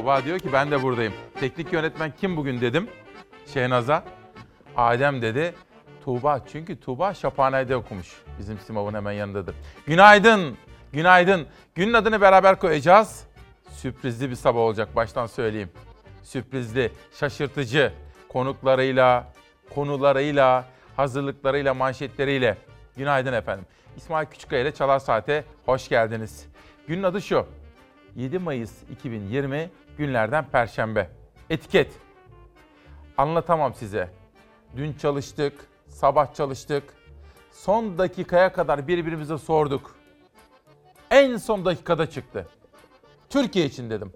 Tuğba 0.00 0.24
diyor 0.24 0.38
ki 0.38 0.52
ben 0.52 0.70
de 0.70 0.82
buradayım. 0.82 1.12
Teknik 1.40 1.72
yönetmen 1.72 2.12
kim 2.20 2.36
bugün 2.36 2.60
dedim. 2.60 2.88
Şehnaz'a. 3.46 4.04
Adem 4.76 5.22
dedi. 5.22 5.54
Tuğba 6.04 6.40
çünkü 6.52 6.80
Tuğba 6.80 7.14
Şaphane'de 7.14 7.76
okumuş. 7.76 8.22
Bizim 8.38 8.58
Simav'ın 8.58 8.94
hemen 8.94 9.12
yanındadır. 9.12 9.54
Günaydın. 9.86 10.56
Günaydın. 10.92 11.46
Günün 11.74 11.92
adını 11.92 12.20
beraber 12.20 12.58
koyacağız. 12.58 13.24
Sürprizli 13.70 14.30
bir 14.30 14.34
sabah 14.34 14.60
olacak 14.60 14.96
baştan 14.96 15.26
söyleyeyim. 15.26 15.70
Sürprizli, 16.22 16.92
şaşırtıcı 17.14 17.92
konuklarıyla, 18.28 19.32
konularıyla, 19.74 20.64
hazırlıklarıyla, 20.96 21.74
manşetleriyle. 21.74 22.56
Günaydın 22.96 23.32
efendim. 23.32 23.66
İsmail 23.96 24.26
Küçükkaya 24.26 24.62
ile 24.62 24.74
Çalar 24.74 24.98
Saat'e 24.98 25.44
hoş 25.66 25.88
geldiniz. 25.88 26.46
Günün 26.88 27.02
adı 27.02 27.22
şu. 27.22 27.46
7 28.16 28.38
Mayıs 28.38 28.72
2020 28.90 29.70
günlerden 29.98 30.44
Perşembe. 30.44 31.10
Etiket. 31.50 31.92
Anlatamam 33.18 33.74
size. 33.74 34.10
Dün 34.76 34.92
çalıştık, 34.92 35.52
sabah 35.88 36.34
çalıştık. 36.34 36.84
Son 37.52 37.98
dakikaya 37.98 38.52
kadar 38.52 38.88
birbirimize 38.88 39.38
sorduk. 39.38 39.96
En 41.10 41.36
son 41.36 41.64
dakikada 41.64 42.10
çıktı. 42.10 42.48
Türkiye 43.30 43.66
için 43.66 43.90
dedim. 43.90 44.12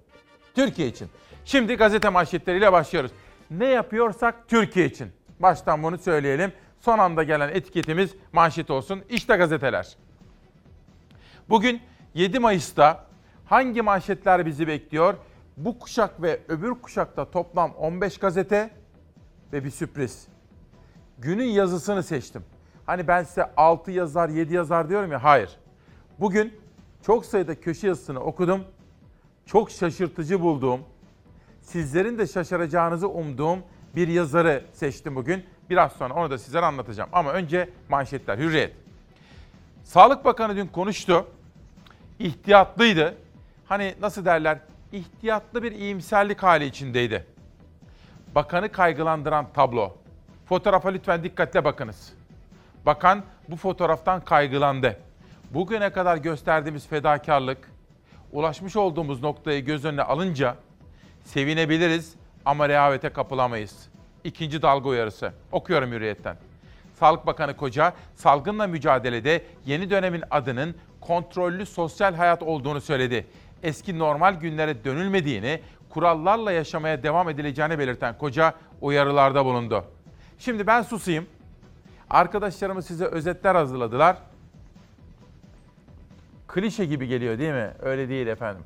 Türkiye 0.54 0.88
için. 0.88 1.08
Şimdi 1.44 1.74
gazete 1.74 2.08
manşetleriyle 2.08 2.72
başlıyoruz. 2.72 3.10
Ne 3.50 3.66
yapıyorsak 3.66 4.48
Türkiye 4.48 4.86
için. 4.86 5.12
Baştan 5.40 5.82
bunu 5.82 5.98
söyleyelim. 5.98 6.52
Son 6.80 6.98
anda 6.98 7.22
gelen 7.22 7.48
etiketimiz 7.48 8.14
manşet 8.32 8.70
olsun. 8.70 9.02
İşte 9.08 9.36
gazeteler. 9.36 9.96
Bugün 11.48 11.82
7 12.14 12.38
Mayıs'ta 12.38 13.06
hangi 13.44 13.82
manşetler 13.82 14.46
bizi 14.46 14.66
bekliyor? 14.66 15.14
Bu 15.56 15.78
kuşak 15.78 16.22
ve 16.22 16.40
öbür 16.48 16.70
kuşakta 16.70 17.30
toplam 17.30 17.74
15 17.74 18.18
gazete 18.18 18.70
ve 19.52 19.64
bir 19.64 19.70
sürpriz. 19.70 20.26
Günün 21.18 21.44
yazısını 21.48 22.02
seçtim. 22.02 22.44
Hani 22.86 23.08
ben 23.08 23.22
size 23.22 23.50
6 23.56 23.90
yazar, 23.90 24.28
7 24.28 24.54
yazar 24.54 24.88
diyorum 24.88 25.12
ya. 25.12 25.24
Hayır. 25.24 25.50
Bugün 26.20 26.60
çok 27.02 27.26
sayıda 27.26 27.60
köşe 27.60 27.86
yazısını 27.86 28.20
okudum. 28.20 28.64
Çok 29.46 29.70
şaşırtıcı 29.70 30.40
bulduğum, 30.40 30.80
sizlerin 31.60 32.18
de 32.18 32.26
şaşıracağınızı 32.26 33.08
umduğum 33.08 33.58
bir 33.96 34.08
yazarı 34.08 34.64
seçtim 34.72 35.16
bugün. 35.16 35.44
Biraz 35.70 35.92
sonra 35.92 36.14
onu 36.14 36.30
da 36.30 36.38
sizlere 36.38 36.66
anlatacağım. 36.66 37.10
Ama 37.12 37.32
önce 37.32 37.70
manşetler, 37.88 38.38
hürriyet. 38.38 38.72
Sağlık 39.84 40.24
Bakanı 40.24 40.56
dün 40.56 40.66
konuştu. 40.66 41.26
İhtiyatlıydı. 42.18 43.14
Hani 43.66 43.94
nasıl 44.00 44.24
derler? 44.24 44.58
İhtiyatlı 44.94 45.62
bir 45.62 45.72
iyimserlik 45.72 46.42
hali 46.42 46.64
içindeydi. 46.64 47.26
Bakanı 48.34 48.72
kaygılandıran 48.72 49.46
tablo. 49.52 49.96
Fotoğrafa 50.46 50.88
lütfen 50.88 51.24
dikkatle 51.24 51.64
bakınız. 51.64 52.12
Bakan 52.86 53.22
bu 53.48 53.56
fotoğraftan 53.56 54.20
kaygılandı. 54.20 55.00
Bugüne 55.50 55.90
kadar 55.90 56.16
gösterdiğimiz 56.16 56.86
fedakarlık, 56.86 57.70
ulaşmış 58.32 58.76
olduğumuz 58.76 59.22
noktayı 59.22 59.64
göz 59.64 59.84
önüne 59.84 60.02
alınca 60.02 60.56
sevinebiliriz 61.24 62.14
ama 62.44 62.68
rehavete 62.68 63.08
kapılamayız. 63.08 63.88
İkinci 64.24 64.62
dalga 64.62 64.88
uyarısı. 64.88 65.32
Okuyorum 65.52 65.90
hürriyetten. 65.90 66.36
Sağlık 66.94 67.26
Bakanı 67.26 67.56
Koca, 67.56 67.92
salgınla 68.14 68.66
mücadelede 68.66 69.44
yeni 69.66 69.90
dönemin 69.90 70.24
adının 70.30 70.76
kontrollü 71.00 71.66
sosyal 71.66 72.14
hayat 72.14 72.42
olduğunu 72.42 72.80
söyledi. 72.80 73.26
Eski 73.64 73.98
normal 73.98 74.34
günlere 74.34 74.84
dönülmediğini, 74.84 75.60
kurallarla 75.90 76.52
yaşamaya 76.52 77.02
devam 77.02 77.28
edileceğini 77.28 77.78
belirten 77.78 78.18
Koca 78.18 78.54
uyarılarda 78.80 79.44
bulundu. 79.44 79.84
Şimdi 80.38 80.66
ben 80.66 80.82
susayım. 80.82 81.26
Arkadaşlarımız 82.10 82.86
size 82.86 83.04
özetler 83.04 83.54
hazırladılar. 83.54 84.16
Klişe 86.48 86.84
gibi 86.84 87.08
geliyor 87.08 87.38
değil 87.38 87.52
mi? 87.52 87.70
Öyle 87.82 88.08
değil 88.08 88.26
efendim. 88.26 88.64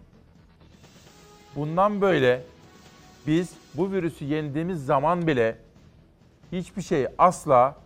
Bundan 1.57 2.01
böyle 2.01 2.43
biz 3.27 3.53
bu 3.75 3.93
virüsü 3.93 4.25
yendiğimiz 4.25 4.87
zaman 4.87 5.27
bile 5.27 5.57
hiçbir 6.53 6.83
şey 6.83 7.07
asla 7.19 7.77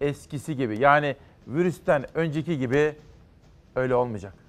eskisi 0.00 0.56
gibi 0.56 0.78
yani 0.78 1.16
virüsten 1.46 2.06
önceki 2.14 2.58
gibi 2.58 2.96
öyle 3.76 3.94
olmayacak. 3.94 4.45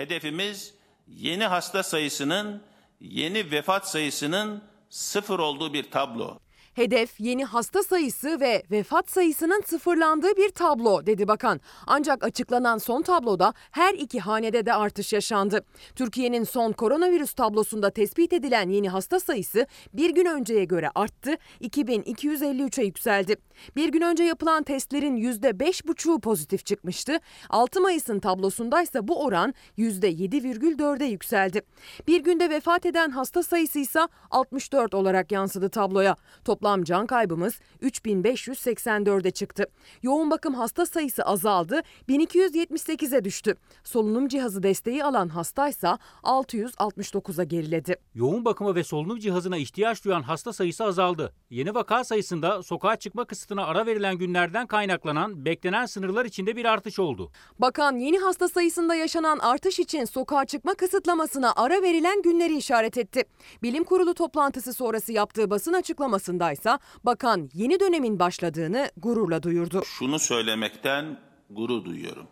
Hedefimiz 0.00 0.74
yeni 1.06 1.44
hasta 1.44 1.82
sayısının, 1.82 2.62
yeni 3.00 3.50
vefat 3.50 3.88
sayısının 3.88 4.62
sıfır 4.90 5.38
olduğu 5.38 5.72
bir 5.72 5.90
tablo. 5.90 6.38
Hedef 6.74 7.20
yeni 7.20 7.44
hasta 7.44 7.82
sayısı 7.82 8.40
ve 8.40 8.62
vefat 8.70 9.10
sayısının 9.10 9.62
sıfırlandığı 9.66 10.36
bir 10.36 10.48
tablo 10.48 11.06
dedi 11.06 11.28
bakan. 11.28 11.60
Ancak 11.86 12.24
açıklanan 12.24 12.78
son 12.78 13.02
tabloda 13.02 13.54
her 13.70 13.94
iki 13.94 14.20
hanede 14.20 14.66
de 14.66 14.74
artış 14.74 15.12
yaşandı. 15.12 15.64
Türkiye'nin 15.96 16.44
son 16.44 16.72
koronavirüs 16.72 17.32
tablosunda 17.32 17.90
tespit 17.90 18.32
edilen 18.32 18.68
yeni 18.68 18.88
hasta 18.88 19.20
sayısı 19.20 19.66
bir 19.92 20.10
gün 20.10 20.26
önceye 20.26 20.64
göre 20.64 20.90
arttı, 20.94 21.34
2253'e 21.60 22.84
yükseldi. 22.84 23.36
Bir 23.76 23.88
gün 23.88 24.00
önce 24.00 24.24
yapılan 24.24 24.62
testlerin 24.62 25.16
%5,5'u 25.16 26.20
pozitif 26.20 26.66
çıkmıştı. 26.66 27.18
6 27.50 27.80
Mayıs'ın 27.80 28.20
tablosundaysa 28.20 29.08
bu 29.08 29.24
oran 29.24 29.54
%7,4'e 29.78 31.06
yükseldi. 31.06 31.62
Bir 32.06 32.20
günde 32.20 32.50
vefat 32.50 32.86
eden 32.86 33.10
hasta 33.10 33.42
sayısı 33.42 33.78
ise 33.78 34.00
64 34.30 34.94
olarak 34.94 35.32
yansıdı 35.32 35.68
tabloya. 35.68 36.16
Toplam 36.44 36.84
can 36.84 37.06
kaybımız 37.06 37.60
3584'e 37.82 39.30
çıktı. 39.30 39.66
Yoğun 40.02 40.30
bakım 40.30 40.54
hasta 40.54 40.86
sayısı 40.86 41.22
azaldı, 41.22 41.82
1278'e 42.08 43.24
düştü. 43.24 43.54
Solunum 43.84 44.28
cihazı 44.28 44.62
desteği 44.62 45.04
alan 45.04 45.28
hastaysa 45.28 45.98
669'a 46.22 47.44
geriledi. 47.44 47.96
Yoğun 48.14 48.44
bakıma 48.44 48.74
ve 48.74 48.84
solunum 48.84 49.18
cihazına 49.18 49.56
ihtiyaç 49.56 50.04
duyan 50.04 50.22
hasta 50.22 50.52
sayısı 50.52 50.84
azaldı. 50.84 51.32
Yeni 51.50 51.74
vaka 51.74 52.04
sayısında 52.04 52.62
sokağa 52.62 52.96
çıkma 52.96 53.24
kısıtına 53.50 53.66
ara 53.66 53.86
verilen 53.86 54.18
günlerden 54.18 54.66
kaynaklanan 54.66 55.44
beklenen 55.44 55.86
sınırlar 55.86 56.24
içinde 56.24 56.56
bir 56.56 56.64
artış 56.64 56.98
oldu. 56.98 57.30
Bakan 57.58 57.96
yeni 57.96 58.18
hasta 58.18 58.48
sayısında 58.48 58.94
yaşanan 58.94 59.38
artış 59.38 59.78
için 59.78 60.04
sokağa 60.04 60.44
çıkma 60.44 60.74
kısıtlamasına 60.74 61.52
ara 61.56 61.82
verilen 61.82 62.22
günleri 62.22 62.56
işaret 62.56 62.98
etti. 62.98 63.24
Bilim 63.62 63.84
Kurulu 63.84 64.14
toplantısı 64.14 64.72
sonrası 64.72 65.12
yaptığı 65.12 65.50
basın 65.50 65.72
açıklamasında 65.72 66.52
ise 66.52 66.78
bakan 67.04 67.50
yeni 67.54 67.80
dönemin 67.80 68.18
başladığını 68.18 68.90
gururla 68.96 69.42
duyurdu. 69.42 69.82
Şunu 69.84 70.18
söylemekten 70.18 71.20
gurur 71.50 71.84
duyuyorum. 71.84 72.26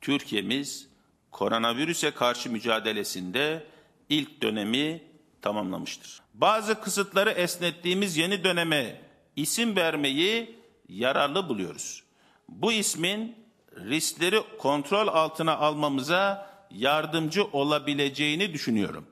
Türkiye'miz 0.00 0.88
koronavirüse 1.30 2.10
karşı 2.10 2.50
mücadelesinde 2.50 3.66
ilk 4.08 4.42
dönemi 4.42 5.02
tamamlamıştır. 5.42 6.22
Bazı 6.34 6.80
kısıtları 6.80 7.30
esnettiğimiz 7.30 8.16
yeni 8.16 8.44
döneme 8.44 9.03
isim 9.36 9.76
vermeyi 9.76 10.56
yararlı 10.88 11.48
buluyoruz. 11.48 12.02
Bu 12.48 12.72
ismin 12.72 13.36
riskleri 13.76 14.40
kontrol 14.58 15.08
altına 15.08 15.56
almamıza 15.56 16.50
yardımcı 16.70 17.44
olabileceğini 17.44 18.52
düşünüyorum. 18.52 19.06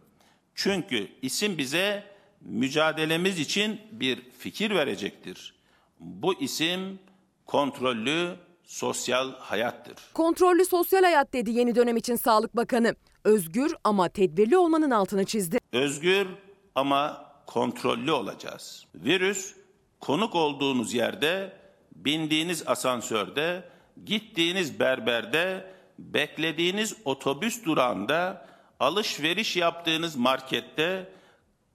Çünkü 0.54 1.08
isim 1.22 1.58
bize 1.58 2.04
mücadelemiz 2.40 3.38
için 3.38 3.80
bir 3.92 4.30
fikir 4.38 4.70
verecektir. 4.70 5.54
Bu 6.00 6.40
isim 6.40 6.98
kontrollü 7.46 8.36
sosyal 8.64 9.32
hayattır. 9.38 9.94
Kontrollü 10.14 10.64
sosyal 10.64 11.02
hayat 11.02 11.32
dedi 11.32 11.50
yeni 11.50 11.74
dönem 11.74 11.96
için 11.96 12.16
Sağlık 12.16 12.56
Bakanı. 12.56 12.94
Özgür 13.24 13.74
ama 13.84 14.08
tedbirli 14.08 14.56
olmanın 14.56 14.90
altını 14.90 15.24
çizdi. 15.24 15.58
Özgür 15.72 16.26
ama 16.74 17.32
kontrollü 17.46 18.12
olacağız. 18.12 18.86
Virüs 18.94 19.54
konuk 20.02 20.34
olduğunuz 20.34 20.94
yerde, 20.94 21.56
bindiğiniz 21.96 22.68
asansörde, 22.68 23.68
gittiğiniz 24.04 24.80
berberde, 24.80 25.74
beklediğiniz 25.98 26.96
otobüs 27.04 27.64
durağında, 27.64 28.46
alışveriş 28.80 29.56
yaptığınız 29.56 30.16
markette, 30.16 31.12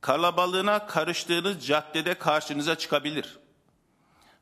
kalabalığına 0.02 0.86
karıştığınız 0.88 1.66
caddede 1.68 2.14
karşınıza 2.14 2.78
çıkabilir. 2.78 3.40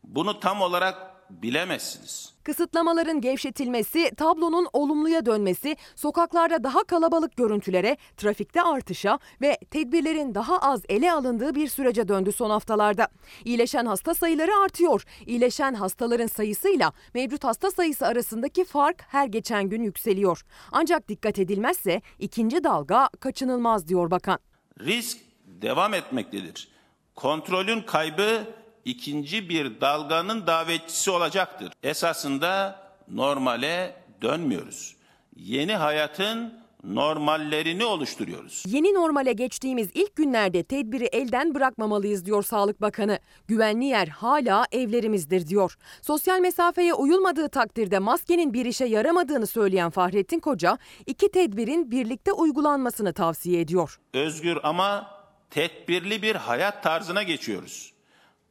Bunu 0.03 0.39
tam 0.39 0.61
olarak 0.61 1.14
bilemezsiniz. 1.29 2.35
Kısıtlamaların 2.43 3.21
gevşetilmesi, 3.21 4.11
tablonun 4.17 4.67
olumluya 4.73 5.25
dönmesi, 5.25 5.77
sokaklarda 5.95 6.63
daha 6.63 6.83
kalabalık 6.83 7.37
görüntülere, 7.37 7.97
trafikte 8.17 8.61
artışa 8.61 9.19
ve 9.41 9.57
tedbirlerin 9.71 10.35
daha 10.35 10.59
az 10.59 10.81
ele 10.89 11.11
alındığı 11.11 11.55
bir 11.55 11.67
sürece 11.67 12.07
döndü 12.07 12.31
son 12.31 12.49
haftalarda. 12.49 13.07
İyileşen 13.45 13.85
hasta 13.85 14.13
sayıları 14.13 14.51
artıyor. 14.63 15.03
İyileşen 15.25 15.73
hastaların 15.73 16.27
sayısıyla 16.27 16.93
mevcut 17.13 17.43
hasta 17.43 17.71
sayısı 17.71 18.07
arasındaki 18.07 18.65
fark 18.65 19.03
her 19.07 19.27
geçen 19.27 19.69
gün 19.69 19.83
yükseliyor. 19.83 20.41
Ancak 20.71 21.09
dikkat 21.09 21.39
edilmezse 21.39 22.01
ikinci 22.19 22.63
dalga 22.63 23.09
kaçınılmaz 23.19 23.87
diyor 23.87 24.11
bakan. 24.11 24.39
Risk 24.79 25.17
devam 25.45 25.93
etmektedir. 25.93 26.67
Kontrolün 27.15 27.81
kaybı 27.81 28.47
ikinci 28.85 29.49
bir 29.49 29.81
dalganın 29.81 30.47
davetçisi 30.47 31.11
olacaktır. 31.11 31.73
Esasında 31.83 32.79
normale 33.07 33.95
dönmüyoruz. 34.21 34.95
Yeni 35.35 35.75
hayatın 35.75 36.65
normallerini 36.83 37.85
oluşturuyoruz. 37.85 38.63
Yeni 38.67 38.93
normale 38.93 39.33
geçtiğimiz 39.33 39.89
ilk 39.93 40.15
günlerde 40.15 40.63
tedbiri 40.63 41.05
elden 41.05 41.55
bırakmamalıyız 41.55 42.25
diyor 42.25 42.43
Sağlık 42.43 42.81
Bakanı. 42.81 43.19
Güvenli 43.47 43.85
yer 43.85 44.07
hala 44.07 44.65
evlerimizdir 44.71 45.47
diyor. 45.47 45.77
Sosyal 46.01 46.39
mesafeye 46.39 46.93
uyulmadığı 46.93 47.49
takdirde 47.49 47.99
maskenin 47.99 48.53
bir 48.53 48.65
işe 48.65 48.85
yaramadığını 48.85 49.47
söyleyen 49.47 49.89
Fahrettin 49.89 50.39
Koca, 50.39 50.77
iki 51.05 51.31
tedbirin 51.31 51.91
birlikte 51.91 52.31
uygulanmasını 52.31 53.13
tavsiye 53.13 53.61
ediyor. 53.61 53.99
Özgür 54.13 54.57
ama 54.63 55.15
tedbirli 55.49 56.21
bir 56.21 56.35
hayat 56.35 56.83
tarzına 56.83 57.23
geçiyoruz. 57.23 57.94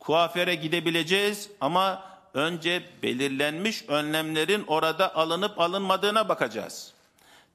Kuaföre 0.04 0.54
gidebileceğiz 0.54 1.50
ama 1.60 2.02
önce 2.34 2.82
belirlenmiş 3.02 3.84
önlemlerin 3.88 4.64
orada 4.66 5.16
alınıp 5.16 5.60
alınmadığına 5.60 6.28
bakacağız. 6.28 6.92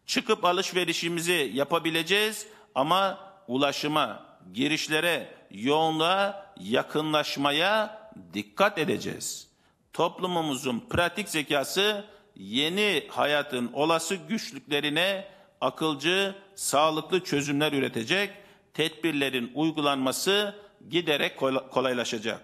Çıkıp 0.06 0.46
alışverişimizi 0.46 1.52
yapabileceğiz 1.54 2.48
ama 2.76 3.18
ulaşıma, 3.48 4.24
girişlere, 4.54 5.34
yoğunluğa, 5.52 6.54
yakınlaşmaya 6.60 8.02
dikkat 8.34 8.78
edeceğiz. 8.78 9.48
Toplumumuzun 9.94 10.86
pratik 10.90 11.30
zekası 11.30 12.06
yeni 12.36 13.08
hayatın 13.10 13.70
olası 13.74 14.16
güçlüklerine 14.16 15.28
akılcı, 15.62 16.36
sağlıklı 16.56 17.24
çözümler 17.24 17.74
üretecek, 17.74 18.30
tedbirlerin 18.74 19.52
uygulanması 19.56 20.56
giderek 20.90 21.38
kola- 21.38 21.70
kolaylaşacak. 21.70 22.42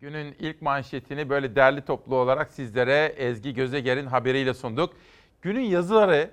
Günün 0.00 0.36
ilk 0.38 0.62
manşetini 0.62 1.28
böyle 1.28 1.56
derli 1.56 1.84
toplu 1.84 2.16
olarak 2.16 2.52
sizlere 2.52 3.14
Ezgi 3.16 3.54
Gözeger'in 3.54 4.06
haberiyle 4.06 4.54
sunduk. 4.54 4.94
Günün 5.42 5.60
yazıları, 5.60 6.30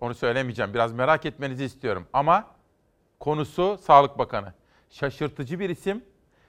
onu 0.00 0.14
söylemeyeceğim, 0.14 0.74
biraz 0.74 0.92
merak 0.92 1.26
etmenizi 1.26 1.64
istiyorum. 1.64 2.06
Ama 2.12 2.46
konusu 3.20 3.78
Sağlık 3.82 4.18
Bakanı. 4.18 4.52
Şaşırtıcı 4.90 5.60
bir 5.60 5.70
isim, 5.70 6.04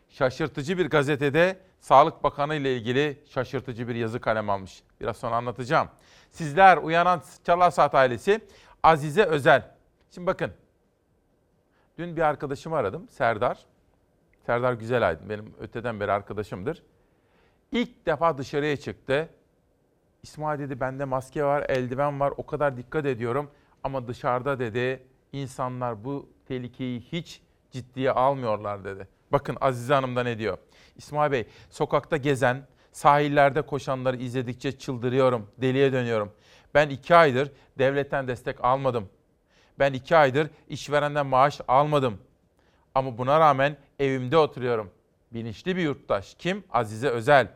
şaşırtıcı 0.10 0.78
bir 0.78 0.90
gazetede 0.90 1.60
Sağlık 1.80 2.24
Bakanı 2.24 2.56
ile 2.56 2.78
ilgili 2.78 3.24
şaşırtıcı 3.30 3.88
bir 3.88 3.96
yazı 3.96 4.20
kalem 4.20 4.50
almış. 4.50 4.84
Biraz 5.02 5.18
sonra 5.18 5.36
anlatacağım. 5.36 5.90
Sizler 6.32 6.78
Uyanan 6.78 7.24
Çalar 7.46 7.72
Saat 7.72 7.96
ailesi 7.96 8.42
Azize 8.84 9.24
Özel. 9.24 9.72
Şimdi 10.12 10.28
bakın, 10.28 10.52
dün 11.98 12.16
bir 12.16 12.22
arkadaşımı 12.22 12.76
aradım, 12.76 13.10
Serdar. 13.10 13.58
Serdar 14.46 14.74
Güzelaydın 14.74 15.30
benim 15.30 15.54
öteden 15.60 16.00
beri 16.00 16.12
arkadaşımdır. 16.12 16.84
İlk 17.72 18.06
defa 18.06 18.38
dışarıya 18.38 18.78
çıktı. 18.78 19.30
İsmail 20.24 20.60
dedi 20.60 20.80
bende 20.80 21.06
maske 21.06 21.44
var, 21.44 21.66
eldiven 21.70 22.20
var 22.20 22.34
o 22.38 22.46
kadar 22.46 22.78
dikkat 22.78 23.06
ediyorum. 23.06 23.52
Ama 23.84 24.08
dışarıda 24.08 24.60
dedi 24.60 25.04
insanlar 25.32 26.04
bu 26.04 26.30
tehlikeyi 26.48 27.00
hiç 27.00 27.42
ciddiye 27.72 28.12
almıyorlar 28.12 28.84
dedi. 28.84 29.08
Bakın 29.32 29.58
Azize 29.62 29.94
Hanım 29.94 30.16
da 30.16 30.24
ne 30.24 30.38
diyor. 30.38 30.58
İsmail 30.96 31.32
Bey 31.32 31.48
sokakta 31.70 32.18
gezen, 32.18 32.68
sahillerde 32.92 33.62
koşanları 33.62 34.18
izledikçe 34.18 34.78
çıldırıyorum, 34.78 35.48
deliye 35.58 35.94
dönüyorum. 35.94 36.32
Ben 36.74 36.90
iki 36.90 37.16
aydır 37.16 37.52
devletten 37.78 38.28
destek 38.28 38.64
almadım. 38.64 39.10
Ben 39.80 39.94
iki 39.94 40.18
aydır 40.18 40.50
işverenden 40.70 41.26
maaş 41.26 41.62
almadım. 41.68 42.18
Ama 42.96 43.18
buna 43.18 43.40
rağmen 43.40 43.78
evimde 44.00 44.38
oturuyorum. 44.38 44.92
Bilinçli 45.34 45.76
bir 45.76 45.82
yurttaş. 45.82 46.36
Kim? 46.40 46.64
Azize 46.72 47.10
Özel. 47.10 47.48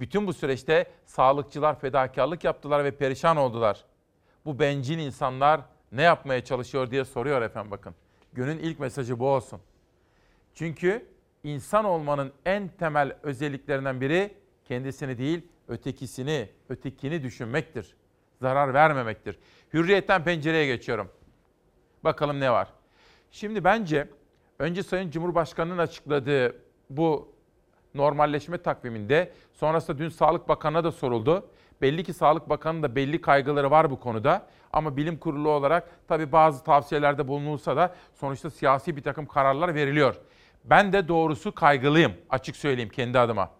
Bütün 0.00 0.26
bu 0.26 0.32
süreçte 0.32 0.86
sağlıkçılar 1.04 1.80
fedakarlık 1.80 2.44
yaptılar 2.44 2.84
ve 2.84 2.90
perişan 2.90 3.36
oldular. 3.36 3.84
Bu 4.44 4.58
bencil 4.58 4.98
insanlar 4.98 5.60
ne 5.92 6.02
yapmaya 6.02 6.44
çalışıyor 6.44 6.90
diye 6.90 7.04
soruyor 7.04 7.42
efendim 7.42 7.70
bakın. 7.70 7.94
Günün 8.32 8.58
ilk 8.58 8.80
mesajı 8.80 9.18
bu 9.18 9.28
olsun. 9.28 9.60
Çünkü 10.54 11.06
insan 11.44 11.84
olmanın 11.84 12.32
en 12.44 12.68
temel 12.68 13.16
özelliklerinden 13.22 14.00
biri 14.00 14.34
kendisini 14.64 15.18
değil, 15.18 15.46
ötekisini, 15.68 16.48
ötekini 16.68 17.22
düşünmektir. 17.22 17.96
Zarar 18.40 18.74
vermemektir. 18.74 19.38
Hürriyetten 19.72 20.24
pencereye 20.24 20.66
geçiyorum. 20.66 21.10
Bakalım 22.04 22.40
ne 22.40 22.50
var. 22.50 22.68
Şimdi 23.30 23.64
bence 23.64 24.08
önce 24.58 24.82
Sayın 24.82 25.10
Cumhurbaşkanı'nın 25.10 25.78
açıkladığı 25.78 26.56
bu 26.90 27.32
normalleşme 27.94 28.58
takviminde 28.58 29.32
sonrasında 29.52 29.98
dün 29.98 30.08
Sağlık 30.08 30.48
Bakanı'na 30.48 30.84
da 30.84 30.92
soruldu. 30.92 31.48
Belli 31.82 32.04
ki 32.04 32.12
Sağlık 32.12 32.48
Bakanı'nın 32.48 32.82
da 32.82 32.96
belli 32.96 33.20
kaygıları 33.20 33.70
var 33.70 33.90
bu 33.90 34.00
konuda. 34.00 34.46
Ama 34.72 34.96
bilim 34.96 35.18
kurulu 35.18 35.50
olarak 35.50 35.88
tabii 36.08 36.32
bazı 36.32 36.64
tavsiyelerde 36.64 37.28
bulunulsa 37.28 37.76
da 37.76 37.94
sonuçta 38.14 38.50
siyasi 38.50 38.96
bir 38.96 39.02
takım 39.02 39.26
kararlar 39.26 39.74
veriliyor. 39.74 40.14
Ben 40.64 40.92
de 40.92 41.08
doğrusu 41.08 41.54
kaygılıyım 41.54 42.12
açık 42.30 42.56
söyleyeyim 42.56 42.90
kendi 42.90 43.18
adıma. 43.18 43.50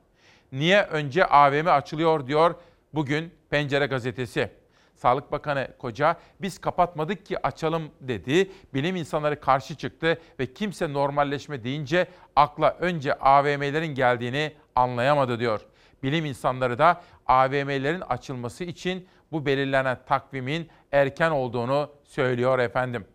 Niye 0.52 0.82
önce 0.82 1.26
AVM 1.26 1.66
açılıyor 1.66 2.26
diyor 2.26 2.54
bugün 2.94 3.32
Pencere 3.50 3.86
gazetesi. 3.86 4.50
Sağlık 4.98 5.32
Bakanı 5.32 5.68
Koca 5.78 6.16
biz 6.40 6.58
kapatmadık 6.58 7.26
ki 7.26 7.46
açalım 7.46 7.90
dedi. 8.00 8.50
Bilim 8.74 8.96
insanları 8.96 9.40
karşı 9.40 9.74
çıktı 9.74 10.18
ve 10.40 10.52
kimse 10.52 10.92
normalleşme 10.92 11.64
deyince 11.64 12.06
akla 12.36 12.76
önce 12.80 13.14
AVM'lerin 13.14 13.94
geldiğini 13.94 14.52
anlayamadı 14.74 15.40
diyor. 15.40 15.60
Bilim 16.02 16.24
insanları 16.24 16.78
da 16.78 17.02
AVM'lerin 17.26 18.00
açılması 18.00 18.64
için 18.64 19.08
bu 19.32 19.46
belirlenen 19.46 19.98
takvimin 20.06 20.68
erken 20.92 21.30
olduğunu 21.30 21.90
söylüyor 22.04 22.58
efendim. 22.58 23.06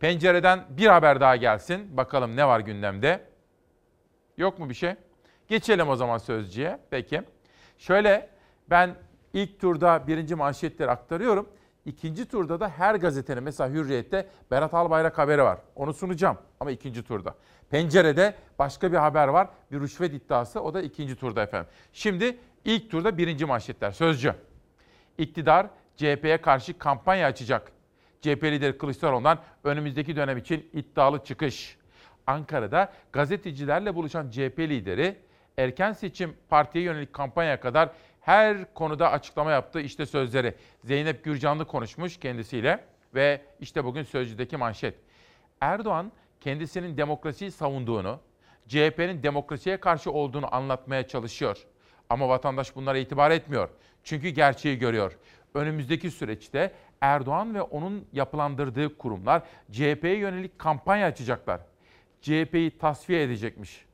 Pencereden 0.00 0.64
bir 0.68 0.86
haber 0.86 1.20
daha 1.20 1.36
gelsin. 1.36 1.96
Bakalım 1.96 2.36
ne 2.36 2.46
var 2.46 2.60
gündemde? 2.60 3.24
Yok 4.36 4.58
mu 4.58 4.68
bir 4.68 4.74
şey? 4.74 4.94
Geçelim 5.48 5.88
o 5.88 5.96
zaman 5.96 6.18
sözcüye. 6.18 6.78
Peki. 6.90 7.22
Şöyle 7.78 8.28
ben 8.70 8.94
ilk 9.42 9.60
turda 9.60 10.06
birinci 10.06 10.34
manşetleri 10.34 10.90
aktarıyorum. 10.90 11.48
İkinci 11.84 12.28
turda 12.28 12.60
da 12.60 12.68
her 12.68 12.94
gazetenin 12.94 13.42
mesela 13.42 13.70
Hürriyet'te 13.70 14.28
Berat 14.50 14.74
Albayrak 14.74 15.18
haberi 15.18 15.42
var. 15.42 15.58
Onu 15.76 15.94
sunacağım 15.94 16.38
ama 16.60 16.70
ikinci 16.70 17.02
turda. 17.02 17.34
Pencere'de 17.70 18.34
başka 18.58 18.92
bir 18.92 18.96
haber 18.96 19.28
var. 19.28 19.48
Bir 19.72 19.80
rüşvet 19.80 20.14
iddiası 20.14 20.60
o 20.60 20.74
da 20.74 20.82
ikinci 20.82 21.16
turda 21.16 21.42
efendim. 21.42 21.70
Şimdi 21.92 22.38
ilk 22.64 22.90
turda 22.90 23.18
birinci 23.18 23.44
manşetler. 23.44 23.90
Sözcü. 23.90 24.34
İktidar 25.18 25.66
CHP'ye 25.96 26.40
karşı 26.40 26.78
kampanya 26.78 27.26
açacak. 27.26 27.72
CHP 28.20 28.44
lideri 28.44 28.78
Kılıçdaroğlu'ndan 28.78 29.38
önümüzdeki 29.64 30.16
dönem 30.16 30.38
için 30.38 30.70
iddialı 30.72 31.24
çıkış. 31.24 31.78
Ankara'da 32.26 32.92
gazetecilerle 33.12 33.94
buluşan 33.94 34.30
CHP 34.30 34.58
lideri 34.58 35.16
erken 35.58 35.92
seçim 35.92 36.36
partiye 36.48 36.84
yönelik 36.84 37.12
kampanya 37.12 37.60
kadar 37.60 37.90
her 38.28 38.74
konuda 38.74 39.10
açıklama 39.10 39.50
yaptı. 39.50 39.80
İşte 39.80 40.06
sözleri. 40.06 40.54
Zeynep 40.84 41.24
Gürcanlı 41.24 41.64
konuşmuş 41.64 42.16
kendisiyle 42.16 42.84
ve 43.14 43.40
işte 43.60 43.84
bugün 43.84 44.02
Sözcü'deki 44.02 44.56
manşet. 44.56 44.94
Erdoğan 45.60 46.12
kendisinin 46.40 46.96
demokrasiyi 46.96 47.50
savunduğunu, 47.50 48.20
CHP'nin 48.66 49.22
demokrasiye 49.22 49.76
karşı 49.76 50.10
olduğunu 50.10 50.54
anlatmaya 50.54 51.08
çalışıyor. 51.08 51.66
Ama 52.08 52.28
vatandaş 52.28 52.76
bunlara 52.76 52.98
itibar 52.98 53.30
etmiyor. 53.30 53.68
Çünkü 54.04 54.28
gerçeği 54.28 54.78
görüyor. 54.78 55.18
Önümüzdeki 55.54 56.10
süreçte 56.10 56.72
Erdoğan 57.00 57.54
ve 57.54 57.62
onun 57.62 58.06
yapılandırdığı 58.12 58.98
kurumlar 58.98 59.42
CHP'ye 59.72 60.16
yönelik 60.16 60.58
kampanya 60.58 61.06
açacaklar. 61.06 61.60
CHP'yi 62.20 62.78
tasfiye 62.78 63.22
edecekmiş. 63.22 63.84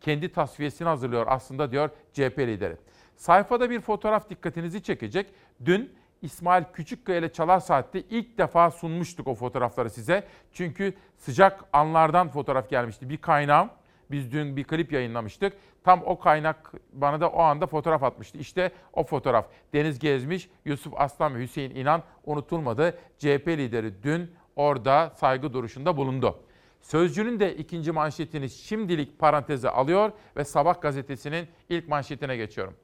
Kendi 0.00 0.32
tasfiyesini 0.32 0.88
hazırlıyor 0.88 1.26
aslında 1.28 1.70
diyor 1.70 1.90
CHP 2.12 2.38
lideri. 2.38 2.76
Sayfada 3.16 3.70
bir 3.70 3.80
fotoğraf 3.80 4.30
dikkatinizi 4.30 4.82
çekecek. 4.82 5.26
Dün 5.64 5.92
İsmail 6.22 6.64
Küçükkaya 6.72 7.18
ile 7.18 7.32
Çalar 7.32 7.60
Saat'te 7.60 8.00
ilk 8.00 8.38
defa 8.38 8.70
sunmuştuk 8.70 9.28
o 9.28 9.34
fotoğrafları 9.34 9.90
size. 9.90 10.24
Çünkü 10.52 10.94
sıcak 11.16 11.64
anlardan 11.72 12.28
fotoğraf 12.28 12.70
gelmişti. 12.70 13.10
Bir 13.10 13.16
kaynağım 13.16 13.70
Biz 14.10 14.32
dün 14.32 14.56
bir 14.56 14.64
klip 14.64 14.92
yayınlamıştık. 14.92 15.52
Tam 15.84 16.02
o 16.04 16.18
kaynak 16.18 16.72
bana 16.92 17.20
da 17.20 17.28
o 17.28 17.40
anda 17.40 17.66
fotoğraf 17.66 18.02
atmıştı. 18.02 18.38
İşte 18.38 18.72
o 18.92 19.04
fotoğraf. 19.04 19.46
Deniz 19.72 19.98
Gezmiş, 19.98 20.50
Yusuf 20.64 20.92
Aslan 20.96 21.34
ve 21.34 21.42
Hüseyin 21.42 21.74
İnan 21.74 22.02
unutulmadı. 22.24 22.98
CHP 23.18 23.48
lideri 23.48 24.02
dün 24.02 24.30
orada 24.56 25.12
saygı 25.16 25.52
duruşunda 25.52 25.96
bulundu. 25.96 26.38
Sözcünün 26.80 27.40
de 27.40 27.56
ikinci 27.56 27.92
manşetini 27.92 28.50
şimdilik 28.50 29.18
paranteze 29.18 29.70
alıyor 29.70 30.12
ve 30.36 30.44
Sabah 30.44 30.80
gazetesinin 30.80 31.48
ilk 31.68 31.88
manşetine 31.88 32.36
geçiyorum. 32.36 32.74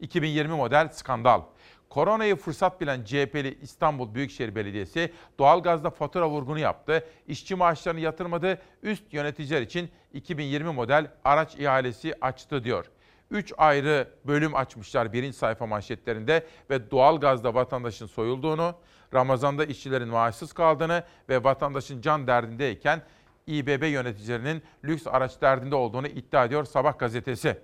2020 0.00 0.54
model 0.54 0.88
skandal. 0.88 1.42
Koronayı 1.88 2.36
fırsat 2.36 2.80
bilen 2.80 3.04
CHP'li 3.04 3.58
İstanbul 3.62 4.14
Büyükşehir 4.14 4.54
Belediyesi 4.54 5.12
doğalgazda 5.38 5.90
fatura 5.90 6.28
vurgunu 6.28 6.58
yaptı. 6.58 7.04
İşçi 7.26 7.54
maaşlarını 7.54 8.00
yatırmadı. 8.00 8.58
Üst 8.82 9.12
yöneticiler 9.12 9.62
için 9.62 9.90
2020 10.12 10.72
model 10.72 11.10
araç 11.24 11.54
ihalesi 11.54 12.14
açtı 12.20 12.64
diyor. 12.64 12.90
3 13.30 13.52
ayrı 13.58 14.08
bölüm 14.24 14.54
açmışlar 14.54 15.12
birinci 15.12 15.38
sayfa 15.38 15.66
manşetlerinde 15.66 16.46
ve 16.70 16.90
doğalgazda 16.90 17.54
vatandaşın 17.54 18.06
soyulduğunu, 18.06 18.74
Ramazan'da 19.14 19.64
işçilerin 19.64 20.08
maaşsız 20.08 20.52
kaldığını 20.52 21.04
ve 21.28 21.44
vatandaşın 21.44 22.00
can 22.00 22.26
derdindeyken 22.26 23.02
İBB 23.46 23.82
yöneticilerinin 23.82 24.62
lüks 24.84 25.06
araç 25.06 25.40
derdinde 25.40 25.74
olduğunu 25.74 26.06
iddia 26.06 26.44
ediyor 26.44 26.64
Sabah 26.64 26.98
gazetesi. 26.98 27.58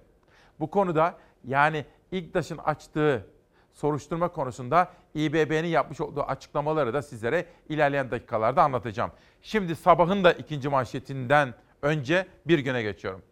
Bu 0.61 0.71
konuda 0.71 1.19
yani 1.45 1.85
İGDAŞ'ın 2.13 2.59
açtığı 2.59 3.27
soruşturma 3.73 4.29
konusunda 4.29 4.93
İBB'nin 5.15 5.69
yapmış 5.69 6.01
olduğu 6.01 6.23
açıklamaları 6.23 6.95
da 6.95 7.03
sizlere 7.03 7.47
ilerleyen 7.69 8.11
dakikalarda 8.11 8.63
anlatacağım. 8.63 9.11
Şimdi 9.43 9.77
sabahın 9.77 10.25
da 10.25 10.33
ikinci 10.33 10.69
manşetinden 10.69 11.55
önce 11.83 12.27
bir 12.47 12.59
güne 12.59 12.83
geçiyorum. 12.83 13.23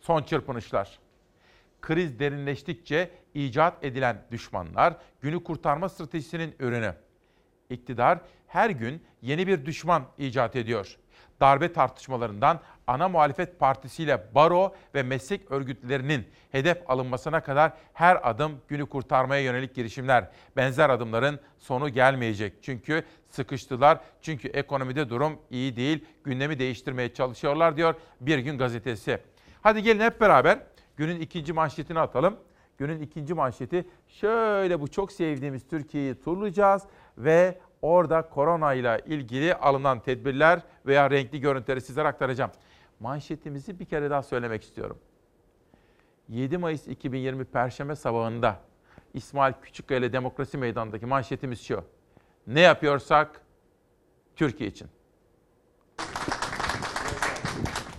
Son 0.00 0.22
çırpınışlar. 0.22 0.98
Kriz 1.80 2.18
derinleştikçe 2.18 3.10
icat 3.34 3.84
edilen 3.84 4.22
düşmanlar 4.30 4.96
günü 5.20 5.44
kurtarma 5.44 5.88
stratejisinin 5.88 6.54
ürünü. 6.58 6.94
İktidar 7.70 8.18
her 8.46 8.70
gün 8.70 9.04
yeni 9.22 9.46
bir 9.46 9.66
düşman 9.66 10.04
icat 10.18 10.56
ediyor. 10.56 10.96
Darbe 11.40 11.72
tartışmalarından 11.72 12.60
ana 12.90 13.08
muhalefet 13.08 13.58
partisiyle 13.58 14.34
baro 14.34 14.74
ve 14.94 15.02
meslek 15.02 15.50
örgütlerinin 15.50 16.26
hedef 16.52 16.90
alınmasına 16.90 17.40
kadar 17.40 17.72
her 17.92 18.30
adım 18.30 18.52
günü 18.68 18.86
kurtarmaya 18.86 19.42
yönelik 19.42 19.74
girişimler. 19.74 20.28
Benzer 20.56 20.90
adımların 20.90 21.40
sonu 21.58 21.88
gelmeyecek. 21.88 22.52
Çünkü 22.62 23.04
sıkıştılar. 23.30 24.00
Çünkü 24.22 24.48
ekonomide 24.48 25.10
durum 25.10 25.38
iyi 25.50 25.76
değil. 25.76 26.04
Gündemi 26.24 26.58
değiştirmeye 26.58 27.14
çalışıyorlar 27.14 27.76
diyor 27.76 27.94
Bir 28.20 28.38
Gün 28.38 28.58
Gazetesi. 28.58 29.18
Hadi 29.62 29.82
gelin 29.82 30.00
hep 30.00 30.20
beraber 30.20 30.58
günün 30.96 31.20
ikinci 31.20 31.52
manşetini 31.52 32.00
atalım. 32.00 32.36
Günün 32.78 33.00
ikinci 33.00 33.34
manşeti 33.34 33.84
şöyle 34.08 34.80
bu 34.80 34.88
çok 34.88 35.12
sevdiğimiz 35.12 35.68
Türkiye'yi 35.68 36.14
turlayacağız 36.14 36.82
ve 37.18 37.58
orada 37.82 38.22
korona 38.22 38.74
ile 38.74 39.00
ilgili 39.06 39.54
alınan 39.54 40.00
tedbirler 40.00 40.60
veya 40.86 41.10
renkli 41.10 41.40
görüntüleri 41.40 41.80
sizlere 41.80 42.08
aktaracağım. 42.08 42.50
Manşetimizi 43.00 43.78
bir 43.80 43.84
kere 43.84 44.10
daha 44.10 44.22
söylemek 44.22 44.62
istiyorum. 44.62 44.98
7 46.28 46.58
Mayıs 46.58 46.88
2020 46.88 47.44
Perşembe 47.44 47.96
sabahında 47.96 48.60
İsmail 49.14 49.54
Küçükkaya 49.62 50.00
ile 50.00 50.12
Demokrasi 50.12 50.58
Meydanı'ndaki 50.58 51.06
manşetimiz 51.06 51.60
şu. 51.60 51.84
Ne 52.46 52.60
yapıyorsak 52.60 53.40
Türkiye 54.36 54.70
için. 54.70 54.88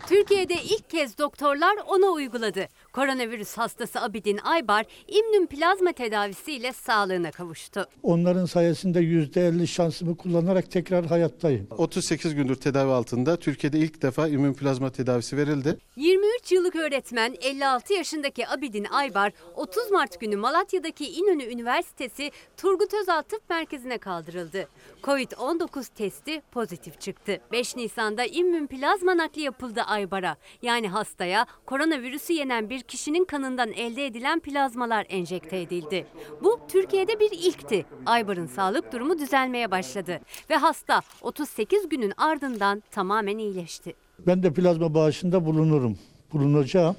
Türkiye'de 0.08 0.54
ilk 0.54 0.90
kez 0.90 1.18
doktorlar 1.18 1.78
ona 1.88 2.06
uyguladı. 2.06 2.68
Koronavirüs 2.94 3.58
hastası 3.58 4.02
Abidin 4.02 4.40
Aybar 4.44 4.86
İmmün 5.08 5.46
plazma 5.46 5.92
tedavisiyle 5.92 6.74
sağlığına 6.74 7.32
kavuştu. 7.32 7.86
Onların 8.04 8.46
sayesinde 8.46 9.00
%50 9.00 9.68
şansımı 9.68 10.18
kullanarak 10.18 10.72
tekrar 10.72 11.06
hayattayım. 11.06 11.68
38 11.78 12.36
gündür 12.36 12.56
tedavi 12.56 12.92
altında 12.92 13.38
Türkiye'de 13.38 13.80
ilk 13.80 14.02
defa 14.02 14.28
immün 14.28 14.54
plazma 14.54 14.92
tedavisi 14.92 15.38
verildi. 15.38 15.78
23 15.96 16.52
yıllık 16.52 16.76
öğretmen 16.76 17.36
56 17.42 17.94
yaşındaki 17.94 18.48
Abidin 18.48 18.88
Aybar 18.92 19.32
30 19.56 19.92
Mart 19.92 20.20
günü 20.20 20.36
Malatya'daki 20.36 21.08
İnönü 21.08 21.44
Üniversitesi 21.44 22.32
Turgut 22.58 22.94
Özal 22.94 23.22
Tıp 23.22 23.50
Merkezi'ne 23.50 23.98
kaldırıldı. 23.98 24.68
Covid-19 25.04 25.94
testi 25.96 26.42
pozitif 26.52 27.02
çıktı. 27.02 27.42
5 27.52 27.76
Nisan'da 27.76 28.26
immün 28.26 28.68
plazma 28.68 29.18
nakli 29.18 29.42
yapıldı 29.42 29.82
Aybar'a. 29.82 30.38
Yani 30.62 30.90
hastaya 30.90 31.46
koronavirüsü 31.66 32.34
yenen 32.34 32.70
bir 32.70 32.81
kişinin 32.82 33.26
kanından 33.26 33.72
elde 33.72 34.06
edilen 34.06 34.40
plazmalar 34.40 35.06
enjekte 35.10 35.62
edildi. 35.62 36.08
Bu 36.44 36.60
Türkiye'de 36.68 37.20
bir 37.20 37.32
ilkti. 37.32 37.86
Aybar'ın 38.06 38.48
sağlık 38.48 38.94
durumu 38.94 39.20
düzelmeye 39.20 39.72
başladı 39.72 40.20
ve 40.50 40.56
hasta 40.56 41.02
38 41.22 41.90
günün 41.90 42.14
ardından 42.18 42.84
tamamen 42.92 43.38
iyileşti. 43.38 43.94
Ben 44.28 44.44
de 44.44 44.54
plazma 44.54 44.94
bağışında 44.94 45.46
bulunurum, 45.46 45.98
bulunacağım. 46.34 46.96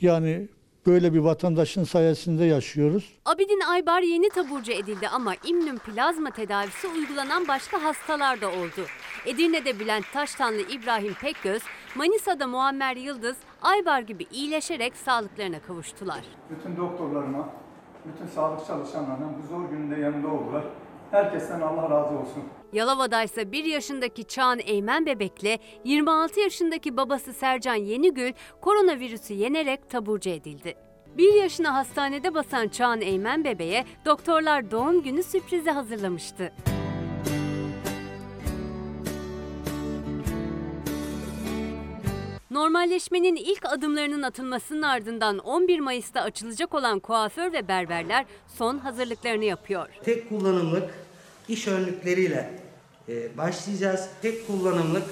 Yani 0.00 0.48
böyle 0.86 1.14
bir 1.14 1.18
vatandaşın 1.18 1.84
sayesinde 1.84 2.44
yaşıyoruz. 2.44 3.12
Abidin 3.24 3.60
Aybar 3.60 4.02
yeni 4.02 4.28
taburcu 4.28 4.72
edildi 4.72 5.08
ama 5.08 5.34
İmmün 5.44 5.78
plazma 5.78 6.30
tedavisi 6.30 6.88
uygulanan 6.88 7.48
başka 7.48 7.82
hastalar 7.82 8.40
da 8.40 8.48
oldu. 8.48 8.86
Edirne'de 9.26 9.80
Bülent 9.80 10.04
Taştanlı 10.12 10.60
İbrahim 10.60 11.14
Pekgöz, 11.14 11.62
Manisa'da 11.94 12.46
Muammer 12.46 12.96
Yıldız, 12.96 13.36
Aybar 13.62 14.00
gibi 14.00 14.26
iyileşerek 14.32 14.96
sağlıklarına 14.96 15.60
kavuştular. 15.60 16.20
bütün 16.50 16.76
doktorlarıma, 16.76 17.48
bütün 18.04 18.26
sağlık 18.26 18.66
çalışanlarına 18.66 19.30
bu 19.42 19.46
zor 19.48 19.70
gününde 19.70 20.00
yanında 20.00 20.28
oldular. 20.28 20.64
Herkesten 21.10 21.60
Allah 21.60 21.82
razı 21.82 22.18
olsun. 22.18 22.42
Yalova'da 22.72 23.22
ise 23.22 23.52
1 23.52 23.64
yaşındaki 23.64 24.24
Çağan 24.24 24.58
Eymen 24.64 25.06
bebekle 25.06 25.58
26 25.84 26.40
yaşındaki 26.40 26.96
babası 26.96 27.32
Sercan 27.32 27.74
Yenigül 27.74 28.32
koronavirüsü 28.60 29.34
yenerek 29.34 29.90
taburcu 29.90 30.30
edildi. 30.30 30.74
1 31.18 31.34
yaşına 31.34 31.74
hastanede 31.74 32.34
basan 32.34 32.68
Çağan 32.68 33.00
Eymen 33.00 33.44
bebeğe 33.44 33.84
doktorlar 34.06 34.70
doğum 34.70 35.02
günü 35.02 35.22
sürprizi 35.22 35.70
hazırlamıştı. 35.70 36.52
Normalleşmenin 42.50 43.36
ilk 43.36 43.66
adımlarının 43.66 44.22
atılmasının 44.22 44.82
ardından 44.82 45.38
11 45.38 45.80
Mayıs'ta 45.80 46.20
açılacak 46.20 46.74
olan 46.74 46.98
kuaför 47.00 47.52
ve 47.52 47.68
berberler 47.68 48.24
son 48.58 48.78
hazırlıklarını 48.78 49.44
yapıyor. 49.44 49.88
Tek 50.04 50.28
kullanımlık 50.28 50.90
iş 51.48 51.68
önlükleriyle 51.68 52.60
e, 53.08 53.36
başlayacağız. 53.36 54.08
Tek 54.22 54.46
kullanımlık 54.46 55.02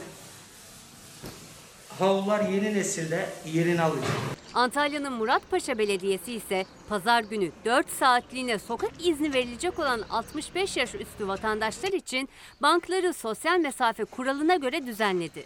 havlular 1.99 2.49
yeni 2.49 2.75
nesilde 2.75 3.26
yerini 3.52 3.83
alacak. 3.83 4.11
Antalya'nın 4.54 5.12
Muratpaşa 5.12 5.78
Belediyesi 5.78 6.33
ise 6.33 6.64
pazar 6.88 7.23
günü 7.23 7.50
4 7.64 7.90
saatliğine 7.90 8.59
sokak 8.59 8.90
izni 9.07 9.35
verilecek 9.35 9.78
olan 9.78 10.00
65 10.11 10.76
yaş 10.76 10.95
üstü 10.95 11.28
vatandaşlar 11.28 11.92
için 11.92 12.28
bankları 12.62 13.14
sosyal 13.14 13.59
mesafe 13.59 14.04
kuralına 14.04 14.57
göre 14.57 14.87
düzenledi. 14.87 15.45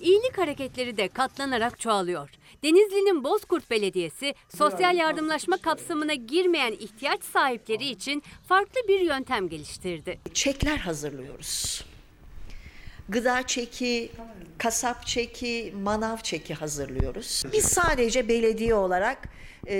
İyilik 0.00 0.38
hareketleri 0.38 0.96
de 0.96 1.08
katlanarak 1.08 1.80
çoğalıyor. 1.80 2.30
Denizli'nin 2.62 3.24
Bozkurt 3.24 3.70
Belediyesi 3.70 4.34
sosyal 4.56 4.96
yardımlaşma 4.96 5.56
kapsamına 5.56 6.14
girmeyen 6.14 6.72
ihtiyaç 6.72 7.24
sahipleri 7.24 7.88
için 7.88 8.22
farklı 8.48 8.80
bir 8.88 9.00
yöntem 9.00 9.48
geliştirdi. 9.48 10.18
çekler 10.34 10.76
hazırlıyoruz. 10.76 11.84
Gıda 13.08 13.46
çeki, 13.46 14.12
kasap 14.58 15.06
çeki, 15.06 15.74
manav 15.82 16.16
çeki 16.16 16.54
hazırlıyoruz. 16.54 17.42
Biz 17.52 17.64
sadece 17.64 18.28
belediye 18.28 18.74
olarak 18.74 19.28
e, 19.66 19.74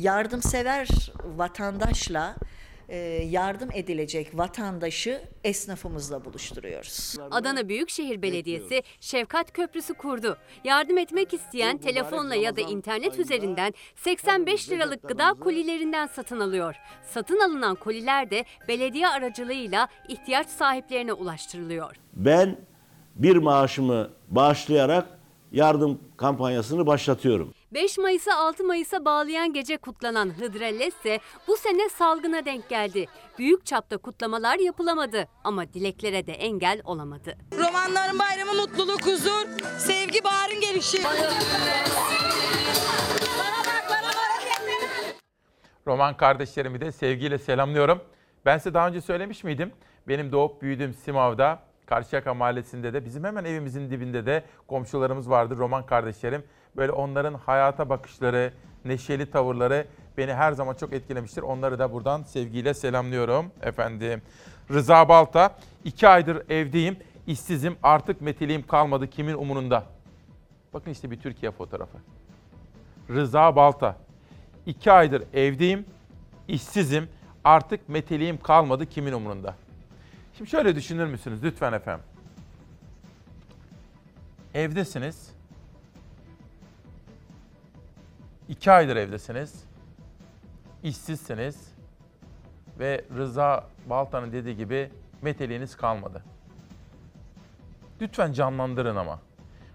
yardımsever 0.00 0.88
vatandaşla 1.24 2.36
yardım 3.30 3.68
edilecek 3.72 4.38
vatandaşı 4.38 5.22
esnafımızla 5.44 6.24
buluşturuyoruz. 6.24 7.16
Adana 7.30 7.68
Büyükşehir 7.68 8.22
Belediyesi 8.22 8.82
Şefkat 9.00 9.52
Köprüsü 9.52 9.94
kurdu. 9.94 10.36
Yardım 10.64 10.98
etmek 10.98 11.34
isteyen 11.34 11.78
telefonla 11.78 12.34
ya 12.34 12.56
da 12.56 12.60
internet 12.60 13.18
üzerinden 13.18 13.74
85 13.96 14.70
liralık 14.70 15.08
gıda 15.08 15.32
kolilerinden 15.32 16.06
satın 16.06 16.40
alıyor. 16.40 16.76
Satın 17.10 17.40
alınan 17.40 17.74
koliler 17.74 18.30
de 18.30 18.44
belediye 18.68 19.08
aracılığıyla 19.08 19.88
ihtiyaç 20.08 20.48
sahiplerine 20.48 21.12
ulaştırılıyor. 21.12 21.96
Ben 22.12 22.56
bir 23.16 23.36
maaşımı 23.36 24.10
bağışlayarak 24.28 25.18
yardım 25.52 26.00
kampanyasını 26.16 26.86
başlatıyorum. 26.86 27.54
5 27.72 27.98
Mayıs'ı 27.98 28.34
6 28.34 28.64
Mayıs'a 28.64 29.04
bağlayan 29.04 29.52
gece 29.52 29.76
kutlanan 29.76 30.30
Hıdrellezse 30.38 31.20
bu 31.48 31.56
sene 31.56 31.88
salgına 31.88 32.44
denk 32.44 32.68
geldi. 32.68 33.06
Büyük 33.38 33.66
çapta 33.66 33.96
kutlamalar 33.98 34.58
yapılamadı 34.58 35.28
ama 35.44 35.72
dileklere 35.72 36.26
de 36.26 36.32
engel 36.32 36.80
olamadı. 36.84 37.38
Romanların 37.58 38.18
bayramı 38.18 38.54
mutluluk, 38.54 39.06
huzur, 39.06 39.46
sevgi, 39.78 40.24
baharın 40.24 40.60
gelişi. 40.60 40.98
Roman 45.86 46.16
kardeşlerimi 46.16 46.80
de 46.80 46.92
sevgiyle 46.92 47.38
selamlıyorum. 47.38 48.02
Ben 48.44 48.58
size 48.58 48.74
daha 48.74 48.88
önce 48.88 49.00
söylemiş 49.00 49.44
miydim? 49.44 49.72
Benim 50.08 50.32
doğup 50.32 50.62
büyüdüğüm 50.62 50.94
Simav'da, 50.94 51.62
Karşıyaka 51.90 52.34
Mahallesi'nde 52.34 52.92
de 52.92 53.04
bizim 53.04 53.24
hemen 53.24 53.44
evimizin 53.44 53.90
dibinde 53.90 54.26
de 54.26 54.44
komşularımız 54.66 55.30
vardı 55.30 55.56
Roman 55.56 55.86
kardeşlerim. 55.86 56.44
Böyle 56.76 56.92
onların 56.92 57.34
hayata 57.34 57.88
bakışları, 57.88 58.52
neşeli 58.84 59.30
tavırları 59.30 59.86
beni 60.18 60.34
her 60.34 60.52
zaman 60.52 60.74
çok 60.74 60.92
etkilemiştir. 60.92 61.42
Onları 61.42 61.78
da 61.78 61.92
buradan 61.92 62.22
sevgiyle 62.22 62.74
selamlıyorum 62.74 63.46
efendim. 63.62 64.22
Rıza 64.70 65.08
Balta, 65.08 65.56
iki 65.84 66.08
aydır 66.08 66.50
evdeyim, 66.50 66.96
işsizim, 67.26 67.76
artık 67.82 68.20
meteliğim 68.20 68.66
kalmadı 68.66 69.10
kimin 69.10 69.34
umurunda? 69.34 69.84
Bakın 70.74 70.90
işte 70.90 71.10
bir 71.10 71.20
Türkiye 71.20 71.52
fotoğrafı. 71.52 71.98
Rıza 73.10 73.56
Balta, 73.56 73.96
İki 74.66 74.92
aydır 74.92 75.22
evdeyim, 75.34 75.84
işsizim, 76.48 77.08
artık 77.44 77.88
meteliğim 77.88 78.38
kalmadı 78.42 78.86
kimin 78.86 79.12
umurunda? 79.12 79.54
Şimdi 80.40 80.50
şöyle 80.50 80.76
düşünür 80.76 81.06
müsünüz 81.06 81.44
lütfen 81.44 81.72
efendim? 81.72 82.04
Evdesiniz. 84.54 85.30
İki 88.48 88.70
aydır 88.70 88.96
evdesiniz. 88.96 89.64
işsizsiniz. 90.82 91.74
Ve 92.78 93.04
Rıza 93.16 93.66
Balta'nın 93.86 94.32
dediği 94.32 94.56
gibi 94.56 94.90
meteliğiniz 95.22 95.76
kalmadı. 95.76 96.22
Lütfen 98.00 98.32
canlandırın 98.32 98.96
ama. 98.96 99.20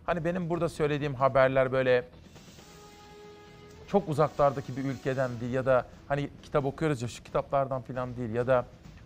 Hani 0.05 0.25
benim 0.25 0.49
burada 0.49 0.69
söylediğim 0.69 1.15
haberler 1.15 1.71
böyle 1.71 2.05
çok 3.87 4.09
uzaklardaki 4.09 4.77
bir 4.77 4.85
ülkeden 4.85 5.39
değil 5.41 5.53
ya 5.53 5.65
da 5.65 5.85
hani 6.07 6.29
kitap 6.43 6.65
okuyoruz 6.65 7.01
ya 7.01 7.07
şu 7.07 7.23
kitaplardan 7.23 7.81
falan 7.81 8.17
değil 8.17 8.33
ya 8.33 8.47
da 8.47 8.65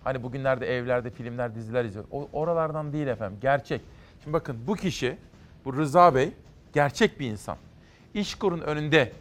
hani 0.10 0.24
bugünlerde 0.24 0.78
evlerde 0.78 1.10
filmler 1.10 1.56
diziler 1.56 1.86
izliyoruz. 1.86 2.12
O, 2.12 2.30
oralardan 2.34 2.94
değil 2.94 3.08
efendim 3.08 3.38
gerçek. 3.42 3.82
Şimdi 4.24 4.34
bakın 4.34 4.58
bu 4.68 4.76
kişi 4.76 5.18
bu 5.66 5.78
Rıza 5.78 6.16
Bey 6.16 6.32
gerçek 6.74 7.20
bir 7.20 7.28
insan. 7.28 7.58
İşkur'un 8.14 8.60
önünde 8.60 9.14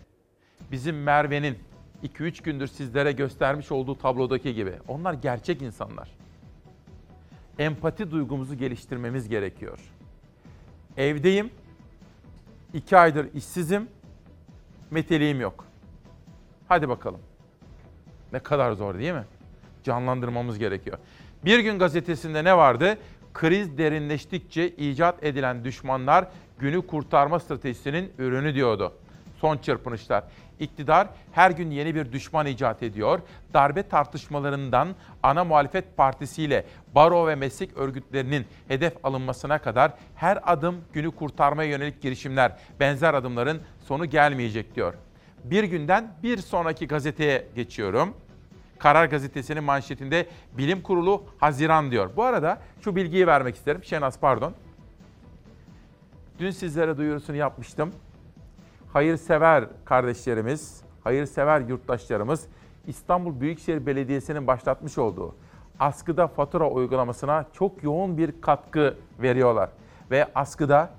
bizim 0.73 1.03
Merve'nin 1.03 1.59
2-3 2.05 2.43
gündür 2.43 2.67
sizlere 2.67 3.13
göstermiş 3.13 3.73
olduğu 3.73 3.99
tablodaki 3.99 4.55
gibi. 4.55 4.73
Onlar 4.89 5.13
gerçek 5.13 5.63
insanlar. 5.63 6.11
Empati 7.59 8.11
duygumuzu 8.11 8.55
geliştirmemiz 8.55 9.29
gerekiyor. 9.29 9.79
Evdeyim, 10.97 11.51
iki 12.75 12.97
aydır 12.97 13.35
işsizim, 13.35 13.89
meteliğim 14.91 15.41
yok. 15.41 15.65
Hadi 16.69 16.89
bakalım. 16.89 17.21
Ne 18.33 18.39
kadar 18.39 18.73
zor 18.73 18.99
değil 18.99 19.13
mi? 19.13 19.25
Canlandırmamız 19.85 20.59
gerekiyor. 20.59 20.99
Bir 21.45 21.59
gün 21.59 21.79
gazetesinde 21.79 22.45
ne 22.45 22.57
vardı? 22.57 22.99
Kriz 23.35 23.79
derinleştikçe 23.79 24.69
icat 24.69 25.25
edilen 25.25 25.65
düşmanlar 25.65 26.27
günü 26.59 26.87
kurtarma 26.87 27.39
stratejisinin 27.39 28.13
ürünü 28.19 28.55
diyordu. 28.55 28.93
Son 29.41 29.59
çırpınışlar. 29.59 30.25
İktidar 30.61 31.09
her 31.33 31.51
gün 31.51 31.71
yeni 31.71 31.95
bir 31.95 32.13
düşman 32.13 32.47
icat 32.47 32.83
ediyor. 32.83 33.21
Darbe 33.55 33.83
tartışmalarından 33.83 34.89
ana 35.23 35.45
muhalefet 35.45 35.97
partisiyle 35.97 36.65
baro 36.95 37.27
ve 37.27 37.35
meslek 37.35 37.77
örgütlerinin 37.77 38.47
hedef 38.69 39.05
alınmasına 39.05 39.59
kadar 39.59 39.93
her 40.17 40.39
adım 40.53 40.77
günü 40.93 41.11
kurtarmaya 41.11 41.71
yönelik 41.71 42.03
girişimler, 42.03 42.57
benzer 42.81 43.15
adımların 43.15 43.61
sonu 43.87 44.07
gelmeyecek 44.07 44.75
diyor. 44.75 44.95
Bir 45.45 45.65
günden 45.65 46.13
bir 46.23 46.39
sonraki 46.39 46.87
gazeteye 46.87 47.47
geçiyorum. 47.55 48.15
Karar 48.79 49.05
Gazetesi'nin 49.05 49.65
manşetinde 49.65 50.27
Bilim 50.59 50.83
Kurulu 50.83 51.25
Haziran 51.39 51.91
diyor. 51.91 52.11
Bu 52.17 52.25
arada 52.25 52.59
şu 52.81 52.97
bilgiyi 52.97 53.27
vermek 53.27 53.57
isterim. 53.57 53.85
Şenaz 53.85 54.21
pardon. 54.21 54.55
Dün 56.39 56.51
sizlere 56.51 56.97
duyurusunu 56.97 57.37
yapmıştım. 57.37 57.93
Hayırsever 58.93 59.65
kardeşlerimiz, 59.85 60.83
hayırsever 61.05 61.61
yurttaşlarımız 61.61 62.47
İstanbul 62.87 63.41
Büyükşehir 63.41 63.87
Belediyesi'nin 63.87 64.47
başlatmış 64.47 64.99
olduğu 64.99 65.35
askıda 65.81 66.27
fatura 66.27 66.71
uygulamasına 66.71 67.45
çok 67.53 67.83
yoğun 67.83 68.19
bir 68.19 68.41
katkı 68.41 68.97
veriyorlar. 69.23 69.71
Ve 70.11 70.27
askıda 70.35 70.91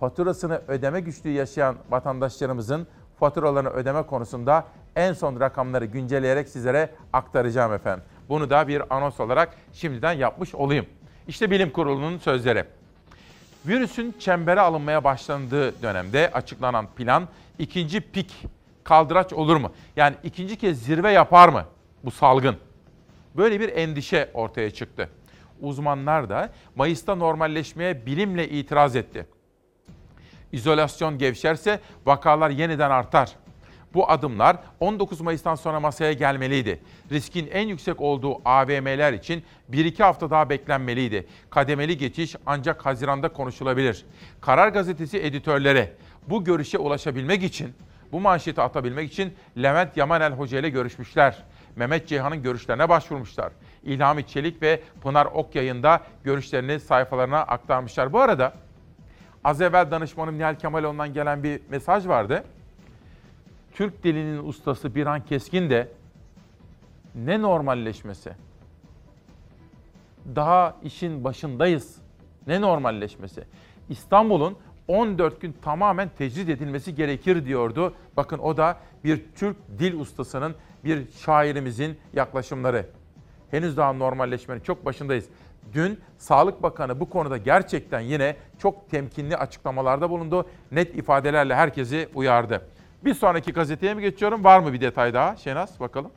faturasını 0.00 0.62
ödeme 0.68 1.00
güçlüğü 1.00 1.30
yaşayan 1.30 1.76
vatandaşlarımızın 1.90 2.86
faturalarını 3.18 3.68
ödeme 3.68 4.02
konusunda 4.02 4.64
en 4.96 5.12
son 5.12 5.40
rakamları 5.40 5.84
güncelleyerek 5.84 6.48
sizlere 6.48 6.90
aktaracağım 7.12 7.72
efendim. 7.72 8.04
Bunu 8.28 8.50
da 8.50 8.68
bir 8.68 8.96
anons 8.96 9.20
olarak 9.20 9.56
şimdiden 9.72 10.12
yapmış 10.12 10.54
olayım. 10.54 10.86
İşte 11.28 11.50
bilim 11.50 11.70
kurulunun 11.70 12.18
sözleri. 12.18 12.64
Virüsün 13.66 14.14
çembere 14.18 14.60
alınmaya 14.60 15.04
başlandığı 15.04 15.82
dönemde 15.82 16.30
açıklanan 16.32 16.86
plan 16.86 17.28
ikinci 17.58 18.00
pik 18.00 18.46
kaldıraç 18.84 19.32
olur 19.32 19.56
mu? 19.56 19.72
Yani 19.96 20.16
ikinci 20.24 20.56
kez 20.56 20.82
zirve 20.82 21.12
yapar 21.12 21.48
mı 21.48 21.64
bu 22.04 22.10
salgın? 22.10 22.56
Böyle 23.36 23.60
bir 23.60 23.68
endişe 23.68 24.30
ortaya 24.34 24.70
çıktı. 24.70 25.08
Uzmanlar 25.60 26.28
da 26.28 26.50
Mayıs'ta 26.76 27.14
normalleşmeye 27.14 28.06
bilimle 28.06 28.48
itiraz 28.48 28.96
etti. 28.96 29.26
İzolasyon 30.52 31.18
gevşerse 31.18 31.80
vakalar 32.06 32.50
yeniden 32.50 32.90
artar. 32.90 33.32
Bu 33.94 34.10
adımlar 34.10 34.56
19 34.80 35.20
Mayıs'tan 35.20 35.54
sonra 35.54 35.80
masaya 35.80 36.12
gelmeliydi. 36.12 36.80
Riskin 37.10 37.48
en 37.52 37.68
yüksek 37.68 38.00
olduğu 38.00 38.48
AVM'ler 38.48 39.12
için 39.12 39.44
1-2 39.72 40.02
hafta 40.02 40.30
daha 40.30 40.50
beklenmeliydi. 40.50 41.26
Kademeli 41.50 41.98
geçiş 41.98 42.36
ancak 42.46 42.86
Haziran'da 42.86 43.28
konuşulabilir. 43.28 44.04
Karar 44.40 44.68
Gazetesi 44.68 45.18
editörleri 45.18 45.92
bu 46.28 46.44
görüşe 46.44 46.78
ulaşabilmek 46.78 47.42
için, 47.42 47.74
bu 48.12 48.20
manşeti 48.20 48.60
atabilmek 48.60 49.12
için 49.12 49.34
Levent 49.62 49.96
Yamanel 49.96 50.32
Hoca 50.32 50.58
ile 50.58 50.70
görüşmüşler. 50.70 51.42
Mehmet 51.76 52.08
Ceyhan'ın 52.08 52.42
görüşlerine 52.42 52.88
başvurmuşlar. 52.88 53.52
İlhami 53.82 54.26
Çelik 54.26 54.62
ve 54.62 54.80
Pınar 55.02 55.26
Okyay'ın 55.26 55.84
görüşlerini 56.24 56.80
sayfalarına 56.80 57.38
aktarmışlar. 57.38 58.12
Bu 58.12 58.20
arada 58.20 58.52
az 59.44 59.60
evvel 59.60 59.90
danışmanım 59.90 60.38
Nihal 60.38 60.54
Kemaloğlu'ndan 60.54 61.14
gelen 61.14 61.42
bir 61.42 61.60
mesaj 61.70 62.06
vardı. 62.06 62.44
Türk 63.76 64.04
dilinin 64.04 64.48
ustası 64.48 64.94
Birhan 64.94 65.24
Keskin 65.24 65.70
de 65.70 65.88
ne 67.14 67.42
normalleşmesi? 67.42 68.32
Daha 70.36 70.76
işin 70.82 71.24
başındayız. 71.24 71.96
Ne 72.46 72.60
normalleşmesi? 72.60 73.44
İstanbul'un 73.88 74.56
14 74.88 75.40
gün 75.40 75.56
tamamen 75.62 76.08
tecrid 76.18 76.48
edilmesi 76.48 76.94
gerekir 76.94 77.44
diyordu. 77.44 77.94
Bakın 78.16 78.38
o 78.38 78.56
da 78.56 78.76
bir 79.04 79.24
Türk 79.34 79.56
dil 79.78 80.00
ustasının, 80.00 80.54
bir 80.84 81.10
şairimizin 81.10 81.98
yaklaşımları. 82.12 82.86
Henüz 83.50 83.76
daha 83.76 83.92
normalleşmenin 83.92 84.60
çok 84.60 84.84
başındayız. 84.84 85.26
Dün 85.72 86.00
Sağlık 86.18 86.62
Bakanı 86.62 87.00
bu 87.00 87.10
konuda 87.10 87.36
gerçekten 87.36 88.00
yine 88.00 88.36
çok 88.58 88.90
temkinli 88.90 89.36
açıklamalarda 89.36 90.10
bulundu. 90.10 90.48
Net 90.72 90.94
ifadelerle 90.94 91.54
herkesi 91.54 92.08
uyardı. 92.14 92.62
Bir 93.04 93.14
sonraki 93.14 93.52
gazeteye 93.52 93.94
mi 93.94 94.02
geçiyorum? 94.02 94.44
Var 94.44 94.60
mı 94.60 94.72
bir 94.72 94.80
detay 94.80 95.14
daha? 95.14 95.36
Şenaz 95.36 95.80
bakalım. 95.80 96.10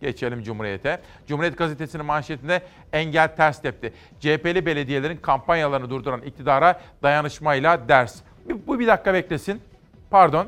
Geçelim 0.00 0.42
Cumhuriyet'e. 0.42 1.00
Cumhuriyet 1.26 1.58
Gazetesi'nin 1.58 2.06
manşetinde 2.06 2.62
engel 2.92 3.36
ters 3.36 3.62
tepti. 3.62 3.92
CHP'li 4.20 4.66
belediyelerin 4.66 5.16
kampanyalarını 5.16 5.90
durduran 5.90 6.22
iktidara 6.22 6.80
dayanışmayla 7.02 7.88
ders. 7.88 8.20
Bu 8.66 8.78
bir 8.78 8.86
dakika 8.86 9.14
beklesin. 9.14 9.60
Pardon. 10.10 10.46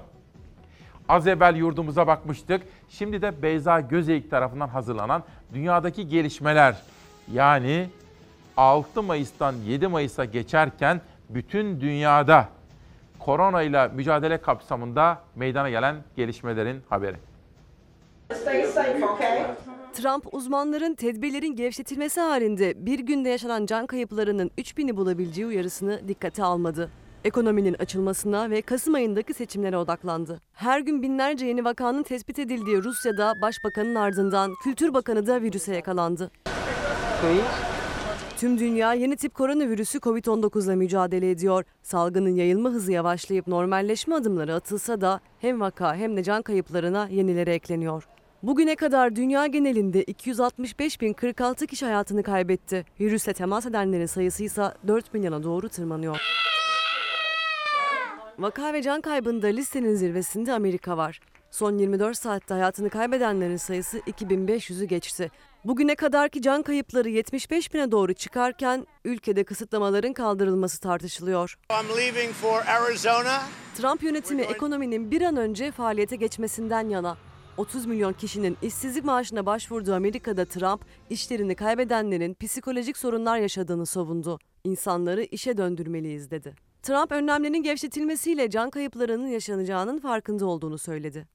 Az 1.09 1.27
evvel 1.27 1.57
yurdumuza 1.57 2.07
bakmıştık. 2.07 2.63
Şimdi 2.89 3.23
de 3.23 3.43
Beyza 3.43 3.81
Gözeyik 3.81 4.31
tarafından 4.31 4.69
hazırlanan 4.69 5.23
dünyadaki 5.55 6.09
gelişmeler. 6.09 6.77
Yani 7.33 7.89
6 8.57 9.03
Mayıs'tan 9.03 9.55
7 9.67 9.89
Mayıs'a 9.89 10.25
geçerken 10.25 11.01
bütün 11.29 11.81
dünyada 11.81 12.49
korona 13.25 13.63
ile 13.63 13.89
mücadele 13.89 14.41
kapsamında 14.41 15.19
meydana 15.37 15.71
gelen 15.71 15.97
gelişmelerin 16.17 16.83
haberi. 16.89 17.17
Trump 19.93 20.35
uzmanların 20.35 20.95
tedbirlerin 20.95 21.57
gevşetilmesi 21.57 22.21
halinde 22.21 22.87
bir 22.87 22.99
günde 22.99 23.29
yaşanan 23.29 23.67
can 23.67 23.87
kayıplarının 23.87 24.51
3000'i 24.59 24.97
bulabileceği 24.97 25.47
uyarısını 25.47 26.09
dikkate 26.09 26.45
almadı. 26.45 26.91
Ekonominin 27.25 27.75
açılmasına 27.75 28.51
ve 28.51 28.63
Kasım 28.63 28.95
ayındaki 28.95 29.35
seçimlere 29.35 29.77
odaklandı. 29.77 30.41
Her 30.53 30.81
gün 30.81 31.03
binlerce 31.03 31.47
yeni 31.47 31.65
vakanın 31.65 32.03
tespit 32.03 32.39
edildiği 32.39 32.83
Rusya'da 32.85 33.41
Başbakanın 33.41 33.95
ardından 33.95 34.53
Kültür 34.65 34.95
Bakanı 34.95 35.27
da 35.27 35.43
virüse 35.43 35.75
yakalandı. 35.75 36.31
Tüm 38.43 38.59
dünya 38.59 38.95
yeni 38.95 39.17
tip 39.17 39.35
koronavirüsü 39.35 39.99
Covid-19 39.99 40.65
ile 40.65 40.77
mücadele 40.77 41.31
ediyor. 41.31 41.65
Salgının 41.83 42.35
yayılma 42.35 42.71
hızı 42.71 42.93
yavaşlayıp 42.93 43.47
normalleşme 43.47 44.15
adımları 44.15 44.55
atılsa 44.55 45.01
da 45.01 45.21
hem 45.39 45.61
vaka 45.61 45.95
hem 45.97 46.17
de 46.17 46.23
can 46.23 46.43
kayıplarına 46.43 47.09
yenileri 47.11 47.51
ekleniyor. 47.51 48.09
Bugüne 48.43 48.77
kadar 48.77 49.17
dünya 49.17 49.47
genelinde 49.47 50.05
265.046 50.05 51.67
kişi 51.67 51.87
hayatını 51.87 52.23
kaybetti. 52.23 52.85
Virüsle 53.01 53.33
temas 53.33 53.67
edenlerin 53.67 54.07
sayısı 54.07 54.45
ise 54.45 54.73
4 54.87 55.15
milyona 55.15 55.43
doğru 55.43 55.69
tırmanıyor. 55.69 56.21
Vaka 58.39 58.73
ve 58.73 58.83
can 58.83 59.01
kaybında 59.01 59.47
listenin 59.47 59.95
zirvesinde 59.95 60.53
Amerika 60.53 60.97
var. 60.97 61.21
Son 61.51 61.79
24 61.79 62.17
saatte 62.17 62.55
hayatını 62.55 62.91
kaybedenlerin 62.91 63.57
sayısı 63.57 63.99
2500'ü 63.99 64.85
geçti. 64.85 65.31
Bugüne 65.65 65.95
kadarki 65.95 66.43
can 66.43 66.63
kayıpları 66.63 67.09
75 67.09 67.75
bine 67.75 67.91
doğru 67.91 68.15
çıkarken 68.15 68.87
ülkede 69.05 69.45
kısıtlamaların 69.45 70.13
kaldırılması 70.13 70.81
tartışılıyor. 70.81 71.59
Trump 73.77 74.03
yönetimi 74.03 74.43
ekonominin 74.43 75.11
bir 75.11 75.23
an 75.23 75.37
önce 75.37 75.71
faaliyete 75.71 76.17
geçmesinden 76.17 76.89
yana. 76.89 77.17
30 77.57 77.87
milyon 77.87 78.13
kişinin 78.13 78.57
işsizlik 78.63 79.05
maaşına 79.05 79.47
başvurduğu 79.47 79.95
Amerika'da 79.95 80.45
Trump, 80.45 80.85
işlerini 81.11 81.55
kaybedenlerin 81.55 82.35
psikolojik 82.35 82.97
sorunlar 82.97 83.39
yaşadığını 83.39 83.87
savundu. 83.87 84.39
İnsanları 84.65 85.23
işe 85.23 85.57
döndürmeliyiz 85.57 86.31
dedi. 86.31 86.55
Trump 86.83 87.13
önlemlerin 87.13 87.63
gevşetilmesiyle 87.63 88.51
can 88.51 88.71
kayıplarının 88.71 89.27
yaşanacağının 89.27 89.99
farkında 89.99 90.47
olduğunu 90.47 90.79
söyledi. 90.79 91.27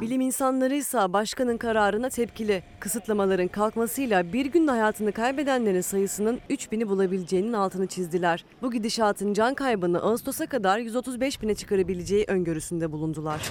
Bilim 0.00 0.20
insanları 0.20 0.74
ise 0.74 1.12
başkanın 1.12 1.56
kararına 1.56 2.08
tepkili. 2.08 2.62
Kısıtlamaların 2.80 3.48
kalkmasıyla 3.48 4.32
bir 4.32 4.46
günde 4.46 4.70
hayatını 4.70 5.12
kaybedenlerin 5.12 5.80
sayısının 5.80 6.40
3000'i 6.50 6.88
bulabileceğinin 6.88 7.52
altını 7.52 7.86
çizdiler. 7.86 8.44
Bu 8.62 8.70
gidişatın 8.70 9.32
can 9.32 9.54
kaybını 9.54 10.02
Ağustos'a 10.02 10.46
kadar 10.46 10.78
135 10.78 11.42
bine 11.42 11.54
çıkarabileceği 11.54 12.24
öngörüsünde 12.28 12.92
bulundular. 12.92 13.50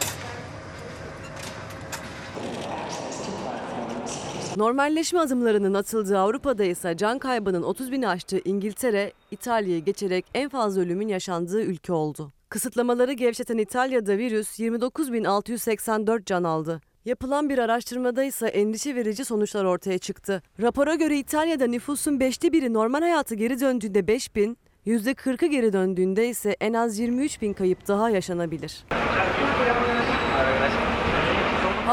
Normalleşme 4.57 5.19
adımlarının 5.19 5.73
atıldığı 5.73 6.19
Avrupa'da 6.19 6.63
ise 6.63 6.97
can 6.97 7.19
kaybının 7.19 7.63
30 7.63 7.91
bini 7.91 8.07
aştığı 8.07 8.39
İngiltere, 8.45 9.11
İtalya'yı 9.31 9.85
geçerek 9.85 10.25
en 10.33 10.49
fazla 10.49 10.81
ölümün 10.81 11.07
yaşandığı 11.07 11.61
ülke 11.61 11.93
oldu. 11.93 12.31
Kısıtlamaları 12.49 13.13
gevşeten 13.13 13.57
İtalya'da 13.57 14.17
virüs 14.17 14.59
29.684 14.59 16.25
can 16.25 16.43
aldı. 16.43 16.81
Yapılan 17.05 17.49
bir 17.49 17.57
araştırmada 17.57 18.23
ise 18.23 18.47
endişe 18.47 18.95
verici 18.95 19.25
sonuçlar 19.25 19.65
ortaya 19.65 19.97
çıktı. 19.97 20.41
Rapora 20.61 20.95
göre 20.95 21.17
İtalya'da 21.17 21.67
nüfusun 21.67 22.19
beşte 22.19 22.51
biri 22.53 22.73
normal 22.73 23.01
hayatı 23.01 23.35
geri 23.35 23.59
döndüğünde 23.59 24.07
5 24.07 24.35
bin, 24.35 24.57
%40'ı 24.87 25.47
geri 25.47 25.73
döndüğünde 25.73 26.27
ise 26.27 26.55
en 26.61 26.73
az 26.73 26.99
23 26.99 27.41
bin 27.41 27.53
kayıp 27.53 27.87
daha 27.87 28.09
yaşanabilir. 28.09 28.85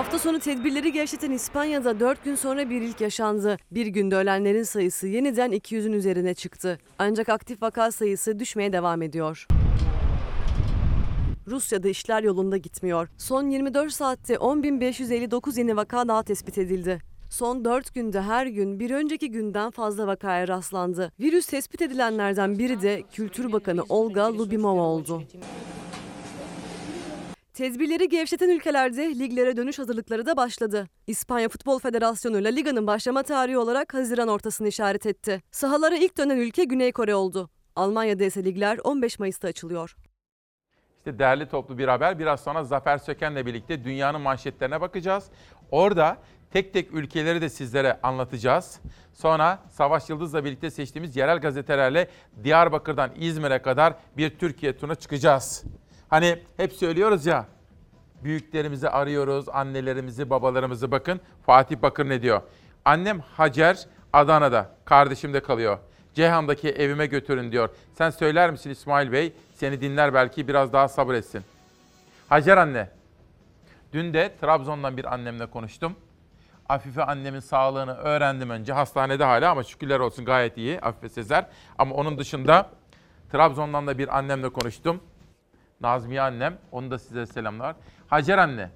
Hafta 0.03 0.19
sonu 0.19 0.39
tedbirleri 0.39 0.93
gevşeten 0.93 1.31
İspanya'da 1.31 2.01
4 2.01 2.25
gün 2.25 2.35
sonra 2.35 2.71
bir 2.71 2.81
ilk 2.83 3.01
yaşandı. 3.01 3.57
Bir 3.71 3.87
günde 3.87 4.17
ölenlerin 4.17 4.63
sayısı 4.63 5.07
yeniden 5.07 5.53
200'ün 5.53 5.93
üzerine 5.93 6.35
çıktı. 6.35 6.79
Ancak 6.99 7.29
aktif 7.29 7.63
vaka 7.63 7.93
sayısı 7.93 8.39
düşmeye 8.39 8.73
devam 8.73 9.03
ediyor. 9.03 9.47
Rusya'da 11.47 11.89
işler 11.89 12.23
yolunda 12.23 12.57
gitmiyor. 12.57 13.09
Son 13.19 13.51
24 13.51 13.93
saatte 13.93 14.35
10.559 14.35 15.59
yeni 15.59 15.77
vaka 15.77 16.09
daha 16.09 16.23
tespit 16.23 16.59
edildi. 16.59 16.99
Son 17.31 17.65
4 17.65 17.95
günde 17.95 18.23
her 18.23 18.47
gün 18.47 18.81
bir 18.81 18.91
önceki 18.91 19.31
günden 19.31 19.71
fazla 19.71 20.07
vakaya 20.07 20.49
rastlandı. 20.49 21.13
Virüs 21.21 21.47
tespit 21.47 21.83
edilenlerden 21.83 22.59
biri 22.59 22.83
de 22.83 23.03
Kültür 23.13 23.53
Bakanı 23.53 23.83
Olga 23.89 24.39
Lubimova 24.39 24.83
oldu. 24.83 25.23
Tedbirleri 27.55 28.09
gevşeten 28.09 28.49
ülkelerde 28.49 29.09
liglere 29.09 29.57
dönüş 29.57 29.79
hazırlıkları 29.79 30.27
da 30.27 30.37
başladı. 30.37 30.89
İspanya 31.07 31.49
Futbol 31.49 31.79
Federasyonu 31.79 32.45
La 32.45 32.49
Liga'nın 32.49 32.87
başlama 32.87 33.23
tarihi 33.23 33.59
olarak 33.59 33.95
Haziran 33.95 34.29
ortasını 34.29 34.69
işaret 34.69 35.07
etti. 35.07 35.43
Sahalara 35.51 35.97
ilk 35.97 36.19
dönen 36.19 36.37
ülke 36.37 36.65
Güney 36.65 36.93
Kore 36.93 37.15
oldu. 37.15 37.51
Almanya'da 37.77 38.25
ise 38.25 38.45
ligler 38.45 38.79
15 38.85 39.19
Mayıs'ta 39.19 39.49
açılıyor. 39.49 39.97
İşte 40.99 41.19
değerli 41.19 41.49
toplu 41.49 41.79
bir 41.79 41.89
haber. 41.89 42.19
Biraz 42.19 42.41
sonra 42.41 42.65
Zafer 42.65 42.99
Söken'le 42.99 43.47
birlikte 43.47 43.85
dünyanın 43.85 44.21
manşetlerine 44.21 44.81
bakacağız. 44.81 45.25
Orada 45.71 46.17
tek 46.53 46.73
tek 46.73 46.95
ülkeleri 46.95 47.41
de 47.41 47.49
sizlere 47.49 48.01
anlatacağız. 48.03 48.81
Sonra 49.15 49.59
Savaş 49.71 50.11
Yıldız'la 50.11 50.45
birlikte 50.45 50.71
seçtiğimiz 50.71 51.17
yerel 51.17 51.39
gazetelerle 51.39 52.09
Diyarbakır'dan 52.45 53.11
İzmir'e 53.17 53.63
kadar 53.63 53.95
bir 54.17 54.39
Türkiye 54.39 54.77
turuna 54.77 54.95
çıkacağız. 54.95 55.65
Hani 56.13 56.39
hep 56.57 56.73
söylüyoruz 56.73 57.27
ya 57.27 57.47
büyüklerimizi 58.25 58.89
arıyoruz, 58.89 59.49
annelerimizi, 59.49 60.31
babalarımızı 60.31 60.91
bakın. 60.91 61.21
Fatih 61.47 61.77
Bakır 61.83 62.09
ne 62.09 62.23
diyor? 62.23 62.43
Annem 62.85 63.21
Hacer 63.21 63.87
Adana'da, 64.13 64.71
kardeşim 64.85 65.35
de 65.35 65.43
kalıyor. 65.43 65.79
Ceyhan'daki 66.15 66.69
evime 66.69 67.07
götürün 67.07 67.53
diyor. 67.53 67.69
Sen 67.95 68.11
söyler 68.11 68.51
misin 68.51 68.71
İsmail 68.71 69.13
Bey? 69.13 69.33
Seni 69.55 69.81
dinler 69.81 70.15
belki 70.15 70.49
biraz 70.49 70.73
daha 70.73 70.89
sabretsin. 70.89 71.43
Hacer 72.29 72.57
anne, 72.57 72.91
dün 73.93 74.15
de 74.15 74.35
Trabzon'dan 74.41 74.97
bir 74.97 75.15
annemle 75.15 75.47
konuştum. 75.47 75.97
Afife 76.69 77.05
annemin 77.05 77.41
sağlığını 77.41 77.95
öğrendim 77.95 78.51
önce. 78.51 78.73
Hastanede 78.73 79.25
hala 79.25 79.51
ama 79.51 79.63
şükürler 79.63 80.01
olsun 80.01 80.25
gayet 80.25 80.57
iyi 80.57 80.81
Afife 80.81 81.09
Sezer. 81.09 81.47
Ama 81.79 81.95
onun 81.95 82.19
dışında 82.19 82.71
Trabzon'dan 83.33 83.87
da 83.87 83.99
bir 83.99 84.19
annemle 84.19 84.49
konuştum. 84.49 85.01
Nazmiye 85.83 86.21
annem, 86.21 86.59
onu 86.73 86.91
da 86.91 86.99
size 86.99 87.27
selamlar. 87.27 87.77
Hacer 88.07 88.39
anne, 88.39 88.71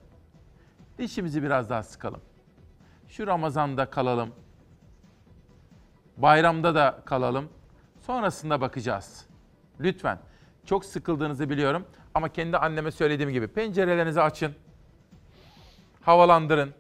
dişimizi 0.98 1.42
biraz 1.42 1.70
daha 1.70 1.82
sıkalım. 1.82 2.20
Şu 3.08 3.26
Ramazan'da 3.26 3.90
kalalım. 3.90 4.34
Bayramda 6.16 6.74
da 6.74 7.02
kalalım. 7.04 7.48
Sonrasında 8.00 8.60
bakacağız. 8.60 9.26
Lütfen. 9.80 10.18
Çok 10.64 10.84
sıkıldığınızı 10.84 11.50
biliyorum 11.50 11.86
ama 12.14 12.28
kendi 12.28 12.56
anneme 12.56 12.90
söylediğim 12.90 13.32
gibi 13.32 13.48
pencerelerinizi 13.48 14.22
açın. 14.22 14.54
Havalandırın. 16.02 16.74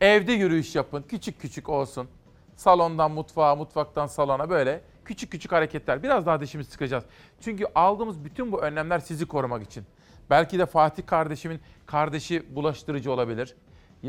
Evde 0.00 0.32
yürüyüş 0.32 0.74
yapın. 0.74 1.02
Küçük 1.02 1.40
küçük 1.40 1.68
olsun. 1.68 2.08
Salondan 2.56 3.10
mutfağa, 3.10 3.56
mutfaktan 3.56 4.06
salona 4.06 4.50
böyle 4.50 4.82
küçük 5.10 5.32
küçük 5.32 5.52
hareketler. 5.52 6.02
Biraz 6.02 6.26
daha 6.26 6.40
dişimizi 6.40 6.70
sıkacağız. 6.70 7.04
Çünkü 7.40 7.64
aldığımız 7.74 8.24
bütün 8.24 8.52
bu 8.52 8.62
önlemler 8.62 8.98
sizi 8.98 9.26
korumak 9.26 9.62
için. 9.62 9.84
Belki 10.30 10.58
de 10.58 10.66
Fatih 10.66 11.06
kardeşimin 11.06 11.60
kardeşi 11.86 12.56
bulaştırıcı 12.56 13.12
olabilir. 13.12 13.56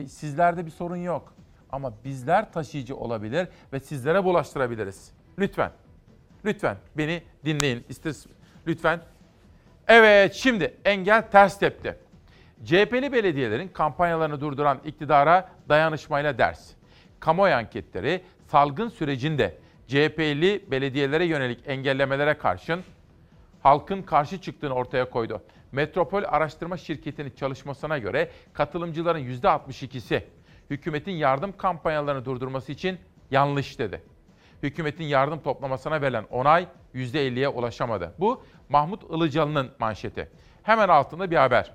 Sizlerde 0.08 0.66
bir 0.66 0.72
sorun 0.72 0.96
yok. 0.96 1.34
Ama 1.72 1.94
bizler 2.06 2.54
taşıyıcı 2.54 2.96
olabilir 2.96 3.48
ve 3.74 3.80
sizlere 3.80 4.24
bulaştırabiliriz. 4.24 5.12
Lütfen. 5.40 5.72
Lütfen 6.46 6.78
beni 6.98 7.24
dinleyin. 7.46 7.86
İsteriz. 7.90 8.26
Lütfen. 8.68 9.02
Evet 9.88 10.34
şimdi 10.34 10.78
engel 10.86 11.32
ters 11.32 11.60
tepti. 11.60 11.98
CHP'li 12.66 13.14
belediyelerin 13.14 13.68
kampanyalarını 13.68 14.42
durduran 14.42 14.80
iktidara 14.86 15.50
dayanışmayla 15.70 16.38
ders. 16.38 16.72
Kamuoyu 17.20 17.56
anketleri 17.56 18.22
salgın 18.48 18.90
sürecinde 18.90 19.58
CHP'li 19.88 20.72
belediyelere 20.72 21.26
yönelik 21.26 21.60
engellemelere 21.66 22.34
karşın 22.38 22.84
halkın 23.64 24.02
karşı 24.02 24.42
çıktığını 24.42 24.74
ortaya 24.74 25.10
koydu. 25.10 25.42
Metropol 25.72 26.24
Araştırma 26.28 26.78
Şirketi'nin 26.78 27.30
çalışmasına 27.30 27.98
göre 27.98 28.32
katılımcıların 28.54 29.20
%62'si 29.20 30.24
hükümetin 30.70 31.12
yardım 31.12 31.58
kampanyalarını 31.58 32.26
durdurması 32.26 32.72
için 32.72 33.00
yanlış 33.32 33.80
dedi. 33.80 34.02
Hükümetin 34.64 35.04
yardım 35.04 35.40
toplamasına 35.40 36.02
verilen 36.02 36.26
onay 36.30 36.68
%50'ye 36.96 37.48
ulaşamadı. 37.48 38.14
Bu 38.20 38.44
Mahmut 38.70 39.04
Ilıcalı'nın 39.04 39.72
manşeti. 39.80 40.30
Hemen 40.64 40.90
altında 40.90 41.32
bir 41.32 41.36
haber. 41.36 41.72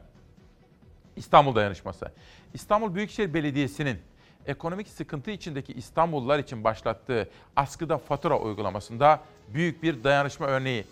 İstanbul 1.17 1.55
Dayanışması. 1.55 2.13
İstanbul 2.55 2.95
Büyükşehir 2.95 3.35
Belediyesi'nin 3.35 3.99
ekonomik 4.47 4.89
sıkıntı 4.89 5.31
içindeki 5.31 5.73
İstanbullular 5.73 6.39
için 6.39 6.65
başlattığı 6.65 7.29
askıda 7.57 7.99
fatura 7.99 8.39
uygulamasında 8.39 9.21
büyük 9.49 9.83
bir 9.83 10.05
dayanışma 10.05 10.47
örneği 10.47 10.85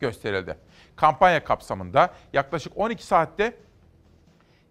gösterildi. 0.00 0.56
Kampanya 0.96 1.44
kapsamında 1.44 2.14
yaklaşık 2.32 2.72
12 2.76 3.06
saatte 3.06 3.56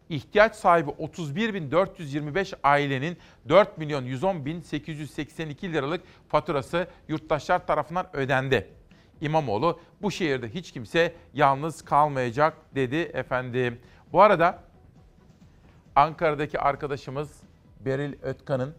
ihtiyaç 0.10 0.56
sahibi 0.56 0.90
31.425 0.90 2.56
ailenin 2.64 3.18
4 3.50 3.78
milyon 3.78 4.04
110 4.06 4.46
bin 4.46 4.62
882 4.62 5.74
liralık 5.74 6.02
faturası 6.30 6.88
yurttaşlar 7.08 7.68
tarafından 7.68 8.08
ödendi. 8.14 8.68
İmamoğlu 9.22 9.80
bu 10.02 10.12
şehirde 10.12 10.50
hiç 10.50 10.72
kimse 10.72 11.16
yalnız 11.34 11.82
kalmayacak 11.82 12.58
dedi 12.76 12.96
efendim. 12.96 13.80
Bu 14.12 14.22
arada 14.22 14.64
Ankara'daki 15.96 16.60
arkadaşımız 16.60 17.47
Beril 17.80 18.14
Ötkan'ın 18.22 18.76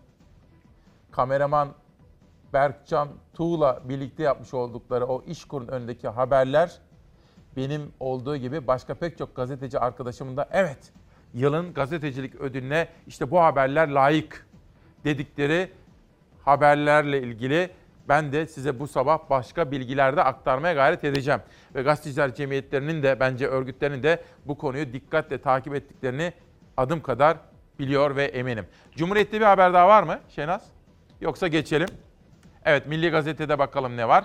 kameraman 1.11 1.75
Berkcan 2.53 3.09
Tuğ'la 3.35 3.81
birlikte 3.89 4.23
yapmış 4.23 4.55
oldukları 4.55 5.07
o 5.07 5.25
İşkur'un 5.27 5.69
önündeki 5.69 6.09
haberler 6.09 6.79
benim 7.57 7.93
olduğu 8.01 8.37
gibi 8.37 8.67
başka 8.67 8.95
pek 8.95 9.19
çok 9.19 9.37
gazeteci 9.37 9.79
arkadaşımın 9.79 10.37
da 10.37 10.49
evet 10.53 10.93
yılın 11.35 11.75
gazetecilik 11.75 12.35
ödülüne 12.35 12.89
işte 13.07 13.31
bu 13.31 13.41
haberler 13.41 13.89
layık 13.89 14.47
dedikleri 15.05 15.73
haberlerle 16.45 17.23
ilgili 17.23 17.71
ben 18.09 18.33
de 18.33 18.47
size 18.47 18.79
bu 18.79 18.89
sabah 18.89 19.31
başka 19.31 19.71
bilgiler 19.71 20.17
de 20.17 20.23
aktarmaya 20.23 20.75
gayret 20.75 21.05
edeceğim. 21.05 21.41
Ve 21.75 21.83
gazeteciler 21.83 22.35
cemiyetlerinin 22.35 23.03
de 23.03 23.21
bence 23.21 23.47
örgütlerinin 23.47 24.03
de 24.03 24.25
bu 24.47 24.59
konuyu 24.59 24.93
dikkatle 24.93 25.41
takip 25.41 25.75
ettiklerini 25.75 26.33
adım 26.77 27.03
kadar 27.03 27.39
biliyor 27.79 28.17
ve 28.17 28.25
eminim. 28.25 28.67
Cumhuriyet'te 28.97 29.41
bir 29.41 29.45
haber 29.45 29.75
daha 29.75 29.89
var 29.89 30.03
mı 30.03 30.21
Şenaz? 30.29 30.63
Yoksa 31.21 31.49
geçelim. 31.49 31.89
Evet 32.65 32.87
Milli 32.87 33.11
Gazete'de 33.11 33.59
bakalım 33.59 33.97
ne 33.97 34.09
var. 34.09 34.25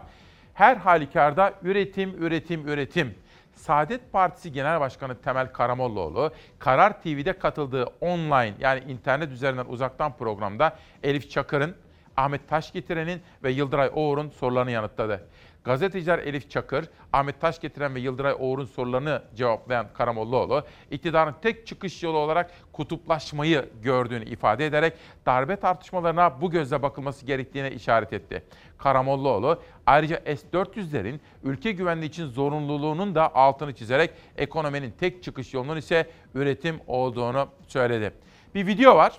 Her 0.54 0.76
halükarda 0.78 1.54
üretim, 1.64 2.24
üretim, 2.24 2.68
üretim. 2.68 3.16
Saadet 3.54 4.12
Partisi 4.12 4.52
Genel 4.52 4.80
Başkanı 4.80 5.22
Temel 5.22 5.52
Karamollaoğlu, 5.52 6.32
Karar 6.60 7.02
TV'de 7.02 7.34
katıldığı 7.34 7.86
online 8.02 8.54
yani 8.60 8.84
internet 8.88 9.32
üzerinden 9.32 9.66
uzaktan 9.66 10.18
programda 10.18 10.78
Elif 11.04 11.30
Çakır'ın, 11.30 11.76
Ahmet 12.18 12.50
Taşgetiren'in 12.50 13.22
ve 13.44 13.52
Yıldıray 13.52 13.90
Oğur'un 13.94 14.30
sorularını 14.30 14.72
yanıtladı. 14.72 15.28
Gazeteciler 15.64 16.20
Elif 16.20 16.50
Çakır, 16.50 16.90
Ahmet 17.14 17.42
Taşgetiren 17.42 17.96
ve 17.96 18.00
Yıldıray 18.00 18.36
Oğur'un 18.40 18.66
sorularını 18.66 19.22
cevaplayan 19.36 19.88
Karamollaoğlu, 19.94 20.64
iktidarın 20.92 21.36
tek 21.42 21.68
çıkış 21.68 22.04
yolu 22.04 22.18
olarak 22.18 22.52
kutuplaşmayı 22.74 23.70
gördüğünü 23.84 24.26
ifade 24.26 24.66
ederek 24.66 24.94
darbe 25.26 25.56
tartışmalarına 25.56 26.42
bu 26.42 26.52
gözle 26.52 26.82
bakılması 26.82 27.26
gerektiğine 27.26 27.72
işaret 27.72 28.14
etti. 28.14 28.44
Karamollaoğlu 28.78 29.62
ayrıca 29.86 30.22
S-400'lerin 30.26 31.20
ülke 31.44 31.72
güvenliği 31.72 32.10
için 32.10 32.26
zorunluluğunun 32.26 33.16
da 33.16 33.36
altını 33.36 33.76
çizerek 33.76 34.12
ekonominin 34.38 34.94
tek 35.00 35.24
çıkış 35.24 35.54
yolunun 35.54 35.78
ise 35.78 36.10
üretim 36.36 36.80
olduğunu 36.88 37.48
söyledi. 37.68 38.12
Bir 38.56 38.68
video 38.68 38.96
var, 38.96 39.18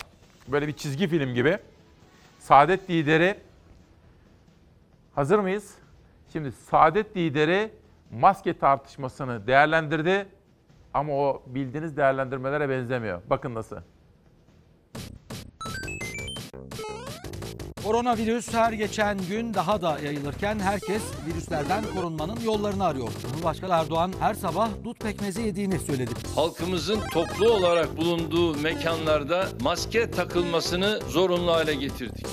böyle 0.48 0.68
bir 0.68 0.72
çizgi 0.72 1.08
film 1.08 1.34
gibi. 1.34 1.58
Saadet 2.38 2.90
lideri 2.90 3.34
hazır 5.14 5.38
mıyız? 5.38 5.83
Şimdi 6.34 6.52
Saadet 6.52 7.16
lideri 7.16 7.70
maske 8.10 8.58
tartışmasını 8.58 9.46
değerlendirdi 9.46 10.26
ama 10.94 11.12
o 11.12 11.42
bildiğiniz 11.46 11.96
değerlendirmelere 11.96 12.68
benzemiyor. 12.68 13.22
Bakın 13.30 13.54
nasıl. 13.54 13.76
Koronavirüs 17.84 18.54
her 18.54 18.72
geçen 18.72 19.18
gün 19.18 19.54
daha 19.54 19.82
da 19.82 19.98
yayılırken 19.98 20.58
herkes 20.58 21.02
virüslerden 21.26 21.84
korunmanın 21.94 22.40
yollarını 22.44 22.84
arıyor. 22.84 23.08
Cumhurbaşkanı 23.22 23.72
Erdoğan 23.72 24.12
her 24.20 24.34
sabah 24.34 24.68
dut 24.84 25.00
pekmezi 25.00 25.42
yediğini 25.42 25.78
söyledi. 25.78 26.10
Halkımızın 26.34 27.00
toplu 27.12 27.50
olarak 27.50 27.96
bulunduğu 27.96 28.54
mekanlarda 28.54 29.48
maske 29.62 30.10
takılmasını 30.10 31.00
zorunlu 31.08 31.52
hale 31.52 31.74
getirdik. 31.74 32.26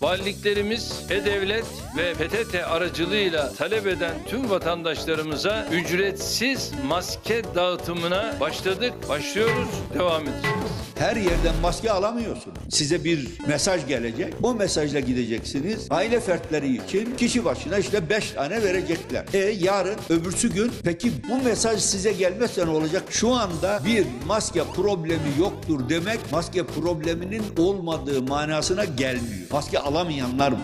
Valiliklerimiz 0.00 0.92
E-Devlet 1.10 1.64
ve 1.96 2.14
PTT 2.14 2.54
aracılığıyla 2.54 3.52
talep 3.52 3.86
eden 3.86 4.14
tüm 4.26 4.50
vatandaşlarımıza 4.50 5.66
ücretsiz 5.72 6.72
maske 6.86 7.42
dağıtımına 7.54 8.34
başladık, 8.40 8.92
başlıyoruz, 9.08 9.68
devam 9.94 10.22
edeceğiz. 10.22 10.68
Her 10.98 11.16
yerden 11.16 11.54
maske 11.62 11.90
alamıyorsunuz. 11.90 12.58
Size 12.70 13.04
bir 13.04 13.28
mesaj 13.46 13.86
gelecek. 13.86 14.34
O 14.42 14.54
mesajla 14.54 15.00
gideceksiniz. 15.00 15.86
Aile 15.90 16.20
fertleri 16.20 16.76
için 16.76 17.16
kişi 17.16 17.44
başına 17.44 17.78
işte 17.78 18.10
5 18.10 18.30
tane 18.30 18.62
verecekler. 18.62 19.24
E 19.32 19.38
yarın 19.38 19.96
öbürsü 20.10 20.52
gün 20.54 20.72
peki 20.84 21.12
bu 21.30 21.42
mesaj 21.44 21.80
size 21.80 22.12
gelmezse 22.12 22.66
ne 22.66 22.70
olacak? 22.70 23.02
Şu 23.10 23.34
anda 23.34 23.80
bir 23.84 24.06
maske 24.26 24.62
problemi 24.76 25.30
yoktur 25.38 25.88
demek 25.88 26.32
maske 26.32 26.66
probleminin 26.66 27.42
olmadığı 27.58 28.22
manasına 28.22 28.84
gelmiyor. 28.84 29.48
Maske 29.50 29.78
alamayanlar 29.88 30.52
mı? 30.52 30.58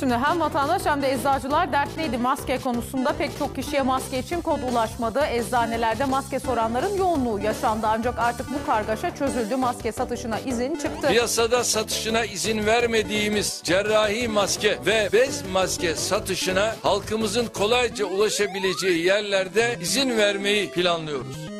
Şimdi 0.00 0.14
hem 0.14 0.40
vatandaş 0.40 0.86
hem 0.86 1.02
de 1.02 1.12
eczacılar 1.12 1.72
dertliydi 1.72 2.18
maske 2.18 2.58
konusunda. 2.58 3.12
Pek 3.12 3.38
çok 3.38 3.56
kişiye 3.56 3.82
maske 3.82 4.18
için 4.18 4.40
kod 4.40 4.58
ulaşmadı. 4.72 5.20
Eczanelerde 5.26 6.04
maske 6.04 6.40
soranların 6.40 6.96
yoğunluğu 6.96 7.38
yaşandı. 7.38 7.86
Ancak 7.90 8.18
artık 8.18 8.46
bu 8.52 8.66
kargaşa 8.66 9.14
çözüldü. 9.16 9.56
Maske 9.56 9.92
satışına 9.92 10.38
izin 10.40 10.74
çıktı. 10.74 11.08
Piyasada 11.08 11.64
satışına 11.64 12.24
izin 12.24 12.66
vermediğimiz 12.66 13.60
cerrahi 13.64 14.28
maske 14.28 14.78
ve 14.86 15.08
bez 15.12 15.42
maske 15.52 15.94
satışına 15.94 16.74
halkımızın 16.82 17.46
kolayca 17.46 18.04
ulaşabileceği 18.04 19.06
yerlerde 19.06 19.78
izin 19.82 20.18
vermeyi 20.18 20.70
planlıyoruz. 20.70 21.59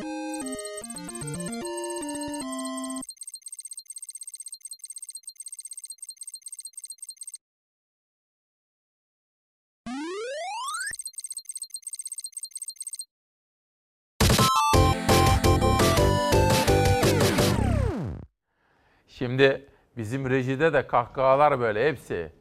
Şimdi 19.21 19.65
bizim 19.97 20.29
rejide 20.29 20.73
de 20.73 20.87
kahkahalar 20.87 21.59
böyle 21.59 21.89
hepsi. 21.89 22.31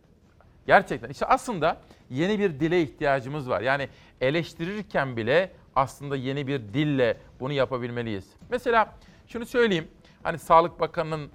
Gerçekten 0.67 1.09
işte 1.09 1.27
aslında 1.27 1.81
yeni 2.11 2.39
bir 2.39 2.61
dile 2.61 2.83
ihtiyacımız 2.83 3.49
var. 3.49 3.61
Yani 3.61 3.89
eleştirirken 4.21 5.17
bile 5.17 5.53
aslında 5.77 6.17
yeni 6.17 6.47
bir 6.47 6.61
dille 6.61 7.17
bunu 7.41 7.53
yapabilmeliyiz. 7.53 8.25
Mesela 8.51 8.95
şunu 9.27 9.47
söyleyeyim. 9.47 9.89
Hani 10.23 10.39
Sağlık 10.39 10.81
Bakanı'nın 10.81 11.31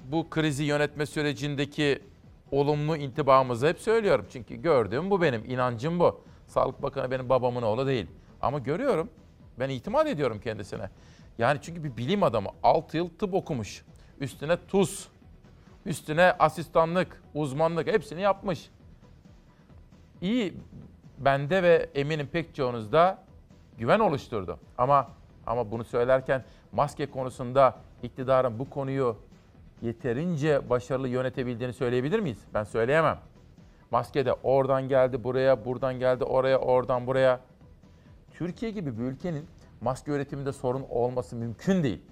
bu 0.00 0.30
krizi 0.30 0.64
yönetme 0.64 1.06
sürecindeki 1.06 2.02
olumlu 2.50 2.96
intibamızı 2.96 3.68
hep 3.68 3.78
söylüyorum. 3.78 4.26
Çünkü 4.32 4.62
gördüğüm 4.62 5.10
bu 5.10 5.22
benim, 5.22 5.44
inancım 5.50 6.00
bu. 6.00 6.24
Sağlık 6.46 6.82
Bakanı 6.82 7.10
benim 7.10 7.28
babamın 7.28 7.62
oğlu 7.62 7.86
değil. 7.86 8.06
Ama 8.42 8.58
görüyorum, 8.58 9.10
ben 9.58 9.68
itimat 9.68 10.06
ediyorum 10.06 10.40
kendisine. 10.44 10.90
Yani 11.38 11.58
çünkü 11.62 11.84
bir 11.84 11.96
bilim 11.96 12.22
adamı 12.22 12.48
6 12.62 12.96
yıl 12.96 13.08
tıp 13.08 13.34
okumuş. 13.34 13.84
Üstüne 14.20 14.56
tuz, 14.68 15.08
üstüne 15.86 16.32
asistanlık, 16.32 17.22
uzmanlık 17.34 17.86
hepsini 17.86 18.20
yapmış. 18.20 18.70
İyi, 20.20 20.54
bende 21.18 21.62
ve 21.62 21.90
eminim 21.94 22.28
pek 22.32 22.54
çoğunuzda 22.54 23.18
güven 23.78 23.98
oluşturdu. 23.98 24.58
Ama 24.78 25.08
ama 25.46 25.70
bunu 25.70 25.84
söylerken 25.84 26.44
maske 26.72 27.10
konusunda 27.10 27.76
iktidarın 28.02 28.58
bu 28.58 28.70
konuyu 28.70 29.16
yeterince 29.82 30.70
başarılı 30.70 31.08
yönetebildiğini 31.08 31.72
söyleyebilir 31.72 32.20
miyiz? 32.20 32.38
Ben 32.54 32.64
söyleyemem. 32.64 33.18
Maske 33.90 34.26
de 34.26 34.32
oradan 34.32 34.88
geldi 34.88 35.24
buraya, 35.24 35.64
buradan 35.64 35.98
geldi 35.98 36.24
oraya, 36.24 36.58
oradan 36.58 37.06
buraya. 37.06 37.40
Türkiye 38.30 38.70
gibi 38.70 38.98
bir 38.98 39.02
ülkenin 39.02 39.46
maske 39.80 40.10
üretiminde 40.10 40.52
sorun 40.52 40.84
olması 40.90 41.36
mümkün 41.36 41.82
değil. 41.82 42.02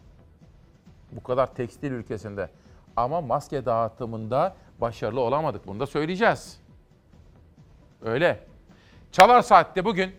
Bu 1.13 1.23
kadar 1.23 1.55
tekstil 1.55 1.93
ülkesinde. 1.93 2.51
Ama 2.97 3.21
maske 3.21 3.65
dağıtımında 3.65 4.57
başarılı 4.81 5.21
olamadık. 5.21 5.67
Bunu 5.67 5.81
da 5.81 5.87
söyleyeceğiz. 5.87 6.61
Öyle. 8.03 8.45
Çalar 9.13 9.43
Saat'te 9.43 9.85
bugün 9.85 10.13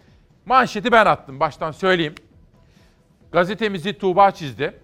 manşeti 0.46 0.92
ben 0.92 1.06
attım. 1.06 1.40
Baştan 1.40 1.72
söyleyeyim. 1.72 2.16
Gazetemizi 3.32 3.98
Tuğba 3.98 4.32
çizdi. 4.32 4.80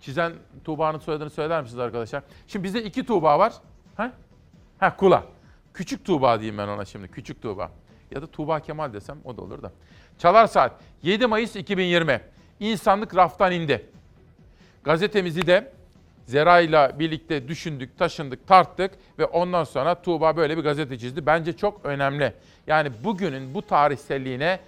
Çizen 0.00 0.32
Tuğba'nın 0.64 0.98
soyadını 0.98 1.30
söyler 1.30 1.62
misiniz 1.62 1.78
arkadaşlar? 1.78 2.22
Şimdi 2.46 2.64
bizde 2.64 2.82
iki 2.82 3.06
Tuğba 3.06 3.38
var. 3.38 3.52
Ha? 3.96 4.12
Ha 4.78 4.96
Kula. 4.96 5.24
Küçük 5.74 6.04
Tuğba 6.04 6.40
diyeyim 6.40 6.58
ben 6.58 6.68
ona 6.68 6.84
şimdi. 6.84 7.08
Küçük 7.08 7.42
Tuğba. 7.42 7.70
Ya 8.10 8.22
da 8.22 8.26
Tuğba 8.26 8.60
Kemal 8.60 8.92
desem 8.92 9.18
o 9.24 9.36
da 9.36 9.42
olur 9.42 9.62
da. 9.62 9.72
Çalar 10.18 10.46
Saat 10.46 10.72
7 11.02 11.26
Mayıs 11.26 11.56
2020. 11.56 12.20
İnsanlık 12.60 13.16
raftan 13.16 13.52
indi. 13.52 13.90
Gazetemizi 14.84 15.46
de 15.46 15.72
Zera 16.26 16.60
ile 16.60 16.98
birlikte 16.98 17.48
düşündük, 17.48 17.98
taşındık, 17.98 18.48
tarttık 18.48 18.90
ve 19.18 19.24
ondan 19.24 19.64
sonra 19.64 20.02
Tuğba 20.02 20.36
böyle 20.36 20.56
bir 20.56 20.62
gazete 20.62 20.98
çizdi. 20.98 21.26
Bence 21.26 21.56
çok 21.56 21.84
önemli. 21.84 22.32
Yani 22.66 22.90
bugünün 23.04 23.54
bu 23.54 23.62
tarihselliğine 23.62 24.60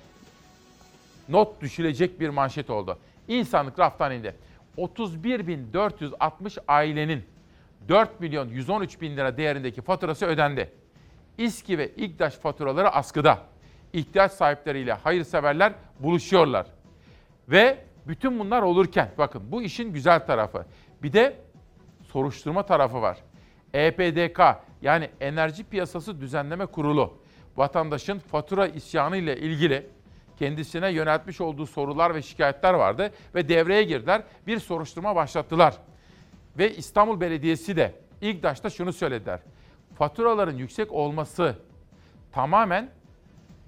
not 1.29 1.61
düşülecek 1.61 2.20
bir 2.20 2.29
manşet 2.29 2.70
oldu. 2.70 2.98
İnsanlık 3.29 3.79
raftan 3.79 4.12
indi. 4.12 4.35
31.460 4.79 6.59
ailenin 6.68 7.25
4 7.88 8.20
milyon 8.20 8.48
113 8.48 9.01
bin 9.01 9.16
lira 9.16 9.37
değerindeki 9.37 9.83
faturası 9.83 10.27
ödendi. 10.27 10.72
İSKİ 11.38 11.79
ve 11.79 11.90
İGDAŞ 11.96 12.35
faturaları 12.35 12.90
askıda. 12.90 13.38
İhtiyaç 13.92 14.33
sahipleriyle 14.33 14.92
hayırseverler 14.92 15.72
buluşuyorlar. 16.01 16.66
Ve 17.48 17.79
bütün 18.07 18.38
bunlar 18.38 18.62
olurken 18.62 19.11
bakın 19.19 19.43
bu 19.53 19.62
işin 19.62 19.93
güzel 19.93 20.27
tarafı. 20.27 20.67
Bir 21.03 21.12
de 21.12 21.37
soruşturma 22.03 22.67
tarafı 22.67 23.03
var. 23.03 23.19
EPDK 23.75 24.41
yani 24.83 25.11
Enerji 25.21 25.65
Piyasası 25.65 26.21
Düzenleme 26.21 26.67
Kurulu 26.67 27.19
vatandaşın 27.57 28.19
fatura 28.19 28.67
isyanı 28.67 29.17
ile 29.17 29.37
ilgili 29.37 29.87
kendisine 30.38 30.93
yöneltmiş 30.93 31.41
olduğu 31.41 31.67
sorular 31.67 32.15
ve 32.15 32.23
şikayetler 32.23 32.75
vardı 32.75 33.12
ve 33.35 33.49
devreye 33.49 33.83
girdiler. 33.83 34.23
Bir 34.47 34.59
soruşturma 34.59 35.17
başlattılar. 35.17 35.75
Ve 36.59 36.75
İstanbul 36.75 37.21
Belediyesi 37.21 37.77
de 37.77 37.95
ilk 38.21 38.43
başta 38.43 38.71
şunu 38.71 38.93
söylediler. 38.93 39.41
Faturaların 39.95 40.57
yüksek 40.57 40.93
olması 40.93 41.57
tamamen 42.33 42.91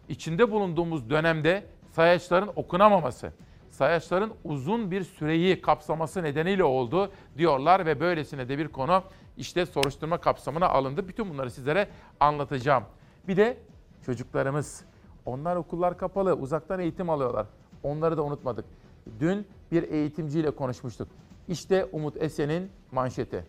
içinde 0.09 0.51
bulunduğumuz 0.51 1.11
dönemde 1.11 1.64
sayaçların 1.92 2.51
okunamaması, 2.57 3.33
sayaçların 3.74 4.32
uzun 4.44 4.90
bir 4.90 5.04
süreyi 5.04 5.60
kapsaması 5.60 6.22
nedeniyle 6.22 6.64
oldu 6.64 7.12
diyorlar 7.38 7.87
ve 7.87 8.00
böylesine 8.00 8.48
de 8.48 8.58
bir 8.58 8.68
konu 8.68 9.02
işte 9.37 9.66
soruşturma 9.66 10.20
kapsamına 10.20 10.68
alındı. 10.68 11.08
Bütün 11.08 11.30
bunları 11.30 11.50
sizlere 11.50 11.88
anlatacağım. 12.20 12.84
Bir 13.28 13.37
de 13.37 13.56
çocuklarımız, 14.06 14.84
onlar 15.26 15.56
okullar 15.56 15.98
kapalı, 15.98 16.34
uzaktan 16.34 16.80
eğitim 16.80 17.10
alıyorlar. 17.10 17.46
Onları 17.82 18.16
da 18.16 18.22
unutmadık. 18.24 18.64
Dün 19.20 19.46
bir 19.72 19.82
eğitimciyle 19.82 20.50
konuşmuştuk. 20.50 21.08
İşte 21.48 21.84
Umut 21.92 22.22
Esen'in 22.22 22.70
manşeti. 22.92 23.44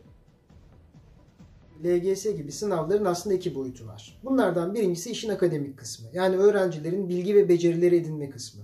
LGS 1.83 2.23
gibi 2.38 2.51
sınavların 2.51 3.05
aslında 3.05 3.35
iki 3.35 3.55
boyutu 3.55 3.88
var. 3.88 4.19
Bunlardan 4.23 4.73
birincisi 4.73 5.11
işin 5.11 5.29
akademik 5.29 5.77
kısmı. 5.77 6.07
Yani 6.13 6.38
öğrencilerin 6.38 7.09
bilgi 7.09 7.35
ve 7.35 7.49
becerileri 7.49 7.95
edinme 7.95 8.29
kısmı. 8.29 8.63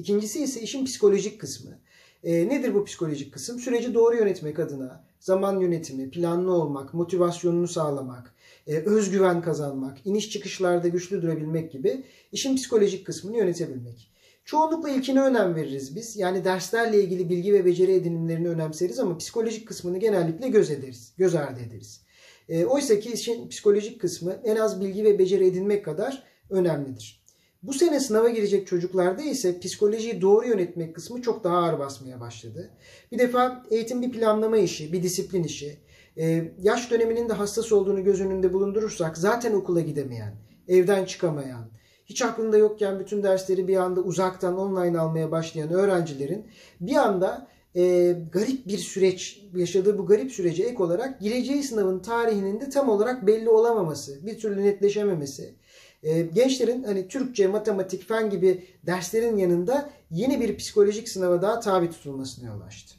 İkincisi 0.00 0.42
ise 0.42 0.60
işin 0.60 0.84
psikolojik 0.84 1.40
kısmı. 1.40 1.78
E, 2.24 2.48
nedir 2.48 2.74
bu 2.74 2.84
psikolojik 2.84 3.32
kısım? 3.32 3.58
Süreci 3.58 3.94
doğru 3.94 4.16
yönetmek 4.16 4.58
adına 4.58 5.04
zaman 5.20 5.60
yönetimi, 5.60 6.10
planlı 6.10 6.52
olmak, 6.52 6.94
motivasyonunu 6.94 7.68
sağlamak, 7.68 8.34
e, 8.66 8.76
özgüven 8.76 9.42
kazanmak, 9.42 9.98
iniş 10.04 10.30
çıkışlarda 10.30 10.88
güçlü 10.88 11.22
durabilmek 11.22 11.72
gibi 11.72 12.04
işin 12.32 12.56
psikolojik 12.56 13.06
kısmını 13.06 13.36
yönetebilmek. 13.36 14.10
Çoğunlukla 14.44 14.90
ilkine 14.90 15.20
önem 15.20 15.54
veririz 15.54 15.96
biz. 15.96 16.16
Yani 16.16 16.44
derslerle 16.44 17.02
ilgili 17.02 17.30
bilgi 17.30 17.52
ve 17.52 17.64
beceri 17.64 17.92
edinimlerini 17.92 18.48
önemseriz 18.48 18.98
ama 18.98 19.18
psikolojik 19.18 19.68
kısmını 19.68 19.98
genellikle 19.98 20.48
göz 20.48 20.70
ederiz, 20.70 21.12
göz 21.18 21.34
ardı 21.34 21.60
ederiz. 21.60 22.00
E, 22.48 22.64
Oysa 22.64 23.00
ki 23.00 23.12
işin 23.12 23.48
psikolojik 23.48 24.00
kısmı 24.00 24.40
en 24.44 24.56
az 24.56 24.80
bilgi 24.80 25.04
ve 25.04 25.18
beceri 25.18 25.46
edinmek 25.46 25.84
kadar 25.84 26.22
önemlidir. 26.50 27.19
Bu 27.62 27.72
sene 27.72 28.00
sınava 28.00 28.28
girecek 28.28 28.66
çocuklarda 28.66 29.22
ise 29.22 29.60
psikolojiyi 29.60 30.20
doğru 30.20 30.46
yönetmek 30.46 30.94
kısmı 30.94 31.22
çok 31.22 31.44
daha 31.44 31.56
ağır 31.56 31.78
basmaya 31.78 32.20
başladı. 32.20 32.70
Bir 33.12 33.18
defa 33.18 33.66
eğitim 33.70 34.02
bir 34.02 34.12
planlama 34.12 34.58
işi, 34.58 34.92
bir 34.92 35.02
disiplin 35.02 35.44
işi. 35.44 35.78
Ee, 36.16 36.52
yaş 36.62 36.90
döneminin 36.90 37.28
de 37.28 37.32
hassas 37.32 37.72
olduğunu 37.72 38.04
göz 38.04 38.20
önünde 38.20 38.52
bulundurursak 38.52 39.18
zaten 39.18 39.52
okula 39.52 39.80
gidemeyen, 39.80 40.34
evden 40.68 41.04
çıkamayan, 41.04 41.70
hiç 42.06 42.22
aklında 42.22 42.58
yokken 42.58 43.00
bütün 43.00 43.22
dersleri 43.22 43.68
bir 43.68 43.76
anda 43.76 44.00
uzaktan 44.00 44.58
online 44.58 44.98
almaya 44.98 45.30
başlayan 45.30 45.72
öğrencilerin 45.72 46.46
bir 46.80 46.96
anda 46.96 47.48
e, 47.76 48.12
garip 48.32 48.66
bir 48.66 48.78
süreç, 48.78 49.44
yaşadığı 49.56 49.98
bu 49.98 50.06
garip 50.06 50.32
sürece 50.32 50.62
ek 50.62 50.82
olarak 50.82 51.20
gireceği 51.20 51.62
sınavın 51.62 51.98
tarihinin 51.98 52.60
de 52.60 52.70
tam 52.70 52.88
olarak 52.88 53.26
belli 53.26 53.48
olamaması, 53.48 54.26
bir 54.26 54.38
türlü 54.38 54.62
netleşememesi, 54.62 55.54
e, 56.02 56.22
gençlerin 56.22 56.82
hani 56.82 57.08
Türkçe, 57.08 57.46
matematik, 57.46 58.08
fen 58.08 58.30
gibi 58.30 58.66
derslerin 58.86 59.36
yanında 59.36 59.90
yeni 60.10 60.40
bir 60.40 60.56
psikolojik 60.56 61.08
sınava 61.08 61.42
daha 61.42 61.60
tabi 61.60 61.90
tutulmasına 61.90 62.46
yol 62.46 62.60
açtı. 62.60 62.94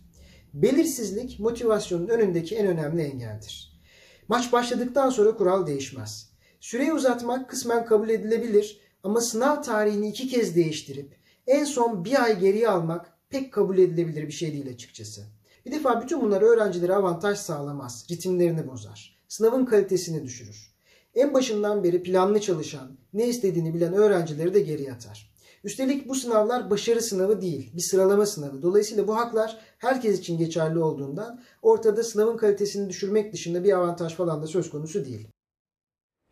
Belirsizlik 0.53 1.39
motivasyonun 1.39 2.07
önündeki 2.07 2.55
en 2.55 2.67
önemli 2.67 3.01
engeldir. 3.01 3.81
Maç 4.27 4.53
başladıktan 4.53 5.09
sonra 5.09 5.37
kural 5.37 5.67
değişmez. 5.67 6.31
Süreyi 6.59 6.93
uzatmak 6.93 7.49
kısmen 7.49 7.85
kabul 7.85 8.09
edilebilir 8.09 8.79
ama 9.03 9.21
sınav 9.21 9.61
tarihini 9.61 10.09
iki 10.09 10.27
kez 10.27 10.55
değiştirip 10.55 11.15
en 11.47 11.63
son 11.63 12.05
bir 12.05 12.23
ay 12.23 12.39
geriye 12.39 12.69
almak 12.69 13.13
pek 13.29 13.53
kabul 13.53 13.77
edilebilir 13.77 14.27
bir 14.27 14.31
şey 14.31 14.53
değil 14.53 14.69
açıkçası. 14.69 15.21
Bir 15.65 15.71
defa 15.71 16.01
bütün 16.01 16.21
bunlar 16.21 16.41
öğrencilere 16.41 16.93
avantaj 16.93 17.37
sağlamaz, 17.37 18.05
ritimlerini 18.11 18.67
bozar, 18.67 19.17
sınavın 19.27 19.65
kalitesini 19.65 20.23
düşürür. 20.23 20.70
En 21.15 21.33
başından 21.33 21.83
beri 21.83 22.03
planlı 22.03 22.41
çalışan, 22.41 22.97
ne 23.13 23.27
istediğini 23.27 23.73
bilen 23.73 23.93
öğrencileri 23.93 24.53
de 24.53 24.59
geriye 24.59 24.93
atar. 24.93 25.31
Üstelik 25.63 26.09
bu 26.09 26.15
sınavlar 26.15 26.69
başarı 26.69 27.01
sınavı 27.01 27.41
değil, 27.41 27.71
bir 27.75 27.81
sıralama 27.81 28.25
sınavı. 28.25 28.61
Dolayısıyla 28.61 29.07
bu 29.07 29.15
haklar 29.17 29.57
herkes 29.77 30.19
için 30.19 30.37
geçerli 30.37 30.79
olduğundan 30.79 31.41
ortada 31.61 32.03
sınavın 32.03 32.37
kalitesini 32.37 32.89
düşürmek 32.89 33.33
dışında 33.33 33.63
bir 33.63 33.73
avantaj 33.73 34.15
falan 34.15 34.41
da 34.41 34.47
söz 34.47 34.69
konusu 34.69 35.05
değil. 35.05 35.27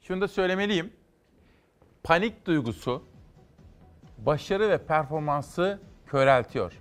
Şunu 0.01 0.21
da 0.21 0.27
söylemeliyim. 0.27 0.93
Panik 2.03 2.45
duygusu 2.45 3.03
başarı 4.17 4.69
ve 4.69 4.77
performansı 4.85 5.79
köreltiyor. 6.05 6.73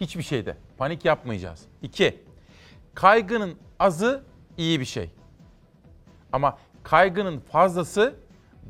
Hiçbir 0.00 0.22
şeyde 0.22 0.56
panik 0.78 1.04
yapmayacağız. 1.04 1.60
İki, 1.82 2.18
kaygının 2.94 3.54
azı 3.78 4.22
iyi 4.56 4.80
bir 4.80 4.84
şey. 4.84 5.10
Ama 6.32 6.58
kaygının 6.82 7.40
fazlası 7.40 8.14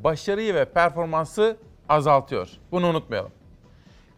başarıyı 0.04 0.54
ve 0.54 0.64
performansı 0.64 1.56
azaltıyor. 1.88 2.48
Bunu 2.72 2.86
unutmayalım. 2.86 3.32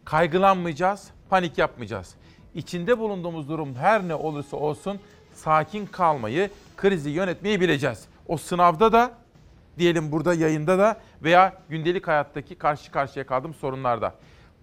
Kaygılanmayacağız, 0.05 1.09
panik 1.29 1.57
yapmayacağız. 1.57 2.15
İçinde 2.55 2.99
bulunduğumuz 2.99 3.49
durum 3.49 3.75
her 3.75 4.07
ne 4.07 4.15
olursa 4.15 4.57
olsun 4.57 4.99
sakin 5.33 5.85
kalmayı, 5.85 6.49
krizi 6.77 7.09
yönetmeyi 7.09 7.61
bileceğiz. 7.61 8.05
O 8.27 8.37
sınavda 8.37 8.91
da 8.91 9.11
diyelim 9.77 10.11
burada 10.11 10.33
yayında 10.33 10.79
da 10.79 10.97
veya 11.23 11.53
gündelik 11.69 12.07
hayattaki 12.07 12.55
karşı 12.55 12.91
karşıya 12.91 13.25
kaldığım 13.25 13.53
sorunlarda. 13.53 14.13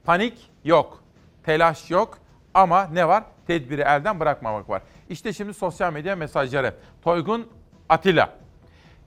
Panik 0.05 0.51
yok, 0.64 1.03
telaş 1.43 1.90
yok 1.90 2.19
ama 2.55 2.85
ne 2.93 3.09
var? 3.09 3.25
Tedbiri 3.47 3.81
elden 3.81 4.21
bırakmamak 4.21 4.69
var. 4.69 4.83
İşte 5.09 5.33
şimdi 5.33 5.55
sosyal 5.55 5.93
medya 5.93 6.16
mesajları. 6.16 6.75
Toygun 7.03 7.47
Atilla. 7.88 8.40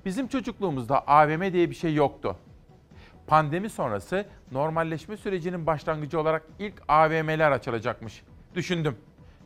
Bizim 0.05 0.27
çocukluğumuzda 0.27 1.07
AVM 1.07 1.53
diye 1.53 1.69
bir 1.69 1.75
şey 1.75 1.93
yoktu. 1.93 2.37
Pandemi 3.27 3.69
sonrası 3.69 4.25
normalleşme 4.51 5.17
sürecinin 5.17 5.65
başlangıcı 5.65 6.19
olarak 6.19 6.43
ilk 6.59 6.73
AVM'ler 6.87 7.51
açılacakmış. 7.51 8.23
Düşündüm. 8.55 8.97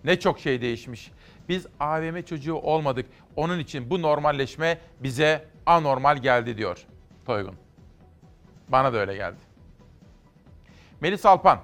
Ne 0.04 0.20
çok 0.20 0.40
şey 0.40 0.62
değişmiş. 0.62 1.12
Biz 1.50 1.68
AVM 1.80 2.22
çocuğu 2.22 2.56
olmadık. 2.56 3.06
Onun 3.36 3.60
için 3.60 3.90
bu 3.90 4.02
normalleşme 4.02 4.78
bize 5.00 5.46
anormal 5.66 6.18
geldi 6.18 6.58
diyor 6.58 6.86
Toygun. 7.26 7.56
Bana 8.70 8.94
da 8.94 8.98
öyle 8.98 9.16
geldi. 9.16 9.38
Melis 11.02 11.26
Alpan, 11.26 11.60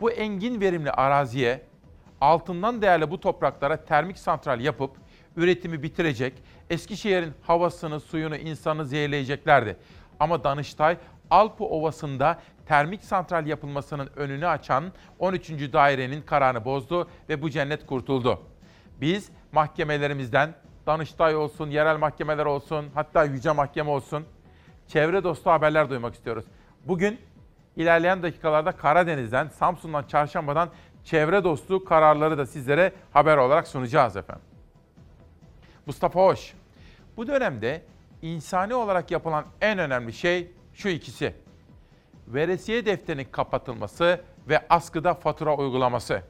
bu 0.00 0.10
engin 0.10 0.60
verimli 0.60 0.90
araziye 0.90 1.62
altından 2.20 2.82
değerli 2.82 3.10
bu 3.10 3.20
topraklara 3.20 3.84
termik 3.84 4.18
santral 4.18 4.60
yapıp 4.60 4.90
üretimi 5.36 5.82
bitirecek, 5.82 6.42
Eskişehir'in 6.70 7.34
havasını, 7.42 8.00
suyunu, 8.00 8.36
insanı 8.36 8.86
zehirleyeceklerdi. 8.86 9.76
Ama 10.20 10.44
Danıştay 10.44 10.96
Alpı 11.30 11.64
Ovası'nda 11.64 12.38
termik 12.66 13.04
santral 13.04 13.46
yapılmasının 13.46 14.10
önünü 14.16 14.46
açan 14.46 14.92
13. 15.18 15.50
dairenin 15.50 16.22
kararını 16.22 16.64
bozdu 16.64 17.08
ve 17.28 17.42
bu 17.42 17.50
cennet 17.50 17.86
kurtuldu. 17.86 18.40
Biz 19.00 19.30
mahkemelerimizden 19.52 20.54
Danıştay 20.86 21.36
olsun, 21.36 21.70
yerel 21.70 21.98
mahkemeler 21.98 22.46
olsun, 22.46 22.86
hatta 22.94 23.24
yüce 23.24 23.52
mahkeme 23.52 23.90
olsun 23.90 24.24
çevre 24.88 25.24
dostu 25.24 25.50
haberler 25.50 25.90
duymak 25.90 26.14
istiyoruz. 26.14 26.44
Bugün 26.84 27.20
ilerleyen 27.76 28.22
dakikalarda 28.22 28.72
Karadeniz'den, 28.72 29.48
Samsun'dan, 29.48 30.02
Çarşamba'dan 30.02 30.68
çevre 31.04 31.44
dostu 31.44 31.84
kararları 31.84 32.38
da 32.38 32.46
sizlere 32.46 32.92
haber 33.12 33.36
olarak 33.36 33.68
sunacağız 33.68 34.16
efendim. 34.16 34.55
Mustafa 35.86 36.20
Hoş, 36.20 36.52
bu 37.16 37.26
dönemde 37.26 37.82
insani 38.22 38.74
olarak 38.74 39.10
yapılan 39.10 39.44
en 39.60 39.78
önemli 39.78 40.12
şey 40.12 40.50
şu 40.74 40.88
ikisi. 40.88 41.34
Veresiye 42.28 42.86
defterinin 42.86 43.26
kapatılması 43.32 44.20
ve 44.48 44.66
askıda 44.68 45.14
fatura 45.14 45.56
uygulaması. 45.56 46.22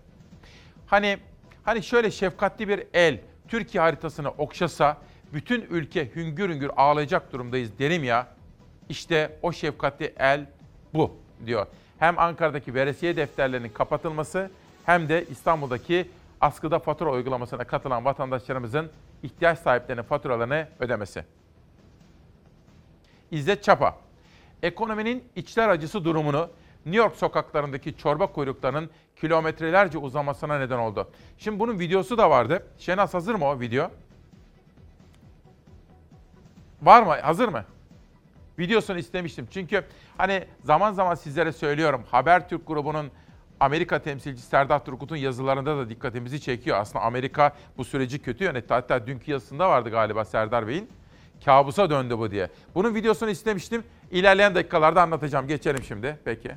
Hani 0.86 1.18
hani 1.64 1.82
şöyle 1.82 2.10
şefkatli 2.10 2.68
bir 2.68 2.86
el 2.94 3.20
Türkiye 3.48 3.82
haritasını 3.82 4.30
okşasa 4.30 4.96
bütün 5.32 5.60
ülke 5.60 6.14
hüngür 6.14 6.50
hüngür 6.50 6.70
ağlayacak 6.76 7.32
durumdayız 7.32 7.78
derim 7.78 8.04
ya. 8.04 8.26
İşte 8.88 9.38
o 9.42 9.52
şefkatli 9.52 10.14
el 10.18 10.46
bu 10.94 11.16
diyor. 11.46 11.66
Hem 11.98 12.18
Ankara'daki 12.18 12.74
veresiye 12.74 13.16
defterlerinin 13.16 13.68
kapatılması 13.68 14.50
hem 14.86 15.08
de 15.08 15.24
İstanbul'daki 15.30 16.10
askıda 16.40 16.78
fatura 16.78 17.10
uygulamasına 17.10 17.64
katılan 17.64 18.04
vatandaşlarımızın 18.04 18.90
ihtiyaç 19.22 19.58
sahiplerinin 19.58 20.02
faturalarını 20.02 20.68
ödemesi. 20.80 21.24
İzzet 23.30 23.62
Çapa. 23.62 23.96
Ekonominin 24.62 25.24
içler 25.36 25.68
acısı 25.68 26.04
durumunu 26.04 26.50
New 26.86 26.98
York 26.98 27.16
sokaklarındaki 27.16 27.96
çorba 27.96 28.26
kuyruklarının 28.26 28.90
kilometrelerce 29.16 29.98
uzamasına 29.98 30.58
neden 30.58 30.78
oldu. 30.78 31.10
Şimdi 31.38 31.60
bunun 31.60 31.78
videosu 31.78 32.18
da 32.18 32.30
vardı. 32.30 32.66
Şenaz 32.78 33.14
hazır 33.14 33.34
mı 33.34 33.44
o 33.44 33.60
video? 33.60 33.90
Var 36.82 37.02
mı? 37.02 37.20
Hazır 37.20 37.48
mı? 37.48 37.64
Videosunu 38.58 38.98
istemiştim. 38.98 39.48
Çünkü 39.50 39.84
hani 40.16 40.44
zaman 40.64 40.92
zaman 40.92 41.14
sizlere 41.14 41.52
söylüyorum. 41.52 42.04
Habertürk 42.10 42.66
grubunun 42.66 43.10
Amerika 43.60 43.98
temsilcisi 43.98 44.46
Serdar 44.46 44.84
Turgut'un 44.84 45.16
yazılarında 45.16 45.76
da 45.76 45.88
dikkatimizi 45.88 46.40
çekiyor. 46.40 46.78
Aslında 46.80 47.04
Amerika 47.04 47.52
bu 47.76 47.84
süreci 47.84 48.18
kötü 48.18 48.44
yönetti. 48.44 48.74
Hatta 48.74 49.06
dünkü 49.06 49.30
yazısında 49.30 49.70
vardı 49.70 49.90
galiba 49.90 50.24
Serdar 50.24 50.68
Bey'in. 50.68 50.90
Kabusa 51.44 51.90
döndü 51.90 52.18
bu 52.18 52.30
diye. 52.30 52.50
Bunun 52.74 52.94
videosunu 52.94 53.30
istemiştim. 53.30 53.84
İlerleyen 54.10 54.54
dakikalarda 54.54 55.02
anlatacağım. 55.02 55.46
Geçelim 55.48 55.82
şimdi. 55.82 56.18
Peki. 56.24 56.50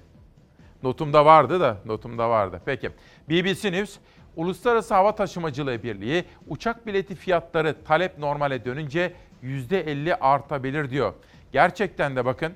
Notumda 0.83 1.25
vardı 1.25 1.59
da, 1.59 1.77
notumda 1.85 2.29
vardı. 2.29 2.61
Peki. 2.65 2.89
BBC 3.29 3.71
News, 3.71 3.97
Uluslararası 4.35 4.93
Hava 4.93 5.15
Taşımacılığı 5.15 5.83
Birliği 5.83 6.23
uçak 6.47 6.87
bileti 6.87 7.15
fiyatları 7.15 7.83
talep 7.83 8.17
normale 8.17 8.65
dönünce 8.65 9.13
%50 9.43 10.15
artabilir 10.15 10.89
diyor. 10.89 11.13
Gerçekten 11.51 12.15
de 12.15 12.25
bakın 12.25 12.53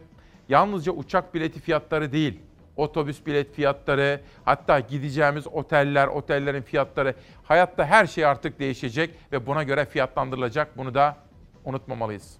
yalnızca 0.49 0.91
uçak 0.91 1.33
bileti 1.33 1.59
fiyatları 1.59 2.11
değil, 2.11 2.39
otobüs 2.77 3.25
bilet 3.25 3.55
fiyatları, 3.55 4.21
hatta 4.45 4.79
gideceğimiz 4.79 5.47
oteller, 5.47 6.07
otellerin 6.07 6.61
fiyatları, 6.61 7.15
hayatta 7.43 7.85
her 7.85 8.05
şey 8.07 8.25
artık 8.25 8.59
değişecek 8.59 9.15
ve 9.31 9.45
buna 9.45 9.63
göre 9.63 9.85
fiyatlandırılacak. 9.85 10.77
Bunu 10.77 10.93
da 10.93 11.17
unutmamalıyız. 11.65 12.37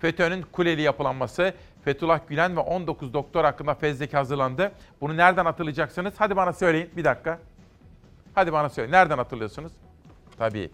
FETÖ'nün 0.00 0.42
Kuleli 0.52 0.82
yapılanması, 0.82 1.54
Fethullah 1.84 2.20
Gülen 2.28 2.56
ve 2.56 2.60
19 2.60 3.14
doktor 3.14 3.44
hakkında 3.44 3.74
fezleke 3.74 4.16
hazırlandı. 4.16 4.72
Bunu 5.00 5.16
nereden 5.16 5.44
hatırlayacaksınız? 5.44 6.14
Hadi 6.18 6.36
bana 6.36 6.52
söyleyin 6.52 6.90
bir 6.96 7.04
dakika. 7.04 7.38
Hadi 8.34 8.52
bana 8.52 8.68
söyleyin. 8.68 8.92
Nereden 8.92 9.18
hatırlıyorsunuz? 9.18 9.72
Tabii. 10.38 10.70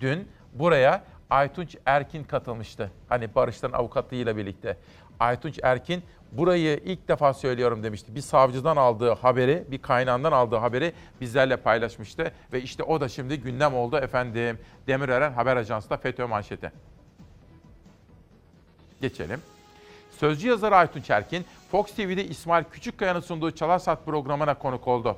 Dün 0.00 0.28
buraya 0.52 1.02
Aytunç 1.30 1.76
Erkin 1.86 2.24
katılmıştı. 2.24 2.90
Hani 3.08 3.34
Barış'tan 3.34 3.72
avukatıyla 3.72 4.36
birlikte. 4.36 4.76
Aytunç 5.20 5.60
Erkin 5.62 6.02
burayı 6.32 6.80
ilk 6.84 7.08
defa 7.08 7.34
söylüyorum 7.34 7.82
demişti. 7.82 8.14
Bir 8.14 8.20
savcıdan 8.20 8.76
aldığı 8.76 9.12
haberi, 9.12 9.64
bir 9.70 9.78
kaynağından 9.78 10.32
aldığı 10.32 10.56
haberi 10.56 10.92
bizlerle 11.20 11.56
paylaşmıştı. 11.56 12.32
Ve 12.52 12.62
işte 12.62 12.82
o 12.82 13.00
da 13.00 13.08
şimdi 13.08 13.40
gündem 13.40 13.74
oldu 13.74 13.96
efendim. 13.96 14.58
Demirören 14.86 15.32
Haber 15.32 15.56
Ajansı'da 15.56 15.96
FETÖ 15.96 16.26
manşeti. 16.26 16.72
Geçelim. 19.00 19.40
Sözcü 20.18 20.48
yazarı 20.48 20.76
Aytunç 20.76 21.10
Erkin, 21.10 21.44
Fox 21.70 21.86
TV'de 21.86 22.24
İsmail 22.24 22.64
Küçükkaya'nın 22.64 23.20
sunduğu 23.20 23.50
Çalarsat 23.50 24.04
programına 24.04 24.54
konuk 24.54 24.88
oldu. 24.88 25.16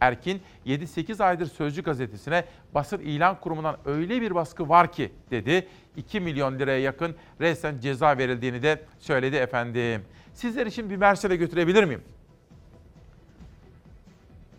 Erkin, 0.00 0.42
7-8 0.66 1.24
aydır 1.24 1.46
Sözcü 1.46 1.82
gazetesine 1.82 2.44
basın 2.74 2.98
ilan 2.98 3.40
kurumundan 3.40 3.76
öyle 3.84 4.20
bir 4.20 4.34
baskı 4.34 4.68
var 4.68 4.92
ki 4.92 5.12
dedi. 5.30 5.68
2 5.96 6.20
milyon 6.20 6.58
liraya 6.58 6.80
yakın 6.80 7.16
resen 7.40 7.78
ceza 7.80 8.18
verildiğini 8.18 8.62
de 8.62 8.84
söyledi 8.98 9.36
efendim. 9.36 10.02
Sizler 10.34 10.66
için 10.66 10.90
bir 10.90 10.96
Mersin'e 10.96 11.36
götürebilir 11.36 11.84
miyim? 11.84 12.02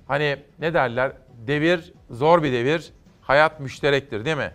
Hani 0.08 0.38
ne 0.60 0.74
derler? 0.74 1.12
Devir 1.48 1.94
zor 2.10 2.44
bir 2.44 2.52
devir, 2.52 2.94
hayat 3.22 3.60
müşterektir 3.60 4.26
değil 4.26 4.38
mi? 4.38 4.52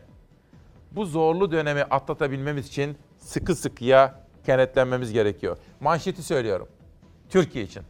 Bu 0.93 1.07
zorlu 1.07 1.53
dönemi 1.53 1.83
atlatabilmemiz 1.83 2.67
için 2.69 2.97
sıkı 3.19 3.55
sıkıya 3.55 4.21
kenetlenmemiz 4.47 5.13
gerekiyor. 5.13 5.57
Manşeti 5.81 6.23
söylüyorum. 6.23 6.69
Türkiye 7.31 7.65
için. 7.65 7.83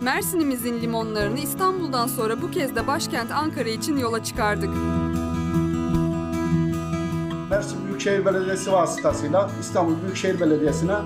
Mersin'imizin 0.00 0.80
limonlarını 0.82 1.38
İstanbul'dan 1.38 2.06
sonra 2.06 2.42
bu 2.42 2.50
kez 2.50 2.76
de 2.76 2.86
başkent 2.86 3.32
Ankara 3.32 3.68
için 3.68 3.96
yola 3.96 4.24
çıkardık. 4.24 4.70
Mersin 7.50 7.86
Büyükşehir 7.86 8.24
Belediyesi 8.24 8.72
vasıtasıyla 8.72 9.50
İstanbul 9.60 10.02
Büyükşehir 10.02 10.40
Belediyesi'ne 10.40 10.96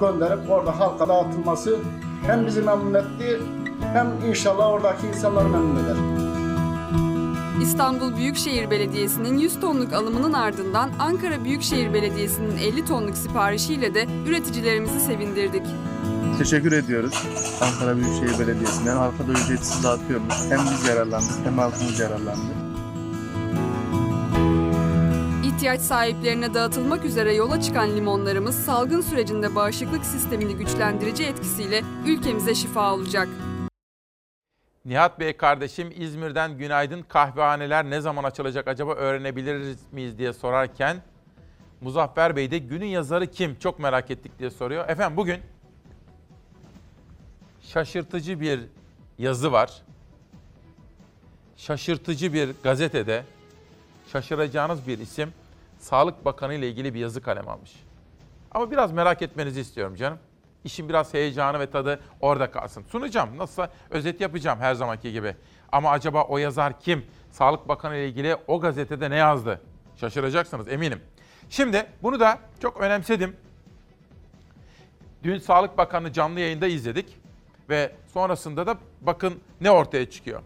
gönderip 0.00 0.50
orada 0.50 0.80
halka 0.80 1.08
dağıtılması 1.08 1.78
hem 2.26 2.46
bizi 2.46 2.62
memnun 2.62 2.94
etti 2.94 3.40
hem 3.92 4.08
inşallah 4.28 4.70
oradaki 4.70 5.06
insanları 5.06 5.48
memnun 5.48 5.84
eder. 5.84 5.96
İstanbul 7.62 8.16
Büyükşehir 8.16 8.70
Belediyesi'nin 8.70 9.38
100 9.38 9.60
tonluk 9.60 9.92
alımının 9.92 10.32
ardından 10.32 10.90
Ankara 10.98 11.44
Büyükşehir 11.44 11.94
Belediyesi'nin 11.94 12.56
50 12.56 12.84
tonluk 12.84 13.16
siparişiyle 13.16 13.94
de 13.94 14.06
üreticilerimizi 14.26 15.00
sevindirdik. 15.00 15.62
Teşekkür 16.40 16.72
ediyoruz 16.72 17.24
Ankara 17.60 17.96
Büyükşehir 17.96 18.46
Belediyesi'ne. 18.46 18.90
Halka 18.90 19.28
da 19.28 19.32
ücretsiz 19.32 19.84
dağıtıyoruz. 19.84 20.50
Hem 20.50 20.58
biz 20.58 20.88
yararlandık 20.88 21.44
hem 21.44 21.58
halkımız 21.58 22.00
yararlandı. 22.00 22.52
İhtiyaç 25.44 25.80
sahiplerine 25.80 26.54
dağıtılmak 26.54 27.04
üzere 27.04 27.34
yola 27.34 27.60
çıkan 27.60 27.96
limonlarımız 27.96 28.64
salgın 28.64 29.00
sürecinde 29.00 29.54
bağışıklık 29.54 30.04
sistemini 30.04 30.56
güçlendirici 30.56 31.24
etkisiyle 31.24 31.82
ülkemize 32.06 32.54
şifa 32.54 32.94
olacak. 32.94 33.28
Nihat 34.84 35.20
Bey 35.20 35.36
kardeşim 35.36 35.92
İzmir'den 35.96 36.58
günaydın 36.58 37.02
kahvehaneler 37.02 37.90
ne 37.90 38.00
zaman 38.00 38.24
açılacak 38.24 38.68
acaba 38.68 38.94
öğrenebilir 38.94 39.76
miyiz 39.92 40.18
diye 40.18 40.32
sorarken 40.32 40.96
Muzaffer 41.80 42.36
Bey 42.36 42.50
de 42.50 42.58
günün 42.58 42.86
yazarı 42.86 43.26
kim 43.26 43.58
çok 43.58 43.78
merak 43.78 44.10
ettik 44.10 44.38
diye 44.38 44.50
soruyor. 44.50 44.88
Efendim 44.88 45.16
bugün 45.16 45.40
şaşırtıcı 47.72 48.40
bir 48.40 48.60
yazı 49.18 49.52
var. 49.52 49.82
Şaşırtıcı 51.56 52.32
bir 52.32 52.50
gazetede 52.62 53.24
şaşıracağınız 54.12 54.86
bir 54.86 54.98
isim 54.98 55.32
Sağlık 55.78 56.24
Bakanı 56.24 56.54
ile 56.54 56.68
ilgili 56.68 56.94
bir 56.94 57.00
yazı 57.00 57.22
kalem 57.22 57.48
almış. 57.48 57.72
Ama 58.50 58.70
biraz 58.70 58.92
merak 58.92 59.22
etmenizi 59.22 59.60
istiyorum 59.60 59.96
canım. 59.96 60.18
İşin 60.64 60.88
biraz 60.88 61.14
heyecanı 61.14 61.60
ve 61.60 61.70
tadı 61.70 62.00
orada 62.20 62.50
kalsın. 62.50 62.84
Sunacağım. 62.88 63.38
Nasılsa 63.38 63.70
özet 63.90 64.20
yapacağım 64.20 64.58
her 64.60 64.74
zamanki 64.74 65.12
gibi. 65.12 65.36
Ama 65.72 65.90
acaba 65.90 66.22
o 66.22 66.38
yazar 66.38 66.80
kim? 66.80 67.06
Sağlık 67.30 67.68
Bakanı 67.68 67.96
ile 67.96 68.08
ilgili 68.08 68.36
o 68.46 68.60
gazetede 68.60 69.10
ne 69.10 69.16
yazdı? 69.16 69.60
Şaşıracaksınız 69.96 70.68
eminim. 70.68 71.00
Şimdi 71.50 71.86
bunu 72.02 72.20
da 72.20 72.38
çok 72.62 72.80
önemsedim. 72.80 73.36
Dün 75.22 75.38
Sağlık 75.38 75.78
Bakanı 75.78 76.12
canlı 76.12 76.40
yayında 76.40 76.66
izledik 76.66 77.20
ve 77.70 77.92
sonrasında 78.12 78.66
da 78.66 78.76
bakın 79.00 79.34
ne 79.60 79.70
ortaya 79.70 80.10
çıkıyor. 80.10 80.42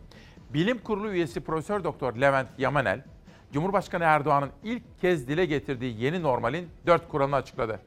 Bilim 0.51 0.79
Kurulu 0.79 1.11
üyesi 1.11 1.41
Profesör 1.41 1.85
Doktor 1.85 2.17
Levent 2.17 2.49
Yamanel, 2.59 3.05
Cumhurbaşkanı 3.53 4.05
Erdoğan'ın 4.05 4.51
ilk 4.63 5.01
kez 5.01 5.29
dile 5.29 5.45
getirdiği 5.45 6.03
yeni 6.03 6.23
normalin 6.23 6.69
dört 6.87 7.09
kuralını 7.09 7.37
açıkladı. 7.37 7.81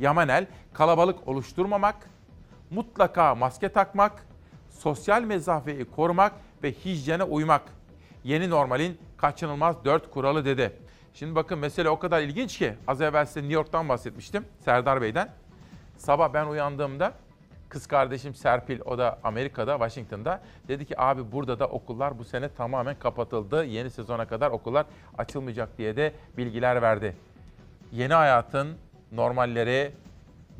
Yamanel, 0.00 0.46
kalabalık 0.72 1.28
oluşturmamak, 1.28 2.10
mutlaka 2.70 3.34
maske 3.34 3.68
takmak, 3.68 4.26
sosyal 4.70 5.22
mesafeyi 5.22 5.84
korumak 5.84 6.32
ve 6.62 6.72
hijyene 6.72 7.22
uymak. 7.22 7.62
Yeni 8.24 8.50
normalin 8.50 8.98
kaçınılmaz 9.16 9.84
dört 9.84 10.10
kuralı 10.10 10.44
dedi. 10.44 10.72
Şimdi 11.14 11.34
bakın 11.34 11.58
mesele 11.58 11.88
o 11.88 11.98
kadar 11.98 12.22
ilginç 12.22 12.58
ki 12.58 12.74
az 12.86 13.00
evvel 13.00 13.26
size 13.26 13.40
New 13.40 13.54
York'tan 13.54 13.88
bahsetmiştim 13.88 14.44
Serdar 14.64 15.02
Bey'den. 15.02 15.28
Sabah 15.96 16.32
ben 16.32 16.46
uyandığımda 16.46 17.12
kız 17.68 17.86
kardeşim 17.86 18.34
Serpil 18.34 18.80
o 18.84 18.98
da 18.98 19.18
Amerika'da 19.24 19.72
Washington'da 19.72 20.40
dedi 20.68 20.84
ki 20.84 21.00
abi 21.00 21.32
burada 21.32 21.58
da 21.58 21.66
okullar 21.68 22.18
bu 22.18 22.24
sene 22.24 22.48
tamamen 22.48 22.98
kapatıldı. 22.98 23.64
Yeni 23.64 23.90
sezona 23.90 24.28
kadar 24.28 24.50
okullar 24.50 24.86
açılmayacak 25.18 25.78
diye 25.78 25.96
de 25.96 26.12
bilgiler 26.36 26.82
verdi. 26.82 27.16
Yeni 27.92 28.14
hayatın 28.14 28.68
normalleri 29.12 29.92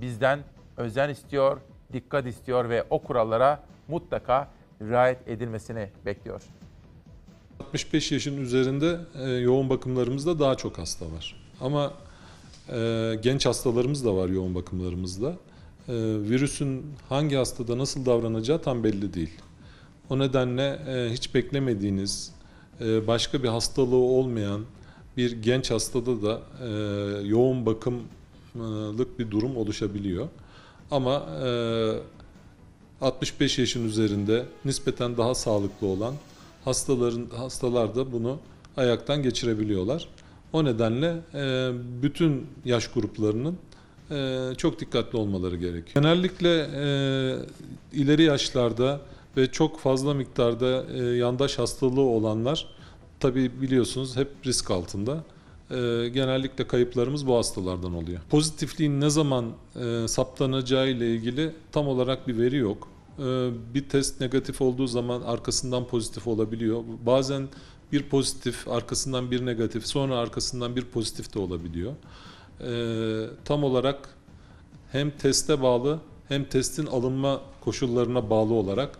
bizden 0.00 0.40
özen 0.76 1.08
istiyor, 1.08 1.60
dikkat 1.92 2.26
istiyor 2.26 2.68
ve 2.68 2.84
o 2.90 2.98
kurallara 3.02 3.60
mutlaka 3.88 4.48
riayet 4.82 5.28
edilmesini 5.28 5.88
bekliyor. 6.06 6.42
65 7.60 8.12
yaşın 8.12 8.36
üzerinde 8.36 9.00
e, 9.14 9.30
yoğun 9.30 9.70
bakımlarımızda 9.70 10.38
daha 10.38 10.54
çok 10.54 10.78
hasta 10.78 11.06
var. 11.06 11.36
Ama 11.60 11.92
e, 12.72 13.12
genç 13.22 13.46
hastalarımız 13.46 14.04
da 14.04 14.16
var 14.16 14.28
yoğun 14.28 14.54
bakımlarımızda. 14.54 15.32
E, 15.88 15.92
virüsün 16.30 16.86
hangi 17.08 17.36
hastada 17.36 17.78
nasıl 17.78 18.06
davranacağı 18.06 18.62
tam 18.62 18.84
belli 18.84 19.14
değil. 19.14 19.30
O 20.10 20.18
nedenle 20.18 20.80
e, 20.88 21.12
hiç 21.12 21.34
beklemediğiniz, 21.34 22.32
e, 22.80 23.06
başka 23.06 23.42
bir 23.42 23.48
hastalığı 23.48 23.96
olmayan 23.96 24.60
bir 25.16 25.42
genç 25.42 25.70
hastada 25.70 26.22
da 26.22 26.40
e, 26.62 26.68
yoğun 27.26 27.66
bakımlık 27.66 29.18
bir 29.18 29.30
durum 29.30 29.56
oluşabiliyor. 29.56 30.28
Ama 30.90 31.26
e, 31.46 31.50
65 33.00 33.58
yaşın 33.58 33.88
üzerinde 33.88 34.46
nispeten 34.64 35.16
daha 35.16 35.34
sağlıklı 35.34 35.86
olan 35.86 36.14
hastaların 36.64 37.26
hastalar 37.36 37.94
da 37.94 38.12
bunu 38.12 38.38
ayaktan 38.76 39.22
geçirebiliyorlar. 39.22 40.08
O 40.52 40.64
nedenle 40.64 41.16
bütün 42.02 42.46
yaş 42.64 42.88
gruplarının 42.88 43.58
e, 44.10 44.52
çok 44.56 44.80
dikkatli 44.80 45.18
olmaları 45.18 45.56
gerekiyor. 45.56 45.94
Genellikle 45.94 46.58
e, 46.58 46.86
ileri 47.92 48.22
yaşlarda 48.22 49.00
ve 49.36 49.52
çok 49.52 49.80
fazla 49.80 50.14
miktarda 50.14 50.84
e, 50.94 51.02
yandaş 51.02 51.58
hastalığı 51.58 52.00
olanlar 52.00 52.66
tabi 53.20 53.62
biliyorsunuz 53.62 54.16
hep 54.16 54.28
risk 54.46 54.70
altında. 54.70 55.24
E, 55.70 55.74
genellikle 56.08 56.66
kayıplarımız 56.66 57.26
bu 57.26 57.36
hastalardan 57.36 57.94
oluyor. 57.94 58.20
Pozitifliğin 58.30 59.00
ne 59.00 59.10
zaman 59.10 59.44
e, 59.76 60.08
saptanacağı 60.08 60.88
ile 60.88 61.14
ilgili 61.14 61.52
tam 61.72 61.88
olarak 61.88 62.28
bir 62.28 62.38
veri 62.38 62.56
yok. 62.56 62.88
E, 63.18 63.50
bir 63.74 63.88
test 63.88 64.20
negatif 64.20 64.60
olduğu 64.60 64.86
zaman 64.86 65.20
arkasından 65.20 65.86
pozitif 65.86 66.26
olabiliyor. 66.26 66.82
Bazen 67.06 67.48
bir 67.92 68.02
pozitif, 68.02 68.68
arkasından 68.68 69.30
bir 69.30 69.46
negatif, 69.46 69.86
sonra 69.86 70.18
arkasından 70.18 70.76
bir 70.76 70.84
pozitif 70.84 71.34
de 71.34 71.38
olabiliyor. 71.38 71.92
E, 72.60 73.24
tam 73.44 73.64
olarak 73.64 74.08
hem 74.92 75.10
teste 75.10 75.62
bağlı 75.62 75.98
hem 76.28 76.44
testin 76.44 76.86
alınma 76.86 77.40
koşullarına 77.60 78.30
bağlı 78.30 78.54
olarak 78.54 78.98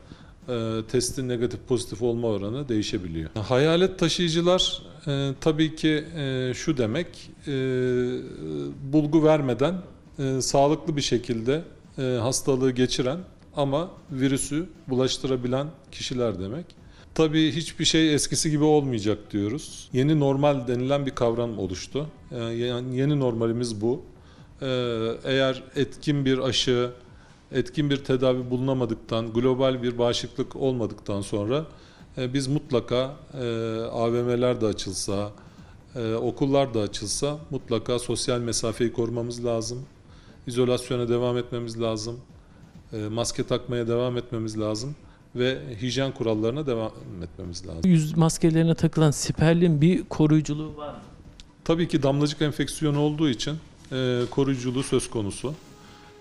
e, 0.48 0.80
testin 0.88 1.28
negatif 1.28 1.60
pozitif 1.68 2.02
olma 2.02 2.28
oranı 2.28 2.68
değişebiliyor. 2.68 3.30
Hayalet 3.34 3.98
taşıyıcılar 3.98 4.82
e, 5.06 5.30
tabii 5.40 5.76
ki 5.76 6.04
e, 6.16 6.52
şu 6.54 6.76
demek 6.76 7.30
e, 7.46 7.52
bulgu 8.92 9.24
vermeden 9.24 9.74
e, 10.18 10.40
sağlıklı 10.40 10.96
bir 10.96 11.02
şekilde 11.02 11.62
e, 11.98 12.02
hastalığı 12.02 12.70
geçiren 12.70 13.18
ama 13.56 13.90
virüsü 14.10 14.66
bulaştırabilen 14.88 15.66
kişiler 15.92 16.40
demek. 16.40 16.66
Tabii 17.16 17.52
hiçbir 17.52 17.84
şey 17.84 18.14
eskisi 18.14 18.50
gibi 18.50 18.64
olmayacak 18.64 19.18
diyoruz. 19.30 19.88
Yeni 19.92 20.20
normal 20.20 20.68
denilen 20.68 21.06
bir 21.06 21.10
kavram 21.10 21.58
oluştu. 21.58 22.06
E, 22.32 22.36
Yani 22.38 22.96
yeni 22.96 23.20
normalimiz 23.20 23.80
bu. 23.80 24.02
E, 24.62 24.66
Eğer 25.24 25.62
etkin 25.76 26.24
bir 26.24 26.38
aşı, 26.38 26.90
etkin 27.52 27.90
bir 27.90 27.96
tedavi 27.96 28.50
bulunamadıktan, 28.50 29.32
global 29.32 29.82
bir 29.82 29.98
bağışıklık 29.98 30.56
olmadıktan 30.56 31.20
sonra 31.20 31.66
e, 32.18 32.34
biz 32.34 32.46
mutlaka 32.48 33.16
e, 33.34 33.46
AVM'ler 33.92 34.60
de 34.60 34.66
açılsa, 34.66 35.32
e, 35.94 36.14
okullar 36.14 36.74
da 36.74 36.80
açılsa 36.80 37.38
mutlaka 37.50 37.98
sosyal 37.98 38.40
mesafeyi 38.40 38.92
korumamız 38.92 39.44
lazım. 39.44 39.86
İzolasyona 40.46 41.08
devam 41.08 41.38
etmemiz 41.38 41.80
lazım. 41.80 42.20
Maske 43.10 43.42
takmaya 43.44 43.88
devam 43.88 44.16
etmemiz 44.16 44.60
lazım 44.60 44.94
ve 45.38 45.58
hijyen 45.82 46.12
kurallarına 46.12 46.66
devam 46.66 46.92
etmemiz 47.22 47.66
lazım. 47.66 47.80
Yüz 47.84 48.16
maskelerine 48.16 48.74
takılan 48.74 49.10
siperlin 49.10 49.80
bir 49.80 50.04
koruyuculuğu 50.04 50.76
var 50.76 50.88
mı? 50.88 51.00
Tabii 51.64 51.88
ki 51.88 52.02
damlacık 52.02 52.42
enfeksiyonu 52.42 53.00
olduğu 53.00 53.28
için 53.28 53.56
e, 53.92 54.22
koruyuculuğu 54.30 54.82
söz 54.82 55.10
konusu. 55.10 55.54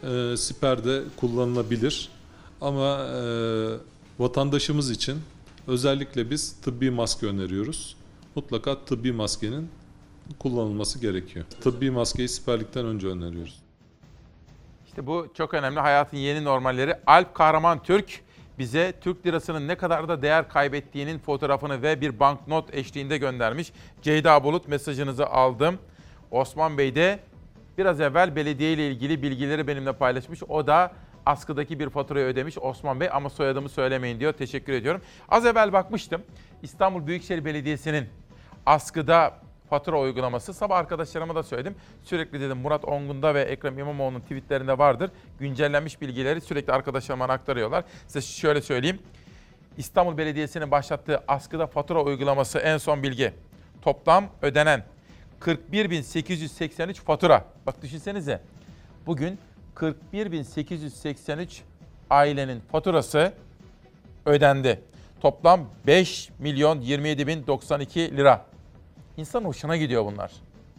E, 0.03 0.38
siper 0.38 0.86
de 0.86 1.01
kullanılabilir 1.18 2.09
ama 2.61 2.97
e, 2.97 3.22
vatandaşımız 4.20 4.91
için 4.91 5.18
özellikle 5.68 6.30
biz 6.30 6.53
tıbbi 6.53 6.91
maske 6.91 7.28
öneriyoruz. 7.28 7.95
Mutlaka 8.36 8.86
tıbbi 8.86 9.11
maskenin 9.11 9.70
kullanılması 10.39 10.99
gerekiyor. 10.99 11.45
Tıbbi 11.61 11.91
maskeyi 11.91 12.30
siperlikten 12.30 12.86
önce 12.86 13.07
öneriyoruz. 13.07 13.61
İşte 14.88 15.07
bu 15.07 15.28
çok 15.34 15.53
önemli. 15.53 15.80
Hayatın 15.80 16.18
yeni 16.18 16.43
normalleri. 16.43 16.95
Alp 17.07 17.36
Kahraman 17.36 17.84
Türk 17.84 18.22
bize 18.60 18.93
Türk 19.01 19.26
lirasının 19.26 19.68
ne 19.68 19.76
kadar 19.76 20.08
da 20.08 20.22
değer 20.22 20.49
kaybettiğinin 20.49 21.20
fotoğrafını 21.20 21.82
ve 21.82 22.01
bir 22.01 22.20
banknot 22.20 22.74
eşliğinde 22.74 23.18
göndermiş. 23.18 23.72
Ceyda 24.01 24.43
Bulut 24.43 24.68
mesajınızı 24.68 25.28
aldım. 25.28 25.80
Osman 26.32 26.78
Bey 26.78 26.95
de 26.95 27.20
biraz 27.78 28.01
evvel 28.01 28.36
belediye 28.36 28.74
ile 28.74 28.88
ilgili 28.88 29.24
bilgileri 29.24 29.68
benimle 29.68 29.93
paylaşmış. 29.93 30.43
O 30.43 30.68
da 30.68 30.91
askıdaki 31.26 31.80
bir 31.80 31.89
faturayı 31.89 32.26
ödemiş 32.26 32.58
Osman 32.58 32.99
Bey 32.99 33.10
ama 33.12 33.30
soyadımı 33.30 33.70
söylemeyin 33.70 34.20
diyor. 34.20 34.34
Teşekkür 34.34 34.74
ediyorum. 34.74 35.01
Az 35.30 35.45
evvel 35.45 35.74
bakmıştım. 35.74 36.22
İstanbul 36.64 37.08
Büyükşehir 37.08 37.45
Belediyesi'nin 37.45 38.06
askıda 38.66 39.45
fatura 39.70 39.99
uygulaması. 39.99 40.53
Sabah 40.53 40.78
arkadaşlarıma 40.78 41.36
da 41.36 41.43
söyledim. 41.43 41.76
Sürekli 42.03 42.41
dedim 42.41 42.57
Murat 42.57 42.86
Ongun'da 42.86 43.36
ve 43.36 43.41
Ekrem 43.41 43.80
İmamoğlu'nun 43.80 44.20
tweetlerinde 44.20 44.78
vardır. 44.78 45.11
Güncellenmiş 45.39 46.01
bilgileri 46.01 46.41
sürekli 46.41 46.74
arkadaşlarıma 46.74 47.26
aktarıyorlar. 47.26 47.84
Size 48.07 48.22
şöyle 48.22 48.61
söyleyeyim. 48.61 48.99
İstanbul 49.78 50.18
Belediyesi'nin 50.18 50.72
başlattığı 50.72 51.24
askıda 51.28 51.68
fatura 51.68 52.03
uygulaması 52.03 52.59
en 52.59 52.78
son 52.78 53.03
bilgi. 53.03 53.34
Toplam 53.82 54.30
ödenen 54.41 54.84
41.883 55.41 56.93
fatura. 56.93 57.45
Bak 57.66 57.82
düşünsenize. 57.82 58.41
Bugün 59.05 59.39
41.883 59.76 61.47
ailenin 62.09 62.59
faturası 62.59 63.34
ödendi. 64.26 64.82
Toplam 65.22 65.70
5 65.88 66.30
milyon 66.39 66.82
27 66.82 67.28
bin 67.28 67.47
92 67.47 68.18
lira. 68.18 68.45
İnsanın 69.18 69.45
hoşuna 69.45 69.78
gidiyor 69.78 70.05
bunlar. 70.05 70.32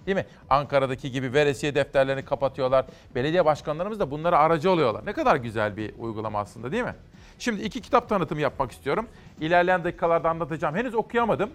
Değil 0.07 0.16
mi? 0.16 0.26
Ankara'daki 0.51 1.12
gibi 1.12 1.32
veresiye 1.32 1.74
defterlerini 1.74 2.24
kapatıyorlar. 2.24 2.87
Belediye 3.14 3.45
başkanlarımız 3.45 4.01
da 4.01 4.11
bunlara 4.11 4.39
aracı 4.39 4.70
oluyorlar. 4.70 5.07
Ne 5.07 5.12
kadar 5.12 5.37
güzel 5.37 5.76
bir 5.76 5.95
uygulama 5.99 6.41
aslında 6.41 6.72
değil 6.72 6.84
mi? 6.84 6.95
Şimdi 7.39 7.62
iki 7.62 7.80
kitap 7.80 8.09
tanıtımı 8.09 8.41
yapmak 8.41 8.72
istiyorum. 8.72 9.07
İlerleyen 9.41 9.84
dakikalarda 9.84 10.30
anlatacağım. 10.30 10.76
Henüz 10.76 10.95
okuyamadım. 10.95 11.51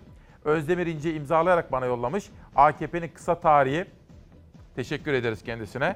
Özdemir 0.45 0.87
İnce 0.87 1.15
imzalayarak 1.15 1.71
bana 1.71 1.85
yollamış. 1.85 2.29
AKP'nin 2.55 3.07
kısa 3.07 3.39
tarihi. 3.39 3.85
Teşekkür 4.75 5.13
ederiz 5.13 5.43
kendisine. 5.43 5.95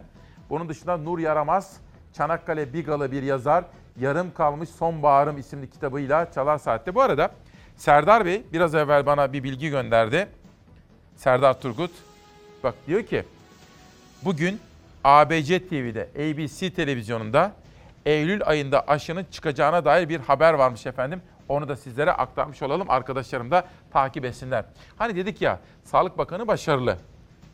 Bunun 0.50 0.70
dışında 0.70 0.98
Nur 0.98 1.20
Yaramaz, 1.20 1.78
Çanakkale 2.14 2.74
Bigalı 2.74 3.12
bir 3.12 3.24
yazar. 3.24 3.66
Yarım 4.00 4.34
kalmış 4.34 4.70
Sonbaharım 4.70 5.38
isimli 5.38 5.70
kitabıyla 5.70 6.32
Çalar 6.32 6.58
Saat'te. 6.58 6.96
Bu 6.96 7.02
arada 7.02 7.32
Serdar 7.76 8.26
Bey 8.26 8.44
biraz 8.54 8.76
evvel 8.76 9.06
bana 9.06 9.34
bir 9.34 9.44
bilgi 9.44 9.70
gönderdi. 9.70 10.28
Serdar 11.16 11.62
Turgut. 11.62 11.92
Bak 12.64 12.76
diyor 12.88 13.04
ki 13.04 13.24
bugün 14.22 14.60
ABC 15.04 15.68
TV'de, 15.68 16.10
ABC 16.16 16.74
televizyonunda 16.74 17.52
Eylül 18.06 18.42
ayında 18.46 18.88
aşının 18.88 19.26
çıkacağına 19.32 19.86
dair 19.86 20.10
bir 20.10 20.20
haber 20.20 20.54
varmış 20.54 20.86
efendim. 20.86 21.22
Onu 21.50 21.68
da 21.68 21.76
sizlere 21.76 22.12
aktarmış 22.12 22.62
olalım. 22.62 22.90
Arkadaşlarım 22.90 23.52
da 23.52 23.68
takip 23.92 24.26
etsinler. 24.26 24.66
Hani 24.98 25.16
dedik 25.16 25.42
ya 25.42 25.60
Sağlık 25.84 26.18
Bakanı 26.18 26.48
başarılı. 26.48 26.98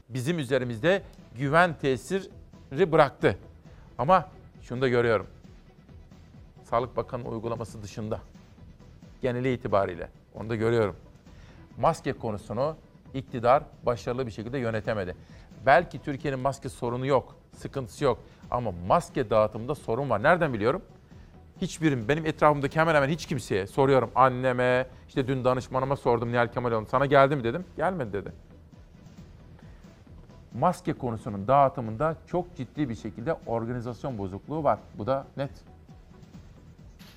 Bizim 0.10 0.40
üzerimizde 0.40 1.02
güven 1.38 1.74
tesiri 1.82 2.92
bıraktı. 2.92 3.38
Ama 3.98 4.30
şunu 4.62 4.82
da 4.82 4.88
görüyorum. 4.88 5.28
Sağlık 6.64 6.98
Bakanı 6.98 7.28
uygulaması 7.28 7.84
dışında 7.84 8.20
geneli 9.22 9.54
itibariyle 9.54 10.10
onu 10.36 10.50
da 10.50 10.56
görüyorum. 10.56 10.96
Maske 11.78 12.14
konusunu 12.14 12.76
iktidar 13.14 13.64
başarılı 13.84 14.26
bir 14.26 14.32
şekilde 14.32 14.58
yönetemedi. 14.58 15.16
Belki 15.66 16.02
Türkiye'nin 16.02 16.40
maske 16.40 16.70
sorunu 16.70 17.06
yok, 17.06 17.36
sıkıntısı 17.56 18.04
yok 18.04 18.20
ama 18.52 18.72
maske 18.88 19.30
dağıtımında 19.30 19.76
sorun 19.76 20.10
var. 20.10 20.24
Nereden 20.24 20.54
biliyorum? 20.54 20.82
Hiçbirim, 21.62 22.08
benim 22.08 22.26
etrafımdaki 22.26 22.80
hemen 22.80 22.96
hemen 22.96 23.10
hiç 23.10 23.26
kimseye 23.26 23.68
soruyorum. 23.68 24.12
Anneme, 24.16 24.88
işte 25.08 25.28
dün 25.28 25.46
danışmanıma 25.46 25.96
sordum 25.96 26.32
Nihal 26.32 26.48
Kemaloğlu. 26.48 26.86
Sana 26.86 27.06
geldi 27.06 27.36
mi 27.36 27.44
dedim. 27.44 27.66
Gelmedi 27.78 28.14
dedi. 28.14 28.32
Maske 30.54 30.94
konusunun 30.94 31.48
dağıtımında 31.48 32.16
çok 32.28 32.56
ciddi 32.56 32.90
bir 32.90 32.96
şekilde 32.96 33.34
organizasyon 33.46 34.18
bozukluğu 34.18 34.64
var. 34.64 34.80
Bu 34.98 35.08
da 35.08 35.28
net. 35.38 35.52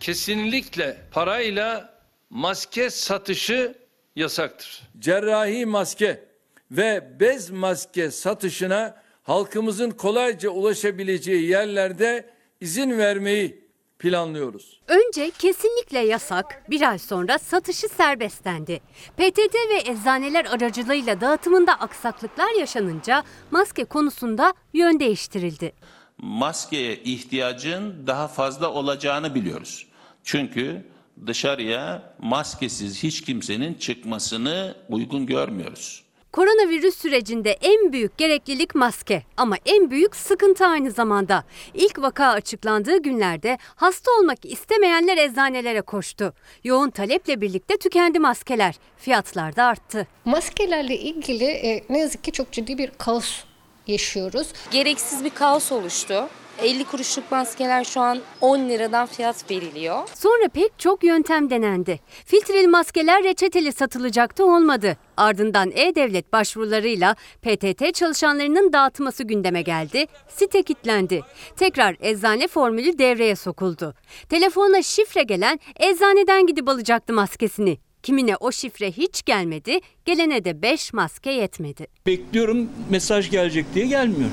Kesinlikle 0.01 0.97
parayla 1.11 1.95
maske 2.31 2.91
satışı 2.91 3.84
yasaktır. 4.17 4.83
Cerrahi 4.99 5.67
maske 5.67 6.25
ve 6.71 7.17
bez 7.21 7.51
maske 7.51 8.11
satışına 8.11 9.03
halkımızın 9.23 9.91
kolayca 9.91 10.51
ulaşabileceği 10.51 11.49
yerlerde 11.49 12.31
izin 12.61 12.99
vermeyi 12.99 13.65
planlıyoruz. 13.99 14.81
Önce 14.89 15.31
kesinlikle 15.39 15.99
yasak, 15.99 16.71
bir 16.71 16.91
ay 16.91 16.99
sonra 16.99 17.39
satışı 17.39 17.89
serbest 17.89 18.45
dendi. 18.45 18.81
PTT 19.17 19.55
ve 19.71 19.91
eczaneler 19.91 20.45
aracılığıyla 20.45 21.21
dağıtımında 21.21 21.73
aksaklıklar 21.73 22.59
yaşanınca 22.59 23.23
maske 23.51 23.85
konusunda 23.85 24.55
yön 24.73 25.01
değiştirildi. 25.01 25.73
Maskeye 26.19 26.97
ihtiyacın 26.97 28.07
daha 28.07 28.29
fazla 28.29 28.71
olacağını 28.73 29.35
biliyoruz. 29.35 29.87
Çünkü 30.25 30.85
dışarıya 31.27 32.15
maskesiz 32.19 33.03
hiç 33.03 33.21
kimsenin 33.21 33.75
çıkmasını 33.75 34.75
uygun 34.89 35.27
görmüyoruz. 35.27 36.05
Koronavirüs 36.33 36.99
sürecinde 36.99 37.51
en 37.51 37.93
büyük 37.93 38.19
gereklilik 38.19 38.75
maske 38.75 39.23
ama 39.37 39.57
en 39.67 39.91
büyük 39.91 40.17
sıkıntı 40.17 40.67
aynı 40.67 40.91
zamanda. 40.91 41.45
İlk 41.75 41.99
vaka 41.99 42.27
açıklandığı 42.27 43.03
günlerde 43.03 43.59
hasta 43.75 44.11
olmak 44.21 44.45
istemeyenler 44.45 45.19
eczanelere 45.19 45.81
koştu. 45.81 46.35
Yoğun 46.65 46.91
taleple 46.91 47.41
birlikte 47.41 47.77
tükendi 47.77 48.19
maskeler. 48.19 48.75
Fiyatlar 48.97 49.57
da 49.57 49.65
arttı. 49.65 50.07
Maskelerle 50.25 50.97
ilgili 50.99 51.45
e, 51.45 51.85
ne 51.89 51.99
yazık 51.99 52.25
ki 52.25 52.33
çok 52.33 52.53
ciddi 52.53 52.79
bir 52.79 52.91
kaos 52.99 53.45
yaşıyoruz. 53.87 54.49
Gereksiz 54.71 55.25
bir 55.25 55.31
kaos 55.31 55.73
oluştu. 55.73 56.29
50 56.59 56.85
kuruşluk 56.85 57.31
maskeler 57.33 57.85
şu 57.85 58.01
an 58.01 58.19
10 58.41 58.59
liradan 58.69 59.07
fiyat 59.07 59.51
veriliyor. 59.51 60.09
Sonra 60.15 60.49
pek 60.49 60.79
çok 60.79 61.05
yöntem 61.05 61.51
denendi. 61.51 62.01
Filtreli 62.27 62.69
maskeler 62.69 63.25
reçeteli 63.25 63.73
satılacaktı 63.73 64.45
olmadı. 64.45 64.97
Ardından 65.17 65.71
E-Devlet 65.75 66.33
başvurularıyla 66.33 67.15
PTT 67.43 67.95
çalışanlarının 67.95 68.73
dağıtması 68.73 69.25
gündeme 69.25 69.63
geldi. 69.63 70.07
Site 70.29 70.63
kilitlendi. 70.63 71.23
Tekrar 71.57 71.97
eczane 72.01 72.49
formülü 72.49 72.99
devreye 72.99 73.37
sokuldu. 73.37 73.95
Telefona 74.29 74.83
şifre 74.83 75.23
gelen 75.23 75.61
eczaneden 75.81 76.47
gidip 76.47 76.69
alacaktı 76.69 77.13
maskesini. 77.13 77.79
Kimine 78.05 78.37
o 78.37 78.53
şifre 78.53 78.93
hiç 78.93 79.23
gelmedi, 79.23 79.81
gelene 80.05 80.45
de 80.45 80.63
5 80.63 80.93
maske 80.93 81.31
yetmedi. 81.31 81.87
Bekliyorum 82.07 82.69
mesaj 82.91 83.31
gelecek 83.31 83.67
diye 83.75 83.87
gelmiyor. 83.87 84.31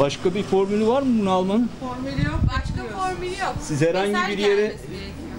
Başka 0.00 0.34
bir 0.34 0.42
formülü 0.42 0.86
var 0.86 1.02
mı 1.02 1.20
bunu 1.20 1.30
almanın? 1.30 1.70
Formülü 1.80 2.26
yok. 2.26 2.40
Başka 2.56 2.98
formülü 2.98 3.30
yok. 3.30 3.54
Siz 3.62 3.82
herhangi 3.82 4.32
bir 4.32 4.38
yere 4.38 4.76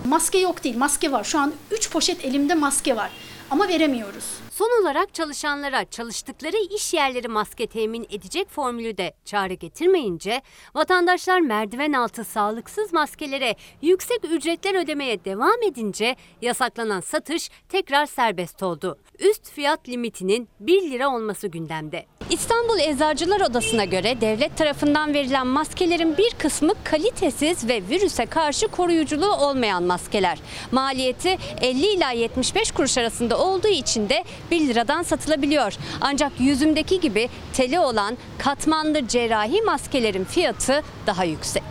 Maske 0.05 0.37
yok 0.37 0.63
değil, 0.63 0.77
maske 0.77 1.11
var. 1.11 1.23
Şu 1.23 1.39
an 1.39 1.53
3 1.71 1.91
poşet 1.91 2.25
elimde 2.25 2.55
maske 2.55 2.95
var 2.95 3.11
ama 3.49 3.67
veremiyoruz. 3.67 4.25
Son 4.57 4.81
olarak 4.81 5.13
çalışanlara 5.13 5.85
çalıştıkları 5.85 6.57
iş 6.75 6.93
yerleri 6.93 7.27
maske 7.27 7.67
temin 7.67 8.07
edecek 8.09 8.49
formülü 8.49 8.97
de 8.97 9.13
çare 9.25 9.55
getirmeyince 9.55 10.41
vatandaşlar 10.75 11.39
merdiven 11.39 11.93
altı 11.93 12.23
sağlıksız 12.23 12.93
maskelere 12.93 13.55
yüksek 13.81 14.25
ücretler 14.31 14.83
ödemeye 14.83 15.25
devam 15.25 15.63
edince 15.67 16.15
yasaklanan 16.41 17.01
satış 17.01 17.49
tekrar 17.69 18.05
serbest 18.05 18.63
oldu. 18.63 18.97
Üst 19.19 19.51
fiyat 19.51 19.89
limitinin 19.89 20.49
1 20.59 20.91
lira 20.91 21.09
olması 21.09 21.47
gündemde. 21.47 22.05
İstanbul 22.29 22.79
Eczacılar 22.79 23.41
Odası'na 23.41 23.85
göre 23.85 24.21
devlet 24.21 24.57
tarafından 24.57 25.13
verilen 25.13 25.47
maskelerin 25.47 26.17
bir 26.17 26.29
kısmı 26.37 26.73
kalitesiz 26.83 27.67
ve 27.67 27.81
virüse 27.89 28.25
karşı 28.25 28.67
koruyuculuğu 28.67 29.33
olmayan 29.33 29.83
maskeler. 29.83 30.39
Maliyeti 30.71 31.37
50 31.61 31.85
ila 31.85 32.11
75 32.11 32.71
kuruş 32.71 32.97
arasında 32.97 33.39
olduğu 33.39 33.67
için 33.67 34.09
de 34.09 34.23
1 34.51 34.67
liradan 34.67 35.03
satılabiliyor. 35.03 35.73
Ancak 36.01 36.31
yüzümdeki 36.39 36.99
gibi 36.99 37.29
teli 37.53 37.79
olan 37.79 38.17
katmanlı 38.37 39.07
cerrahi 39.07 39.61
maskelerin 39.61 40.23
fiyatı 40.23 40.83
daha 41.07 41.23
yüksek. 41.23 41.63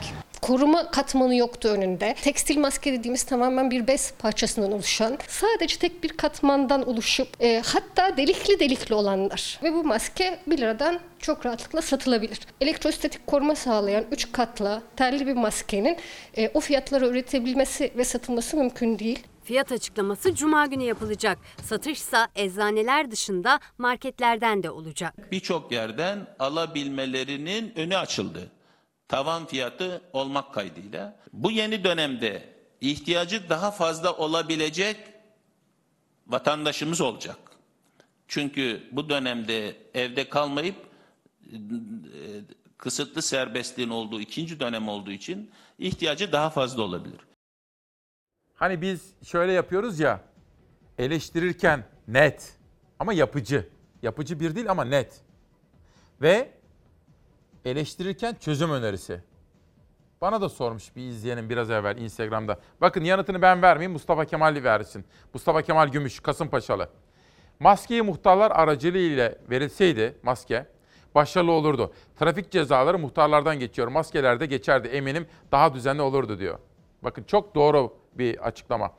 Koruma 0.43 0.91
katmanı 0.91 1.35
yoktu 1.35 1.68
önünde. 1.68 2.14
Tekstil 2.22 2.59
maske 2.59 2.93
dediğimiz 2.93 3.22
tamamen 3.22 3.70
bir 3.70 3.87
bez 3.87 4.12
parçasından 4.18 4.72
oluşan, 4.72 5.18
sadece 5.29 5.79
tek 5.79 6.05
bir 6.05 6.09
katmandan 6.09 6.89
oluşup 6.89 7.29
e, 7.41 7.62
hatta 7.66 8.16
delikli 8.16 8.61
delikli 8.61 8.95
olanlar. 8.95 9.61
Ve 9.62 9.72
bu 9.72 9.85
maske 9.85 10.39
1 10.47 10.59
liradan 10.59 11.01
çok 11.18 11.47
rahatlıkla 11.47 11.83
satılabilir. 11.83 12.39
Elektrostatik 12.61 13.27
koruma 13.27 13.55
sağlayan 13.55 14.05
3 14.11 14.33
katlı 14.33 14.83
telli 14.97 15.27
bir 15.27 15.33
maskenin 15.33 15.97
e, 16.37 16.51
o 16.55 16.61
fiyatlara 16.61 17.07
üretebilmesi 17.07 17.93
ve 17.97 18.05
satılması 18.05 18.57
mümkün 18.57 18.99
değil. 18.99 19.18
Fiyat 19.47 19.73
açıklaması 19.73 20.35
cuma 20.35 20.67
günü 20.67 20.83
yapılacak. 20.83 21.39
Satışsa 21.63 22.29
eczaneler 22.35 23.11
dışında 23.11 23.61
marketlerden 23.79 24.63
de 24.63 24.71
olacak. 24.71 25.33
Birçok 25.33 25.73
yerden 25.73 26.27
alabilmelerinin 26.39 27.73
önü 27.77 27.97
açıldı. 27.97 28.51
Tavan 29.09 29.47
fiyatı 29.47 30.03
olmak 30.13 30.55
kaydıyla. 30.55 31.21
Bu 31.33 31.51
yeni 31.51 31.85
dönemde 31.85 32.55
ihtiyacı 32.81 33.49
daha 33.49 33.71
fazla 33.71 34.13
olabilecek 34.13 34.97
vatandaşımız 36.27 37.01
olacak. 37.01 37.39
Çünkü 38.29 38.89
bu 38.93 39.09
dönemde 39.09 39.77
evde 39.95 40.29
kalmayıp 40.29 40.77
e, 41.45 41.57
kısıtlı 42.79 43.23
serbestliğin 43.23 43.91
olduğu 43.91 44.21
ikinci 44.21 44.61
dönem 44.61 44.89
olduğu 44.89 45.13
için 45.13 45.51
ihtiyacı 45.79 46.33
daha 46.33 46.51
fazla 46.51 46.83
olabilir. 46.83 47.21
Hani 48.57 48.83
biz 48.83 49.15
şöyle 49.23 49.53
yapıyoruz 49.53 50.01
ya, 50.01 50.21
eleştirirken 50.99 51.85
net 52.09 52.53
ama 52.99 53.13
yapıcı. 53.13 53.69
Yapıcı 54.03 54.41
bir 54.41 54.55
değil 54.55 54.71
ama 54.71 54.85
net. 54.85 55.21
Ve 56.23 56.51
eleştirirken 57.65 58.37
çözüm 58.41 58.71
önerisi. 58.71 59.21
Bana 60.21 60.41
da 60.41 60.49
sormuş 60.49 60.97
bir 60.97 61.03
izleyenim 61.03 61.51
biraz 61.51 61.71
evvel 61.71 61.97
Instagram'da. 61.97 62.61
Bakın 62.81 63.05
yanıtını 63.05 63.43
ben 63.43 63.63
vermeyeyim 63.63 63.93
Mustafa 63.93 64.25
Kemal 64.25 64.63
versin. 64.65 65.05
Mustafa 65.35 65.63
Kemal 65.63 65.89
Gümüş, 65.89 66.21
Kasımpaşalı. 66.21 66.89
Maskeyi 67.61 68.03
muhtarlar 68.03 68.51
aracılığıyla 68.51 69.35
verilseydi 69.51 70.19
maske 70.23 70.67
başarılı 71.15 71.53
olurdu. 71.53 71.93
Trafik 72.19 72.51
cezaları 72.51 72.99
muhtarlardan 72.99 73.59
geçiyor. 73.59 73.89
Maskeler 73.89 74.41
de 74.41 74.47
geçerdi 74.47 74.89
eminim 74.89 75.27
daha 75.53 75.75
düzenli 75.75 76.03
olurdu 76.03 76.39
diyor. 76.39 76.59
Bakın 77.03 77.25
çok 77.25 77.55
doğru 77.55 78.06
bir 78.19 78.47
açıklama. 78.47 78.93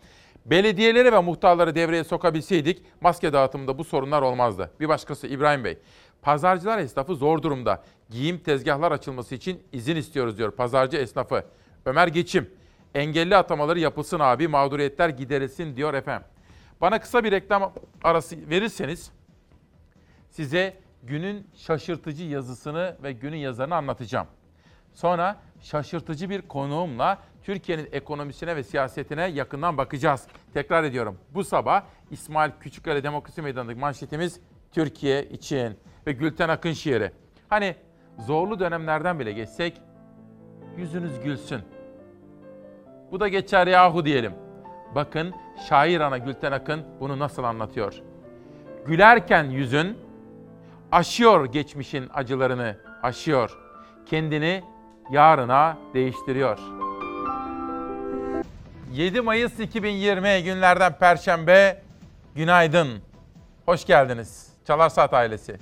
Belediyeleri 0.45 1.11
ve 1.11 1.20
muhtarları 1.20 1.76
devreye 1.76 2.03
sokabilseydik 2.03 2.84
maske 3.01 3.34
dağıtımında 3.34 3.78
bu 3.78 3.84
sorunlar 3.84 4.22
olmazdı. 4.22 4.72
Bir 4.80 4.89
başkası 4.89 5.28
İbrahim 5.28 5.63
Bey. 5.63 5.78
Pazarcılar 6.22 6.78
esnafı 6.78 7.15
zor 7.15 7.41
durumda. 7.41 7.84
Giyim 8.09 8.39
tezgahlar 8.39 8.91
açılması 8.91 9.36
için 9.36 9.63
izin 9.72 9.95
istiyoruz 9.95 10.38
diyor 10.38 10.51
pazarcı 10.51 10.97
esnafı. 10.97 11.43
Ömer 11.86 12.07
Geçim. 12.07 12.49
Engelli 12.95 13.36
atamaları 13.36 13.80
yapılsın 13.80 14.20
abi 14.20 14.47
mağduriyetler 14.47 15.09
giderilsin 15.09 15.76
diyor 15.76 15.93
efendim. 15.93 16.28
Bana 16.82 16.99
kısa 16.99 17.24
bir 17.24 17.32
reklam 17.32 17.74
arası 18.03 18.49
verirseniz 18.49 19.11
size 20.30 20.78
günün 21.03 21.47
şaşırtıcı 21.55 22.24
yazısını 22.24 22.97
ve 23.03 23.11
günün 23.11 23.38
yazarını 23.38 23.76
anlatacağım. 23.76 24.28
Sonra 24.93 25.41
şaşırtıcı 25.61 26.30
bir 26.30 26.41
konuğumla 26.41 27.18
Türkiye'nin 27.48 27.89
ekonomisine 27.91 28.56
ve 28.56 28.64
siyasetine 28.64 29.26
yakından 29.26 29.78
bakacağız. 29.78 30.28
Tekrar 30.54 30.84
ediyorum. 30.84 31.18
Bu 31.34 31.43
sabah 31.43 31.84
İsmail 32.12 32.52
Küçükkale 32.60 33.04
Demokrasi 33.04 33.41
Meydanı'ndaki 33.41 33.80
manşetimiz 33.80 34.39
Türkiye 34.72 35.24
için 35.24 35.80
ve 36.08 36.12
Gülten 36.12 36.50
Akın 36.50 36.72
şiiri. 36.72 37.12
Hani 37.50 37.76
zorlu 38.18 38.60
dönemlerden 38.60 39.20
bile 39.20 39.32
geçsek 39.32 39.82
yüzünüz 40.78 41.20
gülsün. 41.24 41.62
Bu 43.12 43.20
da 43.20 43.28
geçer 43.28 43.68
yahu 43.68 44.06
diyelim. 44.06 44.34
Bakın 44.95 45.34
şair 45.70 46.00
ana 46.00 46.18
Gülten 46.18 46.52
Akın 46.52 46.84
bunu 47.00 47.20
nasıl 47.20 47.43
anlatıyor. 47.43 48.02
Gülerken 48.86 49.43
yüzün 49.43 49.98
aşıyor 50.91 51.45
geçmişin 51.45 52.10
acılarını, 52.14 52.78
aşıyor. 53.04 53.58
Kendini 54.06 54.64
yarına 55.12 55.78
değiştiriyor. 55.93 56.86
7 58.98 59.22
Mayıs 59.22 59.60
2020 59.60 60.43
günlerden 60.43 60.98
Perşembe. 60.98 61.82
Günaydın. 62.36 63.02
Hoş 63.66 63.86
geldiniz. 63.86 64.48
Çalar 64.68 64.89
Saat 64.89 65.14
ailesi. 65.14 65.58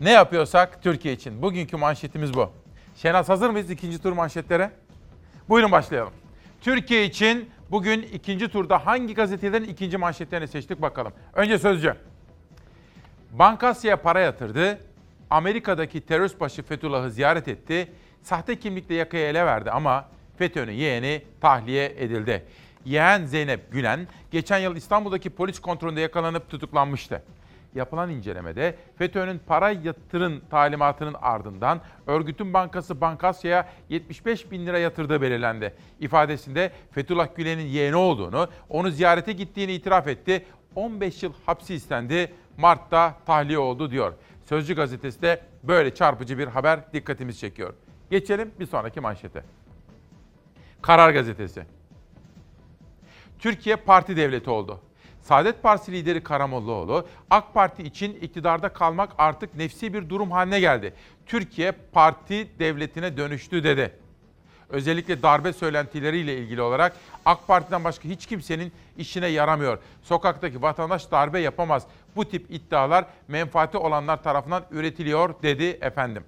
Ne 0.00 0.10
yapıyorsak 0.10 0.82
Türkiye 0.82 1.14
için. 1.14 1.42
Bugünkü 1.42 1.76
manşetimiz 1.76 2.34
bu. 2.34 2.50
Şenaz 2.96 3.28
hazır 3.28 3.50
mıyız 3.50 3.70
ikinci 3.70 4.02
tur 4.02 4.12
manşetlere? 4.12 4.70
Buyurun 5.48 5.72
başlayalım. 5.72 6.12
Türkiye 6.60 7.04
için 7.04 7.50
bugün 7.70 8.02
ikinci 8.02 8.48
turda 8.48 8.86
hangi 8.86 9.14
gazetelerin 9.14 9.68
ikinci 9.68 9.96
manşetlerini 9.96 10.48
seçtik 10.48 10.82
bakalım. 10.82 11.12
Önce 11.32 11.58
Sözcü. 11.58 11.94
Bankasya'ya 13.32 14.02
para 14.02 14.20
yatırdı. 14.20 14.78
Amerika'daki 15.30 16.00
terörist 16.00 16.40
başı 16.40 16.62
Fethullah'ı 16.62 17.10
ziyaret 17.10 17.48
etti. 17.48 17.92
Sahte 18.22 18.58
kimlikle 18.58 18.94
yakayı 18.94 19.26
ele 19.26 19.46
verdi 19.46 19.70
ama 19.70 20.08
FETÖ'nün 20.40 20.72
yeğeni 20.72 21.22
tahliye 21.40 21.94
edildi. 21.96 22.44
Yeğen 22.84 23.24
Zeynep 23.24 23.72
Gülen 23.72 24.08
geçen 24.30 24.58
yıl 24.58 24.76
İstanbul'daki 24.76 25.30
polis 25.30 25.58
kontrolünde 25.58 26.00
yakalanıp 26.00 26.50
tutuklanmıştı. 26.50 27.22
Yapılan 27.74 28.10
incelemede 28.10 28.74
FETÖ'nün 28.96 29.40
para 29.46 29.70
yatırın 29.70 30.42
talimatının 30.50 31.16
ardından 31.22 31.80
örgütün 32.06 32.54
bankası 32.54 33.00
Bankasya'ya 33.00 33.68
75 33.88 34.50
bin 34.50 34.66
lira 34.66 34.78
yatırdığı 34.78 35.22
belirlendi. 35.22 35.74
İfadesinde 36.00 36.72
Fethullah 36.90 37.36
Gülen'in 37.36 37.66
yeğeni 37.66 37.96
olduğunu, 37.96 38.48
onu 38.68 38.90
ziyarete 38.90 39.32
gittiğini 39.32 39.72
itiraf 39.72 40.06
etti. 40.06 40.44
15 40.74 41.22
yıl 41.22 41.32
hapsi 41.46 41.74
istendi. 41.74 42.32
Mart'ta 42.58 43.14
tahliye 43.26 43.58
oldu 43.58 43.90
diyor. 43.90 44.12
Sözcü 44.44 44.74
gazetesi 44.74 45.22
de 45.22 45.40
böyle 45.62 45.94
çarpıcı 45.94 46.38
bir 46.38 46.46
haber 46.46 46.92
dikkatimizi 46.92 47.38
çekiyor. 47.38 47.74
Geçelim 48.10 48.50
bir 48.60 48.66
sonraki 48.66 49.00
manşete. 49.00 49.59
Karar 50.82 51.10
gazetesi. 51.10 51.64
Türkiye 53.38 53.76
parti 53.76 54.16
devleti 54.16 54.50
oldu. 54.50 54.80
Saadet 55.22 55.62
Partisi 55.62 55.92
lideri 55.92 56.22
Karamollaoğlu, 56.22 57.06
AK 57.30 57.54
Parti 57.54 57.82
için 57.82 58.14
iktidarda 58.14 58.68
kalmak 58.68 59.10
artık 59.18 59.54
nefsi 59.54 59.94
bir 59.94 60.08
durum 60.08 60.30
haline 60.30 60.60
geldi. 60.60 60.94
Türkiye 61.26 61.72
parti 61.92 62.48
devletine 62.58 63.16
dönüştü 63.16 63.64
dedi. 63.64 63.92
Özellikle 64.68 65.22
darbe 65.22 65.52
söylentileriyle 65.52 66.38
ilgili 66.38 66.62
olarak 66.62 66.96
AK 67.24 67.46
Parti'den 67.46 67.84
başka 67.84 68.08
hiç 68.08 68.26
kimsenin 68.26 68.72
işine 68.98 69.26
yaramıyor. 69.26 69.78
Sokaktaki 70.02 70.62
vatandaş 70.62 71.10
darbe 71.10 71.40
yapamaz. 71.40 71.86
Bu 72.16 72.24
tip 72.24 72.46
iddialar 72.50 73.04
menfaati 73.28 73.78
olanlar 73.78 74.22
tarafından 74.22 74.64
üretiliyor 74.70 75.34
dedi 75.42 75.78
efendim. 75.80 76.24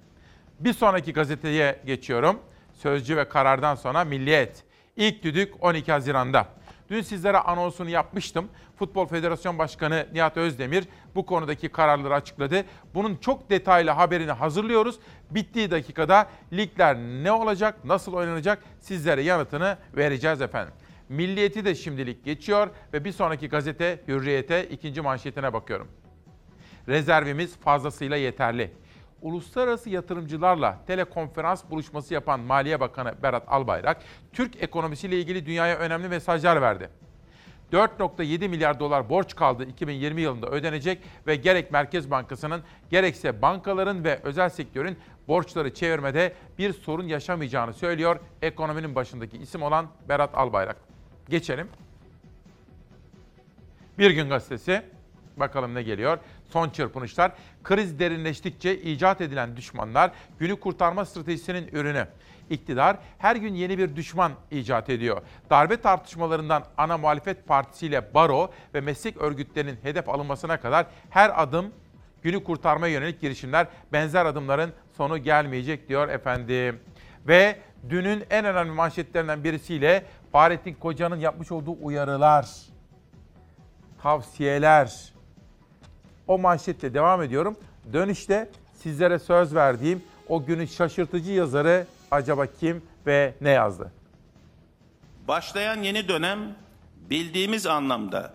Bir 0.59 0.73
sonraki 0.73 1.13
gazeteye 1.13 1.79
geçiyorum. 1.85 2.39
Sözcü 2.73 3.17
ve 3.17 3.29
karardan 3.29 3.75
sonra 3.75 4.03
Milliyet. 4.03 4.63
İlk 4.95 5.23
düdük 5.23 5.63
12 5.63 5.91
Haziran'da. 5.91 6.47
Dün 6.89 7.01
sizlere 7.01 7.37
anonsunu 7.37 7.89
yapmıştım. 7.89 8.49
Futbol 8.75 9.07
Federasyon 9.07 9.57
Başkanı 9.57 10.07
Nihat 10.13 10.37
Özdemir 10.37 10.83
bu 11.15 11.25
konudaki 11.25 11.69
kararları 11.69 12.13
açıkladı. 12.13 12.63
Bunun 12.93 13.15
çok 13.15 13.49
detaylı 13.49 13.91
haberini 13.91 14.31
hazırlıyoruz. 14.31 14.99
Bittiği 15.31 15.71
dakikada 15.71 16.27
ligler 16.53 16.97
ne 16.97 17.31
olacak, 17.31 17.85
nasıl 17.85 18.13
oynanacak 18.13 18.63
sizlere 18.79 19.21
yanıtını 19.21 19.77
vereceğiz 19.97 20.41
efendim. 20.41 20.73
Milliyeti 21.09 21.65
de 21.65 21.75
şimdilik 21.75 22.25
geçiyor 22.25 22.69
ve 22.93 23.05
bir 23.05 23.11
sonraki 23.11 23.49
gazete 23.49 23.99
Hürriyet'e 24.07 24.63
ikinci 24.63 25.01
manşetine 25.01 25.53
bakıyorum. 25.53 25.87
Rezervimiz 26.87 27.57
fazlasıyla 27.57 28.17
yeterli. 28.17 28.71
Uluslararası 29.23 29.89
yatırımcılarla 29.89 30.79
telekonferans 30.87 31.63
buluşması 31.69 32.13
yapan 32.13 32.39
Maliye 32.39 32.79
Bakanı 32.79 33.13
Berat 33.23 33.43
Albayrak, 33.47 34.01
Türk 34.33 34.63
ekonomisiyle 34.63 35.19
ilgili 35.19 35.45
dünyaya 35.45 35.77
önemli 35.77 36.09
mesajlar 36.09 36.61
verdi. 36.61 36.89
4.7 37.71 38.47
milyar 38.47 38.79
dolar 38.79 39.09
borç 39.09 39.35
kaldı 39.35 39.65
2020 39.65 40.21
yılında 40.21 40.47
ödenecek 40.47 40.99
ve 41.27 41.35
gerek 41.35 41.71
Merkez 41.71 42.11
Bankası'nın 42.11 42.61
gerekse 42.89 43.41
bankaların 43.41 44.03
ve 44.03 44.19
özel 44.23 44.49
sektörün 44.49 44.97
borçları 45.27 45.73
çevirmede 45.73 46.33
bir 46.57 46.73
sorun 46.73 47.07
yaşamayacağını 47.07 47.73
söylüyor 47.73 48.19
ekonominin 48.41 48.95
başındaki 48.95 49.37
isim 49.37 49.63
olan 49.63 49.87
Berat 50.09 50.35
Albayrak. 50.35 50.75
Geçelim. 51.29 51.67
Bir 53.99 54.11
gün 54.11 54.29
gazetesi. 54.29 54.81
Bakalım 55.37 55.75
ne 55.75 55.83
geliyor? 55.83 56.17
Son 56.49 56.69
çırpınışlar. 56.69 57.31
Kriz 57.63 57.99
derinleştikçe 57.99 58.81
icat 58.81 59.21
edilen 59.21 59.57
düşmanlar 59.57 60.11
günü 60.39 60.59
kurtarma 60.59 61.05
stratejisinin 61.05 61.67
ürünü. 61.71 62.07
İktidar 62.49 62.97
her 63.17 63.35
gün 63.35 63.53
yeni 63.53 63.77
bir 63.77 63.95
düşman 63.95 64.31
icat 64.51 64.89
ediyor. 64.89 65.21
Darbe 65.49 65.77
tartışmalarından 65.77 66.63
ana 66.77 66.97
muhalefet 66.97 67.47
partisiyle 67.47 68.13
baro 68.13 68.51
ve 68.73 68.81
meslek 68.81 69.17
örgütlerinin 69.17 69.77
hedef 69.83 70.09
alınmasına 70.09 70.59
kadar 70.59 70.85
her 71.09 71.43
adım 71.43 71.71
günü 72.23 72.43
kurtarmaya 72.43 72.93
yönelik 72.93 73.21
girişimler 73.21 73.67
benzer 73.93 74.25
adımların 74.25 74.73
sonu 74.97 75.17
gelmeyecek 75.17 75.89
diyor 75.89 76.09
efendim. 76.09 76.79
Ve 77.27 77.59
dünün 77.89 78.23
en 78.29 78.45
önemli 78.45 78.71
manşetlerinden 78.71 79.43
birisiyle 79.43 80.05
Fahrettin 80.31 80.73
Koca'nın 80.73 81.19
yapmış 81.19 81.51
olduğu 81.51 81.77
uyarılar, 81.81 82.49
tavsiyeler. 84.01 85.12
O 86.27 86.37
manşetle 86.37 86.93
devam 86.93 87.21
ediyorum. 87.21 87.57
Dönüşte 87.93 88.49
sizlere 88.73 89.19
söz 89.19 89.55
verdiğim 89.55 90.03
o 90.29 90.45
günün 90.45 90.65
şaşırtıcı 90.65 91.31
yazarı 91.31 91.87
acaba 92.11 92.45
kim 92.59 92.81
ve 93.05 93.33
ne 93.41 93.49
yazdı? 93.49 93.91
Başlayan 95.27 95.83
yeni 95.83 96.07
dönem 96.07 96.55
bildiğimiz 97.09 97.67
anlamda 97.67 98.33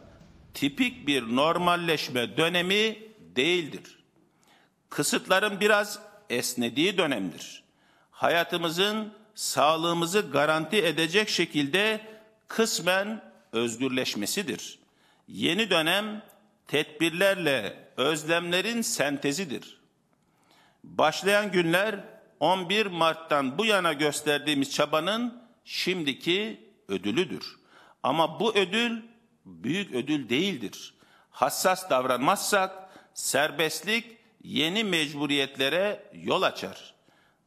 tipik 0.54 1.06
bir 1.06 1.22
normalleşme 1.22 2.36
dönemi 2.36 2.98
değildir. 3.36 3.98
Kısıtların 4.90 5.60
biraz 5.60 5.98
esnediği 6.30 6.98
dönemdir. 6.98 7.64
Hayatımızın 8.10 9.12
sağlığımızı 9.34 10.20
garanti 10.20 10.76
edecek 10.76 11.28
şekilde 11.28 12.00
kısmen 12.48 13.22
özgürleşmesidir. 13.52 14.78
Yeni 15.28 15.70
dönem 15.70 16.22
tedbirlerle 16.68 17.88
özlemlerin 17.96 18.82
sentezidir. 18.82 19.80
Başlayan 20.84 21.52
günler 21.52 22.04
11 22.40 22.86
Mart'tan 22.86 23.58
bu 23.58 23.64
yana 23.64 23.92
gösterdiğimiz 23.92 24.74
çabanın 24.74 25.42
şimdiki 25.64 26.70
ödülüdür. 26.88 27.58
Ama 28.02 28.40
bu 28.40 28.54
ödül 28.54 29.02
büyük 29.44 29.94
ödül 29.94 30.28
değildir. 30.28 30.94
Hassas 31.30 31.90
davranmazsak 31.90 32.90
serbestlik 33.14 34.16
yeni 34.42 34.84
mecburiyetlere 34.84 36.10
yol 36.14 36.42
açar. 36.42 36.94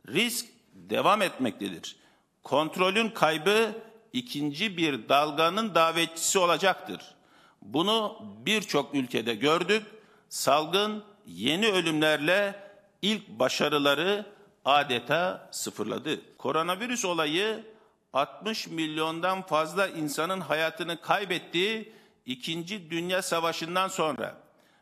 Risk 0.08 0.46
devam 0.74 1.22
etmektedir. 1.22 1.96
Kontrolün 2.44 3.10
kaybı 3.10 3.72
ikinci 4.14 4.78
bir 4.78 5.10
dalganın 5.10 5.76
davetçisi 5.76 6.40
olacaktır. 6.40 7.16
Bunu 7.62 8.18
birçok 8.46 8.96
ülkede 8.96 9.36
gördük. 9.36 9.84
Salgın 10.30 11.04
yeni 11.26 11.68
ölümlerle 11.68 12.56
ilk 13.02 13.30
başarıları 13.30 14.26
adeta 14.66 15.50
sıfırladı. 15.52 16.38
Koronavirüs 16.38 17.06
olayı 17.06 17.66
60 18.14 18.68
milyondan 18.68 19.42
fazla 19.42 19.88
insanın 19.88 20.42
hayatını 20.42 21.02
kaybettiği 21.02 21.94
İkinci 22.26 22.92
Dünya 22.92 23.22
Savaşı'ndan 23.22 23.88
sonra 23.88 24.38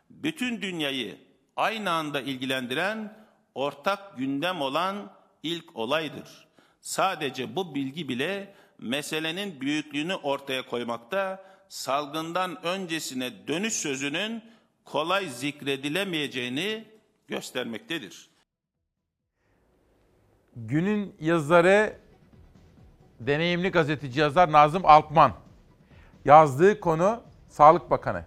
bütün 0.09 0.61
dünyayı 0.61 1.17
aynı 1.55 1.91
anda 1.91 2.21
ilgilendiren 2.21 3.17
ortak 3.55 4.17
gündem 4.17 4.61
olan 4.61 5.11
ilk 5.43 5.75
olaydır. 5.75 6.47
Sadece 6.82 7.55
bu 7.55 7.75
bilgi 7.75 8.09
bile 8.09 8.55
meselenin 8.80 9.61
büyüklüğünü 9.61 10.15
ortaya 10.15 10.65
koymakta, 10.65 11.43
salgından 11.70 12.65
öncesine 12.65 13.47
dönüş 13.47 13.74
sözünün 13.74 14.43
kolay 14.86 15.28
zikredilemeyeceğini 15.30 16.88
göstermektedir. 17.28 18.30
Günün 20.55 21.15
yazarı 21.20 21.97
deneyimli 23.20 23.72
gazeteci 23.72 24.20
yazar 24.20 24.51
Nazım 24.51 24.86
Altman. 24.86 25.34
Yazdığı 26.26 26.80
konu 26.80 27.22
Sağlık 27.49 27.91
Bakanı. 27.91 28.26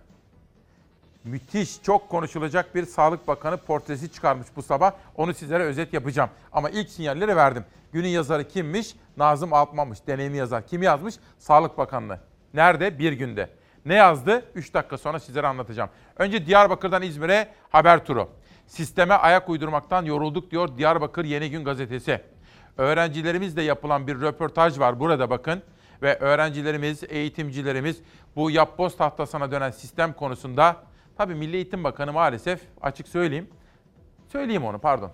Müthiş, 1.24 1.82
çok 1.82 2.08
konuşulacak 2.08 2.74
bir 2.74 2.86
Sağlık 2.86 3.28
Bakanı 3.28 3.56
portresi 3.56 4.12
çıkarmış 4.12 4.48
bu 4.56 4.62
sabah. 4.62 4.92
Onu 5.16 5.34
sizlere 5.34 5.62
özet 5.62 5.92
yapacağım. 5.92 6.30
Ama 6.52 6.70
ilk 6.70 6.90
sinyalleri 6.90 7.36
verdim. 7.36 7.64
Günün 7.92 8.08
yazarı 8.08 8.48
kimmiş? 8.48 8.96
Nazım 9.16 9.52
Altman'mış, 9.52 10.06
deneyimli 10.06 10.36
yazar. 10.36 10.66
Kim 10.66 10.82
yazmış? 10.82 11.14
Sağlık 11.38 11.78
Bakanlığı. 11.78 12.31
Nerede? 12.54 12.98
Bir 12.98 13.12
günde. 13.12 13.50
Ne 13.84 13.94
yazdı? 13.94 14.44
3 14.54 14.74
dakika 14.74 14.98
sonra 14.98 15.18
sizlere 15.18 15.46
anlatacağım. 15.46 15.90
Önce 16.16 16.46
Diyarbakır'dan 16.46 17.02
İzmir'e 17.02 17.48
haber 17.70 18.04
turu. 18.04 18.28
Sisteme 18.66 19.14
ayak 19.14 19.48
uydurmaktan 19.48 20.04
yorulduk 20.04 20.50
diyor 20.50 20.78
Diyarbakır 20.78 21.24
Yeni 21.24 21.50
Gün 21.50 21.64
gazetesi. 21.64 22.20
Öğrencilerimizle 22.78 23.62
yapılan 23.62 24.06
bir 24.06 24.20
röportaj 24.20 24.78
var 24.78 25.00
burada 25.00 25.30
bakın. 25.30 25.62
Ve 26.02 26.18
öğrencilerimiz, 26.18 27.04
eğitimcilerimiz 27.08 28.02
bu 28.36 28.50
yapboz 28.50 28.96
tahtasına 28.96 29.50
dönen 29.50 29.70
sistem 29.70 30.12
konusunda 30.12 30.76
tabii 31.16 31.34
Milli 31.34 31.56
Eğitim 31.56 31.84
Bakanı 31.84 32.12
maalesef 32.12 32.60
açık 32.80 33.08
söyleyeyim. 33.08 33.50
Söyleyeyim 34.28 34.64
onu 34.64 34.78
pardon. 34.78 35.12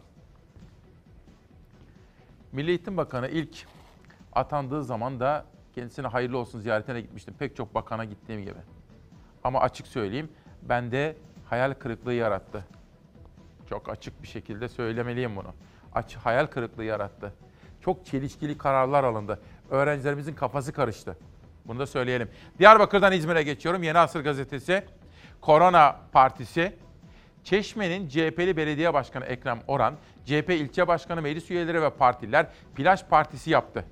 Milli 2.52 2.68
Eğitim 2.68 2.96
Bakanı 2.96 3.28
ilk 3.28 3.66
atandığı 4.32 4.84
zaman 4.84 5.20
da 5.20 5.44
kendisine 5.78 6.06
hayırlı 6.06 6.38
olsun 6.38 6.60
ziyaretine 6.60 7.00
gitmiştim. 7.00 7.34
Pek 7.38 7.56
çok 7.56 7.74
bakana 7.74 8.04
gittiğim 8.04 8.42
gibi. 8.42 8.58
Ama 9.44 9.60
açık 9.60 9.86
söyleyeyim 9.86 10.28
bende 10.62 11.16
hayal 11.46 11.74
kırıklığı 11.74 12.12
yarattı. 12.12 12.64
Çok 13.68 13.88
açık 13.88 14.22
bir 14.22 14.28
şekilde 14.28 14.68
söylemeliyim 14.68 15.36
bunu. 15.36 15.54
Aç, 15.94 16.16
hayal 16.16 16.46
kırıklığı 16.46 16.84
yarattı. 16.84 17.32
Çok 17.80 18.06
çelişkili 18.06 18.58
kararlar 18.58 19.04
alındı. 19.04 19.40
Öğrencilerimizin 19.70 20.34
kafası 20.34 20.72
karıştı. 20.72 21.16
Bunu 21.66 21.78
da 21.78 21.86
söyleyelim. 21.86 22.30
Diyarbakır'dan 22.58 23.12
İzmir'e 23.12 23.42
geçiyorum. 23.42 23.82
Yeni 23.82 23.98
Asır 23.98 24.24
Gazetesi, 24.24 24.84
Korona 25.40 25.96
Partisi, 26.12 26.76
Çeşme'nin 27.44 28.08
CHP'li 28.08 28.56
belediye 28.56 28.94
başkanı 28.94 29.24
Ekrem 29.24 29.58
Oran, 29.66 29.94
CHP 30.24 30.50
ilçe 30.50 30.88
başkanı 30.88 31.22
meclis 31.22 31.50
üyeleri 31.50 31.82
ve 31.82 31.90
partiler 31.90 32.46
plaj 32.74 33.04
partisi 33.04 33.50
yaptı. 33.50 33.84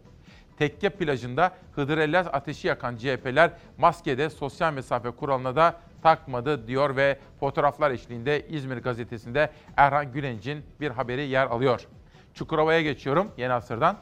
Tekke 0.59 0.89
plajında 0.89 1.53
Hıdrellez 1.75 2.27
ateşi 2.27 2.69
yakan 2.69 2.97
CHP'ler 2.97 3.51
maskede 3.79 4.31
sosyal 4.31 4.73
mesafe 4.73 5.11
kuralına 5.11 5.57
da 5.57 5.81
takmadı 6.03 6.67
diyor 6.67 6.97
ve 6.97 7.19
fotoğraflar 7.41 7.91
eşliğinde 7.91 8.49
İzmir 8.49 8.77
gazetesinde 8.77 9.51
Erhan 9.77 10.13
Gülenc'in 10.13 10.65
bir 10.81 10.91
haberi 10.91 11.29
yer 11.29 11.47
alıyor. 11.47 11.87
Çukurova'ya 12.35 12.83
geçiyorum 12.83 13.31
Yeni 13.37 13.53
Asır'dan. 13.53 13.97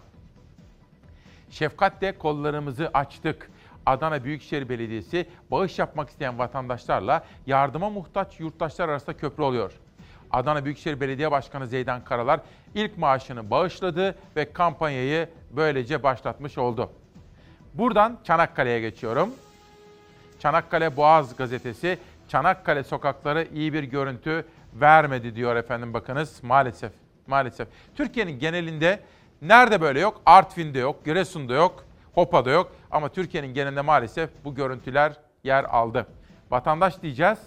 Şefkatle 1.51 2.19
kollarımızı 2.19 2.91
açtık. 2.95 3.51
Adana 3.87 4.25
Büyükşehir 4.25 4.69
Belediyesi 4.69 5.29
bağış 5.51 5.79
yapmak 5.79 6.11
isteyen 6.11 6.39
vatandaşlarla 6.39 7.25
yardıma 7.47 7.91
muhtaç 7.91 8.41
yurttaşlar 8.41 8.89
arasında 8.89 9.17
köprü 9.17 9.43
oluyor. 9.43 9.73
Adana 10.31 10.65
Büyükşehir 10.65 11.01
Belediye 11.01 11.31
Başkanı 11.31 11.67
Zeydan 11.67 12.05
Karalar 12.05 12.41
ilk 12.75 12.99
maaşını 12.99 13.51
bağışladı 13.51 14.15
ve 14.37 14.53
kampanyayı 14.53 15.29
böylece 15.51 16.03
başlatmış 16.03 16.59
oldu. 16.59 16.91
Buradan 17.75 18.19
Çanakkale'ye 18.25 18.81
geçiyorum. 18.81 19.31
Çanakkale 20.39 20.97
Boğaz 20.97 21.37
gazetesi 21.37 21.99
Çanakkale 22.29 22.85
sokakları 22.85 23.49
iyi 23.55 23.73
bir 23.73 23.83
görüntü 23.83 24.47
vermedi 24.75 25.37
diyor 25.37 25.57
efendim 25.57 25.95
bakınız 25.95 26.43
maalesef. 26.43 26.93
Maalesef. 27.27 27.69
Türkiye'nin 27.95 28.39
genelinde 28.39 29.01
nerede 29.43 29.81
böyle 29.81 30.01
yok? 30.01 30.21
Artvin'de 30.27 30.79
yok, 30.79 31.05
Giresun'da 31.05 31.55
yok, 31.55 31.85
Hopa'da 32.15 32.51
yok 32.51 32.73
ama 32.91 33.09
Türkiye'nin 33.09 33.55
genelinde 33.55 33.81
maalesef 33.81 34.31
bu 34.45 34.55
görüntüler 34.55 35.13
yer 35.45 35.65
aldı. 35.65 36.07
Vatandaş 36.51 37.03
diyeceğiz. 37.03 37.39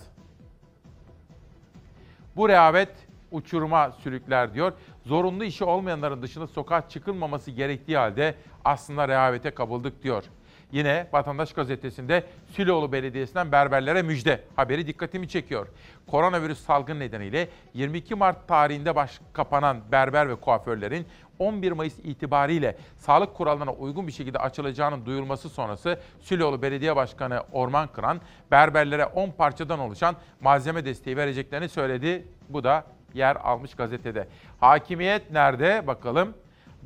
Bu 2.36 2.50
rehavet 2.50 2.90
uçuruma 3.32 3.92
sürükler 3.92 4.54
diyor. 4.54 4.74
Zorunlu 5.08 5.44
işi 5.44 5.64
olmayanların 5.64 6.22
dışında 6.22 6.48
sokağa 6.48 6.90
çıkılmaması 6.90 7.52
gerektiği 7.52 7.98
halde 7.98 8.36
aslında 8.66 9.08
rehavete 9.08 9.52
kapıldık 9.52 10.04
diyor. 10.04 10.24
Yine 10.72 11.08
Vatandaş 11.14 11.54
Gazetesi'nde 11.54 12.24
Süloğlu 12.52 12.92
Belediyesi'nden 12.92 13.52
berberlere 13.52 14.02
müjde 14.02 14.44
haberi 14.56 14.88
dikkatimi 14.88 15.28
çekiyor. 15.28 15.68
Koronavirüs 16.08 16.60
salgın 16.60 17.00
nedeniyle 17.00 17.50
22 17.74 18.16
Mart 18.16 18.48
tarihinde 18.48 18.96
baş 18.96 19.20
kapanan 19.34 19.78
berber 19.92 20.30
ve 20.30 20.36
kuaförlerin 20.36 21.06
11 21.40 21.72
Mayıs 21.72 22.00
itibariyle 22.00 22.78
sağlık 22.98 23.36
kurallarına 23.36 23.74
uygun 23.74 24.08
bir 24.08 24.12
şekilde 24.12 24.40
açılacağının 24.40 25.06
duyurulması 25.06 25.50
sonrası 25.50 26.00
Süloğlu 26.22 26.62
Belediye 26.62 26.96
Başkanı 26.96 27.44
Orman 27.52 27.88
Kıran 27.88 28.22
berberlere 28.52 29.06
10 29.06 29.32
parçadan 29.32 29.80
oluşan 29.80 30.16
malzeme 30.42 30.86
desteği 30.86 31.18
vereceklerini 31.18 31.70
söyledi. 31.70 32.28
Bu 32.50 32.64
da 32.64 32.97
yer 33.14 33.36
almış 33.36 33.76
gazetede. 33.76 34.28
Hakimiyet 34.60 35.32
nerede 35.32 35.88
bakalım? 35.88 36.34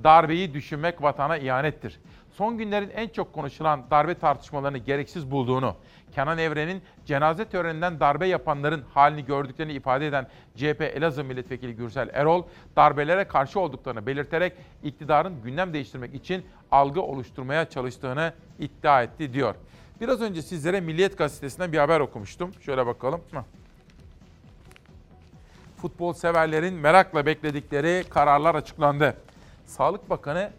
Darbeyi 0.03 0.53
düşünmek 0.53 1.01
vatana 1.01 1.37
ihanettir 1.37 1.99
son 2.31 2.57
günlerin 2.57 2.89
en 2.95 3.07
çok 3.07 3.33
konuşulan 3.33 3.83
darbe 3.91 4.15
tartışmalarını 4.15 4.77
gereksiz 4.77 5.31
bulduğunu, 5.31 5.75
Kenan 6.11 6.37
Evren'in 6.37 6.81
cenaze 7.05 7.45
töreninden 7.45 7.99
darbe 7.99 8.27
yapanların 8.27 8.83
halini 8.93 9.25
gördüklerini 9.25 9.73
ifade 9.73 10.07
eden 10.07 10.27
CHP 10.55 10.81
Elazığ 10.81 11.23
Milletvekili 11.23 11.75
Gürsel 11.75 12.09
Erol, 12.13 12.43
darbelere 12.75 13.23
karşı 13.23 13.59
olduklarını 13.59 14.05
belirterek 14.05 14.53
iktidarın 14.83 15.41
gündem 15.43 15.73
değiştirmek 15.73 16.13
için 16.13 16.45
algı 16.71 17.01
oluşturmaya 17.01 17.69
çalıştığını 17.69 18.33
iddia 18.59 19.03
etti 19.03 19.33
diyor. 19.33 19.55
Biraz 20.01 20.21
önce 20.21 20.41
sizlere 20.41 20.81
Milliyet 20.81 21.17
Gazetesi'nden 21.17 21.71
bir 21.71 21.77
haber 21.77 21.99
okumuştum. 21.99 22.51
Şöyle 22.61 22.85
bakalım. 22.85 23.21
Futbol 25.81 26.13
severlerin 26.13 26.73
merakla 26.73 27.25
bekledikleri 27.25 28.03
kararlar 28.09 28.55
açıklandı. 28.55 29.17
Sağlık 29.65 30.09
Bakanı 30.09 30.51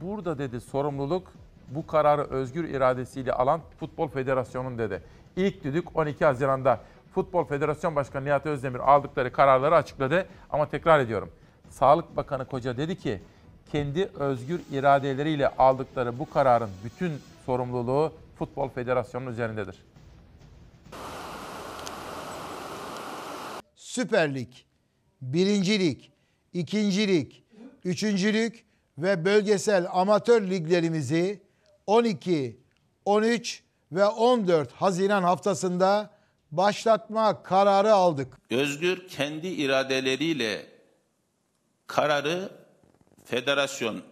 burada 0.00 0.38
dedi 0.38 0.60
sorumluluk 0.60 1.32
bu 1.68 1.86
kararı 1.86 2.22
özgür 2.22 2.64
iradesiyle 2.64 3.32
alan 3.32 3.60
Futbol 3.80 4.08
Federasyonu'nun 4.08 4.78
dedi. 4.78 5.02
İlk 5.36 5.64
düdük 5.64 5.96
12 5.96 6.24
Haziran'da 6.24 6.80
Futbol 7.14 7.44
Federasyon 7.44 7.96
Başkanı 7.96 8.24
Nihat 8.24 8.46
Özdemir 8.46 8.78
aldıkları 8.78 9.32
kararları 9.32 9.76
açıkladı. 9.76 10.26
Ama 10.50 10.68
tekrar 10.68 11.00
ediyorum. 11.00 11.30
Sağlık 11.70 12.16
Bakanı 12.16 12.44
Koca 12.44 12.76
dedi 12.76 12.96
ki 12.96 13.20
kendi 13.72 14.04
özgür 14.18 14.60
iradeleriyle 14.72 15.48
aldıkları 15.48 16.18
bu 16.18 16.30
kararın 16.30 16.70
bütün 16.84 17.12
sorumluluğu 17.46 18.12
Futbol 18.38 18.68
Federasyonu'nun 18.68 19.30
üzerindedir. 19.30 19.76
Süper 23.96 24.34
Lig, 24.34 24.48
Birinci 25.20 25.80
Lig, 25.80 26.00
İkinci 26.52 27.08
Lig, 27.08 27.32
Üçüncü 27.84 28.32
Lig 28.32 28.54
ve 28.98 29.24
bölgesel 29.24 29.86
amatör 29.92 30.50
liglerimizi 30.50 31.42
12, 31.86 32.60
13 33.04 33.62
ve 33.92 34.06
14 34.06 34.72
Haziran 34.72 35.22
haftasında 35.22 36.10
başlatma 36.50 37.42
kararı 37.42 37.92
aldık. 37.92 38.38
Özgür 38.50 39.08
kendi 39.08 39.48
iradeleriyle 39.48 40.66
kararı 41.86 42.50
federasyon 43.24 44.02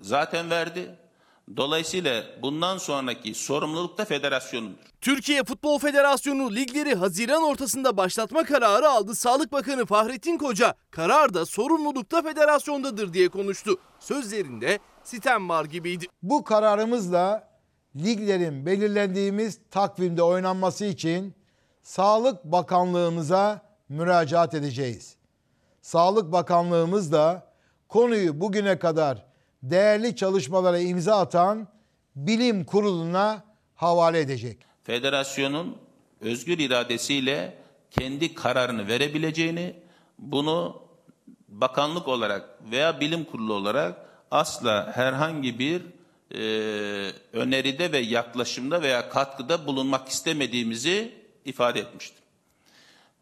zaten 0.00 0.50
verdi. 0.50 0.96
Dolayısıyla 1.56 2.24
bundan 2.42 2.78
sonraki 2.78 3.34
sorumluluk 3.34 3.98
da 3.98 4.04
federasyonundur. 4.04 4.78
Türkiye 5.00 5.44
Futbol 5.44 5.78
Federasyonu 5.78 6.54
ligleri 6.54 6.94
Haziran 6.94 7.42
ortasında 7.42 7.96
başlatma 7.96 8.44
kararı 8.44 8.88
aldı. 8.88 9.14
Sağlık 9.14 9.52
Bakanı 9.52 9.86
Fahrettin 9.86 10.38
Koca 10.38 10.74
karar 10.90 11.34
da 11.34 11.46
sorumluluk 11.46 12.12
da 12.12 12.22
federasyondadır 12.22 13.12
diye 13.12 13.28
konuştu. 13.28 13.76
Sözlerinde 14.00 14.78
sitem 15.04 15.48
var 15.48 15.64
gibiydi. 15.64 16.06
Bu 16.22 16.44
kararımızla 16.44 17.48
liglerin 17.96 18.66
belirlendiğimiz 18.66 19.58
takvimde 19.70 20.22
oynanması 20.22 20.84
için 20.84 21.34
Sağlık 21.82 22.44
Bakanlığımıza 22.44 23.62
müracaat 23.88 24.54
edeceğiz. 24.54 25.16
Sağlık 25.82 26.32
Bakanlığımız 26.32 27.12
da 27.12 27.52
konuyu 27.88 28.40
bugüne 28.40 28.78
kadar 28.78 29.29
değerli 29.62 30.16
çalışmalara 30.16 30.78
imza 30.78 31.20
atan 31.20 31.68
bilim 32.16 32.64
kuruluna 32.64 33.44
havale 33.74 34.20
edecek. 34.20 34.58
Federasyonun 34.82 35.76
özgür 36.20 36.58
iradesiyle 36.58 37.58
kendi 37.90 38.34
kararını 38.34 38.88
verebileceğini, 38.88 39.76
bunu 40.18 40.82
bakanlık 41.48 42.08
olarak 42.08 42.58
veya 42.70 43.00
bilim 43.00 43.24
kurulu 43.24 43.54
olarak 43.54 44.06
asla 44.30 44.96
herhangi 44.96 45.58
bir 45.58 45.82
e, 46.34 46.40
öneride 47.32 47.92
ve 47.92 47.98
yaklaşımda 47.98 48.82
veya 48.82 49.08
katkıda 49.08 49.66
bulunmak 49.66 50.08
istemediğimizi 50.08 51.14
ifade 51.44 51.80
etmiştim. 51.80 52.24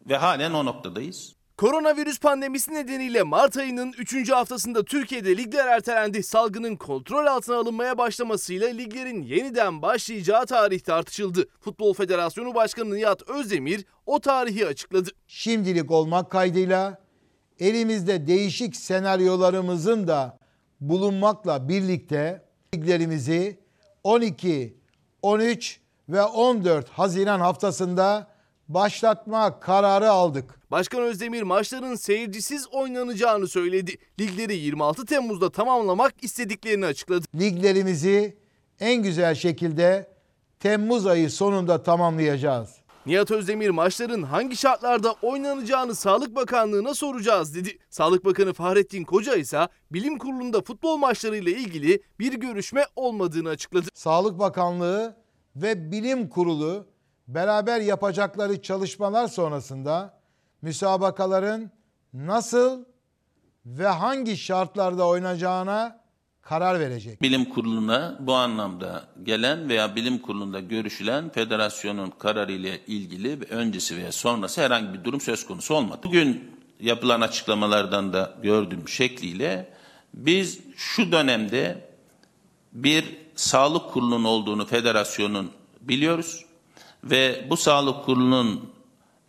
Ve 0.09 0.17
halen 0.17 0.53
o 0.53 0.65
noktadayız. 0.65 1.38
Koronavirüs 1.59 2.19
pandemisi 2.19 2.73
nedeniyle 2.73 3.23
Mart 3.23 3.57
ayının 3.57 3.93
3. 3.97 4.31
haftasında 4.31 4.85
Türkiye'de 4.85 5.37
ligler 5.37 5.67
ertelendi. 5.67 6.23
Salgının 6.23 6.75
kontrol 6.75 7.25
altına 7.25 7.55
alınmaya 7.55 7.97
başlamasıyla 7.97 8.67
liglerin 8.67 9.23
yeniden 9.23 9.81
başlayacağı 9.81 10.45
tarih 10.45 10.79
tartışıldı. 10.79 11.47
Futbol 11.59 11.93
Federasyonu 11.93 12.55
Başkanı 12.55 12.95
Nihat 12.95 13.29
Özdemir 13.29 13.85
o 14.05 14.19
tarihi 14.19 14.67
açıkladı. 14.67 15.09
Şimdilik 15.27 15.91
olmak 15.91 16.31
kaydıyla 16.31 17.01
elimizde 17.59 18.27
değişik 18.27 18.75
senaryolarımızın 18.75 20.07
da 20.07 20.39
bulunmakla 20.81 21.69
birlikte 21.69 22.45
liglerimizi 22.75 23.59
12, 24.03 24.77
13 25.21 25.79
ve 26.09 26.23
14 26.23 26.89
Haziran 26.89 27.39
haftasında 27.39 28.27
başlatma 28.67 29.59
kararı 29.59 30.09
aldık. 30.11 30.58
Başkan 30.71 31.01
Özdemir 31.01 31.43
maçların 31.43 31.95
seyircisiz 31.95 32.67
oynanacağını 32.67 33.47
söyledi. 33.47 33.97
Ligleri 34.19 34.55
26 34.55 35.05
Temmuz'da 35.05 35.51
tamamlamak 35.51 36.13
istediklerini 36.21 36.85
açıkladı. 36.85 37.25
Liglerimizi 37.35 38.37
en 38.79 39.03
güzel 39.03 39.35
şekilde 39.35 40.11
Temmuz 40.59 41.07
ayı 41.07 41.29
sonunda 41.31 41.83
tamamlayacağız. 41.83 42.75
Nihat 43.05 43.31
Özdemir 43.31 43.69
maçların 43.69 44.23
hangi 44.23 44.57
şartlarda 44.57 45.15
oynanacağını 45.21 45.95
Sağlık 45.95 46.35
Bakanlığı'na 46.35 46.93
soracağız 46.93 47.55
dedi. 47.55 47.77
Sağlık 47.89 48.25
Bakanı 48.25 48.53
Fahrettin 48.53 49.03
Koca 49.03 49.35
ise 49.35 49.67
bilim 49.91 50.17
kurulunda 50.17 50.61
futbol 50.61 50.97
maçlarıyla 50.97 51.51
ilgili 51.51 52.01
bir 52.19 52.33
görüşme 52.33 52.85
olmadığını 52.95 53.49
açıkladı. 53.49 53.87
Sağlık 53.93 54.39
Bakanlığı 54.39 55.15
ve 55.55 55.91
Bilim 55.91 56.29
Kurulu 56.29 56.85
beraber 57.27 57.81
yapacakları 57.81 58.61
çalışmalar 58.61 59.27
sonrasında 59.27 60.18
müsabakaların 60.61 61.71
nasıl 62.13 62.85
ve 63.65 63.87
hangi 63.87 64.37
şartlarda 64.37 65.07
oynayacağına 65.07 65.99
karar 66.41 66.79
verecek. 66.79 67.21
Bilim 67.21 67.45
kuruluna 67.45 68.17
bu 68.19 68.33
anlamda 68.33 69.07
gelen 69.23 69.69
veya 69.69 69.95
bilim 69.95 70.17
kurulunda 70.17 70.59
görüşülen 70.59 71.29
federasyonun 71.29 72.09
kararı 72.09 72.51
ile 72.51 72.85
ilgili 72.87 73.45
öncesi 73.49 73.97
veya 73.97 74.11
sonrası 74.11 74.61
herhangi 74.61 74.93
bir 74.93 75.03
durum 75.03 75.21
söz 75.21 75.45
konusu 75.45 75.75
olmadı. 75.75 76.01
Bugün 76.03 76.51
yapılan 76.79 77.21
açıklamalardan 77.21 78.13
da 78.13 78.35
gördüğüm 78.43 78.87
şekliyle 78.87 79.73
biz 80.13 80.59
şu 80.75 81.11
dönemde 81.11 81.89
bir 82.73 83.05
sağlık 83.35 83.89
kurulunun 83.89 84.23
olduğunu 84.23 84.65
federasyonun 84.65 85.51
biliyoruz 85.81 86.45
ve 87.03 87.47
bu 87.49 87.57
sağlık 87.57 88.05
kurulunun 88.05 88.69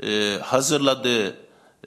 e, 0.02 0.38
hazırladığı 0.42 1.36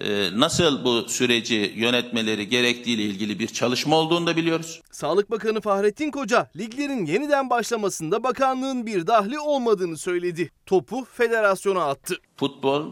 e, 0.01 0.39
nasıl 0.39 0.85
bu 0.85 1.09
süreci 1.09 1.73
yönetmeleri 1.75 2.49
gerektiğiyle 2.49 3.03
ilgili 3.03 3.39
bir 3.39 3.47
çalışma 3.47 3.95
olduğunu 3.95 4.27
da 4.27 4.35
biliyoruz. 4.35 4.81
Sağlık 4.91 5.31
Bakanı 5.31 5.61
Fahrettin 5.61 6.11
Koca, 6.11 6.49
liglerin 6.57 7.05
yeniden 7.05 7.49
başlamasında 7.49 8.23
bakanlığın 8.23 8.85
bir 8.85 9.07
dahli 9.07 9.39
olmadığını 9.39 9.97
söyledi. 9.97 10.51
Topu 10.65 11.05
federasyona 11.05 11.85
attı. 11.85 12.15
Futbol 12.37 12.85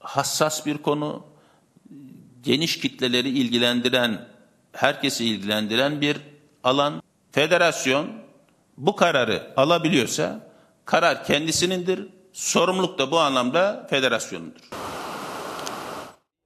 hassas 0.00 0.66
bir 0.66 0.78
konu, 0.78 1.24
geniş 2.42 2.80
kitleleri 2.80 3.28
ilgilendiren, 3.28 4.28
herkesi 4.72 5.24
ilgilendiren 5.24 6.00
bir 6.00 6.16
alan. 6.64 7.02
Federasyon 7.32 8.08
bu 8.76 8.96
kararı 8.96 9.52
alabiliyorsa 9.56 10.50
karar 10.84 11.24
kendisinindir. 11.24 12.06
Sorumluluk 12.38 12.98
da 12.98 13.10
bu 13.10 13.18
anlamda 13.20 13.86
federasyonundur. 13.90 14.70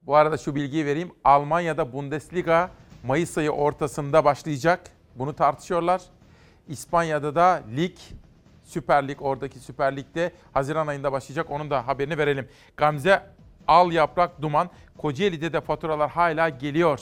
Bu 0.03 0.17
arada 0.17 0.39
şu 0.39 0.55
bilgiyi 0.55 0.87
vereyim. 0.87 1.13
Almanya'da 1.25 1.93
Bundesliga 1.93 2.71
Mayıs 3.07 3.39
ayı 3.39 3.51
ortasında 3.51 4.25
başlayacak. 4.25 4.91
Bunu 5.15 5.37
tartışıyorlar. 5.37 6.03
İspanya'da 6.69 7.35
da 7.35 7.63
lig, 7.77 7.97
Süper 8.65 9.09
Lig, 9.09 9.23
oradaki 9.23 9.59
Süper 9.59 9.97
Lig'de 9.97 10.33
Haziran 10.53 10.87
ayında 10.87 11.13
başlayacak. 11.13 11.51
Onun 11.51 11.71
da 11.71 11.87
haberini 11.87 12.19
verelim. 12.19 12.49
Gamze 12.77 13.27
Al 13.69 13.93
Yaprak 13.93 14.43
Duman, 14.43 14.71
Kocaeli'de 14.99 15.53
de 15.53 15.61
faturalar 15.61 16.11
hala 16.11 16.49
geliyor. 16.49 17.01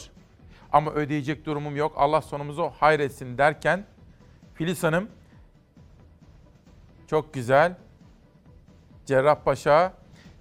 Ama 0.72 0.90
ödeyecek 0.90 1.46
durumum 1.46 1.76
yok. 1.76 1.92
Allah 1.96 2.22
sonumuzu 2.22 2.72
hayretsin 2.80 3.38
derken 3.38 3.84
Filiz 4.54 4.82
Hanım 4.82 5.08
çok 7.06 7.34
güzel. 7.34 7.76
Cerrahpaşa. 9.10 9.92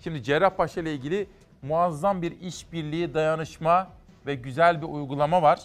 Şimdi 0.04 0.24
Cerrahpaşa 0.24 0.82
ile 0.82 0.94
ilgili 0.94 1.28
muazzam 1.62 2.22
bir 2.22 2.42
işbirliği, 2.42 3.14
dayanışma 3.14 3.88
ve 4.26 4.36
güzel 4.36 4.82
bir 4.82 4.88
uygulama 4.88 5.42
var. 5.42 5.60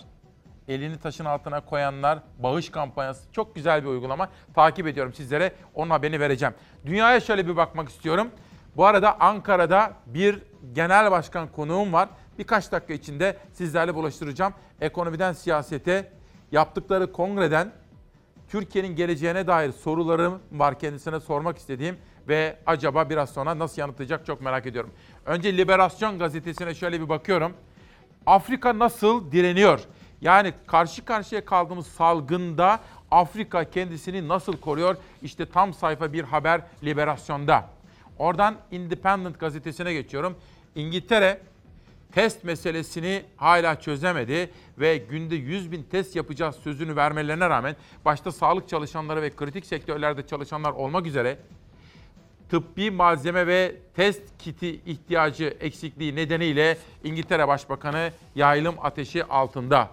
Elini 0.68 0.98
taşın 0.98 1.24
altına 1.24 1.60
koyanlar, 1.60 2.18
bağış 2.38 2.70
kampanyası 2.70 3.32
çok 3.32 3.54
güzel 3.54 3.82
bir 3.82 3.88
uygulama. 3.88 4.28
Takip 4.54 4.86
ediyorum 4.86 5.14
sizlere. 5.14 5.52
Onun 5.74 5.90
haberini 5.90 6.20
vereceğim. 6.20 6.54
Dünyaya 6.86 7.20
şöyle 7.20 7.46
bir 7.46 7.56
bakmak 7.56 7.88
istiyorum. 7.88 8.30
Bu 8.76 8.86
arada 8.86 9.20
Ankara'da 9.20 9.92
bir 10.06 10.42
genel 10.72 11.10
başkan 11.10 11.48
konuğum 11.48 11.92
var. 11.92 12.08
Birkaç 12.38 12.72
dakika 12.72 12.94
içinde 12.94 13.36
sizlerle 13.52 13.94
bulaştıracağım. 13.94 14.54
Ekonomiden 14.80 15.32
siyasete, 15.32 16.12
yaptıkları 16.52 17.12
kongreden 17.12 17.72
Türkiye'nin 18.48 18.96
geleceğine 18.96 19.46
dair 19.46 19.72
sorularım 19.72 20.40
var 20.52 20.78
kendisine 20.78 21.20
sormak 21.20 21.58
istediğim 21.58 21.96
ve 22.28 22.56
acaba 22.66 23.10
biraz 23.10 23.30
sonra 23.30 23.58
nasıl 23.58 23.80
yanıtlayacak 23.80 24.26
çok 24.26 24.40
merak 24.40 24.66
ediyorum. 24.66 24.90
Önce 25.26 25.56
Liberasyon 25.56 26.18
gazetesine 26.18 26.74
şöyle 26.74 27.00
bir 27.00 27.08
bakıyorum. 27.08 27.52
Afrika 28.26 28.78
nasıl 28.78 29.32
direniyor? 29.32 29.80
Yani 30.20 30.52
karşı 30.66 31.04
karşıya 31.04 31.44
kaldığımız 31.44 31.86
salgında 31.86 32.80
Afrika 33.10 33.64
kendisini 33.70 34.28
nasıl 34.28 34.56
koruyor? 34.56 34.96
İşte 35.22 35.46
tam 35.46 35.74
sayfa 35.74 36.12
bir 36.12 36.24
haber 36.24 36.60
Liberasyon'da. 36.84 37.68
Oradan 38.18 38.56
Independent 38.70 39.40
gazetesine 39.40 39.92
geçiyorum. 39.92 40.36
İngiltere 40.74 41.40
test 42.12 42.44
meselesini 42.44 43.22
hala 43.36 43.80
çözemedi 43.80 44.50
ve 44.78 44.96
günde 44.96 45.34
100 45.34 45.72
bin 45.72 45.82
test 45.82 46.16
yapacağız 46.16 46.56
sözünü 46.56 46.96
vermelerine 46.96 47.50
rağmen 47.50 47.76
başta 48.04 48.32
sağlık 48.32 48.68
çalışanları 48.68 49.22
ve 49.22 49.36
kritik 49.36 49.66
sektörlerde 49.66 50.26
çalışanlar 50.26 50.72
olmak 50.72 51.06
üzere 51.06 51.38
tıbbi 52.50 52.90
malzeme 52.90 53.46
ve 53.46 53.76
test 53.96 54.22
kiti 54.38 54.80
ihtiyacı 54.86 55.56
eksikliği 55.60 56.16
nedeniyle 56.16 56.78
İngiltere 57.04 57.48
Başbakanı 57.48 58.10
yaylım 58.34 58.74
ateşi 58.82 59.24
altında. 59.24 59.90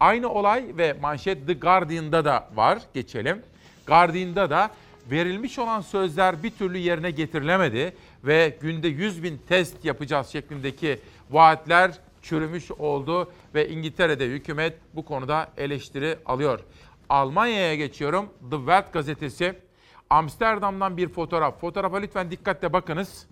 Aynı 0.00 0.28
olay 0.28 0.64
ve 0.78 0.92
manşet 0.92 1.46
The 1.46 1.52
Guardian'da 1.52 2.24
da 2.24 2.48
var. 2.54 2.78
Geçelim. 2.94 3.42
Guardian'da 3.86 4.50
da 4.50 4.70
verilmiş 5.10 5.58
olan 5.58 5.80
sözler 5.80 6.42
bir 6.42 6.50
türlü 6.50 6.78
yerine 6.78 7.10
getirilemedi 7.10 7.96
ve 8.24 8.58
günde 8.60 8.88
100 8.88 9.22
bin 9.22 9.40
test 9.48 9.84
yapacağız 9.84 10.28
şeklindeki 10.28 10.98
vaatler 11.30 11.92
çürümüş 12.22 12.70
oldu 12.70 13.32
ve 13.54 13.68
İngiltere'de 13.68 14.26
hükümet 14.26 14.76
bu 14.94 15.04
konuda 15.04 15.48
eleştiri 15.56 16.16
alıyor. 16.26 16.60
Almanya'ya 17.08 17.74
geçiyorum. 17.74 18.28
The 18.50 18.56
Welt 18.56 18.92
gazetesi 18.92 19.54
Amsterdam'dan 20.12 20.96
bir 20.96 21.08
fotoğraf. 21.08 21.60
Fotoğrafa 21.60 21.96
lütfen 21.96 22.30
dikkatle 22.30 22.72
bakınız. 22.72 23.26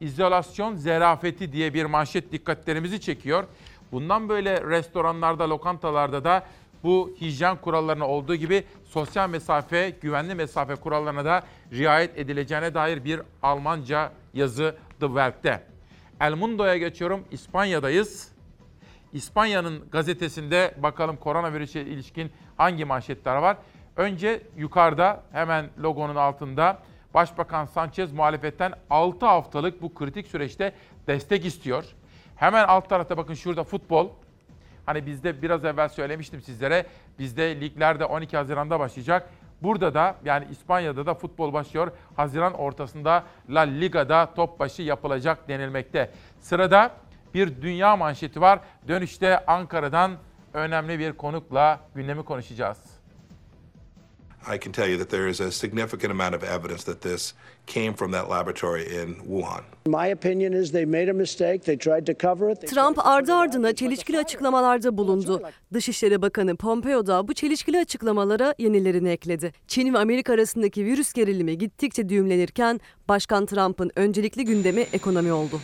İzolasyon 0.00 0.74
zerafeti 0.76 1.52
diye 1.52 1.74
bir 1.74 1.84
manşet 1.84 2.32
dikkatlerimizi 2.32 3.00
çekiyor. 3.00 3.44
Bundan 3.92 4.28
böyle 4.28 4.62
restoranlarda, 4.62 5.50
lokantalarda 5.50 6.24
da 6.24 6.46
bu 6.84 7.14
hijyen 7.20 7.56
kurallarına 7.56 8.08
olduğu 8.08 8.34
gibi 8.34 8.64
sosyal 8.84 9.28
mesafe, 9.28 9.90
güvenli 10.00 10.34
mesafe 10.34 10.74
kurallarına 10.74 11.24
da 11.24 11.42
riayet 11.72 12.18
edileceğine 12.18 12.74
dair 12.74 13.04
bir 13.04 13.20
Almanca 13.42 14.12
yazı 14.34 14.76
The 15.00 15.06
Welt'te. 15.06 15.62
El 16.20 16.34
Mundo'ya 16.34 16.76
geçiyorum. 16.76 17.24
İspanya'dayız. 17.30 18.32
İspanya'nın 19.12 19.84
gazetesinde 19.92 20.74
bakalım 20.78 21.16
koronavirüse 21.16 21.80
ilişkin 21.80 22.32
hangi 22.56 22.84
manşetler 22.84 23.36
var? 23.36 23.56
Önce 23.96 24.42
yukarıda 24.56 25.22
hemen 25.32 25.70
logonun 25.82 26.16
altında 26.16 26.78
Başbakan 27.14 27.64
Sanchez 27.64 28.12
muhalefetten 28.12 28.72
6 28.90 29.26
haftalık 29.26 29.82
bu 29.82 29.94
kritik 29.94 30.26
süreçte 30.26 30.72
destek 31.06 31.44
istiyor. 31.44 31.84
Hemen 32.36 32.64
alt 32.64 32.88
tarafta 32.88 33.16
bakın 33.16 33.34
şurada 33.34 33.64
futbol. 33.64 34.08
Hani 34.86 35.06
bizde 35.06 35.42
biraz 35.42 35.64
evvel 35.64 35.88
söylemiştim 35.88 36.40
sizlere. 36.42 36.86
Bizde 37.18 37.60
liglerde 37.60 38.04
12 38.04 38.36
Haziran'da 38.36 38.80
başlayacak. 38.80 39.30
Burada 39.62 39.94
da 39.94 40.16
yani 40.24 40.46
İspanya'da 40.50 41.06
da 41.06 41.14
futbol 41.14 41.52
başlıyor. 41.52 41.92
Haziran 42.16 42.54
ortasında 42.54 43.24
La 43.50 43.60
Liga'da 43.60 44.34
top 44.34 44.60
başı 44.60 44.82
yapılacak 44.82 45.48
denilmekte. 45.48 46.10
Sırada 46.40 46.90
bir 47.34 47.62
dünya 47.62 47.96
manşeti 47.96 48.40
var. 48.40 48.58
Dönüşte 48.88 49.46
Ankara'dan 49.46 50.12
önemli 50.54 50.98
bir 50.98 51.12
konukla 51.12 51.80
gündemi 51.94 52.24
konuşacağız. 52.24 52.93
I 54.46 54.58
can 54.58 54.72
tell 54.72 54.88
you 54.88 54.98
that 54.98 55.10
there 55.10 55.28
is 55.30 55.40
a 55.40 55.50
significant 55.50 56.12
amount 56.12 56.34
of 56.34 56.42
evidence 56.42 56.84
that 56.84 57.00
this 57.00 57.34
came 57.66 57.94
from 57.94 58.12
that 58.12 58.28
laboratory 58.30 58.82
in 58.82 59.14
Wuhan. 59.14 59.62
My 59.86 60.12
opinion 60.12 60.52
is 60.52 60.72
they 60.72 60.84
made 60.84 61.10
a 61.10 61.14
mistake. 61.14 61.58
They 61.64 61.76
tried 61.76 62.06
to 62.06 62.14
cover 62.28 62.50
it. 62.50 62.68
Trump 62.68 63.06
ardı 63.06 63.34
ardına 63.34 63.74
çelişkili 63.74 64.18
açıklamalarda 64.18 64.98
bulundu. 64.98 65.42
Dışişleri 65.72 66.22
Bakanı 66.22 66.56
Pompeo 66.56 67.06
da 67.06 67.28
bu 67.28 67.34
çelişkili 67.34 67.78
açıklamalara 67.78 68.54
yenilerini 68.58 69.10
ekledi. 69.10 69.52
Çin 69.68 69.94
ve 69.94 69.98
Amerika 69.98 70.32
arasındaki 70.32 70.84
virüs 70.84 71.12
gerilimi 71.12 71.58
gittikçe 71.58 72.08
düğümlenirken 72.08 72.80
Başkan 73.08 73.46
Trump'ın 73.46 73.90
öncelikli 73.96 74.44
gündemi 74.44 74.80
ekonomi 74.80 75.32
oldu. 75.32 75.60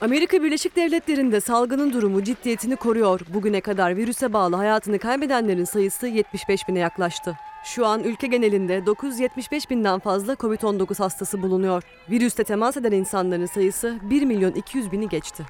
Amerika 0.00 0.42
Birleşik 0.42 0.76
Devletleri'nde 0.76 1.40
salgının 1.40 1.92
durumu 1.92 2.24
ciddiyetini 2.24 2.76
koruyor. 2.76 3.20
Bugüne 3.34 3.60
kadar 3.60 3.96
virüse 3.96 4.32
bağlı 4.32 4.56
hayatını 4.56 4.98
kaybedenlerin 4.98 5.64
sayısı 5.64 6.06
75 6.06 6.68
bine 6.68 6.78
yaklaştı. 6.78 7.36
Şu 7.64 7.86
an 7.86 8.04
ülke 8.04 8.26
genelinde 8.26 8.86
975 8.86 9.70
binden 9.70 9.98
fazla 9.98 10.32
COVID-19 10.32 10.98
hastası 10.98 11.42
bulunuyor. 11.42 11.82
Virüste 12.10 12.44
temas 12.44 12.76
eden 12.76 12.92
insanların 12.92 13.46
sayısı 13.46 13.98
1 14.02 14.22
milyon 14.22 14.52
200 14.52 14.92
bini 14.92 15.08
geçti. 15.08 15.44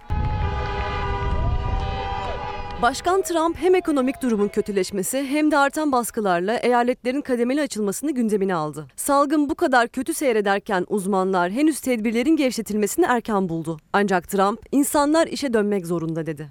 Başkan 2.82 3.22
Trump 3.22 3.56
hem 3.58 3.74
ekonomik 3.74 4.22
durumun 4.22 4.48
kötüleşmesi 4.48 5.26
hem 5.30 5.50
de 5.50 5.58
artan 5.58 5.92
baskılarla 5.92 6.56
eyaletlerin 6.56 7.20
kademeli 7.20 7.60
açılmasını 7.60 8.10
gündemine 8.10 8.54
aldı. 8.54 8.86
Salgın 8.96 9.48
bu 9.48 9.54
kadar 9.54 9.88
kötü 9.88 10.14
seyrederken 10.14 10.86
uzmanlar 10.88 11.50
henüz 11.50 11.80
tedbirlerin 11.80 12.36
gevşetilmesini 12.36 13.04
erken 13.08 13.48
buldu. 13.48 13.78
Ancak 13.92 14.28
Trump 14.28 14.60
insanlar 14.72 15.26
işe 15.26 15.52
dönmek 15.52 15.86
zorunda 15.86 16.26
dedi. 16.26 16.48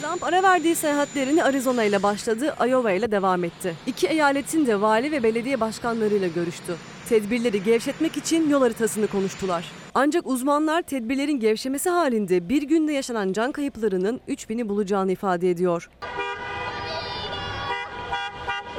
Trump 0.00 0.24
ara 0.24 0.42
verdiği 0.42 0.74
seyahatlerini 0.74 1.44
Arizona 1.44 1.84
ile 1.84 2.02
başladı, 2.02 2.54
Iowa 2.68 2.92
ile 2.92 3.10
devam 3.10 3.44
etti. 3.44 3.74
İki 3.86 4.06
eyaletin 4.06 4.66
de 4.66 4.80
vali 4.80 5.12
ve 5.12 5.22
belediye 5.22 5.60
başkanlarıyla 5.60 6.28
görüştü. 6.28 6.76
Tedbirleri 7.08 7.62
gevşetmek 7.62 8.16
için 8.16 8.50
yol 8.50 8.60
haritasını 8.60 9.06
konuştular. 9.06 9.72
Ancak 9.94 10.26
uzmanlar 10.26 10.82
tedbirlerin 10.82 11.40
gevşemesi 11.40 11.90
halinde 11.90 12.48
bir 12.48 12.62
günde 12.62 12.92
yaşanan 12.92 13.32
can 13.32 13.52
kayıplarının 13.52 14.20
3000'i 14.28 14.68
bulacağını 14.68 15.12
ifade 15.12 15.50
ediyor. 15.50 15.90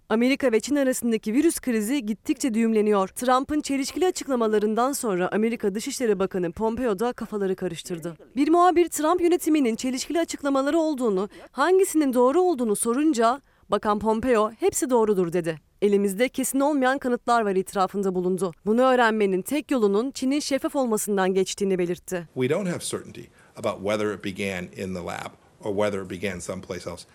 Amerika 0.09 0.51
ve 0.51 0.59
Çin 0.59 0.75
arasındaki 0.75 1.33
virüs 1.33 1.59
krizi 1.59 2.05
gittikçe 2.05 2.53
düğümleniyor. 2.53 3.07
Trump'ın 3.07 3.61
çelişkili 3.61 4.05
açıklamalarından 4.05 4.91
sonra 4.91 5.29
Amerika 5.31 5.75
Dışişleri 5.75 6.19
Bakanı 6.19 6.51
Pompeo 6.51 6.99
da 6.99 7.13
kafaları 7.13 7.55
karıştırdı. 7.55 8.17
Bir 8.35 8.49
muhabir 8.49 8.89
Trump 8.89 9.21
yönetiminin 9.21 9.75
çelişkili 9.75 10.19
açıklamaları 10.19 10.79
olduğunu, 10.79 11.29
hangisinin 11.51 12.13
doğru 12.13 12.41
olduğunu 12.41 12.75
sorunca 12.75 13.41
Bakan 13.71 13.99
Pompeo 13.99 14.51
hepsi 14.51 14.89
doğrudur 14.89 15.33
dedi. 15.33 15.59
Elimizde 15.81 16.29
kesin 16.29 16.59
olmayan 16.59 16.97
kanıtlar 16.97 17.41
var 17.41 17.55
itirafında 17.55 18.15
bulundu. 18.15 18.51
Bunu 18.65 18.81
öğrenmenin 18.81 19.41
tek 19.41 19.71
yolunun 19.71 20.11
Çin'in 20.11 20.39
şeffaf 20.39 20.75
olmasından 20.75 21.33
geçtiğini 21.33 21.79
belirtti. 21.79 22.27
We 22.33 22.49
don't 22.49 22.67
have 22.67 22.79
certainty 22.79 23.21
about 23.55 23.77
whether 23.77 24.13
it 24.13 24.25
began 24.25 24.63
in 24.63 24.95
the 24.95 25.03
lab 25.05 25.31
or 25.63 25.75
whether 25.75 26.03
it 26.03 26.09
began 26.09 26.39
someplace 26.39 26.89
else. 26.89 27.05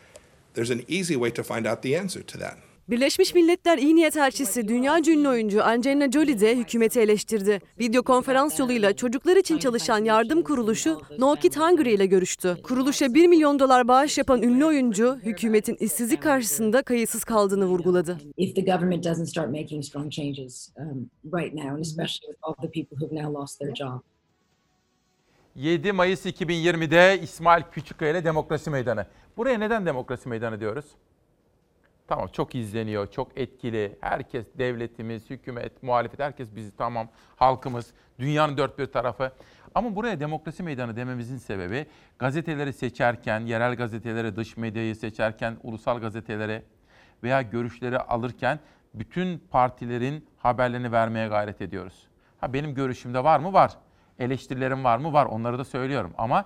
There's 0.55 0.71
an 0.71 0.81
easy 0.89 1.15
way 1.15 1.31
to 1.33 1.43
find 1.43 1.67
out 1.67 1.83
the 1.83 2.01
answer 2.01 2.23
to 2.23 2.39
that. 2.39 2.55
Birleşmiş 2.89 3.35
Milletler 3.35 3.78
İyi 3.78 3.95
Niyet 3.97 4.16
Elçisi 4.16 4.68
dünya 4.68 4.99
ünlü 4.99 5.28
oyuncu 5.28 5.64
Angelina 5.64 6.11
Jolie 6.11 6.41
de 6.41 6.57
hükümeti 6.57 7.01
eleştirdi. 7.01 7.61
Video 7.80 8.03
konferans 8.03 8.59
yoluyla 8.59 8.97
çocuklar 8.97 9.37
için 9.37 9.59
çalışan 9.59 10.05
yardım 10.05 10.43
kuruluşu 10.43 11.01
No 11.18 11.35
Kid 11.35 11.57
Hungry 11.57 11.95
ile 11.95 12.07
görüştü. 12.07 12.57
Kuruluşa 12.62 13.14
1 13.14 13.26
milyon 13.26 13.59
dolar 13.59 13.89
bağış 13.89 14.18
yapan 14.18 14.43
ünlü 14.43 14.64
oyuncu 14.64 15.16
hükümetin 15.22 15.74
işsizlik 15.80 16.22
karşısında 16.22 16.82
kayıtsız 16.82 17.24
kaldığını 17.24 17.66
vurguladı. 17.66 18.18
if 18.37 18.57
the 18.57 18.62
government 18.62 19.05
doesn't 19.05 19.26
start 19.28 19.51
making 19.51 19.85
strong 19.85 20.12
changes 20.12 20.72
um, 20.78 21.11
right 21.24 21.55
now, 21.55 21.70
and 21.70 21.80
especially 21.80 22.26
with 22.26 22.39
all 22.43 22.55
the 22.55 22.70
people 22.70 22.97
who've 22.97 23.22
now 23.22 23.41
lost 23.41 23.59
their 23.61 23.74
job. 23.74 24.01
7 25.57 25.93
Mayıs 25.93 26.26
2020'de 26.26 27.20
İsmail 27.22 27.62
Küçükkaya 27.72 28.11
ile 28.11 28.24
Demokrasi 28.24 28.70
Meydanı. 28.70 29.07
Buraya 29.37 29.59
neden 29.59 29.87
Demokrasi 29.87 30.28
Meydanı 30.28 30.61
diyoruz? 30.61 30.85
Tamam 32.07 32.29
çok 32.33 32.55
izleniyor, 32.55 33.11
çok 33.11 33.39
etkili. 33.39 33.99
Herkes, 34.01 34.47
devletimiz, 34.59 35.31
hükümet, 35.31 35.83
muhalefet, 35.83 36.21
herkes 36.21 36.49
bizi 36.57 36.77
tamam, 36.77 37.09
halkımız, 37.37 37.93
dünyanın 38.19 38.57
dört 38.57 38.79
bir 38.79 38.87
tarafı. 38.87 39.33
Ama 39.75 39.97
buraya 39.97 40.21
demokrasi 40.21 40.63
meydanı 40.63 40.97
dememizin 40.97 41.37
sebebi 41.37 41.87
gazeteleri 42.19 42.73
seçerken, 42.73 43.41
yerel 43.41 43.75
gazeteleri, 43.75 44.37
dış 44.37 44.57
medyayı 44.57 44.97
seçerken, 44.97 45.57
ulusal 45.63 46.01
gazeteleri 46.01 46.63
veya 47.23 47.43
görüşleri 47.43 47.99
alırken 47.99 48.61
bütün 48.95 49.39
partilerin 49.51 50.27
haberlerini 50.39 50.93
vermeye 50.93 51.29
gayret 51.29 51.61
ediyoruz. 51.61 52.09
Ha 52.41 52.53
benim 52.53 52.75
görüşümde 52.75 53.25
var 53.25 53.41
mı? 53.41 53.53
Var. 53.53 53.77
Eleştirilerim 54.19 54.85
var 54.85 54.99
mı? 54.99 55.13
Var. 55.13 55.27
Onları 55.27 55.59
da 55.59 55.65
söylüyorum. 55.65 56.15
Ama 56.19 56.45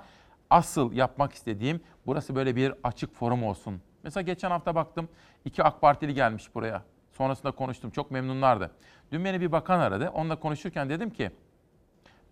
asıl 0.51 0.93
yapmak 0.93 1.33
istediğim 1.33 1.81
burası 2.07 2.35
böyle 2.35 2.57
bir 2.57 2.75
açık 2.85 3.15
forum 3.15 3.45
olsun. 3.45 3.81
Mesela 4.03 4.23
geçen 4.23 4.51
hafta 4.51 4.75
baktım 4.75 5.09
iki 5.45 5.63
AK 5.63 5.81
Partili 5.81 6.15
gelmiş 6.15 6.55
buraya. 6.55 6.83
Sonrasında 7.13 7.51
konuştum. 7.51 7.91
Çok 7.91 8.11
memnunlardı. 8.11 8.71
Dün 9.13 9.25
beni 9.25 9.41
bir 9.41 9.53
bakan 9.53 9.81
aradı. 9.81 10.11
Onunla 10.11 10.41
konuşurken 10.41 10.91
dedim 10.91 11.11
ki 11.11 11.31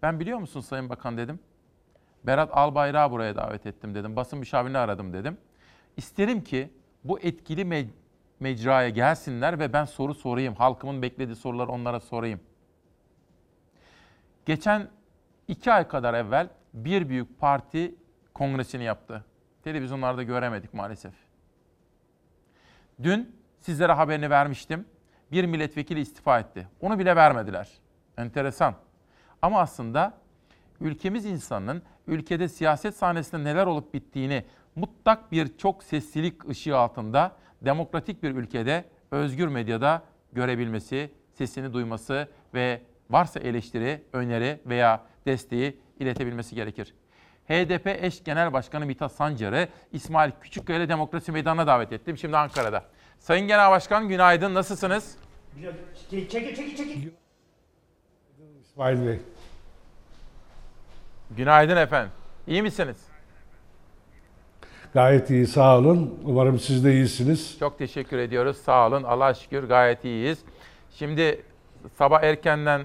ben 0.02 0.20
biliyor 0.20 0.38
musun 0.38 0.60
Sayın 0.60 0.88
Bakan 0.88 1.16
dedim. 1.16 1.40
Berat 2.26 2.50
Albayrak'ı 2.52 3.12
buraya 3.12 3.36
davet 3.36 3.66
ettim 3.66 3.94
dedim. 3.94 4.16
Basın 4.16 4.38
müşavirini 4.38 4.78
aradım 4.78 5.12
dedim. 5.12 5.38
İsterim 5.96 6.44
ki 6.44 6.70
bu 7.04 7.20
etkili 7.20 7.62
me- 7.62 7.88
mecraya 8.40 8.88
gelsinler 8.88 9.58
ve 9.58 9.72
ben 9.72 9.84
soru 9.84 10.14
sorayım. 10.14 10.54
Halkımın 10.54 11.02
beklediği 11.02 11.36
soruları 11.36 11.68
onlara 11.68 12.00
sorayım. 12.00 12.40
Geçen 14.46 14.88
iki 15.48 15.72
ay 15.72 15.88
kadar 15.88 16.14
evvel 16.14 16.48
bir 16.74 17.08
büyük 17.08 17.40
parti 17.40 17.94
kongresini 18.34 18.84
yaptı. 18.84 19.24
Televizyonlarda 19.64 20.22
göremedik 20.22 20.74
maalesef. 20.74 21.25
Dün 23.02 23.36
sizlere 23.60 23.92
haberini 23.92 24.30
vermiştim. 24.30 24.84
Bir 25.32 25.44
milletvekili 25.44 26.00
istifa 26.00 26.38
etti. 26.38 26.68
Onu 26.80 26.98
bile 26.98 27.16
vermediler. 27.16 27.68
Enteresan. 28.16 28.74
Ama 29.42 29.60
aslında 29.60 30.14
ülkemiz 30.80 31.24
insanının 31.24 31.82
ülkede 32.06 32.48
siyaset 32.48 32.96
sahnesinde 32.96 33.44
neler 33.44 33.66
olup 33.66 33.94
bittiğini 33.94 34.44
mutlak 34.74 35.32
bir 35.32 35.58
çok 35.58 35.82
seslilik 35.82 36.48
ışığı 36.48 36.76
altında 36.76 37.36
demokratik 37.62 38.22
bir 38.22 38.30
ülkede 38.30 38.84
özgür 39.10 39.48
medyada 39.48 40.02
görebilmesi, 40.32 41.10
sesini 41.32 41.72
duyması 41.72 42.28
ve 42.54 42.82
varsa 43.10 43.40
eleştiri, 43.40 44.02
öneri 44.12 44.60
veya 44.66 45.04
desteği 45.26 45.80
iletebilmesi 45.98 46.54
gerekir. 46.54 46.94
HDP 47.48 47.86
eş 47.86 48.24
genel 48.24 48.52
başkanı 48.52 48.86
Mithat 48.86 49.12
Sancar'ı 49.12 49.68
İsmail 49.92 50.30
Küçükkaya 50.40 50.78
ile 50.78 50.88
Demokrasi 50.88 51.32
Meydanı'na 51.32 51.66
davet 51.66 51.92
ettim. 51.92 52.18
Şimdi 52.18 52.36
Ankara'da. 52.36 52.84
Sayın 53.18 53.48
Genel 53.48 53.70
Başkan 53.70 54.08
günaydın. 54.08 54.54
Nasılsınız? 54.54 55.16
Çekil 56.10 56.28
çekil 56.28 56.76
çekil. 56.76 57.08
İsmail 58.60 59.06
Bey. 59.06 59.20
Günaydın 61.30 61.76
efendim. 61.76 62.12
İyi 62.46 62.62
misiniz? 62.62 62.96
Gayet 64.94 65.30
iyi 65.30 65.46
sağ 65.46 65.78
olun. 65.78 66.20
Umarım 66.24 66.58
siz 66.58 66.84
de 66.84 66.92
iyisiniz. 66.92 67.56
Çok 67.58 67.78
teşekkür 67.78 68.18
ediyoruz. 68.18 68.56
Sağ 68.56 68.86
olun. 68.86 69.02
Allah'a 69.02 69.34
şükür 69.34 69.64
gayet 69.68 70.04
iyiyiz. 70.04 70.38
Şimdi 70.90 71.42
sabah 71.98 72.22
erkenden 72.22 72.82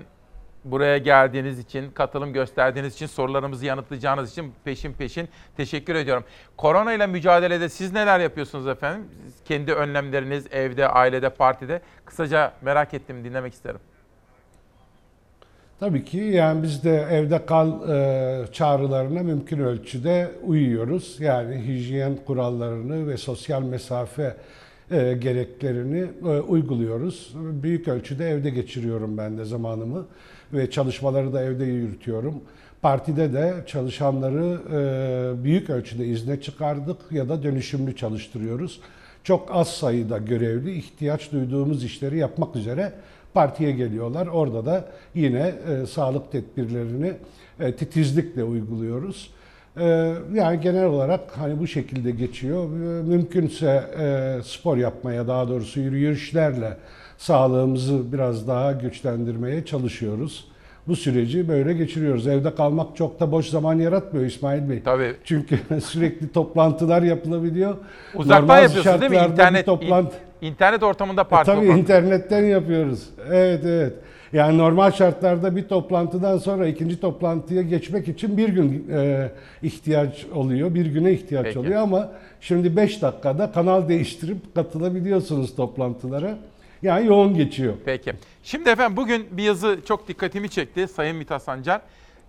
buraya 0.66 0.98
geldiğiniz 0.98 1.60
için, 1.60 1.92
katılım 1.92 2.34
gösterdiğiniz 2.34 2.94
için, 2.94 3.06
sorularımızı 3.06 3.66
yanıtlayacağınız 3.66 4.32
için 4.32 4.54
peşin 4.64 4.94
peşin 4.94 5.30
teşekkür 5.58 5.96
ediyorum. 5.96 6.24
Korona 6.58 6.94
ile 6.94 7.08
mücadelede 7.08 7.70
siz 7.70 7.94
neler 7.94 8.20
yapıyorsunuz 8.20 8.68
efendim? 8.68 9.06
Kendi 9.46 9.74
önlemleriniz 9.74 10.46
evde, 10.52 10.88
ailede, 10.88 11.30
partide. 11.30 11.82
Kısaca 12.06 12.54
merak 12.62 12.94
ettim, 12.94 13.24
dinlemek 13.24 13.54
isterim. 13.54 13.80
Tabii 15.80 16.06
ki 16.06 16.18
yani 16.18 16.64
biz 16.64 16.84
de 16.84 17.08
evde 17.12 17.46
kal 17.46 17.90
e, 17.90 18.46
çağrılarına 18.52 19.24
mümkün 19.24 19.60
ölçüde 19.60 20.32
uyuyoruz. 20.44 21.18
Yani 21.20 21.68
hijyen 21.68 22.16
kurallarını 22.26 23.08
ve 23.08 23.18
sosyal 23.18 23.62
mesafe 23.62 24.36
e, 24.92 25.14
gereklerini 25.14 26.06
e, 26.24 26.28
uyguluyoruz. 26.28 27.34
Büyük 27.36 27.88
ölçüde 27.88 28.30
evde 28.30 28.50
geçiriyorum 28.50 29.18
ben 29.18 29.38
de 29.38 29.46
zamanımı 29.46 30.08
ve 30.54 30.72
çalışmaları 30.72 31.34
da 31.34 31.44
evde 31.44 31.66
yürütüyorum. 31.66 32.42
Partide 32.82 33.34
de 33.34 33.54
çalışanları 33.68 34.60
e, 34.72 35.44
büyük 35.44 35.70
ölçüde 35.70 36.06
izne 36.06 36.42
çıkardık 36.42 36.98
ya 37.12 37.30
da 37.30 37.44
dönüşümlü 37.44 37.96
çalıştırıyoruz. 37.96 38.80
Çok 39.24 39.56
az 39.56 39.68
sayıda 39.68 40.18
görevli 40.18 40.74
ihtiyaç 40.74 41.32
duyduğumuz 41.32 41.84
işleri 41.84 42.18
yapmak 42.18 42.56
üzere 42.56 42.94
partiye 43.34 43.72
geliyorlar. 43.72 44.28
Orada 44.28 44.66
da 44.66 44.86
yine 45.16 45.54
e, 45.70 45.86
sağlık 45.86 46.32
tedbirlerini 46.32 47.14
e, 47.60 47.76
titizlikle 47.76 48.44
uyguluyoruz. 48.44 49.32
Yani 50.34 50.60
genel 50.62 50.86
olarak 50.86 51.38
hani 51.38 51.60
bu 51.60 51.68
şekilde 51.68 52.12
geçiyor. 52.12 52.70
Mümkünse 53.04 53.84
spor 54.44 54.78
yapmaya 54.78 55.28
daha 55.28 55.48
doğrusu 55.48 55.80
yürüyüşlerle 55.80 56.78
sağlığımızı 57.32 58.14
biraz 58.14 58.48
daha 58.48 58.72
güçlendirmeye 58.72 59.66
çalışıyoruz. 59.66 60.48
Bu 60.88 60.96
süreci 60.96 61.48
böyle 61.50 61.74
geçiriyoruz. 61.74 62.28
Evde 62.28 62.56
kalmak 62.56 62.96
çok 62.96 63.20
da 63.20 63.32
boş 63.32 63.46
zaman 63.50 63.76
yaratmıyor 63.80 64.26
İsmail 64.26 64.70
Bey. 64.70 64.82
Tabii. 64.84 65.16
Çünkü 65.24 65.60
sürekli 65.84 66.32
toplantılar 66.32 67.02
yapılabiliyor. 67.02 67.76
Uzaktan 68.16 68.42
Normal 68.42 68.64
yapıyorsunuz 68.64 69.02
değil 69.02 69.12
mi? 69.12 69.18
İnternet, 69.32 69.66
toplantı... 69.66 70.16
in- 70.42 70.48
internet 70.48 70.84
ortamında 70.84 71.22
E, 71.22 71.24
parti 71.24 71.46
tabii 71.46 71.60
toplantısı. 71.60 71.82
internetten 71.82 72.44
yapıyoruz. 72.44 73.10
Evet 73.32 73.62
evet. 73.66 73.94
Yani 74.34 74.58
normal 74.58 74.92
şartlarda 74.92 75.56
bir 75.56 75.64
toplantıdan 75.64 76.38
sonra 76.38 76.68
ikinci 76.68 77.00
toplantıya 77.00 77.62
geçmek 77.62 78.08
için 78.08 78.38
bir 78.38 78.50
gün 78.50 78.88
e, 78.92 79.30
ihtiyaç 79.64 80.26
oluyor. 80.36 80.76
Bir 80.76 80.86
güne 80.86 81.12
ihtiyaç 81.12 81.46
Peki. 81.46 81.60
oluyor 81.60 81.82
ama 81.82 82.10
şimdi 82.42 82.76
5 82.76 83.02
dakikada 83.02 83.52
kanal 83.52 83.90
değiştirip 83.90 84.56
katılabiliyorsunuz 84.56 85.56
toplantılara. 85.56 86.38
Yani 86.82 87.08
yoğun 87.08 87.36
geçiyor. 87.36 87.74
Peki. 87.86 88.14
Şimdi 88.44 88.70
efendim 88.70 88.98
bugün 88.98 89.28
bir 89.32 89.44
yazı 89.44 89.80
çok 89.88 90.08
dikkatimi 90.08 90.50
çekti 90.50 90.88
Sayın 90.88 91.16
Mithat 91.16 91.44
Sancar. 91.44 91.82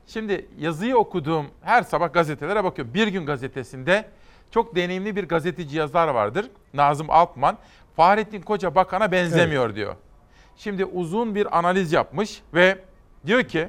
Şimdi 0.07 0.47
yazıyı 0.59 0.97
okuduğum 0.97 1.47
her 1.61 1.83
sabah 1.83 2.13
gazetelere 2.13 2.65
bakıyorum. 2.65 2.95
Bir 2.95 3.07
gün 3.07 3.27
gazetesinde 3.27 4.05
çok 4.51 4.77
deneyimli 4.77 5.17
bir 5.17 5.29
gazeteci 5.29 5.77
yazar 5.77 6.09
vardır. 6.09 6.51
Nazım 6.75 7.11
Altman. 7.11 7.59
Fahrettin 7.97 8.43
Koca 8.43 8.75
bakana 8.75 9.13
benzemiyor 9.13 9.75
diyor. 9.75 9.97
Şimdi 10.57 10.85
uzun 10.85 11.35
bir 11.35 11.59
analiz 11.59 11.93
yapmış 11.93 12.43
ve 12.55 12.79
diyor 13.27 13.43
ki 13.43 13.69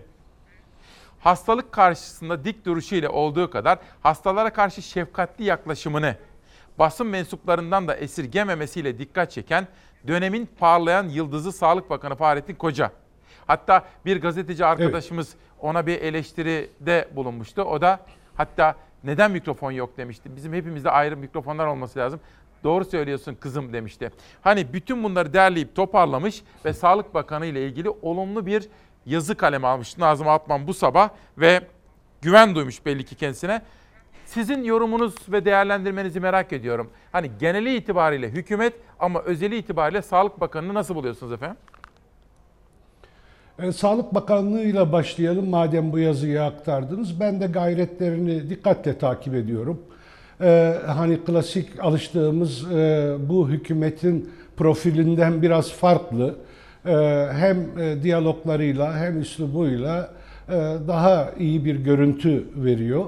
hastalık 1.19 1.71
karşısında 1.71 2.45
dik 2.45 2.65
duruşuyla 2.65 3.09
olduğu 3.09 3.49
kadar 3.49 3.79
hastalara 4.03 4.53
karşı 4.53 4.81
şefkatli 4.81 5.43
yaklaşımını 5.43 6.15
basın 6.79 7.07
mensuplarından 7.07 7.87
da 7.87 7.95
esirgememesiyle 7.95 8.99
dikkat 8.99 9.31
çeken 9.31 9.67
dönemin 10.07 10.49
parlayan 10.59 11.07
yıldızı 11.09 11.51
Sağlık 11.51 11.89
Bakanı 11.89 12.15
Fahrettin 12.15 12.55
Koca. 12.55 12.91
Hatta 13.47 13.85
bir 14.05 14.21
gazeteci 14.21 14.65
arkadaşımız 14.65 15.35
ona 15.59 15.87
bir 15.87 16.01
eleştiride 16.01 17.09
bulunmuştu. 17.15 17.61
O 17.61 17.81
da 17.81 17.99
hatta 18.35 18.75
neden 19.03 19.31
mikrofon 19.31 19.71
yok 19.71 19.97
demişti. 19.97 20.35
Bizim 20.35 20.53
hepimizde 20.53 20.91
ayrı 20.91 21.17
mikrofonlar 21.17 21.67
olması 21.67 21.99
lazım. 21.99 22.19
Doğru 22.63 22.85
söylüyorsun 22.85 23.35
kızım 23.35 23.73
demişti. 23.73 24.11
Hani 24.41 24.73
bütün 24.73 25.03
bunları 25.03 25.33
derleyip 25.33 25.75
toparlamış 25.75 26.43
ve 26.65 26.73
Sağlık 26.73 27.13
Bakanı 27.13 27.45
ile 27.45 27.67
ilgili 27.67 27.89
olumlu 27.89 28.45
bir 28.45 28.69
yazı 29.05 29.35
kaleme 29.35 29.67
almış 29.67 29.97
Nazım 29.97 30.27
Altman 30.27 30.67
bu 30.67 30.73
sabah 30.73 31.09
ve 31.37 31.67
güven 32.21 32.55
duymuş 32.55 32.85
belli 32.85 33.05
ki 33.05 33.15
kendisine. 33.15 33.61
Sizin 34.25 34.63
yorumunuz 34.63 35.15
ve 35.31 35.45
değerlendirmenizi 35.45 36.19
merak 36.19 36.53
ediyorum. 36.53 36.89
Hani 37.11 37.31
geneli 37.39 37.75
itibariyle 37.75 38.29
hükümet 38.29 38.73
ama 38.99 39.21
özeli 39.21 39.57
itibariyle 39.57 40.01
Sağlık 40.01 40.41
Bakanı'nı 40.41 40.73
nasıl 40.73 40.95
buluyorsunuz 40.95 41.31
efendim? 41.33 41.57
E, 43.59 43.71
Sağlık 43.71 44.15
Bakanlığı'yla 44.15 44.91
başlayalım 44.91 45.49
madem 45.49 45.91
bu 45.91 45.99
yazıyı 45.99 46.43
aktardınız. 46.43 47.19
Ben 47.19 47.41
de 47.41 47.45
gayretlerini 47.45 48.49
dikkatle 48.49 48.97
takip 48.97 49.35
ediyorum. 49.35 49.79
E, 50.41 50.75
hani 50.87 51.23
klasik 51.23 51.79
alıştığımız 51.79 52.71
e, 52.71 53.15
bu 53.19 53.49
hükümetin 53.49 54.29
profilinden 54.57 55.41
biraz 55.41 55.71
farklı. 55.71 56.35
E, 56.85 56.91
hem 57.31 57.79
e, 57.79 58.03
diyaloglarıyla 58.03 58.97
hem 58.97 59.21
üslubuyla 59.21 60.13
e, 60.49 60.51
daha 60.87 61.31
iyi 61.39 61.65
bir 61.65 61.75
görüntü 61.75 62.45
veriyor. 62.55 63.05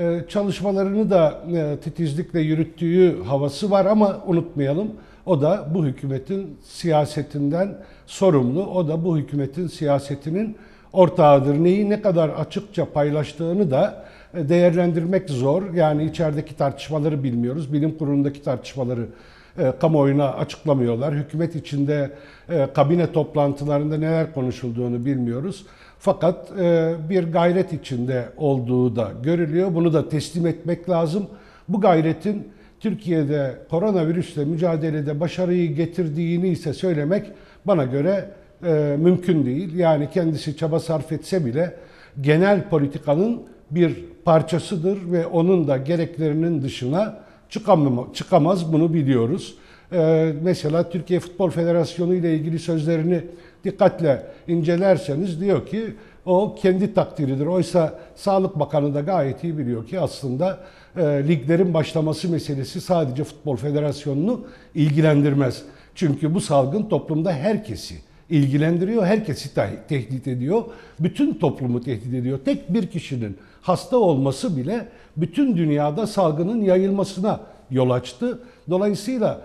E, 0.00 0.24
çalışmalarını 0.28 1.10
da 1.10 1.40
e, 1.56 1.76
titizlikle 1.76 2.40
yürüttüğü 2.40 3.22
havası 3.22 3.70
var 3.70 3.86
ama 3.86 4.20
unutmayalım 4.26 4.88
o 5.26 5.42
da 5.42 5.66
bu 5.74 5.86
hükümetin 5.86 6.56
siyasetinden 6.62 7.78
sorumlu. 8.06 8.66
O 8.66 8.88
da 8.88 9.04
bu 9.04 9.18
hükümetin 9.18 9.66
siyasetinin 9.66 10.56
ortağıdır. 10.92 11.54
Neyi 11.64 11.90
ne 11.90 12.02
kadar 12.02 12.28
açıkça 12.28 12.92
paylaştığını 12.92 13.70
da 13.70 14.04
e, 14.34 14.48
değerlendirmek 14.48 15.30
zor. 15.30 15.74
Yani 15.74 16.04
içerideki 16.04 16.56
tartışmaları 16.56 17.22
bilmiyoruz. 17.22 17.72
Bilim 17.72 17.98
kurulundaki 17.98 18.42
tartışmaları 18.42 19.06
e, 19.58 19.72
kamuoyuna 19.80 20.32
açıklamıyorlar. 20.32 21.14
Hükümet 21.14 21.56
içinde 21.56 22.10
kabine 22.74 23.12
toplantılarında 23.12 23.96
neler 23.96 24.34
konuşulduğunu 24.34 25.04
bilmiyoruz. 25.04 25.66
Fakat 26.02 26.50
e, 26.58 26.94
bir 27.10 27.32
gayret 27.32 27.72
içinde 27.72 28.28
olduğu 28.36 28.96
da 28.96 29.12
görülüyor. 29.22 29.74
Bunu 29.74 29.92
da 29.92 30.08
teslim 30.08 30.46
etmek 30.46 30.90
lazım. 30.90 31.26
Bu 31.68 31.80
gayretin 31.80 32.48
Türkiye'de 32.80 33.58
koronavirüsle 33.70 34.44
mücadelede 34.44 35.20
başarıyı 35.20 35.74
getirdiğini 35.74 36.48
ise 36.48 36.72
söylemek 36.72 37.26
bana 37.64 37.84
göre 37.84 38.30
e, 38.64 38.96
mümkün 38.98 39.46
değil. 39.46 39.74
Yani 39.74 40.08
kendisi 40.14 40.56
çaba 40.56 40.80
sarf 40.80 41.12
etse 41.12 41.46
bile 41.46 41.76
genel 42.20 42.68
politikanın 42.68 43.42
bir 43.70 44.04
parçasıdır 44.24 45.12
ve 45.12 45.26
onun 45.26 45.68
da 45.68 45.76
gereklerinin 45.76 46.62
dışına 46.62 47.18
çıkamaz 48.14 48.72
bunu 48.72 48.94
biliyoruz. 48.94 49.54
E, 49.92 50.32
mesela 50.42 50.90
Türkiye 50.90 51.20
Futbol 51.20 51.50
Federasyonu 51.50 52.14
ile 52.14 52.34
ilgili 52.34 52.58
sözlerini 52.58 53.22
dikkatle 53.64 54.26
incelerseniz 54.48 55.40
diyor 55.40 55.66
ki 55.66 55.94
o 56.26 56.54
kendi 56.54 56.94
takdiridir. 56.94 57.46
Oysa 57.46 57.98
Sağlık 58.16 58.58
Bakanı 58.58 58.94
da 58.94 59.00
gayet 59.00 59.44
iyi 59.44 59.58
biliyor 59.58 59.86
ki 59.86 60.00
aslında 60.00 60.58
e, 60.96 61.02
liglerin 61.02 61.74
başlaması 61.74 62.28
meselesi 62.28 62.80
sadece 62.80 63.24
Futbol 63.24 63.56
Federasyonu'nu 63.56 64.40
ilgilendirmez. 64.74 65.62
Çünkü 65.94 66.34
bu 66.34 66.40
salgın 66.40 66.82
toplumda 66.82 67.32
herkesi 67.32 67.94
ilgilendiriyor, 68.30 69.06
herkesi 69.06 69.54
te- 69.54 69.82
tehdit 69.88 70.28
ediyor. 70.28 70.64
Bütün 71.00 71.34
toplumu 71.34 71.82
tehdit 71.82 72.14
ediyor. 72.14 72.38
Tek 72.44 72.74
bir 72.74 72.86
kişinin 72.86 73.36
hasta 73.62 73.96
olması 73.96 74.56
bile 74.56 74.88
bütün 75.16 75.56
dünyada 75.56 76.06
salgının 76.06 76.62
yayılmasına 76.62 77.40
yol 77.70 77.90
açtı. 77.90 78.38
Dolayısıyla 78.70 79.40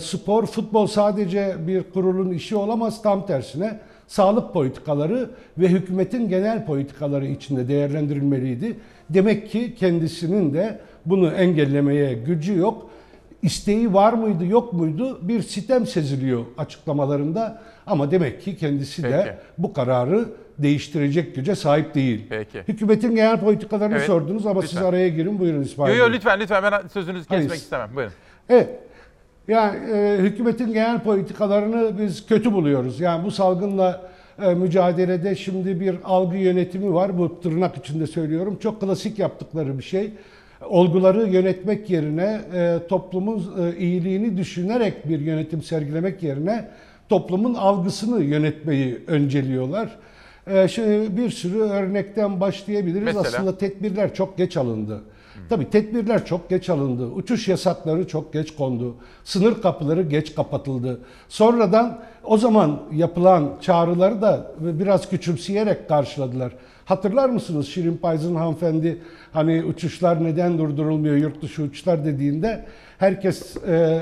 spor, 0.00 0.46
futbol 0.46 0.86
sadece 0.86 1.54
bir 1.66 1.82
kurulun 1.82 2.30
işi 2.30 2.56
olamaz. 2.56 3.02
Tam 3.02 3.26
tersine 3.26 3.78
sağlık 4.06 4.52
politikaları 4.52 5.30
ve 5.58 5.68
hükümetin 5.68 6.28
genel 6.28 6.66
politikaları 6.66 7.26
içinde 7.26 7.68
değerlendirilmeliydi. 7.68 8.76
Demek 9.10 9.50
ki 9.50 9.74
kendisinin 9.74 10.54
de 10.54 10.80
bunu 11.06 11.30
engellemeye 11.32 12.14
gücü 12.14 12.56
yok. 12.58 12.90
İsteği 13.42 13.94
var 13.94 14.12
mıydı 14.12 14.46
yok 14.46 14.72
muydu 14.72 15.18
bir 15.28 15.42
sitem 15.42 15.86
seziliyor 15.86 16.44
açıklamalarında 16.58 17.62
ama 17.86 18.10
demek 18.10 18.42
ki 18.42 18.56
kendisi 18.56 19.02
de 19.02 19.22
Peki. 19.24 19.36
bu 19.58 19.72
kararı 19.72 20.28
değiştirecek 20.58 21.34
güce 21.34 21.54
sahip 21.54 21.94
değil. 21.94 22.26
Peki. 22.28 22.62
Hükümetin 22.68 23.14
genel 23.16 23.40
politikalarını 23.40 23.94
Evet, 23.96 24.06
sordunuz 24.06 24.46
ama 24.46 24.62
siz 24.62 24.72
lütfen. 24.72 24.86
araya 24.88 25.08
girin 25.08 25.38
buyurun 25.38 25.62
İsmail 25.62 25.90
Yok 25.96 26.06
yok 26.06 26.16
lütfen 26.16 26.40
lütfen 26.40 26.62
ben 26.62 26.88
sözünüzü 26.88 27.28
kesmek 27.28 27.50
Hayır. 27.50 27.60
istemem. 27.62 27.90
Buyurun. 27.96 28.12
Evet. 28.48 28.68
Yani 29.48 29.90
e, 29.92 30.18
hükümetin 30.18 30.72
genel 30.72 31.00
politikalarını 31.00 31.98
biz 31.98 32.26
kötü 32.26 32.52
buluyoruz. 32.52 33.00
Yani 33.00 33.24
bu 33.24 33.30
salgınla 33.30 34.10
e, 34.42 34.54
mücadelede 34.54 35.34
şimdi 35.34 35.80
bir 35.80 35.96
algı 36.04 36.36
yönetimi 36.36 36.94
var. 36.94 37.18
Bu 37.18 37.40
tırnak 37.40 37.76
içinde 37.76 38.06
söylüyorum. 38.06 38.58
Çok 38.60 38.80
klasik 38.80 39.18
yaptıkları 39.18 39.78
bir 39.78 39.82
şey. 39.82 40.10
Olguları 40.68 41.28
yönetmek 41.28 41.90
yerine 41.90 42.40
e, 42.54 42.78
toplumun 42.88 43.52
e, 43.58 43.78
iyiliğini 43.78 44.36
düşünerek 44.36 45.08
bir 45.08 45.20
yönetim 45.20 45.62
sergilemek 45.62 46.22
yerine 46.22 46.68
toplumun 47.08 47.54
algısını 47.54 48.22
yönetmeyi 48.22 48.98
önceliyorlar. 49.06 49.96
E, 50.46 50.68
şimdi 50.68 51.16
bir 51.16 51.30
sürü 51.30 51.58
örnekten 51.58 52.40
başlayabiliriz. 52.40 53.04
Mesela? 53.04 53.20
Aslında 53.20 53.58
tedbirler 53.58 54.14
çok 54.14 54.38
geç 54.38 54.56
alındı. 54.56 55.00
Tabii 55.48 55.70
tedbirler 55.70 56.26
çok 56.26 56.50
geç 56.50 56.70
alındı. 56.70 57.06
Uçuş 57.06 57.48
yasakları 57.48 58.08
çok 58.08 58.32
geç 58.32 58.54
kondu. 58.54 58.96
Sınır 59.24 59.62
kapıları 59.62 60.02
geç 60.02 60.34
kapatıldı. 60.34 61.00
Sonradan 61.28 61.98
o 62.24 62.38
zaman 62.38 62.82
yapılan 62.92 63.52
çağrıları 63.60 64.22
da 64.22 64.50
biraz 64.60 65.10
küçümseyerek 65.10 65.88
karşıladılar. 65.88 66.52
Hatırlar 66.84 67.28
mısınız 67.28 67.68
Şirin 67.68 67.96
Payzın 67.96 68.34
hanımefendi 68.34 68.98
hani 69.32 69.64
uçuşlar 69.64 70.24
neden 70.24 70.58
durdurulmuyor 70.58 71.16
yurt 71.16 71.42
dışı 71.42 71.62
uçuşlar 71.62 72.04
dediğinde 72.04 72.64
herkes 72.98 73.56
e, 73.56 74.00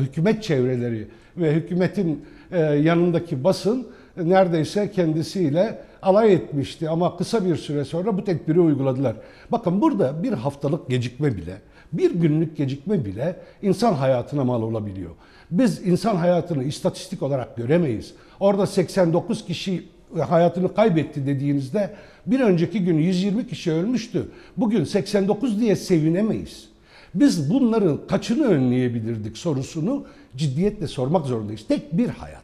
hükümet 0.00 0.42
çevreleri 0.42 1.08
ve 1.36 1.52
hükümetin 1.52 2.24
e, 2.52 2.60
yanındaki 2.60 3.44
basın 3.44 3.86
neredeyse 4.16 4.90
kendisiyle 4.90 5.78
alay 6.02 6.32
etmişti 6.32 6.88
ama 6.88 7.16
kısa 7.16 7.44
bir 7.44 7.56
süre 7.56 7.84
sonra 7.84 8.18
bu 8.18 8.24
tedbiri 8.24 8.60
uyguladılar. 8.60 9.16
Bakın 9.52 9.80
burada 9.80 10.22
bir 10.22 10.32
haftalık 10.32 10.88
gecikme 10.88 11.36
bile, 11.36 11.56
bir 11.92 12.14
günlük 12.14 12.56
gecikme 12.56 13.04
bile 13.04 13.36
insan 13.62 13.94
hayatına 13.94 14.44
mal 14.44 14.62
olabiliyor. 14.62 15.10
Biz 15.50 15.86
insan 15.86 16.16
hayatını 16.16 16.64
istatistik 16.64 17.22
olarak 17.22 17.56
göremeyiz. 17.56 18.14
Orada 18.40 18.66
89 18.66 19.44
kişi 19.44 19.84
hayatını 20.28 20.74
kaybetti 20.74 21.26
dediğinizde 21.26 21.94
bir 22.26 22.40
önceki 22.40 22.84
gün 22.84 22.98
120 22.98 23.46
kişi 23.46 23.72
ölmüştü. 23.72 24.28
Bugün 24.56 24.84
89 24.84 25.60
diye 25.60 25.76
sevinemeyiz. 25.76 26.68
Biz 27.14 27.50
bunların 27.50 28.06
kaçını 28.06 28.44
önleyebilirdik 28.44 29.38
sorusunu 29.38 30.04
ciddiyetle 30.36 30.86
sormak 30.86 31.26
zorundayız. 31.26 31.64
Tek 31.68 31.98
bir 31.98 32.08
hayat. 32.08 32.42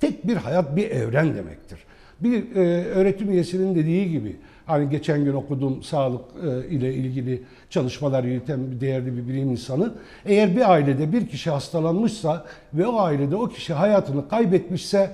Tek 0.00 0.28
bir 0.28 0.36
hayat 0.36 0.76
bir 0.76 0.90
evren 0.90 1.34
demektir. 1.34 1.78
Bir 2.24 2.56
e, 2.56 2.84
öğretim 2.84 3.30
üyesinin 3.30 3.74
dediği 3.74 4.10
gibi 4.10 4.36
hani 4.66 4.90
geçen 4.90 5.24
gün 5.24 5.34
okudum 5.34 5.82
sağlık 5.82 6.24
e, 6.44 6.68
ile 6.68 6.94
ilgili 6.94 7.42
çalışmalar 7.70 8.24
yürüten 8.24 8.80
değerli 8.80 9.16
bir 9.16 9.28
bilim 9.28 9.50
insanı. 9.50 9.94
Eğer 10.26 10.56
bir 10.56 10.72
ailede 10.72 11.12
bir 11.12 11.26
kişi 11.26 11.50
hastalanmışsa 11.50 12.46
ve 12.74 12.86
o 12.86 12.98
ailede 12.98 13.36
o 13.36 13.48
kişi 13.48 13.74
hayatını 13.74 14.28
kaybetmişse 14.28 15.10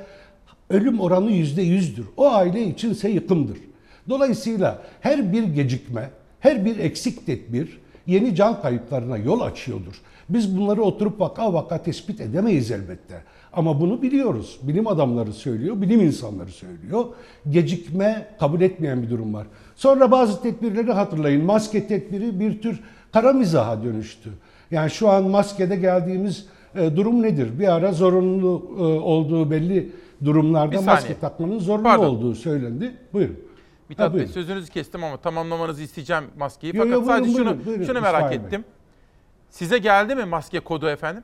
ölüm 0.70 1.00
oranı 1.00 1.30
yüzde 1.30 1.62
yüzdür. 1.62 2.06
O 2.16 2.30
aile 2.30 2.62
içinse 2.64 3.08
yıkımdır. 3.08 3.58
Dolayısıyla 4.08 4.82
her 5.00 5.32
bir 5.32 5.42
gecikme, 5.42 6.10
her 6.40 6.64
bir 6.64 6.78
eksik 6.78 7.26
tedbir 7.26 7.78
yeni 8.06 8.34
can 8.34 8.62
kayıplarına 8.62 9.16
yol 9.16 9.40
açıyordur. 9.40 10.00
Biz 10.28 10.56
bunları 10.58 10.82
oturup 10.82 11.20
vaka 11.20 11.52
vaka 11.52 11.82
tespit 11.82 12.20
edemeyiz 12.20 12.70
elbette. 12.70 13.22
Ama 13.52 13.80
bunu 13.80 14.02
biliyoruz. 14.02 14.58
Bilim 14.62 14.86
adamları 14.86 15.32
söylüyor, 15.32 15.80
bilim 15.80 16.00
insanları 16.00 16.50
söylüyor. 16.50 17.04
Gecikme 17.50 18.26
kabul 18.40 18.60
etmeyen 18.60 19.02
bir 19.02 19.10
durum 19.10 19.34
var. 19.34 19.46
Sonra 19.76 20.10
bazı 20.10 20.42
tedbirleri 20.42 20.92
hatırlayın. 20.92 21.44
Maske 21.44 21.86
tedbiri 21.86 22.40
bir 22.40 22.62
tür 22.62 22.80
kara 23.12 23.32
mizaha 23.32 23.82
dönüştü. 23.84 24.30
Yani 24.70 24.90
şu 24.90 25.08
an 25.08 25.24
maskede 25.24 25.76
geldiğimiz 25.76 26.46
e, 26.74 26.96
durum 26.96 27.22
nedir? 27.22 27.58
Bir 27.58 27.68
ara 27.74 27.92
zorunlu 27.92 28.70
e, 28.78 28.82
olduğu 28.82 29.50
belli 29.50 29.92
durumlarda 30.24 30.80
maske 30.82 31.18
takmanın 31.18 31.58
zorunlu 31.58 31.82
Pardon. 31.84 32.04
olduğu 32.04 32.34
söylendi. 32.34 32.94
Buyurun. 33.12 33.36
Mithat 33.88 34.12
Ha, 34.12 34.18
Bey 34.18 34.26
sözünüzü 34.26 34.72
kestim 34.72 35.04
ama 35.04 35.16
tamamlamanızı 35.16 35.82
isteyeceğim 35.82 36.24
maskeyi. 36.38 36.76
Yo, 36.76 36.82
Fakat 36.84 36.92
yo, 36.92 37.00
buyurun, 37.06 37.16
sadece 37.18 37.36
şunu, 37.38 37.66
buyurun, 37.66 37.84
şunu 37.84 38.00
merak 38.00 38.30
Bey. 38.30 38.36
ettim. 38.36 38.64
Size 39.50 39.78
geldi 39.78 40.14
mi 40.14 40.24
maske 40.24 40.60
kodu 40.60 40.88
efendim? 40.88 41.22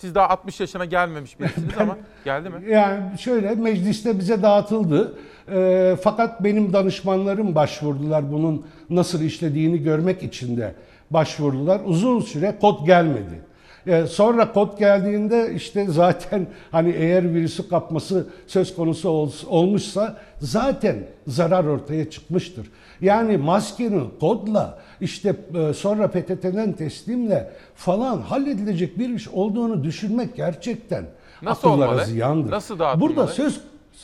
Siz 0.00 0.14
daha 0.14 0.28
60 0.28 0.60
yaşına 0.60 0.84
gelmemiş 0.84 1.40
birisiniz 1.40 1.78
ama 1.80 1.96
geldi 2.24 2.48
mi? 2.50 2.72
Yani 2.72 3.18
şöyle 3.18 3.54
mecliste 3.54 4.18
bize 4.18 4.42
dağıtıldı. 4.42 5.18
Ee, 5.52 5.96
fakat 6.02 6.44
benim 6.44 6.72
danışmanlarım 6.72 7.54
başvurdular 7.54 8.32
bunun 8.32 8.66
nasıl 8.90 9.22
işlediğini 9.22 9.82
görmek 9.82 10.22
için 10.22 10.56
de 10.56 10.74
başvurdular. 11.10 11.80
Uzun 11.84 12.20
süre 12.20 12.58
kod 12.60 12.86
gelmedi. 12.86 13.42
E, 13.88 14.06
sonra 14.06 14.52
kod 14.52 14.78
geldiğinde 14.78 15.52
işte 15.54 15.86
zaten 15.88 16.46
hani 16.70 16.90
eğer 16.90 17.34
virüsü 17.34 17.68
kapması 17.68 18.26
söz 18.46 18.74
konusu 18.76 19.08
ol- 19.08 19.32
olmuşsa 19.48 20.16
zaten 20.40 20.96
zarar 21.26 21.64
ortaya 21.64 22.10
çıkmıştır. 22.10 22.70
Yani 23.00 23.36
maskenin 23.36 24.10
kodla 24.20 24.78
işte 25.00 25.36
e, 25.54 25.72
sonra 25.74 26.08
PTT'den 26.08 26.72
teslimle 26.72 27.50
falan 27.74 28.18
halledilecek 28.22 28.98
bir 28.98 29.08
iş 29.08 29.28
olduğunu 29.28 29.84
düşünmek 29.84 30.36
gerçekten 30.36 31.04
Nasıl 31.42 31.68
akıllara 31.68 31.90
olmalı? 31.90 32.04
ziyandır. 32.06 32.50
Nasıl 32.50 32.78
dağıtılmalı? 32.78 33.10
Burada 33.16 33.26
söz 33.26 33.60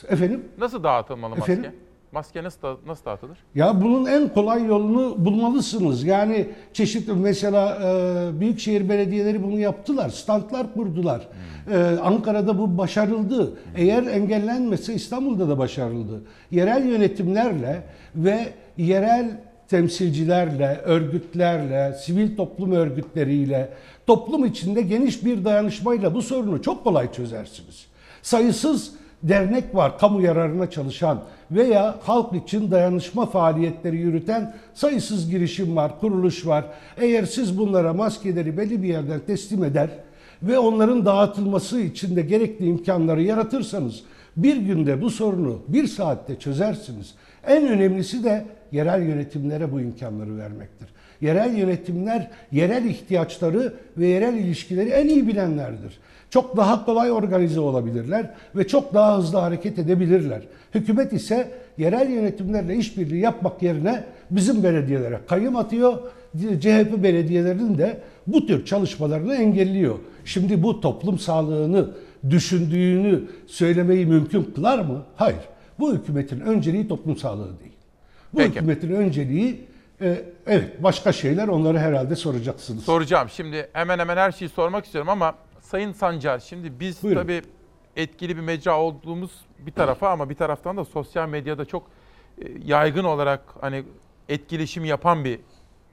efendim 0.07 0.45
Nasıl 0.57 0.83
dağıtılmalı 0.83 1.35
maske? 1.35 1.51
Efendim? 1.51 1.71
Maske 2.15 2.43
nasıl, 2.43 2.61
da- 2.61 2.77
nasıl 2.87 3.05
dağıtılır? 3.05 3.37
Ya 3.55 3.81
bunun 3.81 4.05
en 4.05 4.29
kolay 4.33 4.65
yolunu 4.65 5.25
bulmalısınız. 5.25 6.03
Yani 6.03 6.47
çeşitli 6.73 7.13
mesela 7.13 7.77
e, 7.83 8.39
büyükşehir 8.39 8.89
belediyeleri 8.89 9.43
bunu 9.43 9.59
yaptılar. 9.59 10.09
Standlar 10.09 10.73
kurdular. 10.73 11.27
E, 11.71 11.77
Ankara'da 12.03 12.57
bu 12.59 12.77
başarıldı. 12.77 13.53
Eğer 13.75 14.03
engellenmese 14.03 14.93
İstanbul'da 14.93 15.49
da 15.49 15.57
başarıldı. 15.57 16.21
Yerel 16.51 16.85
yönetimlerle 16.85 17.83
ve 18.15 18.39
yerel 18.77 19.41
temsilcilerle, 19.67 20.81
örgütlerle, 20.83 21.93
sivil 21.93 22.37
toplum 22.37 22.71
örgütleriyle, 22.71 23.69
toplum 24.07 24.45
içinde 24.45 24.81
geniş 24.81 25.25
bir 25.25 25.45
dayanışmayla 25.45 26.13
bu 26.13 26.21
sorunu 26.21 26.61
çok 26.61 26.83
kolay 26.83 27.11
çözersiniz. 27.11 27.85
Sayısız 28.21 28.93
dernek 29.23 29.75
var 29.75 29.97
kamu 29.99 30.21
yararına 30.21 30.69
çalışan 30.69 31.21
veya 31.51 31.95
halk 32.03 32.33
için 32.33 32.71
dayanışma 32.71 33.25
faaliyetleri 33.25 33.97
yürüten 33.97 34.55
sayısız 34.73 35.29
girişim 35.29 35.75
var, 35.75 35.99
kuruluş 35.99 36.47
var. 36.47 36.65
Eğer 36.97 37.25
siz 37.25 37.57
bunlara 37.57 37.93
maskeleri 37.93 38.57
belli 38.57 38.83
bir 38.83 38.87
yerden 38.87 39.19
teslim 39.19 39.63
eder 39.63 39.89
ve 40.43 40.59
onların 40.59 41.05
dağıtılması 41.05 41.81
için 41.81 42.15
de 42.15 42.21
gerekli 42.21 42.65
imkanları 42.65 43.21
yaratırsanız 43.21 44.03
bir 44.37 44.57
günde 44.57 45.01
bu 45.01 45.09
sorunu 45.09 45.59
bir 45.67 45.87
saatte 45.87 46.39
çözersiniz. 46.39 47.13
En 47.47 47.67
önemlisi 47.67 48.23
de 48.23 48.45
yerel 48.71 49.01
yönetimlere 49.01 49.71
bu 49.71 49.81
imkanları 49.81 50.37
vermektir. 50.37 50.87
Yerel 51.21 51.57
yönetimler 51.57 52.31
yerel 52.51 52.85
ihtiyaçları 52.85 53.73
ve 53.97 54.07
yerel 54.07 54.33
ilişkileri 54.33 54.89
en 54.89 55.07
iyi 55.07 55.27
bilenlerdir. 55.27 55.99
Çok 56.29 56.57
daha 56.57 56.85
kolay 56.85 57.11
organize 57.11 57.59
olabilirler 57.59 58.29
ve 58.55 58.67
çok 58.67 58.93
daha 58.93 59.17
hızlı 59.17 59.37
hareket 59.37 59.79
edebilirler. 59.79 60.41
Hükümet 60.75 61.13
ise 61.13 61.51
yerel 61.77 62.09
yönetimlerle 62.09 62.75
işbirliği 62.75 63.19
yapmak 63.21 63.63
yerine 63.63 64.03
bizim 64.29 64.63
belediyelere 64.63 65.19
kayyum 65.27 65.55
atıyor. 65.55 65.97
CHP 66.59 67.03
belediyelerinin 67.03 67.77
de 67.77 68.01
bu 68.27 68.45
tür 68.45 68.65
çalışmalarını 68.65 69.35
engelliyor. 69.35 69.95
Şimdi 70.25 70.63
bu 70.63 70.81
toplum 70.81 71.19
sağlığını 71.19 71.89
düşündüğünü 72.29 73.23
söylemeyi 73.47 74.05
mümkün 74.05 74.43
kılar 74.43 74.79
mı? 74.79 75.03
Hayır. 75.15 75.39
Bu 75.79 75.93
hükümetin 75.93 76.39
önceliği 76.39 76.87
toplum 76.87 77.17
sağlığı 77.17 77.59
değil. 77.59 77.71
Bu 78.33 78.37
Peki. 78.37 78.49
hükümetin 78.49 78.91
önceliği 78.91 79.61
e, 80.01 80.21
evet 80.47 80.83
başka 80.83 81.11
şeyler 81.11 81.47
onları 81.47 81.79
herhalde 81.79 82.15
soracaksınız. 82.15 82.83
Soracağım. 82.83 83.29
Şimdi 83.29 83.69
hemen 83.73 83.99
hemen 83.99 84.17
her 84.17 84.31
şeyi 84.31 84.49
sormak 84.49 84.85
istiyorum 84.85 85.09
ama 85.09 85.35
Sayın 85.61 85.91
Sancar 85.91 86.39
şimdi 86.39 86.79
biz 86.79 87.03
Buyurun. 87.03 87.21
tabii 87.21 87.41
etkili 87.95 88.35
bir 88.35 88.41
mecra 88.41 88.79
olduğumuz 88.79 89.31
bir 89.59 89.71
tarafa 89.71 90.09
ama 90.09 90.29
bir 90.29 90.35
taraftan 90.35 90.77
da 90.77 90.85
sosyal 90.85 91.29
medyada 91.29 91.65
çok 91.65 91.83
e, 92.41 92.45
yaygın 92.65 93.03
olarak 93.03 93.41
hani 93.61 93.83
etkileşim 94.29 94.85
yapan 94.85 95.25
bir 95.25 95.39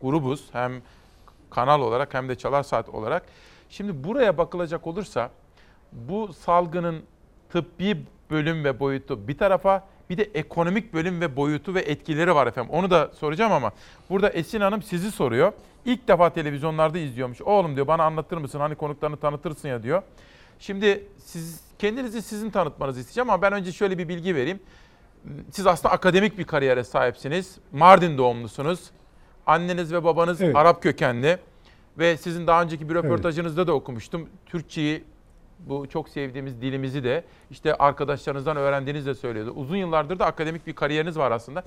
grubuz. 0.03 0.49
Hem 0.53 0.73
kanal 1.51 1.81
olarak 1.81 2.15
hem 2.15 2.29
de 2.29 2.35
çalar 2.35 2.63
saat 2.63 2.89
olarak. 2.89 3.23
Şimdi 3.71 4.05
buraya 4.05 4.39
bakılacak 4.39 4.87
olursa 4.87 5.31
bu 5.93 6.33
salgının 6.33 7.03
tıbbi 7.53 7.97
bölüm 8.31 8.65
ve 8.65 8.81
boyutu 8.81 9.29
bir 9.29 9.39
tarafa 9.39 9.85
bir 10.11 10.17
de 10.17 10.23
ekonomik 10.23 10.95
bölüm 10.95 11.21
ve 11.21 11.37
boyutu 11.37 11.75
ve 11.75 11.81
etkileri 11.81 12.35
var 12.35 12.47
efendim. 12.47 12.73
Onu 12.73 12.91
da 12.91 13.11
soracağım 13.15 13.53
ama 13.53 13.73
burada 14.11 14.31
Esin 14.31 14.61
Hanım 14.61 14.83
sizi 14.83 15.11
soruyor. 15.11 15.53
İlk 15.85 16.09
defa 16.09 16.31
televizyonlarda 16.31 16.99
izliyormuş. 16.99 17.43
Oğlum 17.43 17.75
diyor 17.77 17.87
bana 17.87 18.05
anlatır 18.05 18.37
mısın? 18.37 18.59
Hani 18.59 18.75
konuklarını 18.75 19.17
tanıtırsın 19.17 19.69
ya 19.69 19.83
diyor. 19.83 20.03
Şimdi 20.59 21.09
siz 21.19 21.61
kendinizi 21.83 22.23
sizin 22.23 22.51
tanıtmanızı 22.51 23.01
isteyeceğim 23.01 23.31
ama 23.31 23.43
ben 23.43 23.53
önce 23.53 23.73
şöyle 23.73 23.99
bir 23.99 24.09
bilgi 24.09 24.35
vereyim. 24.35 24.61
Siz 25.51 25.67
aslında 25.67 25.95
akademik 25.95 26.39
bir 26.39 26.45
kariyere 26.45 26.85
sahipsiniz. 26.85 27.59
Mardin 27.73 28.19
doğumlusunuz. 28.19 28.91
Anneniz 29.47 29.93
ve 29.93 30.05
babanız 30.05 30.41
Evet. 30.41 30.57
Arap 30.57 30.83
kökenli 30.83 31.39
ve 31.99 32.17
sizin 32.17 32.47
daha 32.47 32.63
önceki 32.63 32.89
bir 32.89 32.95
röportajınızda 32.95 33.67
da 33.67 33.73
okumuştum. 33.73 34.29
Türkçeyi 34.47 35.05
bu 35.59 35.89
çok 35.89 36.09
sevdiğimiz 36.09 36.61
dilimizi 36.61 37.05
de 37.05 37.25
işte 37.51 37.75
arkadaşlarınızdan 37.75 38.57
öğrendiğinizi 38.57 39.07
de 39.07 39.15
söylüyordu. 39.15 39.53
Uzun 39.57 39.77
yıllardır 39.77 40.19
da 40.19 40.27
akademik 40.27 40.67
bir 40.67 40.73
kariyeriniz 40.73 41.19
var 41.19 41.31
aslında. 41.31 41.65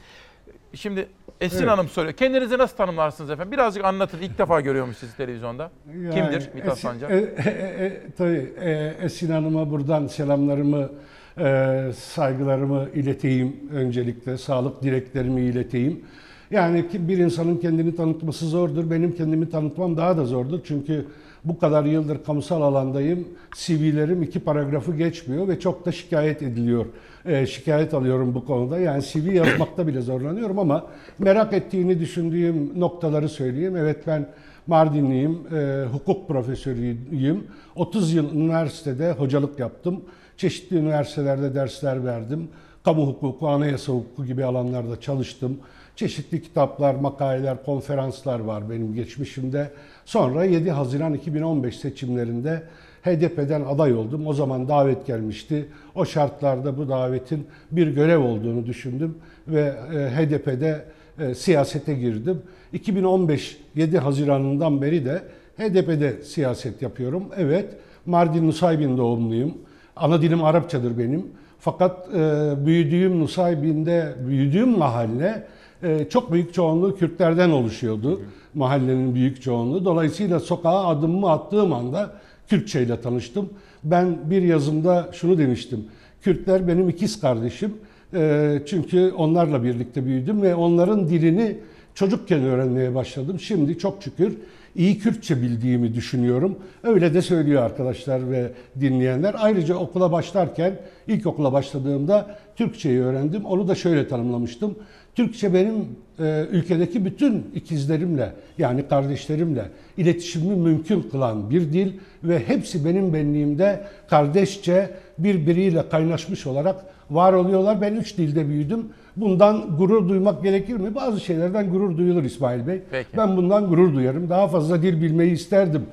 Şimdi 0.74 1.08
Esin 1.42 1.58
Evet. 1.58 1.70
Hanım 1.70 1.88
soruyor. 1.88 2.14
Kendinizi 2.14 2.58
nasıl 2.58 2.78
tanımlarsınız 2.78 3.30
efendim? 3.30 3.52
Birazcık 3.52 3.86
anlatın. 3.86 4.22
İlk 4.22 4.38
defa 4.38 4.62
görüyormuş 4.62 4.98
sizi 4.98 5.18
televizyonda. 5.18 5.72
Yani 5.96 6.14
Kimdir 6.16 6.50
Mithat 6.54 6.78
Esin- 6.78 6.82
Sancar? 6.82 7.10
E, 7.10 7.16
e, 7.18 7.50
e, 7.86 8.02
tabii 8.18 8.54
e, 8.62 8.94
Esin 9.02 9.32
Hanım'a 9.32 9.72
buradan 9.72 10.08
selamlarımı, 10.08 10.90
e, 11.38 11.92
saygılarımı 11.96 12.88
ileteyim 12.94 13.56
öncelikle. 13.74 14.38
Sağlık 14.38 14.84
dileklerimi 14.84 15.42
ileteyim. 15.42 16.06
Yani 16.52 16.90
ki 16.90 17.08
bir 17.08 17.18
insanın 17.18 17.58
kendini 17.58 17.96
tanıtması 17.96 18.46
zordur. 18.46 18.92
Benim 18.92 19.16
kendimi 19.16 19.50
tanıtmam 19.50 19.98
daha 19.98 20.18
da 20.18 20.26
zordur. 20.26 20.60
Çünkü 20.64 21.06
bu 21.44 21.60
kadar 21.60 21.86
yıldır 21.86 22.24
kamusal 22.24 22.62
alandayım. 22.62 23.28
CV'lerim 23.56 24.24
iki 24.24 24.40
paragrafı 24.40 24.96
geçmiyor 24.96 25.48
ve 25.48 25.60
çok 25.60 25.86
da 25.86 25.92
şikayet 25.92 26.42
ediliyor. 26.42 26.86
E, 27.26 27.46
şikayet 27.46 27.94
alıyorum 27.94 28.36
bu 28.36 28.46
konuda. 28.46 28.80
Yani 28.80 29.04
CV 29.04 29.34
yazmakta 29.34 29.88
bile 29.88 30.02
zorlanıyorum 30.02 30.60
ama 30.60 30.88
merak 31.20 31.54
ettiğini 31.54 32.00
düşündüğüm 32.00 32.80
noktaları 32.80 33.30
söyleyeyim. 33.30 33.76
Evet 33.76 34.08
ben 34.08 34.28
Mardinliyim, 34.68 35.56
e, 35.56 35.86
hukuk 35.94 36.28
profesörüyüm. 36.28 37.48
30 37.76 38.14
yıl 38.14 38.36
üniversitede 38.36 39.12
hocalık 39.12 39.60
yaptım. 39.60 40.02
Çeşitli 40.38 40.78
üniversitelerde 40.78 41.56
dersler 41.56 42.06
verdim. 42.06 42.48
Kamu 42.84 43.08
hukuku, 43.08 43.48
anayasa 43.48 43.94
hukuku 43.94 44.26
gibi 44.26 44.46
alanlarda 44.46 45.02
çalıştım. 45.02 45.60
Çeşitli 45.96 46.42
kitaplar, 46.42 46.96
makaleler, 46.96 47.64
konferanslar 47.64 48.40
var 48.40 48.70
benim 48.70 48.94
geçmişimde. 48.94 49.72
Sonra 50.06 50.46
7 50.46 50.72
Haziran 50.72 51.14
2015 51.14 51.78
seçimlerinde 51.78 52.64
HDP'den 53.06 53.62
aday 53.62 53.94
oldum. 53.94 54.28
O 54.28 54.34
zaman 54.34 54.68
davet 54.68 55.06
gelmişti. 55.06 55.66
O 55.96 56.06
şartlarda 56.06 56.78
bu 56.78 56.90
davetin 56.90 57.48
bir 57.72 57.88
görev 57.88 58.20
olduğunu 58.20 58.66
düşündüm 58.66 59.18
ve 59.48 59.74
e, 59.94 59.98
HDP'de 59.98 60.86
e, 61.20 61.36
siyasete 61.36 61.94
girdim. 61.94 62.42
2015 62.74 63.58
7 63.76 63.98
Haziran'ından 63.98 64.82
beri 64.82 65.06
de 65.06 65.22
HDP'de 65.58 66.24
siyaset 66.24 66.82
yapıyorum. 66.82 67.24
Evet, 67.38 67.66
Mardin 68.06 68.48
Nusaybin 68.48 68.98
doğumluyum. 68.98 69.54
Ana 69.96 70.22
dilim 70.22 70.44
Arapçadır 70.44 70.98
benim. 70.98 71.26
Fakat 71.60 72.10
e, 72.16 72.54
büyüdüğüm 72.66 73.20
Nusaybin'de, 73.20 74.16
büyüdüğüm 74.28 74.78
mahalle 74.78 75.44
e, 75.84 76.10
çok 76.10 76.32
büyük 76.32 76.54
çoğunluğu 76.54 76.96
Kürtlerden 76.96 77.50
oluşuyordu. 77.50 78.22
Mahallenin 78.54 79.16
büyük 79.16 79.42
çoğunluğu. 79.42 79.86
Dolayısıyla 79.86 80.40
sokağa 80.40 80.88
adımımı 80.88 81.32
attığım 81.32 81.74
anda 81.74 82.12
Kürtçe 82.50 82.84
ile 82.84 83.02
tanıştım. 83.02 83.50
Ben 83.84 84.30
bir 84.30 84.42
yazımda 84.42 85.10
şunu 85.14 85.38
demiştim. 85.38 85.86
Kürtler 86.22 86.68
benim 86.68 86.90
ikiz 86.90 87.22
kardeşim. 87.22 87.74
E, 88.14 88.62
çünkü 88.66 89.12
onlarla 89.18 89.64
birlikte 89.64 90.06
büyüdüm 90.06 90.42
ve 90.42 90.56
onların 90.56 91.10
dilini 91.10 91.58
çocukken 91.96 92.44
öğrenmeye 92.44 92.96
başladım. 92.96 93.40
Şimdi 93.40 93.78
çok 93.78 94.04
şükür 94.04 94.38
iyi 94.76 95.00
Kürtçe 95.00 95.42
bildiğimi 95.42 95.94
düşünüyorum. 95.94 96.60
Öyle 96.84 97.14
de 97.14 97.22
söylüyor 97.22 97.64
arkadaşlar 97.64 98.32
ve 98.32 98.52
dinleyenler. 98.80 99.36
Ayrıca 99.38 99.76
okula 99.76 100.12
başlarken, 100.12 100.80
ilk 101.08 101.26
okula 101.26 101.54
başladığımda 101.54 102.38
Türkçeyi 102.56 103.02
öğrendim. 103.02 103.46
Onu 103.46 103.68
da 103.68 103.76
şöyle 103.76 104.08
tanımlamıştım. 104.08 104.76
Türkçe 105.16 105.54
benim 105.54 105.76
e, 106.20 106.46
ülkedeki 106.52 107.06
bütün 107.06 107.52
ikizlerimle 107.56 108.34
yani 108.58 108.88
kardeşlerimle 108.88 109.66
iletişimimi 109.98 110.56
mümkün 110.56 111.02
kılan 111.02 111.50
bir 111.50 111.62
dil 111.62 111.94
ve 112.24 112.40
hepsi 112.48 112.86
benim 112.86 113.14
benliğimde 113.14 113.84
kardeşçe 114.10 114.90
birbiriyle 115.18 115.90
kaynaşmış 115.90 116.48
olarak 116.48 116.76
var 117.10 117.34
oluyorlar. 117.34 117.82
Ben 117.82 117.96
üç 117.96 118.18
dilde 118.18 118.48
büyüdüm. 118.48 118.86
Bundan 119.16 119.78
gurur 119.78 120.10
duymak 120.10 120.44
gerekir 120.44 120.74
mi? 120.74 120.96
Bazı 120.96 121.20
şeylerden 121.20 121.70
gurur 121.70 121.98
duyulur 121.98 122.24
İsmail 122.24 122.68
Bey. 122.68 122.82
Peki. 122.92 123.18
Ben 123.18 123.38
bundan 123.38 123.70
gurur 123.70 123.94
duyarım. 123.94 124.30
Daha 124.30 124.48
fazla 124.48 124.82
dil 124.82 125.02
bilmeyi 125.02 125.32
isterdim. 125.32 125.86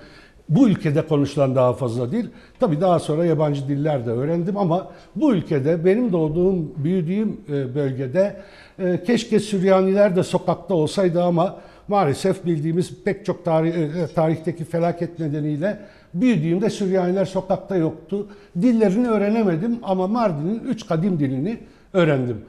Bu 0.55 0.69
ülkede 0.69 1.07
konuşulan 1.07 1.57
daha 1.57 1.73
fazla 1.73 2.13
dil. 2.13 2.27
Tabii 2.61 2.81
daha 2.81 2.99
sonra 2.99 3.25
yabancı 3.25 3.69
diller 3.69 4.07
de 4.07 4.11
öğrendim 4.11 4.57
ama 4.57 4.93
bu 5.17 5.35
ülkede 5.35 5.85
benim 5.85 6.13
doğduğum, 6.13 6.73
büyüdüğüm 6.77 7.41
e, 7.49 7.75
bölgede 7.75 8.37
e, 8.79 9.05
keşke 9.05 9.41
Süryaniler 9.41 10.17
de 10.17 10.23
sokakta 10.23 10.75
olsaydı 10.75 11.23
ama 11.23 11.57
maalesef 11.89 12.47
bildiğimiz 12.47 13.05
pek 13.05 13.27
çok 13.27 13.45
tarih, 13.45 13.75
e, 13.75 14.07
tarihteki 14.15 14.65
felaket 14.65 15.19
nedeniyle 15.19 15.81
büyüdüğümde 16.15 16.71
Süryaniler 16.71 17.25
sokakta 17.25 17.77
yoktu. 17.77 18.29
Dillerini 18.63 19.09
öğrenemedim 19.09 19.79
ama 19.83 20.07
Mardin'in 20.07 20.61
üç 20.61 20.87
kadim 20.87 21.19
dilini 21.19 21.59
öğrendim. 21.93 22.45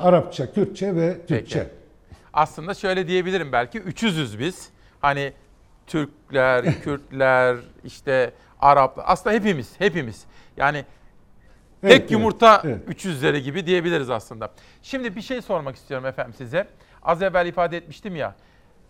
Arapça, 0.00 0.52
Kürtçe 0.52 0.96
ve 0.96 1.16
Türkçe. 1.26 1.58
Peki. 1.58 1.70
Aslında 2.32 2.74
şöyle 2.74 3.08
diyebilirim 3.08 3.52
belki 3.52 3.78
300'üz 3.78 4.38
biz. 4.38 4.68
Hani 5.00 5.32
Türkler, 5.86 6.80
Kürtler, 6.82 7.56
işte 7.84 8.32
Araplar. 8.60 9.04
Aslında 9.08 9.36
hepimiz, 9.36 9.72
hepimiz. 9.80 10.24
Yani 10.56 10.84
Evet, 11.82 11.92
tek 11.92 12.00
evet, 12.00 12.10
yumurta 12.10 12.62
evet. 12.64 12.88
300'leri 12.88 13.38
gibi 13.38 13.66
diyebiliriz 13.66 14.10
aslında. 14.10 14.50
Şimdi 14.82 15.16
bir 15.16 15.22
şey 15.22 15.42
sormak 15.42 15.76
istiyorum 15.76 16.06
efendim 16.06 16.34
size. 16.38 16.68
Az 17.02 17.22
evvel 17.22 17.46
ifade 17.46 17.76
etmiştim 17.76 18.16
ya. 18.16 18.34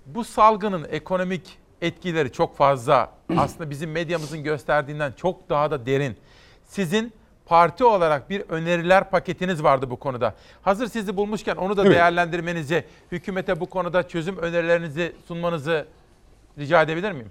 Bu 0.07 0.25
salgının 0.25 0.87
ekonomik 0.91 1.59
etkileri 1.83 2.33
çok 2.33 2.57
fazla. 2.57 3.11
Aslında 3.37 3.71
bizim 3.71 3.91
medyamızın 3.93 4.43
gösterdiğinden 4.43 5.13
çok 5.13 5.51
daha 5.51 5.71
da 5.71 5.87
derin. 5.87 6.17
Sizin 6.65 7.13
parti 7.47 7.85
olarak 7.85 8.31
bir 8.31 8.41
öneriler 8.41 9.11
paketiniz 9.11 9.63
vardı 9.63 9.91
bu 9.91 9.97
konuda. 9.97 10.35
Hazır 10.63 10.87
sizi 10.87 11.17
bulmuşken 11.17 11.57
onu 11.57 11.77
da 11.77 11.83
Evet. 11.83 11.93
değerlendirmenizi, 11.95 12.85
hükümete 13.13 13.61
bu 13.61 13.67
konuda 13.67 14.09
çözüm 14.09 14.39
önerilerinizi 14.39 15.13
sunmanızı 15.29 15.87
rica 16.59 16.83
edebilir 16.83 17.13
miyim? 17.13 17.31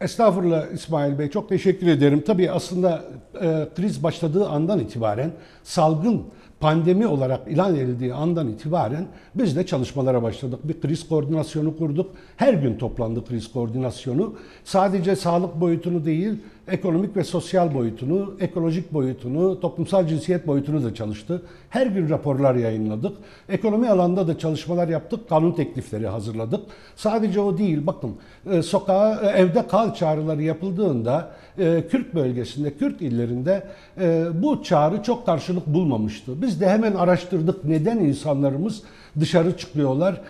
Estağfurullah 0.00 0.72
İsmail 0.72 1.18
Bey 1.18 1.30
çok 1.30 1.48
teşekkür 1.48 1.86
ederim. 1.86 2.22
Tabii 2.26 2.50
aslında 2.50 3.04
e, 3.34 3.68
kriz 3.76 4.02
başladığı 4.02 4.48
andan 4.48 4.78
itibaren 4.78 5.30
salgın 5.62 6.26
pandemi 6.60 7.06
olarak 7.06 7.48
ilan 7.48 7.74
edildiği 7.74 8.14
andan 8.14 8.48
itibaren 8.48 9.06
biz 9.34 9.56
de 9.56 9.66
çalışmalara 9.66 10.22
başladık. 10.22 10.60
Bir 10.64 10.80
kriz 10.80 11.08
koordinasyonu 11.08 11.76
kurduk. 11.76 12.10
Her 12.36 12.54
gün 12.54 12.78
toplandı 12.78 13.24
kriz 13.24 13.52
koordinasyonu. 13.52 14.34
Sadece 14.64 15.16
sağlık 15.16 15.60
boyutunu 15.60 16.04
değil, 16.04 16.32
ekonomik 16.68 17.16
ve 17.16 17.24
sosyal 17.24 17.74
boyutunu, 17.74 18.34
ekolojik 18.40 18.92
boyutunu, 18.92 19.60
toplumsal 19.60 20.06
cinsiyet 20.06 20.46
boyutunu 20.46 20.84
da 20.84 20.94
çalıştı. 20.94 21.42
Her 21.70 21.86
gün 21.86 22.08
raporlar 22.08 22.54
yayınladık. 22.54 23.16
Ekonomi 23.48 23.90
alanda 23.90 24.28
da 24.28 24.38
çalışmalar 24.38 24.88
yaptık, 24.88 25.28
kanun 25.28 25.52
teklifleri 25.52 26.06
hazırladık. 26.06 26.60
Sadece 26.96 27.40
o 27.40 27.58
değil, 27.58 27.86
bakın 27.86 28.16
e, 28.50 28.62
sokağa, 28.62 29.20
e, 29.22 29.26
evde 29.26 29.66
kal 29.66 29.94
çağrıları 29.94 30.42
yapıldığında 30.42 31.30
e, 31.58 31.84
Kürt 31.90 32.14
bölgesinde, 32.14 32.74
Kürt 32.74 33.02
illerinde 33.02 33.66
bu 34.42 34.62
çağrı 34.62 35.02
çok 35.02 35.26
karşılık 35.26 35.66
bulmamıştı. 35.66 36.42
Biz 36.42 36.60
de 36.60 36.68
hemen 36.68 36.94
araştırdık 36.94 37.64
neden 37.64 37.98
insanlarımız 37.98 38.82
dışarı 39.20 39.56
çıkıyorlar. 39.56 40.20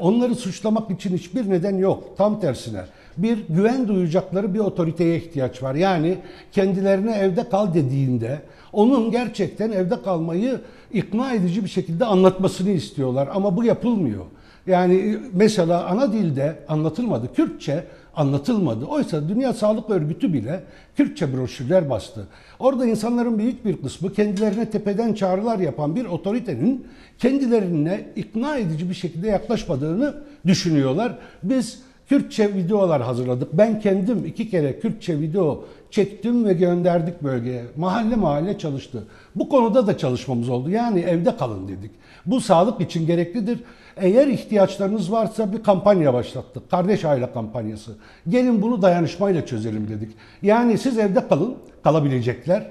Onları 0.00 0.34
suçlamak 0.34 0.90
için 0.90 1.16
hiçbir 1.16 1.50
neden 1.50 1.76
yok. 1.76 2.04
Tam 2.16 2.40
tersine 2.40 2.80
bir 3.16 3.38
güven 3.48 3.88
duyacakları 3.88 4.54
bir 4.54 4.58
otoriteye 4.58 5.16
ihtiyaç 5.16 5.62
var. 5.62 5.74
Yani 5.74 6.18
kendilerine 6.52 7.16
evde 7.16 7.48
kal 7.48 7.74
dediğinde 7.74 8.40
onun 8.72 9.10
gerçekten 9.10 9.72
evde 9.72 10.02
kalmayı 10.02 10.60
ikna 10.92 11.32
edici 11.32 11.64
bir 11.64 11.68
şekilde 11.68 12.04
anlatmasını 12.04 12.70
istiyorlar 12.70 13.28
ama 13.34 13.56
bu 13.56 13.64
yapılmıyor. 13.64 14.24
Yani 14.66 15.18
mesela 15.32 15.86
ana 15.86 16.12
dilde 16.12 16.58
anlatılmadı. 16.68 17.32
Kürtçe 17.34 17.84
anlatılmadı. 18.16 18.84
Oysa 18.84 19.28
Dünya 19.28 19.52
Sağlık 19.52 19.90
Örgütü 19.90 20.32
bile 20.32 20.62
Kürtçe 20.96 21.36
broşürler 21.36 21.90
bastı. 21.90 22.26
Orada 22.58 22.86
insanların 22.86 23.38
büyük 23.38 23.64
bir 23.64 23.76
kısmı 23.82 24.12
kendilerine 24.12 24.70
tepeden 24.70 25.14
çağrılar 25.14 25.58
yapan 25.58 25.96
bir 25.96 26.04
otoritenin 26.04 26.86
kendilerine 27.18 28.06
ikna 28.16 28.56
edici 28.56 28.88
bir 28.88 28.94
şekilde 28.94 29.28
yaklaşmadığını 29.28 30.14
düşünüyorlar. 30.46 31.18
Biz 31.42 31.82
Kürtçe 32.08 32.54
videolar 32.54 33.02
hazırladık. 33.02 33.48
Ben 33.52 33.80
kendim 33.80 34.24
iki 34.24 34.50
kere 34.50 34.80
Kürtçe 34.80 35.20
video 35.20 35.64
çektim 35.90 36.44
ve 36.44 36.52
gönderdik 36.52 37.22
bölgeye. 37.22 37.64
Mahalle 37.76 38.16
mahalle 38.16 38.58
çalıştı. 38.58 39.04
Bu 39.36 39.48
konuda 39.48 39.86
da 39.86 39.98
çalışmamız 39.98 40.48
oldu. 40.48 40.70
Yani 40.70 41.00
evde 41.00 41.36
kalın 41.36 41.68
dedik. 41.68 41.90
Bu 42.26 42.40
sağlık 42.40 42.80
için 42.80 43.06
gereklidir. 43.06 43.58
Eğer 43.96 44.26
ihtiyaçlarınız 44.26 45.12
varsa 45.12 45.52
bir 45.52 45.62
kampanya 45.62 46.14
başlattık. 46.14 46.70
Kardeş 46.70 47.04
aile 47.04 47.32
kampanyası. 47.32 47.96
Gelin 48.28 48.62
bunu 48.62 48.82
dayanışmayla 48.82 49.46
çözelim 49.46 49.88
dedik. 49.88 50.10
Yani 50.42 50.78
siz 50.78 50.98
evde 50.98 51.28
kalın, 51.28 51.54
kalabilecekler. 51.84 52.66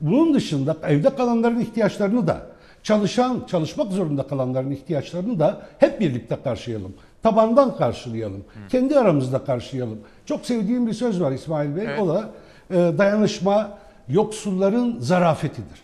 Bunun 0.00 0.34
dışında 0.34 0.76
evde 0.88 1.14
kalanların 1.14 1.60
ihtiyaçlarını 1.60 2.26
da 2.26 2.46
çalışan, 2.82 3.46
çalışmak 3.46 3.92
zorunda 3.92 4.22
kalanların 4.22 4.70
ihtiyaçlarını 4.70 5.38
da 5.38 5.62
hep 5.78 6.00
birlikte 6.00 6.36
karşılayalım. 6.44 6.94
Tabandan 7.22 7.76
karşılayalım. 7.76 8.44
Kendi 8.68 8.98
aramızda 8.98 9.44
karşılayalım. 9.44 9.98
Çok 10.26 10.46
sevdiğim 10.46 10.86
bir 10.86 10.92
söz 10.92 11.20
var 11.20 11.32
İsmail 11.32 11.76
Bey. 11.76 11.84
Evet. 11.84 12.00
O 12.00 12.08
da 12.08 12.30
e, 12.70 12.98
dayanışma 12.98 13.78
yoksulların 14.08 14.96
zarafetidir. 14.98 15.80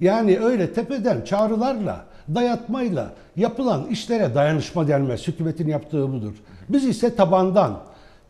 Yani 0.00 0.38
öyle 0.38 0.72
tepeden 0.72 1.20
çağrılarla, 1.24 2.04
dayatmayla 2.34 3.12
yapılan 3.36 3.86
işlere 3.86 4.34
dayanışma 4.34 4.88
denmez. 4.88 5.28
Hükümetin 5.28 5.68
yaptığı 5.68 6.12
budur. 6.12 6.34
Biz 6.68 6.84
ise 6.84 7.14
tabandan, 7.14 7.80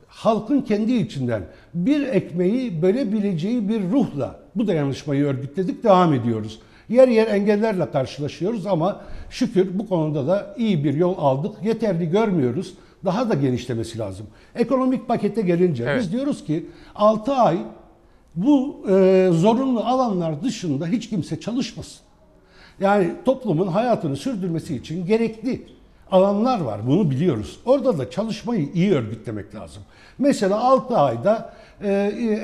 halkın 0.09 0.61
kendi 0.61 0.93
içinden 0.93 1.43
bir 1.75 2.07
ekmeği 2.07 2.83
bölebileceği 2.83 3.69
bir 3.69 3.91
ruhla 3.91 4.37
bu 4.55 4.67
dayanışmayı 4.67 5.25
örgütledik, 5.25 5.85
devam 5.85 6.15
ediyoruz. 6.15 6.61
Yer 6.91 7.09
yer 7.09 7.27
engellerle 7.27 7.91
karşılaşıyoruz 7.91 8.67
ama 8.67 9.01
şükür 9.31 9.79
bu 9.79 9.89
konuda 9.89 10.27
da 10.27 10.55
iyi 10.59 10.85
bir 10.85 10.95
yol 10.95 11.15
aldık. 11.19 11.53
Yeterli 11.65 12.11
görmüyoruz. 12.11 12.75
Daha 13.05 13.31
da 13.31 13.35
genişlemesi 13.35 13.99
lazım. 13.99 14.27
Ekonomik 14.55 15.09
pakete 15.09 15.43
gelince 15.43 15.85
Evet. 15.85 16.01
biz 16.01 16.13
diyoruz 16.13 16.45
ki 16.45 16.67
6 16.95 17.33
ay 17.33 17.59
bu 18.35 18.85
e, 18.89 19.29
zorunlu 19.33 19.81
alanlar 19.81 20.43
dışında 20.43 20.87
hiç 20.87 21.09
kimse 21.11 21.41
çalışmasın. 21.41 22.01
Yani 22.81 23.13
toplumun 23.25 23.67
hayatını 23.67 24.17
sürdürmesi 24.17 24.77
için 24.77 25.07
gerekli 25.07 25.67
alanlar 26.11 26.61
var. 26.61 26.87
Bunu 26.87 27.11
biliyoruz. 27.11 27.61
Orada 27.65 27.99
da 27.99 28.11
çalışmayı 28.11 28.69
iyi 28.75 28.93
örgütlemek 28.93 29.55
lazım. 29.55 29.83
Mesela 30.21 30.61
6 30.61 30.97
ayda 30.97 31.53
e, 31.83 31.89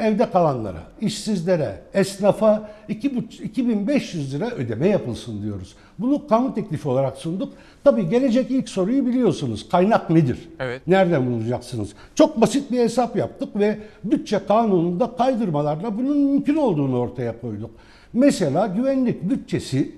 evde 0.02 0.30
kalanlara, 0.30 0.82
işsizlere, 1.00 1.80
esnafa 1.94 2.70
2,5 2.88 3.42
2500 3.42 4.34
lira 4.34 4.50
ödeme 4.50 4.88
yapılsın 4.88 5.42
diyoruz. 5.42 5.74
Bunu 5.98 6.26
kanun 6.26 6.52
teklifi 6.52 6.88
olarak 6.88 7.16
sunduk. 7.16 7.52
Tabii 7.84 8.08
gelecek 8.08 8.50
ilk 8.50 8.68
soruyu 8.68 9.06
biliyorsunuz. 9.06 9.68
Kaynak 9.68 10.10
nedir? 10.10 10.48
Evet. 10.60 10.82
Nereden 10.86 11.26
bulacaksınız? 11.26 11.88
Çok 12.14 12.40
basit 12.40 12.72
bir 12.72 12.78
hesap 12.78 13.16
yaptık 13.16 13.48
ve 13.56 13.78
bütçe 14.04 14.40
kanununda 14.48 15.16
kaydırmalarla 15.16 15.98
bunun 15.98 16.18
mümkün 16.18 16.56
olduğunu 16.56 16.98
ortaya 16.98 17.40
koyduk. 17.40 17.70
Mesela 18.12 18.66
güvenlik 18.66 19.22
bütçesi 19.22 19.92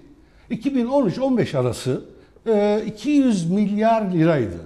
2013-15 0.51 1.59
arası 1.59 2.05
e, 2.47 2.83
200 2.87 3.51
milyar 3.51 4.11
liraydı. 4.13 4.59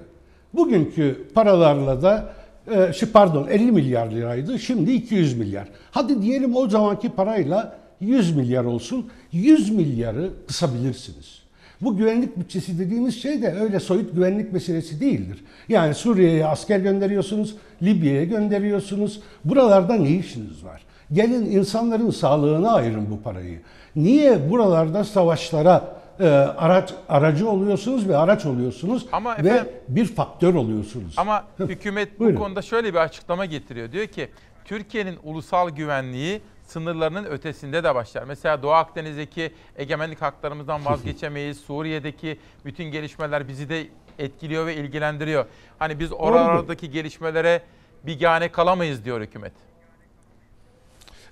Bugünkü 0.55 1.29
paralarla 1.35 2.03
da 2.03 2.33
e, 2.71 2.93
pardon 3.13 3.49
50 3.49 3.73
milyar 3.73 4.11
liraydı. 4.11 4.59
Şimdi 4.59 4.93
200 4.93 5.39
milyar. 5.39 5.69
Hadi 5.91 6.23
diyelim 6.23 6.57
o 6.57 6.69
zamanki 6.69 7.09
parayla 7.09 7.77
100 8.01 8.37
milyar 8.37 8.65
olsun. 8.65 9.11
100 9.33 9.71
milyarı 9.71 10.31
kısabilirsiniz. 10.47 11.43
Bu 11.81 11.97
güvenlik 11.97 12.37
bütçesi 12.37 12.79
dediğimiz 12.79 13.23
şey 13.23 13.43
de 13.43 13.55
öyle 13.61 13.81
soyut 13.81 14.15
güvenlik 14.15 14.53
meselesi 14.53 15.01
değildir. 15.01 15.45
Yani 15.69 15.95
Suriye'ye 15.95 16.47
asker 16.47 16.79
gönderiyorsunuz, 16.79 17.57
Libya'ya 17.83 18.25
gönderiyorsunuz. 18.25 19.21
Buralarda 19.45 19.95
ne 19.95 20.11
işiniz 20.11 20.65
var? 20.65 20.83
Gelin 21.13 21.47
insanların 21.47 22.11
sağlığına 22.11 22.73
ayırın 22.73 23.11
bu 23.11 23.23
parayı. 23.23 23.61
Niye 23.97 24.51
buralarda 24.51 25.05
savaşlara 25.05 26.02
e, 26.23 26.29
araç 26.59 26.95
aracı 27.09 27.49
oluyorsunuz 27.49 28.09
ve 28.09 28.17
araç 28.17 28.47
oluyorsunuz 28.47 29.07
Ama 29.13 29.37
ve 29.37 29.49
efendim- 29.49 29.73
bir 29.89 30.05
faktör 30.05 30.55
oluyorsunuz? 30.55 31.15
Ama 31.17 31.45
hükümet 31.59 32.21
bu 32.21 32.35
konuda 32.35 32.63
şöyle 32.63 32.95
bir 32.95 32.99
açıklama 32.99 33.45
getiriyor. 33.47 33.93
Diyor 33.93 34.07
ki 34.07 34.29
Türkiye'nin 34.65 35.19
ulusal 35.23 35.71
güvenliği 35.71 36.41
sınırlarının 36.67 37.25
ötesinde 37.25 37.85
de 37.85 37.95
başlar. 37.95 38.25
Mesela 38.25 38.63
Doğu 38.63 38.71
Akdeniz'deki 38.73 39.53
egemenlik 39.77 40.23
haklarımızdan 40.23 40.85
vazgeçemeyiz. 40.85 41.61
Suriye'deki 41.61 42.39
bütün 42.65 42.85
gelişmeler 42.85 43.49
bizi 43.49 43.69
de 43.69 43.87
etkiliyor 44.19 44.67
ve 44.67 44.77
ilgilendiriyor. 44.77 45.45
Hani 45.79 45.99
biz 46.01 46.13
oralardaki 46.13 46.91
gelişmelere 46.91 47.63
bigane 48.07 48.49
kalamayız 48.53 49.05
diyor 49.05 49.21
hükümet. 49.21 49.53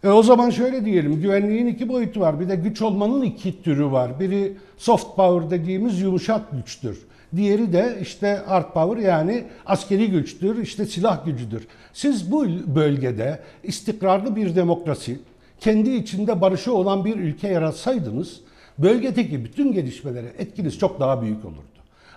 E 0.05 0.09
o 0.09 0.23
zaman 0.23 0.51
şöyle 0.51 0.85
diyelim, 0.85 1.23
güvenliğin 1.23 1.67
iki 1.67 1.89
boyutu 1.89 2.21
var. 2.21 2.41
Bir 2.41 2.49
de 2.49 2.57
güç 2.57 2.83
olmanın 2.83 3.23
iki 3.23 3.63
türü 3.63 3.85
var. 3.91 4.21
Biri 4.21 4.57
soft 4.77 5.17
power 5.17 5.51
dediğimiz 5.61 6.01
yumuşak 6.01 6.53
güçtür. 6.53 6.99
Diğeri 7.37 7.73
de 7.73 7.99
işte 8.03 8.43
hard 8.47 8.73
power 8.73 9.03
yani 9.03 9.45
askeri 9.67 10.11
güçtür, 10.11 10.63
işte 10.63 10.87
silah 10.87 11.27
gücüdür. 11.27 11.67
Siz 11.93 12.33
bu 12.33 12.47
bölgede 12.67 13.41
istikrarlı 13.63 14.37
bir 14.37 14.57
demokrasi, 14.57 15.21
kendi 15.61 15.91
içinde 15.91 16.41
barışı 16.41 16.75
olan 16.75 17.05
bir 17.05 17.17
ülke 17.17 17.49
yaratsaydınız, 17.49 18.41
bölgedeki 18.79 19.45
bütün 19.45 19.73
gelişmelere 19.73 20.33
etkiniz 20.39 20.79
çok 20.79 21.01
daha 21.01 21.23
büyük 21.23 21.45
olurdu. 21.45 21.61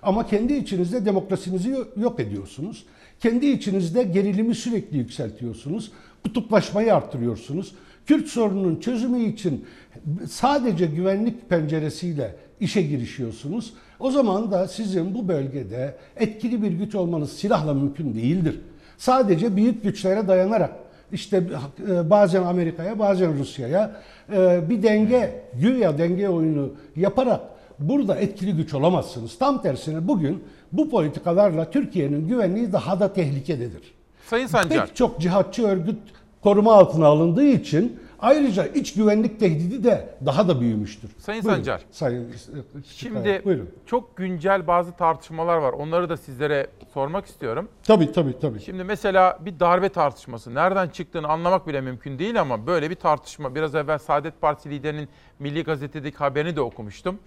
Ama 0.04 0.28
kendi 0.28 0.54
içinizde 0.54 1.06
demokrasinizi 1.06 1.70
yo- 1.70 1.86
yok 1.98 2.20
ediyorsunuz. 2.20 2.84
Kendi 3.20 3.46
içinizde 3.46 4.04
gerilimi 4.04 4.56
sürekli 4.56 4.98
yükseltiyorsunuz. 4.98 5.92
Kutuplaşmayı 6.24 6.96
arttırıyorsunuz. 6.96 7.76
Kürt 8.06 8.28
sorununun 8.28 8.80
çözümü 8.80 9.24
için 9.24 9.66
sadece 10.30 10.86
güvenlik 10.86 11.50
penceresiyle 11.50 12.36
işe 12.60 12.82
girişiyorsunuz. 12.82 13.74
O 14.00 14.12
zaman 14.12 14.52
da 14.52 14.68
sizin 14.68 15.16
bu 15.16 15.28
bölgede 15.28 15.96
etkili 16.18 16.62
bir 16.64 16.72
güç 16.72 16.96
olmanız 16.96 17.32
silahla 17.32 17.74
mümkün 17.74 18.16
değildir. 18.16 18.60
Sadece 18.98 19.56
büyük 19.56 19.84
güçlere 19.84 20.28
dayanarak 20.28 20.72
işte 21.12 21.44
e, 21.90 22.10
bazen 22.10 22.44
Amerika'ya 22.44 23.00
bazen 23.00 23.40
Rusya'ya 23.40 23.96
e, 24.34 24.70
bir 24.70 24.84
denge, 24.84 25.44
güya 25.54 25.98
denge 25.98 26.30
oyunu 26.30 26.74
yaparak 26.96 27.42
burada 27.80 28.16
etkili 28.16 28.54
güç 28.54 28.74
olamazsınız. 28.74 29.38
Tam 29.38 29.62
tersine 29.62 30.08
bugün 30.08 30.44
bu 30.72 30.90
politikalarla 30.90 31.72
Türkiye'nin 31.72 32.28
güvenliği 32.28 32.74
daha 32.74 33.00
da 33.00 33.14
tehlikededir. 33.14 34.03
Sayın 34.34 34.48
Sancar. 34.48 34.88
Pek 34.88 34.96
çok 34.96 35.20
cihatçı 35.20 35.68
örgüt 35.68 36.00
koruma 36.44 36.74
altına 36.74 37.08
alındığı 37.08 37.46
için 37.46 38.00
ayrıca 38.20 38.66
iç 38.66 38.94
güvenlik 38.94 39.40
tehdidi 39.40 39.84
de 39.84 40.16
daha 40.26 40.48
da 40.48 40.62
büyümüştür. 40.62 41.10
Sayın 41.18 41.44
Buyurun, 41.44 41.58
Sancar. 41.58 41.82
Sayın 41.92 42.34
Şimdi 42.86 43.42
Buyurun. 43.46 43.70
çok 43.86 44.18
güncel 44.18 44.68
bazı 44.68 44.92
tartışmalar 44.92 45.58
var. 45.58 45.74
Onları 45.74 46.10
da 46.10 46.18
sizlere 46.18 46.68
sormak 46.94 47.26
istiyorum. 47.26 47.70
Tabii 47.84 48.12
tabii 48.12 48.40
tabii. 48.40 48.60
Şimdi 48.62 48.84
mesela 48.84 49.40
bir 49.42 49.60
darbe 49.60 49.90
tartışması. 49.90 50.56
Nereden 50.56 50.90
çıktığını 50.90 51.28
anlamak 51.28 51.68
bile 51.68 51.82
mümkün 51.82 52.20
değil 52.20 52.42
ama 52.42 52.68
böyle 52.68 52.90
bir 52.90 52.96
tartışma. 52.96 53.56
Biraz 53.56 53.76
evvel 53.76 53.98
Saadet 53.98 54.42
Partisi 54.42 54.70
liderinin 54.70 55.10
Milli 55.40 55.64
Gazete'deki 55.64 56.18
haberini 56.18 56.56
de 56.56 56.62
okumuştum. 56.62 57.20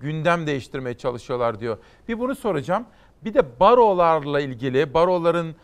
Gündem 0.00 0.46
değiştirmeye 0.46 0.98
çalışıyorlar 0.98 1.60
diyor. 1.60 1.78
Bir 2.08 2.18
bunu 2.18 2.34
soracağım. 2.34 2.84
Bir 3.24 3.34
de 3.34 3.60
barolarla 3.60 4.40
ilgili, 4.40 4.94
baroların 4.94 5.54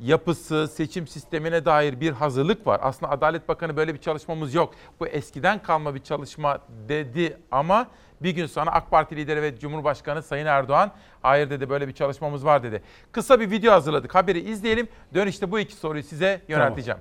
yapısı, 0.00 0.68
seçim 0.68 1.06
sistemine 1.06 1.64
dair 1.64 2.00
bir 2.00 2.12
hazırlık 2.12 2.66
var. 2.66 2.80
Aslında 2.82 3.12
Adalet 3.12 3.48
Bakanı 3.48 3.76
böyle 3.76 3.94
bir 3.94 4.00
çalışmamız 4.00 4.54
yok. 4.54 4.74
Bu 5.00 5.06
eskiden 5.06 5.62
kalma 5.62 5.94
bir 5.94 6.00
çalışma 6.00 6.58
dedi 6.88 7.36
ama 7.50 7.86
bir 8.22 8.30
gün 8.30 8.46
sonra 8.46 8.72
AK 8.72 8.90
Parti 8.90 9.16
lideri 9.16 9.42
ve 9.42 9.58
Cumhurbaşkanı 9.58 10.22
Sayın 10.22 10.46
Erdoğan 10.46 10.90
hayır 11.22 11.50
dedi 11.50 11.70
böyle 11.70 11.88
bir 11.88 11.92
çalışmamız 11.92 12.44
var 12.44 12.62
dedi. 12.62 12.82
Kısa 13.12 13.40
bir 13.40 13.50
video 13.50 13.72
hazırladık. 13.72 14.14
Haberi 14.14 14.50
izleyelim. 14.50 14.88
Dönüşte 15.14 15.50
bu 15.50 15.58
iki 15.58 15.74
soruyu 15.74 16.02
size 16.02 16.40
yönelteceğim. 16.48 17.00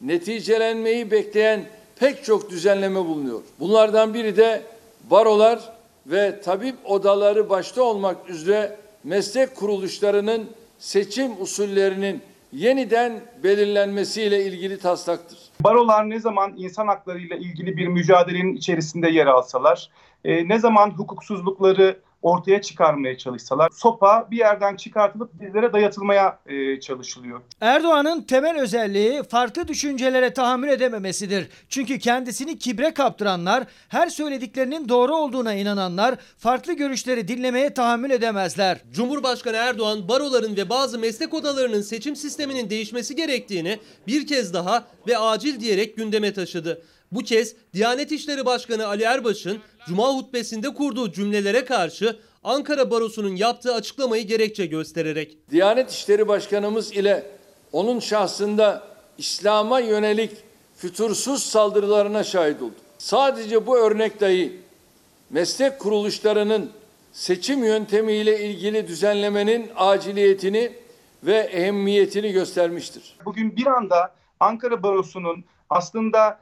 neticelenmeyi 0.00 1.10
bekleyen 1.10 1.64
pek 1.96 2.24
çok 2.24 2.50
düzenleme 2.50 2.98
bulunuyor. 2.98 3.40
Bunlardan 3.60 4.14
biri 4.14 4.36
de 4.36 4.62
barolar 5.10 5.72
ve 6.06 6.40
tabip 6.40 6.76
odaları 6.84 7.50
başta 7.50 7.82
olmak 7.82 8.30
üzere 8.30 8.76
meslek 9.04 9.56
kuruluşlarının 9.56 10.50
seçim 10.80 11.42
usullerinin 11.42 12.22
yeniden 12.52 13.20
belirlenmesiyle 13.42 14.44
ilgili 14.44 14.78
taslaktır. 14.78 15.38
Barolar 15.60 16.10
ne 16.10 16.20
zaman 16.20 16.54
insan 16.56 16.86
haklarıyla 16.86 17.36
ilgili 17.36 17.76
bir 17.76 17.86
mücadelenin 17.86 18.56
içerisinde 18.56 19.10
yer 19.10 19.26
alsalar, 19.26 19.90
e, 20.24 20.48
ne 20.48 20.58
zaman 20.58 20.90
hukuksuzlukları 20.90 22.00
ortaya 22.22 22.62
çıkarmaya 22.62 23.18
çalışsalar, 23.18 23.70
sopa 23.74 24.28
bir 24.30 24.36
yerden 24.36 24.76
çıkartılıp 24.76 25.40
bizlere 25.40 25.72
dayatılmaya 25.72 26.38
e, 26.46 26.80
çalışılıyor. 26.80 27.40
Erdoğan'ın 27.60 28.22
temel 28.22 28.60
özelliği 28.60 29.22
farklı 29.22 29.68
düşüncelere 29.68 30.32
tahammül 30.32 30.68
edememesidir. 30.68 31.48
Çünkü 31.68 31.98
kendisini 31.98 32.58
kibre 32.58 32.94
kaptıranlar, 32.94 33.64
her 33.88 34.08
söylediklerinin 34.08 34.88
doğru 34.88 35.16
olduğuna 35.16 35.54
inananlar 35.54 36.14
farklı 36.38 36.72
görüşleri 36.72 37.28
dinlemeye 37.28 37.74
tahammül 37.74 38.10
edemezler. 38.10 38.78
Cumhurbaşkanı 38.92 39.56
Erdoğan 39.56 40.08
baroların 40.08 40.56
ve 40.56 40.70
bazı 40.70 40.98
meslek 40.98 41.34
odalarının 41.34 41.82
seçim 41.82 42.16
sisteminin 42.16 42.70
değişmesi 42.70 43.16
gerektiğini 43.16 43.78
bir 44.06 44.26
kez 44.26 44.54
daha 44.54 44.84
ve 45.08 45.18
acil 45.18 45.60
diyerek 45.60 45.96
gündeme 45.96 46.32
taşıdı. 46.32 46.82
Bu 47.12 47.20
kez 47.20 47.56
Diyanet 47.74 48.12
İşleri 48.12 48.46
Başkanı 48.46 48.86
Ali 48.86 49.02
Erbaş'ın 49.02 49.58
Cuma 49.86 50.14
hutbesinde 50.14 50.74
kurduğu 50.74 51.12
cümlelere 51.12 51.64
karşı 51.64 52.20
Ankara 52.44 52.90
Barosu'nun 52.90 53.36
yaptığı 53.36 53.74
açıklamayı 53.74 54.26
gerekçe 54.26 54.66
göstererek. 54.66 55.50
Diyanet 55.50 55.90
İşleri 55.90 56.28
Başkanımız 56.28 56.92
ile 56.92 57.26
onun 57.72 58.00
şahsında 58.00 58.82
İslam'a 59.18 59.80
yönelik 59.80 60.30
fütursuz 60.76 61.42
saldırılarına 61.42 62.24
şahit 62.24 62.62
olduk. 62.62 62.76
Sadece 62.98 63.66
bu 63.66 63.78
örnek 63.78 64.20
dahi 64.20 64.60
meslek 65.30 65.78
kuruluşlarının 65.78 66.70
seçim 67.12 67.64
yöntemiyle 67.64 68.44
ilgili 68.44 68.88
düzenlemenin 68.88 69.70
aciliyetini 69.76 70.72
ve 71.22 71.36
ehemmiyetini 71.36 72.32
göstermiştir. 72.32 73.16
Bugün 73.24 73.56
bir 73.56 73.66
anda 73.66 74.14
Ankara 74.40 74.82
Barosu'nun 74.82 75.44
aslında 75.70 76.38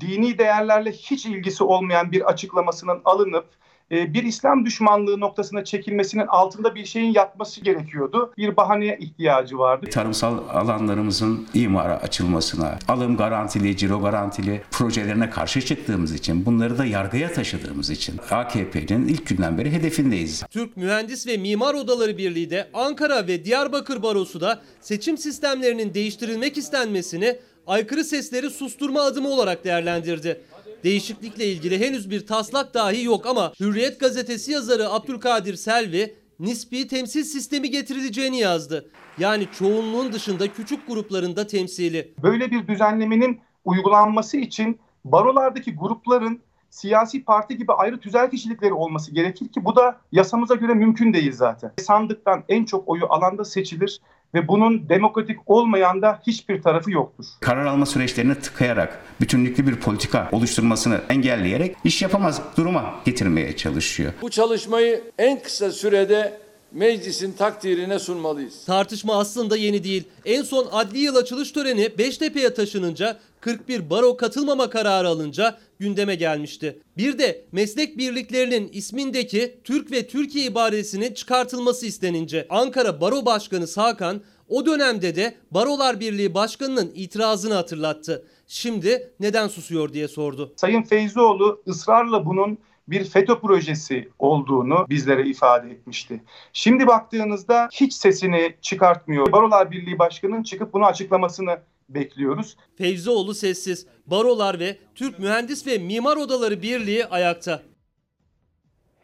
dini 0.00 0.38
değerlerle 0.38 0.92
hiç 0.92 1.26
ilgisi 1.26 1.64
olmayan 1.64 2.12
bir 2.12 2.20
açıklamasının 2.20 3.00
alınıp 3.04 3.46
e, 3.92 4.14
bir 4.14 4.22
İslam 4.22 4.66
düşmanlığı 4.66 5.20
noktasına 5.20 5.64
çekilmesinin 5.64 6.26
altında 6.26 6.74
bir 6.74 6.84
şeyin 6.84 7.14
yatması 7.14 7.60
gerekiyordu. 7.60 8.32
Bir 8.38 8.56
bahaneye 8.56 8.98
ihtiyacı 9.00 9.58
vardı. 9.58 9.86
Tarımsal 9.90 10.38
alanlarımızın 10.48 11.46
imara 11.54 11.96
açılmasına, 11.96 12.78
alım 12.88 13.16
garantili, 13.16 13.76
ciro 13.76 14.02
garantili 14.02 14.62
projelerine 14.70 15.30
karşı 15.30 15.62
çıktığımız 15.62 16.14
için, 16.14 16.46
bunları 16.46 16.78
da 16.78 16.84
yargıya 16.84 17.32
taşıdığımız 17.32 17.90
için 17.90 18.20
AKP'nin 18.30 19.08
ilk 19.08 19.26
günden 19.26 19.58
beri 19.58 19.72
hedefindeyiz. 19.72 20.42
Türk 20.50 20.76
Mühendis 20.76 21.26
ve 21.26 21.36
Mimar 21.36 21.74
Odaları 21.74 22.18
Birliği 22.18 22.50
de 22.50 22.70
Ankara 22.74 23.26
ve 23.26 23.44
Diyarbakır 23.44 24.02
Barosu 24.02 24.40
da 24.40 24.62
seçim 24.80 25.18
sistemlerinin 25.18 25.94
değiştirilmek 25.94 26.58
istenmesini 26.58 27.36
aykırı 27.66 28.04
sesleri 28.04 28.50
susturma 28.50 29.00
adımı 29.00 29.28
olarak 29.28 29.64
değerlendirdi. 29.64 30.40
Değişiklikle 30.84 31.46
ilgili 31.46 31.86
henüz 31.86 32.10
bir 32.10 32.26
taslak 32.26 32.74
dahi 32.74 33.04
yok 33.04 33.26
ama 33.26 33.52
Hürriyet 33.60 34.00
gazetesi 34.00 34.52
yazarı 34.52 34.90
Abdülkadir 34.90 35.54
Selvi 35.54 36.14
nispi 36.40 36.88
temsil 36.88 37.24
sistemi 37.24 37.70
getirileceğini 37.70 38.38
yazdı. 38.38 38.90
Yani 39.18 39.48
çoğunluğun 39.58 40.12
dışında 40.12 40.52
küçük 40.52 40.88
gruplarında 40.88 41.46
temsili. 41.46 42.14
Böyle 42.22 42.50
bir 42.50 42.66
düzenlemenin 42.66 43.40
uygulanması 43.64 44.36
için 44.36 44.78
barolardaki 45.04 45.76
grupların 45.76 46.40
siyasi 46.70 47.24
parti 47.24 47.56
gibi 47.56 47.72
ayrı 47.72 48.00
tüzel 48.00 48.30
kişilikleri 48.30 48.72
olması 48.72 49.14
gerekir 49.14 49.48
ki 49.48 49.64
bu 49.64 49.76
da 49.76 50.00
yasamıza 50.12 50.54
göre 50.54 50.74
mümkün 50.74 51.12
değil 51.12 51.32
zaten. 51.32 51.72
Sandıktan 51.78 52.44
en 52.48 52.64
çok 52.64 52.88
oyu 52.88 53.06
alanda 53.08 53.44
seçilir 53.44 54.00
ve 54.34 54.48
bunun 54.48 54.88
demokratik 54.88 55.38
olmayan 55.46 56.02
da 56.02 56.20
hiçbir 56.26 56.62
tarafı 56.62 56.90
yoktur. 56.90 57.24
Karar 57.40 57.66
alma 57.66 57.86
süreçlerini 57.86 58.34
tıkayarak, 58.34 59.04
bütünlüklü 59.20 59.66
bir 59.66 59.76
politika 59.76 60.28
oluşturmasını 60.32 61.00
engelleyerek 61.08 61.76
iş 61.84 62.02
yapamaz 62.02 62.42
duruma 62.56 62.94
getirmeye 63.04 63.56
çalışıyor. 63.56 64.12
Bu 64.22 64.30
çalışmayı 64.30 65.02
en 65.18 65.42
kısa 65.42 65.70
sürede 65.70 66.40
meclisin 66.72 67.32
takdirine 67.32 67.98
sunmalıyız. 67.98 68.64
Tartışma 68.64 69.18
aslında 69.18 69.56
yeni 69.56 69.84
değil. 69.84 70.04
En 70.24 70.42
son 70.42 70.68
adli 70.72 70.98
yıl 70.98 71.16
açılış 71.16 71.52
töreni 71.52 71.98
Beştepe'ye 71.98 72.54
taşınınca 72.54 73.18
41 73.40 73.90
baro 73.90 74.16
katılmama 74.16 74.70
kararı 74.70 75.08
alınca 75.08 75.58
gündeme 75.82 76.14
gelmişti. 76.14 76.78
Bir 76.96 77.18
de 77.18 77.44
meslek 77.52 77.98
birliklerinin 77.98 78.68
ismindeki 78.72 79.60
Türk 79.64 79.92
ve 79.92 80.06
Türkiye 80.06 80.46
ibaresinin 80.46 81.14
çıkartılması 81.14 81.86
istenince 81.86 82.46
Ankara 82.50 83.00
Baro 83.00 83.26
Başkanı 83.26 83.66
Sakan 83.66 84.22
o 84.48 84.66
dönemde 84.66 85.16
de 85.16 85.34
Barolar 85.50 86.00
Birliği 86.00 86.34
Başkanı'nın 86.34 86.92
itirazını 86.94 87.54
hatırlattı. 87.54 88.26
Şimdi 88.46 89.12
neden 89.20 89.48
susuyor 89.48 89.92
diye 89.92 90.08
sordu. 90.08 90.52
Sayın 90.56 90.82
Feyzoğlu 90.82 91.62
ısrarla 91.68 92.26
bunun 92.26 92.58
bir 92.88 93.04
FETÖ 93.04 93.38
projesi 93.40 94.08
olduğunu 94.18 94.86
bizlere 94.88 95.26
ifade 95.26 95.70
etmişti. 95.70 96.22
Şimdi 96.52 96.86
baktığınızda 96.86 97.68
hiç 97.72 97.92
sesini 97.92 98.54
çıkartmıyor. 98.60 99.32
Barolar 99.32 99.70
Birliği 99.70 99.98
Başkanı'nın 99.98 100.42
çıkıp 100.42 100.72
bunu 100.72 100.86
açıklamasını 100.86 101.58
bekliyoruz. 101.94 102.56
Fevzioğlu 102.78 103.34
sessiz. 103.34 103.86
Barolar 104.06 104.58
ve 104.58 104.76
Türk 104.94 105.18
Mühendis 105.18 105.66
ve 105.66 105.78
Mimar 105.78 106.16
Odaları 106.16 106.62
Birliği 106.62 107.06
ayakta. 107.06 107.62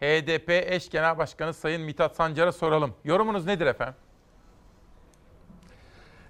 HDP 0.00 0.50
eş 0.50 0.90
genel 0.90 1.18
başkanı 1.18 1.54
Sayın 1.54 1.82
Mithat 1.82 2.16
Sancar'a 2.16 2.52
soralım. 2.52 2.94
Yorumunuz 3.04 3.46
nedir 3.46 3.66
efendim? 3.66 3.94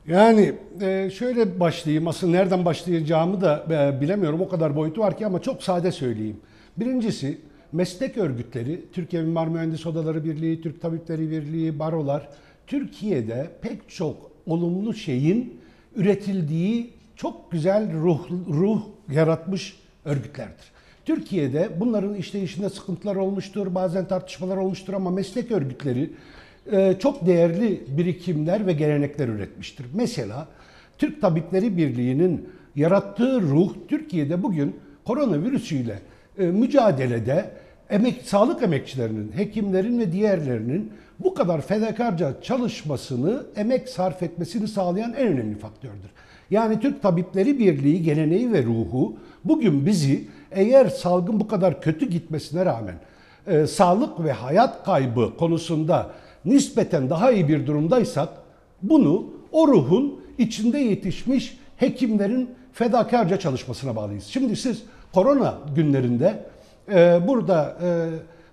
Yani 0.06 0.54
e, 0.80 1.10
şöyle 1.10 1.60
başlayayım. 1.60 2.08
Aslında 2.08 2.32
nereden 2.36 2.64
başlayacağımı 2.64 3.40
da 3.40 3.64
e, 3.70 4.00
bilemiyorum. 4.00 4.40
O 4.40 4.48
kadar 4.48 4.76
boyutu 4.76 5.00
var 5.00 5.18
ki 5.18 5.26
ama 5.26 5.42
çok 5.42 5.62
sade 5.62 5.92
söyleyeyim. 5.92 6.40
Birincisi 6.76 7.38
meslek 7.72 8.16
örgütleri, 8.16 8.84
Türkiye 8.92 9.22
Mimar 9.22 9.48
Mühendis 9.48 9.86
Odaları 9.86 10.24
Birliği, 10.24 10.62
Türk 10.62 10.80
Tabipleri 10.80 11.30
Birliği, 11.30 11.78
barolar 11.78 12.28
Türkiye'de 12.66 13.50
pek 13.62 13.88
çok 13.88 14.30
olumlu 14.46 14.94
şeyin 14.94 15.60
üretildiği 15.98 16.90
çok 17.16 17.52
güzel 17.52 17.92
ruh, 17.92 18.30
ruh 18.48 18.82
yaratmış 19.10 19.76
örgütlerdir. 20.04 20.72
Türkiye'de 21.04 21.68
bunların 21.80 22.14
işleyişinde 22.14 22.70
sıkıntılar 22.70 23.16
olmuştur, 23.16 23.74
bazen 23.74 24.08
tartışmalar 24.08 24.56
olmuştur 24.56 24.92
ama 24.92 25.10
meslek 25.10 25.50
örgütleri 25.50 26.10
e, 26.72 26.96
çok 26.98 27.26
değerli 27.26 27.84
birikimler 27.88 28.66
ve 28.66 28.72
gelenekler 28.72 29.28
üretmiştir. 29.28 29.86
Mesela 29.94 30.48
Türk 30.98 31.20
Tabipleri 31.20 31.76
Birliği'nin 31.76 32.48
yarattığı 32.76 33.40
ruh 33.40 33.74
Türkiye'de 33.88 34.42
bugün 34.42 34.76
koronavirüsüyle 35.04 35.98
e, 36.38 36.46
mücadelede 36.46 37.50
emek, 37.90 38.22
sağlık 38.24 38.62
emekçilerinin, 38.62 39.32
hekimlerin 39.36 39.98
ve 39.98 40.12
diğerlerinin 40.12 40.92
bu 41.18 41.34
kadar 41.34 41.60
fedakarca 41.60 42.42
çalışmasını, 42.42 43.46
emek 43.56 43.88
sarf 43.88 44.22
etmesini 44.22 44.68
sağlayan 44.68 45.12
en 45.12 45.26
önemli 45.26 45.58
faktördür. 45.58 46.10
Yani 46.50 46.80
Türk 46.80 47.02
Tabipleri 47.02 47.58
Birliği 47.58 48.02
geleneği 48.02 48.52
ve 48.52 48.64
ruhu 48.64 49.16
bugün 49.44 49.86
bizi 49.86 50.28
eğer 50.50 50.86
salgın 50.88 51.40
bu 51.40 51.48
kadar 51.48 51.80
kötü 51.80 52.10
gitmesine 52.10 52.64
rağmen 52.64 52.94
e, 53.46 53.66
sağlık 53.66 54.24
ve 54.24 54.32
hayat 54.32 54.84
kaybı 54.84 55.36
konusunda 55.36 56.10
nispeten 56.44 57.10
daha 57.10 57.30
iyi 57.30 57.48
bir 57.48 57.66
durumdaysak 57.66 58.28
bunu 58.82 59.26
o 59.52 59.68
ruhun 59.68 60.20
içinde 60.38 60.78
yetişmiş 60.78 61.58
hekimlerin 61.76 62.50
fedakarca 62.72 63.38
çalışmasına 63.38 63.96
bağlıyız. 63.96 64.24
Şimdi 64.24 64.56
siz 64.56 64.82
korona 65.14 65.58
günlerinde 65.76 66.44
e, 66.92 67.20
burada 67.28 67.76
e, 67.82 68.08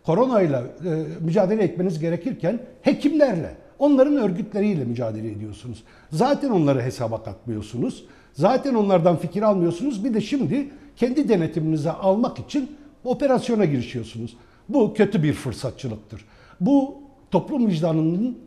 koronayla 0.06 0.61
e, 0.61 0.90
mücadele 1.19 1.64
etmeniz 1.64 1.99
gerekirken 1.99 2.60
hekimlerle, 2.82 3.56
onların 3.80 4.18
örgütleriyle 4.18 4.84
mücadele 4.84 5.32
ediyorsunuz. 5.32 5.84
Zaten 6.11 6.49
onları 6.49 6.82
hesaba 6.82 7.23
katmıyorsunuz. 7.23 8.06
Zaten 8.34 8.73
onlardan 8.73 9.18
fikir 9.18 9.41
almıyorsunuz. 9.41 10.03
Bir 10.03 10.14
de 10.14 10.22
şimdi 10.22 10.69
kendi 10.95 11.30
denetiminize 11.30 11.91
almak 11.91 12.40
için 12.40 12.72
operasyona 13.03 13.65
girişiyorsunuz. 13.65 14.38
Bu 14.69 14.94
kötü 14.94 15.23
bir 15.23 15.34
fırsatçılıktır. 15.34 16.26
Bu 16.60 16.95
toplum 17.32 17.68
vicdanının 17.68 18.38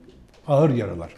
ağır 0.47 0.71
yaralar. 0.71 1.11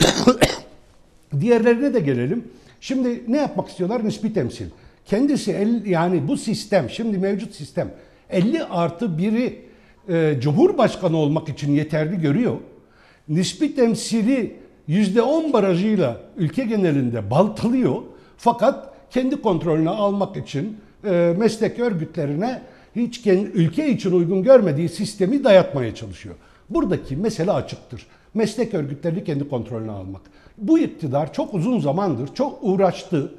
Diğerlerine 1.40 1.94
de 1.94 2.00
gelelim. 2.00 2.44
Şimdi 2.80 3.24
ne 3.28 3.36
yapmak 3.36 3.68
istiyorlar? 3.68 4.04
Nispi 4.04 4.32
temsil. 4.32 4.66
Kendisi 5.06 5.52
el, 5.52 5.86
yani 5.86 6.28
bu 6.28 6.36
sistem, 6.36 6.90
şimdi 6.90 7.18
mevcut 7.18 7.54
sistem 7.54 7.90
50 8.30 8.64
artı 8.64 9.04
1'i 9.04 9.67
e, 10.08 10.36
Cumhurbaşkanı 10.40 11.16
olmak 11.16 11.48
için 11.48 11.72
yeterli 11.72 12.20
görüyor. 12.20 12.56
Nispi 13.28 13.74
temsili 13.74 14.56
%10 14.88 15.52
barajıyla 15.52 16.20
ülke 16.36 16.64
genelinde 16.64 17.30
baltalıyor. 17.30 17.96
Fakat 18.36 18.94
kendi 19.10 19.40
kontrolüne 19.42 19.90
almak 19.90 20.36
için 20.36 20.76
e, 21.04 21.34
meslek 21.38 21.78
örgütlerine 21.78 22.62
hiç 22.96 23.26
ülke 23.26 23.88
için 23.88 24.12
uygun 24.12 24.42
görmediği 24.42 24.88
sistemi 24.88 25.44
dayatmaya 25.44 25.94
çalışıyor. 25.94 26.34
Buradaki 26.70 27.16
mesele 27.16 27.52
açıktır. 27.52 28.06
Meslek 28.34 28.74
örgütlerini 28.74 29.24
kendi 29.24 29.48
kontrolüne 29.48 29.90
almak. 29.90 30.22
Bu 30.58 30.78
iktidar 30.78 31.32
çok 31.32 31.54
uzun 31.54 31.80
zamandır 31.80 32.34
çok 32.34 32.58
uğraştı. 32.62 33.32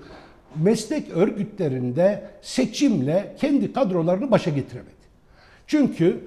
Meslek 0.56 1.10
örgütlerinde 1.10 2.24
seçimle 2.41 3.36
kendi 3.40 3.74
kadrolarını 3.74 4.32
başa 4.32 4.50
getiremedi. 4.50 5.00
Çünkü 5.68 6.20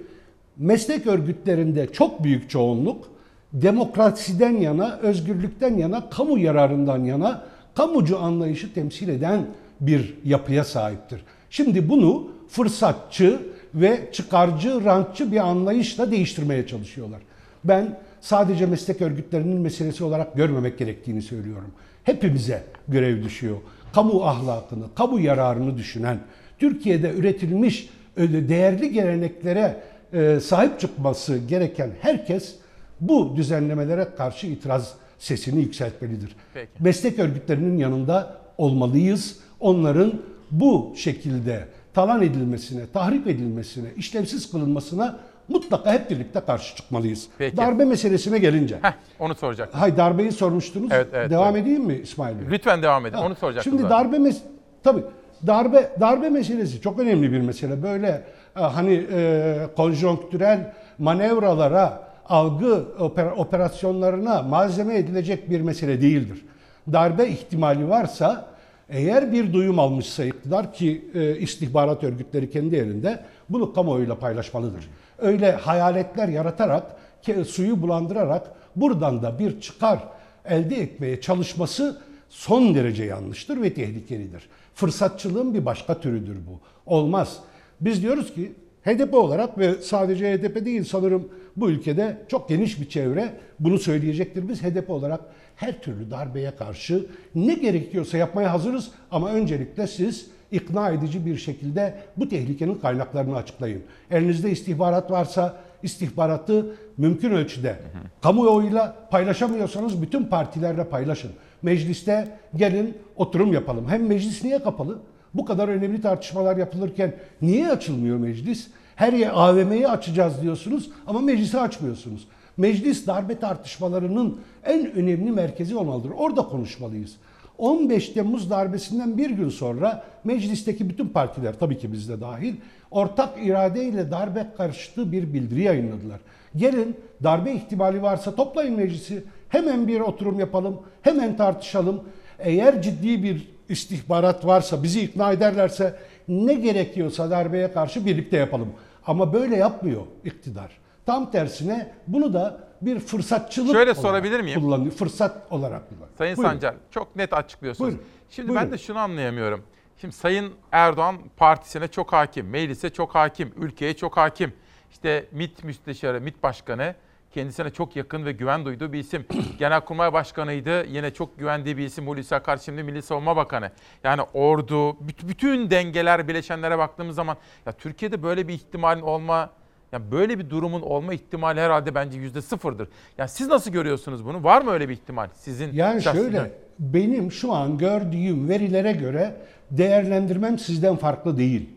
meslek 0.56 1.06
örgütlerinde 1.06 1.92
çok 1.92 2.24
büyük 2.24 2.50
çoğunluk 2.50 3.08
demokrasiden 3.52 4.56
yana, 4.56 4.96
özgürlükten 4.96 5.76
yana, 5.76 6.10
kamu 6.10 6.38
yararından 6.38 7.04
yana, 7.04 7.44
kamucu 7.74 8.18
anlayışı 8.18 8.74
temsil 8.74 9.08
eden 9.08 9.46
bir 9.80 10.14
yapıya 10.24 10.64
sahiptir. 10.64 11.20
Şimdi 11.50 11.88
bunu 11.88 12.28
fırsatçı 12.48 13.38
ve 13.74 14.08
çıkarcı, 14.12 14.84
rantçı 14.84 15.32
bir 15.32 15.36
anlayışla 15.36 16.10
değiştirmeye 16.10 16.66
çalışıyorlar. 16.66 17.20
Ben 17.64 17.98
sadece 18.20 18.66
meslek 18.66 19.02
örgütlerinin 19.02 19.60
meselesi 19.60 20.04
olarak 20.04 20.36
görmemek 20.36 20.78
gerektiğini 20.78 21.22
söylüyorum. 21.22 21.70
Hepimize 22.04 22.62
görev 22.88 23.24
düşüyor. 23.24 23.56
Kamu 23.92 24.24
ahlakını, 24.24 24.84
kamu 24.94 25.20
yararını 25.20 25.78
düşünen, 25.78 26.18
Türkiye'de 26.58 27.10
üretilmiş 27.10 27.88
değerli 28.18 28.92
geleneklere 28.92 29.76
e, 30.12 30.40
sahip 30.40 30.80
çıkması 30.80 31.38
gereken 31.38 31.90
herkes 32.00 32.54
bu 33.00 33.36
düzenlemelere 33.36 34.08
karşı 34.16 34.46
itiraz 34.46 34.94
sesini 35.18 35.60
yükseltmelidir. 35.60 36.36
Peki. 36.54 36.70
Meslek 36.80 37.18
örgütlerinin 37.18 37.78
yanında 37.78 38.36
olmalıyız. 38.58 39.36
Onların 39.60 40.12
bu 40.50 40.94
şekilde 40.96 41.68
talan 41.94 42.22
edilmesine, 42.22 42.82
tahrip 42.92 43.26
edilmesine, 43.26 43.88
işlevsiz 43.96 44.50
kılınmasına 44.50 45.18
mutlaka 45.48 45.92
hep 45.92 46.10
birlikte 46.10 46.40
karşı 46.40 46.76
çıkmalıyız. 46.76 47.28
Peki. 47.38 47.56
Darbe 47.56 47.84
meselesine 47.84 48.38
gelince. 48.38 48.78
Heh, 48.82 48.92
onu 49.18 49.34
soracaktım. 49.34 49.80
Hay 49.80 49.96
darbeyi 49.96 50.32
sormuştunuz. 50.32 50.92
Evet, 50.92 51.08
evet, 51.12 51.30
devam 51.30 51.56
evet. 51.56 51.66
edeyim 51.66 51.84
mi 51.84 52.00
İsmail 52.02 52.38
Bey? 52.40 52.46
Lütfen 52.50 52.82
devam 52.82 53.06
edin. 53.06 53.16
Ha, 53.16 53.26
Onu 53.26 53.34
soracaktım. 53.34 53.70
Şimdi 53.70 53.82
zaten. 53.82 53.98
darbe 53.98 54.18
mes 54.18 54.42
tabii 54.82 55.02
darbe 55.46 55.90
darbe 56.00 56.28
meselesi 56.28 56.80
çok 56.80 56.98
önemli 56.98 57.32
bir 57.32 57.40
mesele. 57.40 57.82
Böyle 57.82 58.24
hani 58.54 59.06
e, 59.12 59.56
konjonktürel 59.76 60.72
manevralara, 60.98 62.02
algı 62.28 62.84
oper- 62.98 63.34
operasyonlarına 63.36 64.42
malzeme 64.42 64.96
edilecek 64.98 65.50
bir 65.50 65.60
mesele 65.60 66.02
değildir. 66.02 66.44
Darbe 66.92 67.28
ihtimali 67.28 67.88
varsa 67.88 68.46
eğer 68.88 69.32
bir 69.32 69.52
duyum 69.52 69.78
almışsa 69.78 70.24
iktidar 70.24 70.72
ki 70.72 71.10
e, 71.14 71.36
istihbarat 71.38 72.04
örgütleri 72.04 72.50
kendi 72.50 72.76
elinde 72.76 73.20
bunu 73.48 73.72
kamuoyuyla 73.72 74.18
paylaşmalıdır. 74.18 74.88
Öyle 75.18 75.52
hayaletler 75.52 76.28
yaratarak, 76.28 76.82
ke- 77.26 77.44
suyu 77.44 77.82
bulandırarak 77.82 78.50
buradan 78.76 79.22
da 79.22 79.38
bir 79.38 79.60
çıkar 79.60 79.98
elde 80.44 80.76
etmeye 80.76 81.20
çalışması 81.20 82.00
son 82.28 82.74
derece 82.74 83.04
yanlıştır 83.04 83.62
ve 83.62 83.74
tehlikelidir. 83.74 84.48
Fırsatçılığın 84.74 85.54
bir 85.54 85.64
başka 85.66 86.00
türüdür 86.00 86.36
bu. 86.46 86.60
Olmaz. 86.86 87.38
Biz 87.84 88.02
diyoruz 88.02 88.34
ki 88.34 88.52
HDP 88.84 89.14
olarak 89.14 89.58
ve 89.58 89.74
sadece 89.74 90.32
HDP 90.32 90.64
değil 90.64 90.84
sanırım 90.84 91.28
bu 91.56 91.70
ülkede 91.70 92.16
çok 92.28 92.48
geniş 92.48 92.80
bir 92.80 92.88
çevre 92.88 93.32
bunu 93.60 93.78
söyleyecektir. 93.78 94.48
Biz 94.48 94.62
HDP 94.62 94.90
olarak 94.90 95.20
her 95.56 95.82
türlü 95.82 96.10
darbeye 96.10 96.50
karşı 96.50 97.06
ne 97.34 97.54
gerekiyorsa 97.54 98.18
yapmaya 98.18 98.52
hazırız 98.52 98.90
ama 99.10 99.30
öncelikle 99.32 99.86
siz 99.86 100.26
ikna 100.52 100.90
edici 100.90 101.26
bir 101.26 101.36
şekilde 101.36 101.94
bu 102.16 102.28
tehlikenin 102.28 102.74
kaynaklarını 102.74 103.36
açıklayın. 103.36 103.82
Elinizde 104.10 104.50
istihbarat 104.50 105.10
varsa 105.10 105.56
istihbaratı 105.82 106.76
mümkün 106.96 107.30
ölçüde 107.30 107.76
kamuoyuyla 108.22 108.96
paylaşamıyorsanız 109.10 110.02
bütün 110.02 110.24
partilerle 110.24 110.84
paylaşın. 110.84 111.30
Mecliste 111.62 112.28
gelin 112.56 112.98
oturum 113.16 113.52
yapalım. 113.52 113.88
Hem 113.88 114.06
meclis 114.06 114.44
niye 114.44 114.58
kapalı? 114.58 114.98
Bu 115.34 115.44
kadar 115.44 115.68
önemli 115.68 116.00
tartışmalar 116.00 116.56
yapılırken 116.56 117.14
niye 117.42 117.70
açılmıyor 117.70 118.16
meclis? 118.16 118.68
Her 118.96 119.12
yer 119.12 119.30
AVM'yi 119.34 119.88
açacağız 119.88 120.42
diyorsunuz 120.42 120.90
ama 121.06 121.20
meclisi 121.20 121.60
açmıyorsunuz. 121.60 122.28
Meclis 122.56 123.06
darbe 123.06 123.38
tartışmalarının 123.38 124.40
en 124.64 124.92
önemli 124.92 125.30
merkezi 125.30 125.76
olmalıdır. 125.76 126.10
Orada 126.16 126.42
konuşmalıyız. 126.42 127.16
15 127.58 128.08
Temmuz 128.08 128.50
darbesinden 128.50 129.18
bir 129.18 129.30
gün 129.30 129.48
sonra 129.48 130.04
meclisteki 130.24 130.90
bütün 130.90 131.08
partiler 131.08 131.58
tabii 131.58 131.78
ki 131.78 131.92
biz 131.92 132.08
de 132.08 132.20
dahil 132.20 132.54
ortak 132.90 133.46
iradeyle 133.46 134.10
darbe 134.10 134.46
karşıtı 134.56 135.12
bir 135.12 135.34
bildiri 135.34 135.62
yayınladılar. 135.62 136.20
Gelin 136.56 136.96
darbe 137.22 137.52
ihtimali 137.52 138.02
varsa 138.02 138.34
toplayın 138.34 138.76
meclisi. 138.76 139.24
Hemen 139.48 139.88
bir 139.88 140.00
oturum 140.00 140.40
yapalım. 140.40 140.80
Hemen 141.02 141.36
tartışalım. 141.36 142.02
Eğer 142.38 142.82
ciddi 142.82 143.22
bir 143.22 143.48
istihbarat 143.72 144.46
varsa 144.46 144.82
bizi 144.82 145.00
ikna 145.00 145.32
ederlerse 145.32 145.98
ne 146.28 146.54
gerekiyorsa 146.54 147.30
darbeye 147.30 147.72
karşı 147.72 148.06
birlikte 148.06 148.36
yapalım. 148.36 148.72
Ama 149.06 149.32
böyle 149.32 149.56
yapmıyor 149.56 150.02
iktidar. 150.24 150.70
Tam 151.06 151.30
tersine 151.30 151.92
bunu 152.06 152.34
da 152.34 152.60
bir 152.82 153.00
fırsatçılık 153.00 153.72
Şöyle 153.72 153.90
olarak 153.90 153.96
sorabilir 153.96 154.40
miyim? 154.40 154.60
kullanıyor. 154.60 154.92
Fırsat 154.92 155.52
olarak 155.52 155.88
kullanıyor. 155.88 156.08
Sayın 156.18 156.36
Buyurun. 156.36 156.52
Sancar 156.52 156.74
çok 156.90 157.16
net 157.16 157.32
açıklıyorsunuz. 157.32 157.90
Buyurun. 157.90 158.04
Şimdi 158.30 158.48
Buyurun. 158.48 158.66
ben 158.66 158.72
de 158.72 158.78
şunu 158.78 158.98
anlayamıyorum. 158.98 159.62
Şimdi 160.00 160.14
Sayın 160.14 160.52
Erdoğan 160.72 161.16
partisine 161.36 161.88
çok 161.88 162.12
hakim, 162.12 162.48
meclise 162.48 162.90
çok 162.90 163.14
hakim, 163.14 163.52
ülkeye 163.56 163.96
çok 163.96 164.16
hakim. 164.16 164.52
İşte 164.90 165.26
MİT 165.32 165.64
Müsteşarı, 165.64 166.20
MİT 166.20 166.42
Başkanı 166.42 166.94
kendisine 167.32 167.70
çok 167.70 167.96
yakın 167.96 168.24
ve 168.24 168.32
güven 168.32 168.64
duyduğu 168.64 168.92
bir 168.92 168.98
isim. 168.98 169.26
Genelkurmay 169.58 170.12
Başkanı'ydı. 170.12 170.86
Yine 170.86 171.10
çok 171.14 171.38
güvendiği 171.38 171.76
bir 171.76 171.84
isim 171.84 172.06
Hulusi 172.06 172.34
Akar 172.34 172.56
şimdi 172.56 172.82
Milli 172.82 173.02
Savunma 173.02 173.36
Bakanı. 173.36 173.70
Yani 174.04 174.22
ordu, 174.34 174.90
büt- 174.90 175.28
bütün 175.28 175.70
dengeler, 175.70 176.28
bileşenlere 176.28 176.78
baktığımız 176.78 177.16
zaman 177.16 177.36
ya 177.66 177.72
Türkiye'de 177.72 178.22
böyle 178.22 178.48
bir 178.48 178.54
ihtimalin 178.54 179.02
olma 179.02 179.50
yani 179.92 180.10
böyle 180.12 180.38
bir 180.38 180.50
durumun 180.50 180.82
olma 180.82 181.14
ihtimali 181.14 181.60
herhalde 181.60 181.94
bence 181.94 182.18
yüzde 182.18 182.42
sıfırdır. 182.42 182.88
Yani 183.18 183.28
siz 183.28 183.48
nasıl 183.48 183.70
görüyorsunuz 183.70 184.24
bunu? 184.24 184.44
Var 184.44 184.62
mı 184.62 184.70
öyle 184.70 184.88
bir 184.88 184.94
ihtimal 184.94 185.28
sizin? 185.34 185.72
Yani 185.72 186.02
şöyle 186.02 186.52
benim 186.78 187.32
şu 187.32 187.52
an 187.52 187.78
gördüğüm 187.78 188.48
verilere 188.48 188.92
göre 188.92 189.36
değerlendirmem 189.70 190.58
sizden 190.58 190.96
farklı 190.96 191.36
değil. 191.36 191.70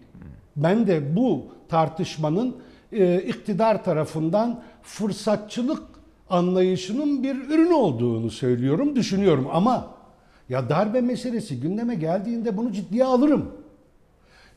Ben 0.56 0.88
de 0.88 1.16
bu 1.16 1.46
tartışmanın 1.70 2.56
e, 2.92 3.22
iktidar 3.22 3.84
tarafından 3.84 4.64
fırsatçılık 4.86 5.84
anlayışının 6.30 7.24
bir 7.24 7.36
ürünü 7.36 7.74
olduğunu 7.74 8.32
söylüyorum, 8.32 8.96
düşünüyorum 8.96 9.48
ama 9.52 9.88
ya 10.50 10.70
darbe 10.70 11.02
meselesi 11.02 11.60
gündeme 11.60 11.96
geldiğinde 11.96 12.58
bunu 12.58 12.72
ciddiye 12.72 13.06
alırım. 13.06 13.52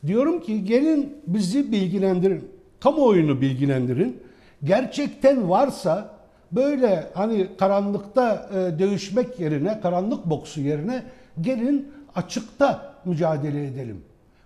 Diyorum 0.07 0.41
ki 0.41 0.65
gelin 0.65 1.17
bizi 1.27 1.71
bilgilendirin, 1.71 2.47
kamuoyunu 2.79 3.41
bilgilendirin. 3.41 4.21
Gerçekten 4.63 5.49
varsa 5.49 6.15
böyle 6.51 7.09
hani 7.13 7.47
karanlıkta 7.57 8.49
e, 8.53 8.79
dövüşmek 8.79 9.39
yerine, 9.39 9.81
karanlık 9.81 10.25
boksu 10.25 10.61
yerine 10.61 11.03
gelin 11.41 11.91
açıkta 12.15 12.93
mücadele 13.05 13.67
edelim. 13.67 14.01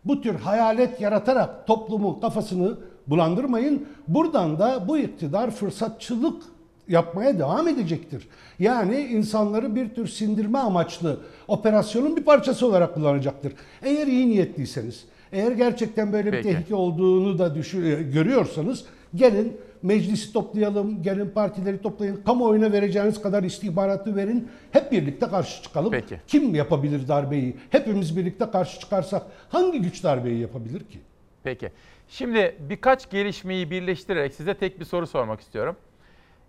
Bu 0.05 0.21
tür 0.21 0.35
hayalet 0.35 1.01
yaratarak 1.01 1.67
toplumun 1.67 2.19
kafasını 2.19 2.77
bulandırmayın. 3.07 3.85
Buradan 4.07 4.59
da 4.59 4.87
bu 4.87 4.97
iktidar 4.97 5.51
fırsatçılık 5.51 6.43
yapmaya 6.87 7.39
devam 7.39 7.67
edecektir. 7.67 8.27
Yani 8.59 8.99
insanları 8.99 9.75
bir 9.75 9.89
tür 9.89 10.07
sindirme 10.07 10.59
amaçlı 10.59 11.19
operasyonun 11.47 12.17
bir 12.17 12.23
parçası 12.23 12.67
olarak 12.67 12.93
kullanacaktır. 12.93 13.53
Eğer 13.81 14.07
iyi 14.07 14.29
niyetliyseniz, 14.29 15.05
eğer 15.31 15.51
gerçekten 15.51 16.13
böyle 16.13 16.31
bir 16.31 16.37
Peki. 16.37 16.49
tehlike 16.49 16.75
olduğunu 16.75 17.39
da 17.39 17.55
düşün, 17.55 17.85
e, 17.85 18.03
görüyorsanız 18.03 18.85
gelin 19.15 19.57
meclisi 19.83 20.33
toplayalım, 20.33 21.03
gelin 21.03 21.29
partileri 21.29 21.81
toplayın, 21.81 22.21
kamuoyuna 22.25 22.71
vereceğiniz 22.71 23.21
kadar 23.21 23.43
istihbaratı 23.43 24.15
verin, 24.15 24.47
hep 24.71 24.91
birlikte 24.91 25.27
karşı 25.27 25.63
çıkalım. 25.63 25.91
Peki. 25.91 26.19
Kim 26.27 26.55
yapabilir 26.55 27.07
darbeyi? 27.07 27.55
Hepimiz 27.69 28.17
birlikte 28.17 28.51
karşı 28.51 28.79
çıkarsak 28.79 29.23
hangi 29.49 29.81
güç 29.81 30.03
darbeyi 30.03 30.39
yapabilir 30.39 30.79
ki? 30.79 30.99
Peki. 31.43 31.71
Şimdi 32.13 32.55
birkaç 32.59 33.09
gelişmeyi 33.09 33.71
birleştirerek 33.71 34.33
size 34.33 34.53
tek 34.53 34.79
bir 34.79 34.85
soru 34.85 35.07
sormak 35.07 35.41
istiyorum. 35.41 35.75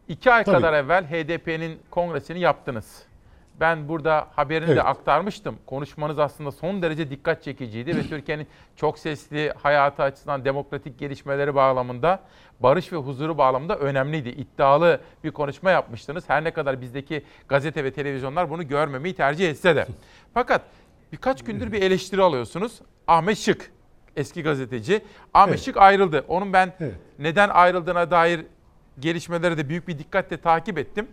İki 0.09 0.32
ay 0.32 0.45
Tabii. 0.45 0.57
kadar 0.57 0.73
evvel 0.73 1.05
HDP'nin 1.05 1.78
kongresini 1.91 2.41
yaptınız. 2.41 3.03
Ben 3.61 3.89
burada 3.89 4.28
haberini 4.36 4.69
de 4.69 4.73
Evet. 4.73 4.86
aktarmıştım. 4.86 5.59
Konuşmanız 5.66 6.19
aslında 6.19 6.53
son 6.53 6.82
derece 6.82 7.11
dikkat 7.11 7.43
çekiciydi 7.43 7.97
ve 7.97 8.03
Türkiye'nin 8.03 8.47
çok 8.77 8.99
sesli 8.99 9.53
hayatı 9.62 10.03
açısından 10.03 10.45
demokratik 10.45 10.99
gelişmeleri 10.99 11.55
bağlamında, 11.55 12.20
barış 12.61 12.93
ve 12.93 12.97
huzuru 12.97 13.39
bağlamında 13.39 13.78
önemliydi. 13.78 14.28
İddialı 14.28 15.01
bir 15.24 15.31
konuşma 15.31 15.70
yapmıştınız. 15.70 16.28
Her 16.28 16.45
ne 16.45 16.51
kadar 16.51 16.81
bizdeki 16.81 17.24
gazete 17.49 17.85
ve 17.85 17.93
televizyonlar 17.93 18.51
bunu 18.51 18.69
görmemeyi 18.69 19.15
tercih 19.15 19.51
etse 19.51 19.77
de. 19.77 19.86
Fakat 20.35 20.62
birkaç 21.12 21.45
gündür 21.45 21.73
bir 21.73 21.82
eleştiri 21.82 22.23
alıyorsunuz. 22.23 22.81
Ahmet 23.07 23.39
Şık, 23.39 23.73
eski 24.16 24.43
gazeteci. 24.43 25.03
Ahmet 25.35 25.55
Evet. 25.55 25.65
Şık 25.65 25.77
ayrıldı. 25.77 26.24
Onun 26.28 26.53
ben 26.53 26.73
Evet. 26.81 26.95
neden 27.19 27.49
ayrıldığına 27.49 28.11
dair 28.11 28.47
gelişmeleri 28.99 29.59
de 29.59 29.69
büyük 29.69 29.89
bir 29.89 29.99
dikkatle 29.99 30.36
takip 30.41 30.78
ettim. 30.78 31.09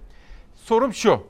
Sorum 0.55 0.93
şu. 0.93 1.23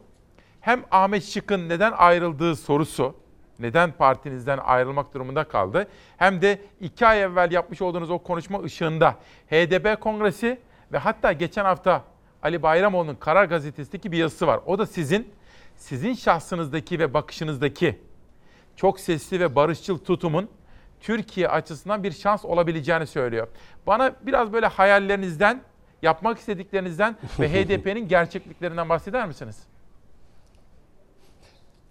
Hem 0.62 0.84
Ahmet 0.92 1.24
Şık'ın 1.24 1.70
neden 1.70 1.92
ayrıldığı 1.92 2.56
sorusu, 2.56 3.16
neden 3.60 3.92
partinizden 3.92 4.58
ayrılmak 4.58 5.14
durumunda 5.14 5.44
kaldı, 5.44 5.88
hem 6.18 6.42
de 6.42 6.62
iki 6.80 7.08
ay 7.08 7.22
evvel 7.22 7.52
yapmış 7.52 7.82
olduğunuz 7.82 8.10
o 8.10 8.20
konuşma 8.20 8.64
ışığında 8.64 9.16
HDP 9.52 10.02
kongresi 10.02 10.60
ve 10.92 10.98
hatta 10.98 11.32
geçen 11.32 11.66
hafta 11.66 12.04
Ali 12.44 12.64
Bayramoğlu'nun 12.64 13.16
Karar 13.16 13.46
Gazetesi'ndeki 13.46 14.12
bir 14.12 14.18
yazısı 14.18 14.48
var. 14.48 14.60
O 14.66 14.80
da 14.80 14.86
sizin, 14.86 15.32
sizin 15.78 16.14
şahsınızdaki 16.14 17.00
ve 17.00 17.14
bakışınızdaki 17.14 18.00
çok 18.76 19.00
sesli 19.00 19.40
ve 19.40 19.56
barışçıl 19.56 19.98
tutumun 19.98 20.50
Türkiye 21.02 21.48
açısından 21.48 22.04
bir 22.04 22.12
şans 22.12 22.46
olabileceğini 22.46 23.08
söylüyor. 23.08 23.48
Bana 23.88 24.16
biraz 24.22 24.54
böyle 24.54 24.68
hayallerinizden, 24.68 25.62
yapmak 26.02 26.38
istediklerinizden 26.38 27.16
ve 27.40 27.50
HDP'nin 27.50 28.08
gerçekliklerinden 28.08 28.90
bahseder 28.90 29.28
misiniz? 29.28 29.58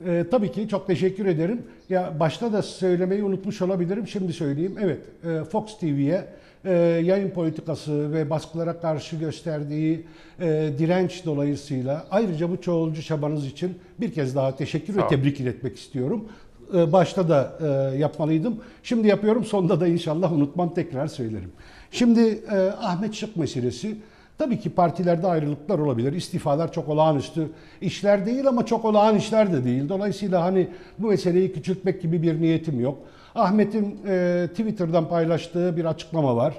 Ee, 0.07 0.25
tabii 0.31 0.53
ki 0.53 0.69
çok 0.69 0.87
teşekkür 0.87 1.27
ederim. 1.27 1.63
Ya 1.89 2.21
başta 2.21 2.53
da 2.53 2.63
söylemeyi 2.63 3.25
unutmuş 3.25 3.63
olabilirim. 3.63 4.09
Şimdi 4.09 4.33
söyleyeyim. 4.33 4.77
Evet, 4.81 5.01
e, 5.25 5.45
Fox 5.45 5.79
TV'ye 5.79 6.27
e, 6.65 6.73
yayın 7.05 7.31
politikası 7.31 8.13
ve 8.13 8.31
baskılara 8.31 8.81
karşı 8.81 9.17
gösterdiği 9.17 10.07
e, 10.41 10.71
direnç 10.79 11.25
dolayısıyla 11.25 12.07
ayrıca 12.11 12.51
bu 12.51 12.61
çoğulcu 12.61 13.03
çabanız 13.03 13.47
için 13.47 13.79
bir 14.01 14.13
kez 14.13 14.37
daha 14.37 14.57
teşekkür 14.57 14.95
Sağ 14.95 15.05
ve 15.05 15.09
tebrik 15.09 15.41
iletmek 15.41 15.77
istiyorum. 15.79 16.29
E, 16.75 16.93
başta 16.93 17.29
da 17.29 17.53
e, 17.61 17.99
yapmalıydım. 17.99 18.57
Şimdi 18.83 19.09
yapıyorum. 19.09 19.45
Sonunda 19.45 19.81
da 19.81 19.87
inşallah 19.87 20.33
unutmam 20.33 20.75
tekrar 20.75 21.07
söylerim. 21.07 21.53
Şimdi 21.91 22.21
e, 22.53 22.57
Ahmet 22.81 23.15
Şık 23.15 23.37
meselesi 23.37 23.97
Tabii 24.41 24.61
ki 24.61 24.71
partilerde 24.71 25.27
ayrılıklar 25.27 25.79
olabilir. 25.79 26.13
İstifalar 26.13 26.73
çok 26.73 26.89
olağanüstü 26.89 27.49
işler 27.81 28.27
değil 28.27 28.49
ama 28.49 28.67
çok 28.67 28.85
olağan 28.85 29.17
işler 29.17 29.53
de 29.53 29.65
değil. 29.65 29.89
Dolayısıyla 29.89 30.43
hani 30.43 30.69
bu 30.99 31.07
meseleyi 31.07 31.53
küçültmek 31.53 32.03
gibi 32.03 32.23
bir 32.23 32.41
niyetim 32.41 32.81
yok. 32.81 32.99
Ahmet'in 33.35 33.99
e, 34.07 34.47
Twitter'dan 34.51 35.09
paylaştığı 35.09 35.77
bir 35.77 35.85
açıklama 35.85 36.37
var. 36.37 36.55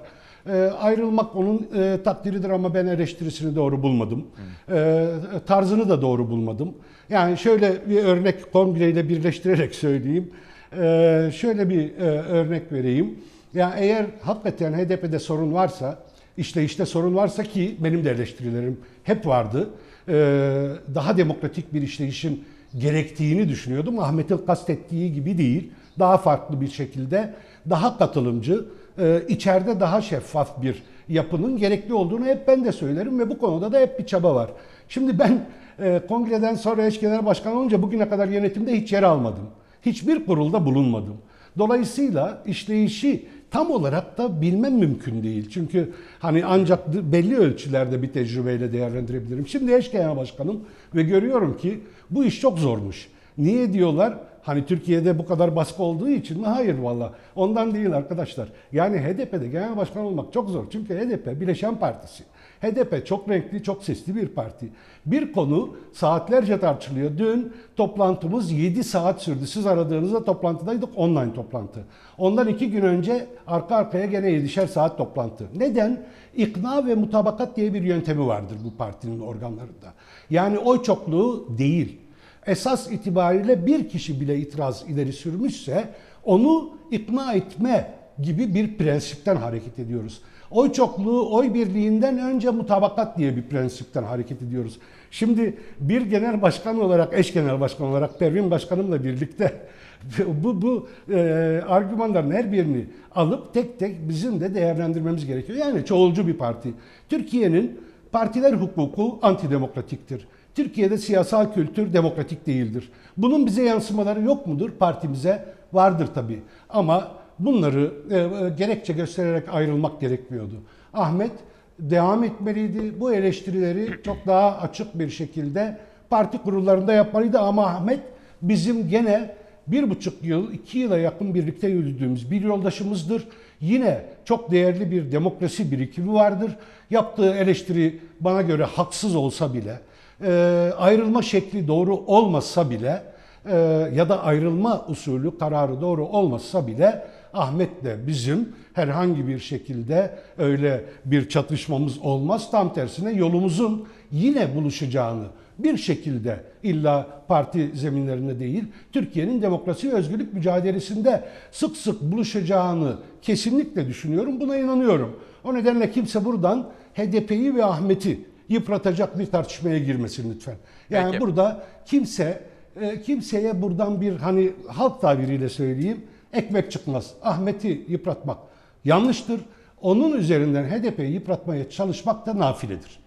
E, 0.49 0.71
ayrılmak 0.79 1.35
onun 1.35 1.67
e, 1.75 1.99
takdiridir 2.03 2.49
ama 2.49 2.73
ben 2.73 2.85
eleştirisini 2.85 3.55
doğru 3.55 3.83
bulmadım. 3.83 4.25
E, 4.71 5.07
tarzını 5.45 5.89
da 5.89 6.01
doğru 6.01 6.29
bulmadım. 6.29 6.73
Yani 7.11 7.38
şöyle 7.38 7.89
bir 7.89 8.03
örnek 8.03 8.53
kongreyle 8.53 9.09
birleştirerek 9.09 9.75
söyleyeyim. 9.75 10.31
E, 10.77 11.29
şöyle 11.35 11.69
bir 11.69 11.97
e, 11.97 12.03
örnek 12.21 12.71
vereyim. 12.71 13.19
Yani 13.53 13.73
eğer 13.77 14.05
hakikaten 14.21 14.73
HDP'de 14.73 15.19
sorun 15.19 15.53
varsa 15.53 15.99
işte 16.38 16.63
işte 16.63 16.85
sorun 16.85 17.15
varsa 17.15 17.43
ki 17.43 17.75
benim 17.79 18.05
de 18.05 18.11
eleştirilerim 18.11 18.79
hep 19.03 19.27
vardı. 19.27 19.69
Ee, 20.09 20.67
daha 20.95 21.17
demokratik 21.17 21.73
bir 21.73 21.81
işleyişin 21.81 22.43
gerektiğini 22.77 23.49
düşünüyordum. 23.49 23.99
Ahmet'in 23.99 24.38
kastettiği 24.38 25.13
gibi 25.13 25.38
değil. 25.38 25.71
Daha 25.99 26.17
farklı 26.17 26.61
bir 26.61 26.67
şekilde, 26.67 27.33
daha 27.69 27.97
katılımcı, 27.97 28.65
e, 28.99 29.21
içeride 29.27 29.79
daha 29.79 30.01
şeffaf 30.01 30.61
bir 30.61 30.83
yapının 31.09 31.57
gerekli 31.57 31.93
olduğunu 31.93 32.25
hep 32.25 32.47
ben 32.47 32.65
de 32.65 32.71
söylerim 32.71 33.19
ve 33.19 33.29
bu 33.29 33.38
konuda 33.38 33.71
da 33.71 33.79
hep 33.79 33.99
bir 33.99 34.05
çaba 34.05 34.35
var. 34.35 34.51
Şimdi 34.89 35.19
ben 35.19 35.45
e, 35.81 36.01
kongreden 36.07 36.55
sonra 36.55 36.85
eş 36.85 36.99
genel 36.99 37.25
başkan 37.25 37.55
olunca 37.55 37.81
bugüne 37.81 38.09
kadar 38.09 38.27
yönetimde 38.27 38.81
hiç 38.81 38.93
yer 38.93 39.03
almadım. 39.03 39.43
Hiçbir 39.85 40.25
kurulda 40.25 40.65
bulunmadım. 40.65 41.17
Dolayısıyla 41.57 42.43
işleyişi 42.45 43.25
tam 43.51 43.71
olarak 43.71 44.17
da 44.17 44.41
bilmem 44.41 44.73
mümkün 44.73 45.23
değil. 45.23 45.49
Çünkü 45.49 45.93
hani 46.19 46.45
ancak 46.45 46.93
belli 46.93 47.37
ölçülerde 47.37 48.01
bir 48.01 48.13
tecrübeyle 48.13 48.73
değerlendirebilirim. 48.73 49.47
Şimdi 49.47 49.73
eş 49.73 49.91
genel 49.91 50.17
başkanım 50.17 50.59
ve 50.95 51.03
görüyorum 51.03 51.57
ki 51.57 51.79
bu 52.09 52.23
iş 52.23 52.41
çok 52.41 52.59
zormuş. 52.59 53.07
Niye 53.37 53.73
diyorlar? 53.73 54.17
Hani 54.43 54.65
Türkiye'de 54.65 55.19
bu 55.19 55.25
kadar 55.25 55.55
baskı 55.55 55.83
olduğu 55.83 56.09
için 56.09 56.41
mi? 56.41 56.47
Hayır 56.47 56.77
valla. 56.77 57.13
Ondan 57.35 57.73
değil 57.73 57.93
arkadaşlar. 57.93 58.49
Yani 58.71 58.97
HDP'de 58.97 59.47
genel 59.47 59.77
başkan 59.77 60.05
olmak 60.05 60.33
çok 60.33 60.49
zor. 60.49 60.65
Çünkü 60.71 60.95
HDP 60.95 61.41
Bileşen 61.41 61.75
Partisi. 61.75 62.23
HDP 62.61 63.05
çok 63.05 63.29
renkli, 63.29 63.63
çok 63.63 63.83
sesli 63.83 64.15
bir 64.15 64.27
parti. 64.27 64.69
Bir 65.05 65.31
konu 65.33 65.75
saatlerce 65.93 66.59
tartışılıyor. 66.59 67.17
Dün 67.17 67.53
toplantımız 67.75 68.51
7 68.51 68.83
saat 68.83 69.21
sürdü. 69.21 69.47
Siz 69.47 69.67
aradığınızda 69.67 70.25
toplantıdaydık, 70.25 70.89
online 70.95 71.33
toplantı. 71.33 71.85
Ondan 72.17 72.47
iki 72.47 72.71
gün 72.71 72.81
önce 72.81 73.27
arka 73.47 73.75
arkaya 73.75 74.05
gene 74.05 74.27
7'şer 74.27 74.67
saat 74.67 74.97
toplantı. 74.97 75.47
Neden? 75.55 76.05
İkna 76.35 76.88
ve 76.88 76.95
mutabakat 76.95 77.57
diye 77.57 77.73
bir 77.73 77.83
yöntemi 77.83 78.27
vardır 78.27 78.57
bu 78.65 78.77
partinin 78.77 79.19
organlarında. 79.19 79.93
Yani 80.29 80.57
oy 80.57 80.83
çokluğu 80.83 81.57
değil. 81.57 81.99
Esas 82.47 82.91
itibariyle 82.91 83.65
bir 83.65 83.89
kişi 83.89 84.21
bile 84.21 84.38
itiraz 84.38 84.83
ileri 84.88 85.13
sürmüşse 85.13 85.89
onu 86.23 86.69
ikna 86.91 87.33
etme 87.33 87.93
gibi 88.21 88.55
bir 88.55 88.77
prensipten 88.77 89.35
hareket 89.35 89.79
ediyoruz. 89.79 90.21
Oy 90.52 90.72
çokluğu, 90.72 91.36
oy 91.36 91.53
birliğinden 91.53 92.18
önce 92.19 92.49
mutabakat 92.49 93.18
diye 93.18 93.36
bir 93.36 93.41
prensipten 93.41 94.03
hareket 94.03 94.41
ediyoruz. 94.41 94.80
Şimdi 95.11 95.57
bir 95.80 96.02
genel 96.02 96.41
başkan 96.41 96.80
olarak, 96.80 97.19
eş 97.19 97.34
genel 97.34 97.60
başkan 97.60 97.88
olarak 97.88 98.19
Pervin 98.19 98.52
Başkanımla 98.52 99.03
birlikte 99.03 99.61
bu, 100.44 100.61
bu 100.61 100.88
e, 101.14 101.61
argümanların 101.68 102.32
her 102.32 102.52
birini 102.52 102.86
alıp 103.15 103.53
tek 103.53 103.80
tek 103.80 104.10
bizim 104.10 104.40
de 104.40 104.56
değerlendirmemiz 104.56 105.26
gerekiyor. 105.26 105.60
Yani 105.60 105.86
çoğulcu 105.86 106.28
bir 106.28 106.34
parti. 106.34 106.73
Türkiye'nin 107.10 107.80
partiler 108.11 108.53
hukuku 108.53 109.19
antidemokratiktir. 109.22 110.28
Türkiye'de 110.56 110.98
siyasal 110.98 111.53
kültür 111.53 111.94
demokratik 111.94 112.48
değildir. 112.48 112.90
Bunun 113.18 113.45
bize 113.45 113.64
yansımaları 113.64 114.22
yok 114.22 114.48
mudur? 114.48 114.72
Partimize 114.72 115.45
vardır 115.73 116.07
tabii. 116.15 116.40
Ama 116.69 117.11
bunları 117.45 117.91
e, 118.11 118.18
e, 118.18 118.49
gerekçe 118.49 118.93
göstererek 118.93 119.43
ayrılmak 119.53 120.01
gerekmiyordu. 120.01 120.55
Ahmet 120.93 121.31
devam 121.80 122.23
etmeliydi. 122.23 122.99
Bu 122.99 123.13
eleştirileri 123.13 123.89
çok 124.03 124.18
daha 124.27 124.57
açık 124.57 124.99
bir 124.99 125.09
şekilde 125.09 125.77
parti 126.09 126.38
kurullarında 126.38 126.93
yapmalıydı 126.93 127.39
ama 127.39 127.65
Ahmet 127.65 127.99
bizim 128.41 128.89
gene 128.89 129.35
bir 129.68 129.89
buçuk 129.89 130.23
yıl, 130.23 130.53
iki 130.53 130.80
yıla 130.80 130.97
yakın 130.97 131.34
birlikte 131.34 131.68
yürüdüğümüz 131.68 132.31
bir 132.31 132.41
yoldaşımızdır. 132.41 133.27
Yine 133.61 134.01
çok 134.26 134.51
değerli 134.51 134.91
bir 134.91 135.11
demokrasi 135.11 135.72
birikimi 135.72 136.13
vardır. 136.13 136.51
Yaptığı 136.89 137.34
eleştiri 137.34 137.99
bana 138.19 138.41
göre 138.41 138.63
haksız 138.63 139.15
olsa 139.15 139.53
bile, 139.53 139.80
e, 140.23 140.31
ayrılma 140.77 141.22
şekli 141.22 141.68
doğru 141.68 141.95
olmasa 141.95 142.69
bile 142.69 143.03
e, 143.45 143.55
ya 143.93 144.09
da 144.09 144.23
ayrılma 144.23 144.85
usulü 144.88 145.38
kararı 145.38 145.81
doğru 145.81 146.05
olmasa 146.05 146.68
bile 146.68 147.07
Ahmet'le 147.33 148.07
bizim 148.07 148.49
herhangi 148.73 149.27
bir 149.27 149.39
şekilde 149.39 150.17
öyle 150.37 150.85
bir 151.05 151.29
çatışmamız 151.29 151.97
olmaz. 151.99 152.51
Tam 152.51 152.73
tersine 152.73 153.11
yolumuzun 153.11 153.87
yine 154.11 154.55
buluşacağını 154.55 155.25
bir 155.59 155.77
şekilde 155.77 156.43
illa 156.63 157.07
parti 157.27 157.71
zeminlerinde 157.73 158.39
değil, 158.39 158.63
Türkiye'nin 158.91 159.41
demokrasi 159.41 159.91
ve 159.91 159.95
özgürlük 159.95 160.33
mücadelesinde 160.33 161.23
sık 161.51 161.77
sık 161.77 162.01
buluşacağını 162.01 162.97
kesinlikle 163.21 163.87
düşünüyorum. 163.87 164.39
Buna 164.39 164.57
inanıyorum. 164.57 165.19
O 165.43 165.53
nedenle 165.53 165.91
kimse 165.91 166.25
buradan 166.25 166.69
HDP'yi 166.93 167.55
ve 167.55 167.65
Ahmet'i 167.65 168.19
yıpratacak 168.49 169.19
bir 169.19 169.25
tartışmaya 169.25 169.79
girmesin 169.79 170.33
lütfen. 170.35 170.55
Yani 170.89 171.11
Peki. 171.11 171.21
burada 171.21 171.63
kimse 171.85 172.43
e, 172.81 173.01
kimseye 173.01 173.61
buradan 173.61 174.01
bir 174.01 174.15
hani 174.15 174.51
halk 174.67 175.01
tabiriyle 175.01 175.49
söyleyeyim 175.49 176.01
ekmek 176.33 176.71
çıkmaz. 176.71 177.13
Ahmet'i 177.23 177.85
yıpratmak 177.87 178.37
yanlıştır. 178.85 179.41
Onun 179.81 180.17
üzerinden 180.17 180.63
HDP'yi 180.63 181.11
yıpratmaya 181.13 181.69
çalışmak 181.69 182.25
da 182.25 182.39
nafiledir. 182.39 182.99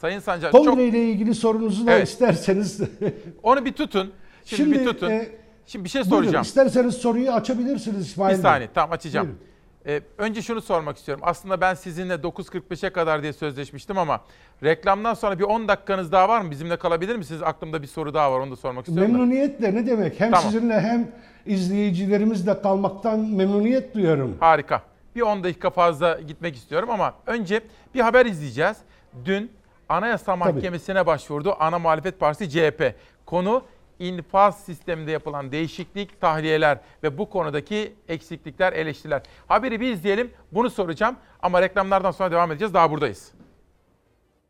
Sayın 0.00 0.18
Sancar 0.20 0.52
çok 0.52 0.64
Kongre 0.66 0.84
ile 0.84 1.04
ilgili 1.10 1.34
sorunuzu 1.34 1.86
da 1.86 1.92
Evet. 1.92 2.08
isterseniz 2.08 2.80
onu 3.42 3.64
bir 3.64 3.72
tutun. 3.72 4.12
Şimdi, 4.44 4.62
Şimdi, 4.62 4.78
bir 4.80 4.84
tutun. 4.86 5.10
e, 5.10 5.28
Şimdi 5.66 5.84
bir 5.84 5.88
şey 5.90 6.02
Buyurun, 6.02 6.16
soracağım. 6.22 6.42
isterseniz 6.42 6.94
soruyu 6.94 7.32
açabilirsiniz 7.32 8.06
İsmail 8.08 8.28
Bir 8.32 8.38
Bey. 8.38 8.42
saniye 8.42 8.68
tamam 8.74 8.92
açacağım. 8.92 9.26
Buyurun. 9.26 9.40
Ee, 9.86 10.00
önce 10.18 10.42
şunu 10.42 10.60
sormak 10.60 10.96
istiyorum. 10.96 11.24
Aslında 11.26 11.60
ben 11.60 11.74
sizinle 11.74 12.14
9.45'e 12.14 12.90
kadar 12.90 13.22
diye 13.22 13.32
sözleşmiştim 13.32 13.98
ama 13.98 14.20
reklamdan 14.62 15.14
sonra 15.14 15.38
bir 15.38 15.44
10 15.44 15.68
dakikanız 15.68 16.12
daha 16.12 16.28
var 16.28 16.40
mı? 16.40 16.50
Bizimle 16.50 16.76
kalabilir 16.78 17.16
misiniz? 17.16 17.42
Aklımda 17.42 17.82
bir 17.82 17.86
soru 17.86 18.14
daha 18.14 18.32
var 18.32 18.38
onu 18.40 18.50
da 18.50 18.56
sormak 18.56 18.88
istiyorum. 18.88 19.14
da. 19.14 19.18
Memnuniyetle 19.18 19.74
ne 19.74 19.86
demek? 19.86 20.20
Hem 20.20 20.30
Tamam. 20.32 20.50
sizinle 20.52 20.80
hem 20.80 21.10
izleyicilerimizle 21.46 22.62
kalmaktan 22.62 23.20
memnuniyet 23.20 23.94
duyarım. 23.94 24.36
Harika. 24.40 24.82
Bir 25.16 25.20
10 25.20 25.44
dakika 25.44 25.70
fazla 25.70 26.20
gitmek 26.20 26.56
istiyorum 26.56 26.90
ama 26.90 27.14
önce 27.26 27.60
bir 27.94 28.00
haber 28.00 28.26
izleyeceğiz. 28.26 28.76
Dün 29.24 29.50
Anayasa 29.88 30.36
Mahkemesi'ne 30.36 31.06
başvurdu 31.06 31.56
ana 31.58 31.78
muhalefet 31.78 32.20
partisi 32.20 32.50
CHP. 32.50 32.94
Konu 33.26 33.62
infaz 33.98 34.64
sisteminde 34.64 35.10
yapılan 35.10 35.52
değişiklik, 35.52 36.20
tahliyeler 36.20 36.78
ve 37.02 37.18
bu 37.18 37.30
konudaki 37.30 37.92
eksiklikler, 38.08 38.72
eleştiriler. 38.72 39.22
Haberi 39.48 39.80
bir 39.80 39.92
izleyelim. 39.92 40.30
Bunu 40.52 40.70
soracağım 40.70 41.16
ama 41.42 41.62
reklamlardan 41.62 42.10
sonra 42.10 42.30
devam 42.30 42.52
edeceğiz. 42.52 42.74
Daha 42.74 42.90
buradayız. 42.90 43.32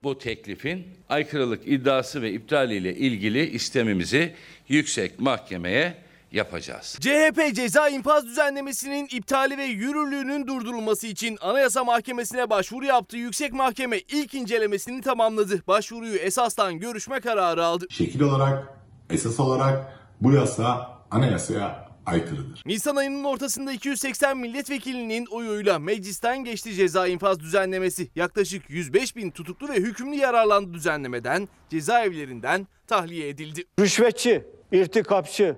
Bu 0.02 0.18
teklifin 0.18 0.86
aykırılık 1.08 1.68
iddiası 1.68 2.22
ve 2.22 2.32
iptaliyle 2.32 2.94
ilgili 2.94 3.50
istemimizi 3.50 4.34
yüksek 4.68 5.20
mahkemeye 5.20 5.94
yapacağız. 6.32 6.98
CHP 7.00 7.54
ceza 7.54 7.88
infaz 7.88 8.26
düzenlemesinin 8.26 9.08
iptali 9.10 9.58
ve 9.58 9.64
yürürlüğünün 9.64 10.46
durdurulması 10.46 11.06
için 11.06 11.38
Anayasa 11.40 11.84
Mahkemesi'ne 11.84 12.50
başvuru 12.50 12.84
yaptı. 12.84 13.16
Yüksek 13.16 13.52
Mahkeme 13.52 13.98
ilk 13.98 14.34
incelemesini 14.34 15.00
tamamladı. 15.00 15.62
Başvuruyu 15.66 16.16
esastan 16.16 16.78
görüşme 16.78 17.20
kararı 17.20 17.64
aldı. 17.64 17.86
Şekil 17.90 18.20
olarak, 18.20 18.78
esas 19.10 19.40
olarak 19.40 20.00
bu 20.20 20.32
yasa 20.32 20.98
anayasaya 21.10 21.90
aykırıdır. 22.06 22.62
Nisan 22.66 22.96
ayının 22.96 23.24
ortasında 23.24 23.72
280 23.72 24.38
milletvekilinin 24.38 25.26
oyuyla 25.26 25.78
meclisten 25.78 26.44
geçti 26.44 26.74
ceza 26.74 27.06
infaz 27.06 27.40
düzenlemesi. 27.40 28.10
Yaklaşık 28.16 28.70
105 28.70 29.16
bin 29.16 29.30
tutuklu 29.30 29.68
ve 29.68 29.74
hükümlü 29.74 30.16
yararlandı 30.16 30.74
düzenlemeden, 30.74 31.48
cezaevlerinden 31.70 32.66
tahliye 32.86 33.28
edildi. 33.28 33.64
rüşvetçi, 33.80 34.44
irtikapçı, 34.72 35.56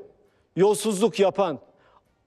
yolsuzluk 0.56 1.20
yapan 1.20 1.58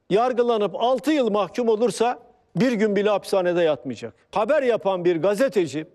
yargılanıp 0.10 0.76
6 0.76 1.12
yıl 1.12 1.30
mahkum 1.32 1.70
olursa 1.70 2.20
bir 2.56 2.72
gün 2.72 2.96
bile 2.96 3.10
hapishanede 3.10 3.62
yatmayacak. 3.62 4.14
Haber 4.32 4.64
yapan 4.64 5.06
bir 5.06 5.16
gazeteci 5.16 5.88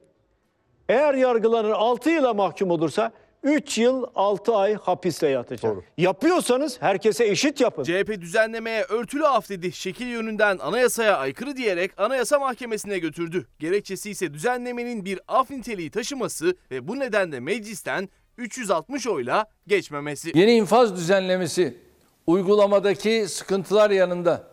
eğer 0.89 1.15
yargılanır 1.15 1.70
6 1.70 2.11
yıla 2.11 2.35
mahkum 2.35 2.70
olursa 2.70 3.12
3 3.43 3.78
yıl 3.78 4.05
6 4.15 4.55
ay 4.57 4.74
hapiste 4.74 5.28
yatacak. 5.28 5.77
Yapıyorsanız 5.98 6.82
herkese 6.82 7.24
eşit 7.24 7.61
yapın. 7.61 7.82
CHP 7.82 8.20
düzenlemeye 8.20 8.82
örtülü 8.82 9.27
af 9.27 9.48
dedi. 9.48 9.73
Şekil 9.73 10.07
yönünden 10.07 10.59
anayasaya 10.59 11.16
aykırı 11.16 11.57
diyerek 11.57 11.90
Anayasa 11.97 12.39
Mahkemesi'ne 12.39 12.98
götürdü. 12.98 13.47
Gerekçesi 13.59 14.11
ise 14.11 14.35
düzenlemenin 14.35 15.05
bir 15.05 15.20
af 15.28 15.51
niteliği 15.51 15.90
taşıması 15.90 16.57
ve 16.70 16.89
bu 16.89 16.98
nedenle 16.98 17.40
meclisten 17.40 18.09
360 18.39 19.07
oyla 19.07 19.47
geçmemesi. 19.66 20.32
Yeni 20.35 20.52
infaz 20.52 20.97
düzenlemesi 20.97 21.90
uygulamadaki 22.31 23.27
sıkıntılar 23.28 23.90
yanında 23.90 24.44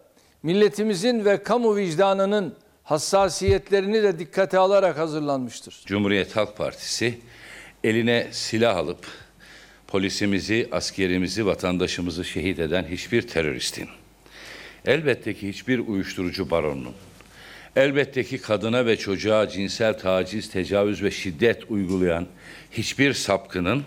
milletimizin 0.43 1.25
ve 1.25 1.43
kamu 1.43 1.75
vicdanının 1.75 2.55
hassasiyetlerini 2.83 4.03
de 4.03 4.19
dikkate 4.19 4.57
alarak 4.57 4.97
hazırlanmıştır. 4.97 5.81
Cumhuriyet 5.85 6.35
Halk 6.35 6.57
Partisi 6.57 7.19
eline 7.83 8.27
silah 8.31 8.77
alıp 8.77 9.05
polisimizi, 9.87 10.69
askerimizi, 10.71 11.45
vatandaşımızı 11.45 12.25
şehit 12.25 12.59
eden 12.59 12.83
hiçbir 12.83 13.21
teröristin, 13.21 13.89
elbette 14.85 15.33
ki 15.33 15.49
hiçbir 15.49 15.79
uyuşturucu 15.79 16.49
baronunun, 16.49 16.95
elbette 17.75 18.23
ki 18.23 18.37
kadına 18.37 18.85
ve 18.85 18.97
çocuğa 18.97 19.49
cinsel 19.49 19.99
taciz, 19.99 20.49
tecavüz 20.49 21.03
ve 21.03 21.11
şiddet 21.11 21.71
uygulayan 21.71 22.27
hiçbir 22.71 23.13
sapkının 23.13 23.83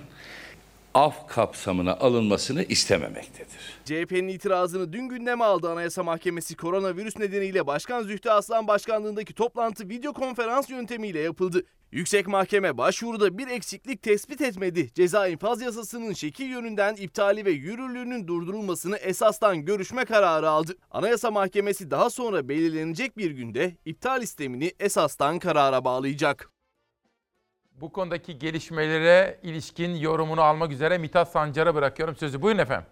af 0.94 1.28
kapsamına 1.28 1.92
alınmasını 1.94 2.62
istememektedir. 2.62 3.60
CHP'nin 3.85 4.28
itirazını 4.28 4.93
dün 4.93 5.09
gündeme 5.09 5.44
aldı 5.44 5.70
Anayasa 5.70 6.02
Mahkemesi 6.02 6.57
koronavirüs 6.57 7.16
nedeniyle 7.16 7.66
Başkan 7.66 8.02
Zühtü 8.02 8.31
Aslan 8.31 8.69
başkanlığındaki 8.69 9.35
toplantı 9.35 9.89
video 9.89 10.12
konferans 10.12 10.70
yöntemiyle 10.70 11.20
yapıldı. 11.20 11.62
Yüksek 11.93 12.28
Mahkeme 12.28 12.78
başvuruda 12.78 13.39
bir 13.39 13.48
eksiklik 13.48 14.02
tespit 14.02 14.40
etmedi. 14.40 14.94
Ceza 14.94 15.28
infaz 15.28 15.62
yasasının 15.62 16.12
şekil 16.12 16.47
yönünden 16.47 16.94
iptali 16.94 17.44
ve 17.44 17.51
yürürlüğünün 17.51 18.27
durdurulmasını 18.28 18.97
esastan 18.97 19.65
görüşme 19.65 20.05
kararı 20.05 20.51
aldı. 20.51 20.77
Anayasa 20.90 21.31
Mahkemesi 21.31 21.90
daha 21.90 22.11
sonra 22.11 22.48
belirlenecek 22.48 23.16
bir 23.16 23.31
günde 23.31 23.77
iptal 23.85 24.23
istemini 24.23 24.73
esastan 24.81 25.39
karara 25.39 25.85
bağlayacak. 25.85 26.51
Bu 27.73 27.93
konudaki 27.93 28.39
gelişmelere 28.39 29.40
ilişkin 29.43 29.94
yorumunu 29.94 30.43
almak 30.43 30.73
üzere 30.73 30.98
Mithat 30.98 31.31
Sancar'a 31.32 31.74
bırakıyorum 31.74 32.16
sözü. 32.16 32.43
Buyurun 32.43 32.59
efendim. 32.59 32.86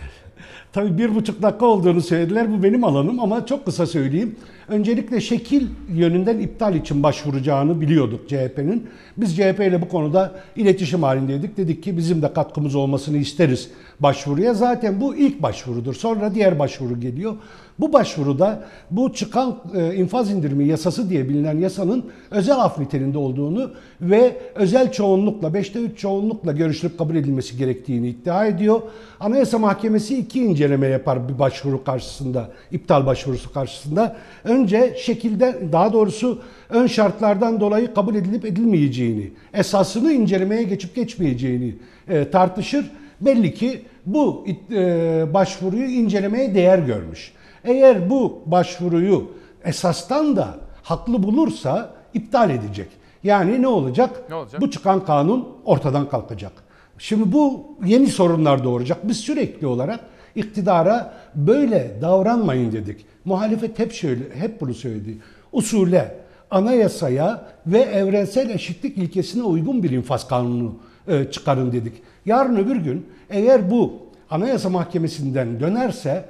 Tabii 0.72 0.98
bir 0.98 1.14
buçuk 1.14 1.42
dakika 1.42 1.66
olduğunu 1.66 2.00
söylediler. 2.00 2.52
Bu 2.52 2.62
benim 2.62 2.84
alanım 2.84 3.20
ama 3.20 3.46
çok 3.46 3.64
kısa 3.64 3.86
söyleyeyim. 3.86 4.36
Öncelikle 4.68 5.20
şekil 5.20 5.66
yönünden 5.88 6.38
iptal 6.38 6.74
için 6.74 7.02
başvuracağını 7.02 7.80
biliyorduk 7.80 8.28
CHP'nin. 8.28 8.86
Biz 9.16 9.36
CHP 9.36 9.60
ile 9.60 9.82
bu 9.82 9.88
konuda 9.88 10.32
iletişim 10.56 11.02
halindeydik. 11.02 11.56
Dedik 11.56 11.82
ki 11.82 11.96
bizim 11.96 12.22
de 12.22 12.32
katkımız 12.32 12.74
olmasını 12.74 13.16
isteriz 13.16 13.70
başvuruya. 14.00 14.54
Zaten 14.54 15.00
bu 15.00 15.16
ilk 15.16 15.42
başvurudur. 15.42 15.94
Sonra 15.94 16.34
diğer 16.34 16.58
başvuru 16.58 17.00
geliyor. 17.00 17.36
Bu 17.78 17.92
başvuruda 17.92 18.64
bu 18.90 19.12
çıkan 19.12 19.58
e, 19.76 19.94
infaz 19.94 20.30
indirimi 20.30 20.68
yasası 20.68 21.10
diye 21.10 21.28
bilinen 21.28 21.58
yasanın 21.58 22.04
özel 22.30 22.56
af 22.56 22.78
niteliğinde 22.78 23.18
olduğunu 23.18 23.70
ve 24.00 24.36
özel 24.54 24.92
çoğunlukla, 24.92 25.48
5'te 25.48 25.78
3 25.78 25.98
çoğunlukla 25.98 26.52
görüşülüp 26.52 26.98
kabul 26.98 27.16
edilmesi 27.16 27.56
gerektiğini 27.56 28.08
iddia 28.08 28.46
ediyor. 28.46 28.80
Anayasa 29.20 29.58
Mahkemesi 29.58 30.18
iki 30.18 30.44
inceleme 30.44 30.86
yapar 30.86 31.28
bir 31.28 31.38
başvuru 31.38 31.84
karşısında, 31.84 32.50
iptal 32.72 33.06
başvurusu 33.06 33.52
karşısında. 33.52 34.16
Önce 34.44 34.94
şekilde, 34.98 35.58
daha 35.72 35.92
doğrusu 35.92 36.38
ön 36.70 36.86
şartlardan 36.86 37.60
dolayı 37.60 37.94
kabul 37.94 38.14
edilip 38.14 38.44
edilmeyeceğini, 38.44 39.30
esasını 39.54 40.12
incelemeye 40.12 40.62
geçip 40.62 40.94
geçmeyeceğini 40.94 41.74
e, 42.08 42.30
tartışır. 42.30 42.90
Belli 43.20 43.54
ki 43.54 43.82
bu 44.06 44.46
e, 44.70 45.34
başvuruyu 45.34 45.84
incelemeye 45.84 46.54
değer 46.54 46.78
görmüş. 46.78 47.32
Eğer 47.64 48.10
bu 48.10 48.42
başvuruyu 48.46 49.30
esastan 49.64 50.36
da 50.36 50.56
haklı 50.82 51.22
bulursa 51.22 51.94
iptal 52.14 52.50
edecek. 52.50 52.88
Yani 53.24 53.62
ne 53.62 53.66
olacak? 53.66 54.22
Ne 54.28 54.34
olacak? 54.34 54.60
Bu 54.60 54.70
çıkan 54.70 55.04
kanun 55.04 55.48
ortadan 55.64 56.08
kalkacak. 56.08 56.52
Şimdi 56.98 57.32
bu 57.32 57.66
yeni 57.84 58.06
sorunlar 58.06 58.64
doğuracak. 58.64 59.08
Biz 59.08 59.16
sürekli 59.16 59.66
olarak 59.66 60.00
iktidara 60.34 61.14
böyle 61.34 61.96
davranmayın 62.02 62.72
dedik. 62.72 63.06
Muhalefet 63.24 63.78
hep 63.78 63.92
şöyle, 63.92 64.36
hep 64.36 64.60
bunu 64.60 64.74
söyledi. 64.74 65.18
Usule, 65.52 66.16
anayasaya 66.50 67.44
ve 67.66 67.78
evrensel 67.78 68.50
eşitlik 68.50 68.98
ilkesine 68.98 69.42
uygun 69.42 69.82
bir 69.82 69.90
infaz 69.90 70.28
kanunu 70.28 70.74
e, 71.08 71.24
çıkarın 71.24 71.72
dedik. 71.72 71.92
Yarın 72.26 72.56
öbür 72.56 72.76
gün 72.76 73.06
eğer 73.30 73.70
bu 73.70 73.92
Anayasa 74.30 74.70
Mahkemesi'nden 74.70 75.60
dönerse 75.60 76.24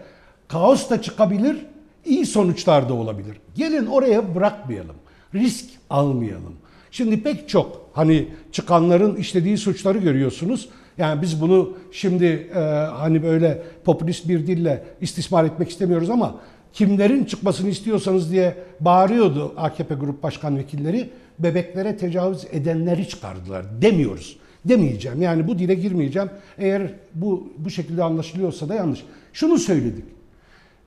kaos 0.52 0.90
da 0.90 1.02
çıkabilir, 1.02 1.56
iyi 2.04 2.26
sonuçlar 2.26 2.88
da 2.88 2.94
olabilir. 2.94 3.36
Gelin 3.54 3.86
oraya 3.86 4.34
bırakmayalım. 4.34 4.96
Risk 5.34 5.64
almayalım. 5.90 6.54
Şimdi 6.90 7.22
pek 7.22 7.48
çok 7.48 7.90
hani 7.92 8.28
çıkanların 8.52 9.16
işlediği 9.16 9.58
suçları 9.58 9.98
görüyorsunuz. 9.98 10.68
Yani 10.98 11.22
biz 11.22 11.40
bunu 11.40 11.76
şimdi 11.92 12.50
e, 12.54 12.58
hani 12.92 13.22
böyle 13.22 13.62
popülist 13.84 14.28
bir 14.28 14.46
dille 14.46 14.84
istismar 15.00 15.44
etmek 15.44 15.70
istemiyoruz 15.70 16.10
ama 16.10 16.34
kimlerin 16.72 17.24
çıkmasını 17.24 17.68
istiyorsanız 17.68 18.32
diye 18.32 18.54
bağırıyordu 18.80 19.54
AKP 19.56 19.94
Grup 19.94 20.22
Başkan 20.22 20.58
Vekilleri. 20.58 21.10
Bebeklere 21.38 21.96
tecavüz 21.96 22.44
edenleri 22.52 23.08
çıkardılar 23.08 23.82
demiyoruz. 23.82 24.36
Demeyeceğim 24.64 25.22
yani 25.22 25.48
bu 25.48 25.58
dile 25.58 25.74
girmeyeceğim. 25.74 26.30
Eğer 26.58 26.82
bu 27.14 27.52
bu 27.58 27.70
şekilde 27.70 28.04
anlaşılıyorsa 28.04 28.68
da 28.68 28.74
yanlış. 28.74 29.04
Şunu 29.32 29.58
söyledik. 29.58 30.04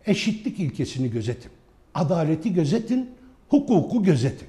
Eşitlik 0.08 0.60
ilkesini 0.60 1.12
gözetin. 1.12 1.52
Adaleti 1.96 2.54
gözetin, 2.54 3.10
hukuku 3.50 4.04
gözetin. 4.04 4.48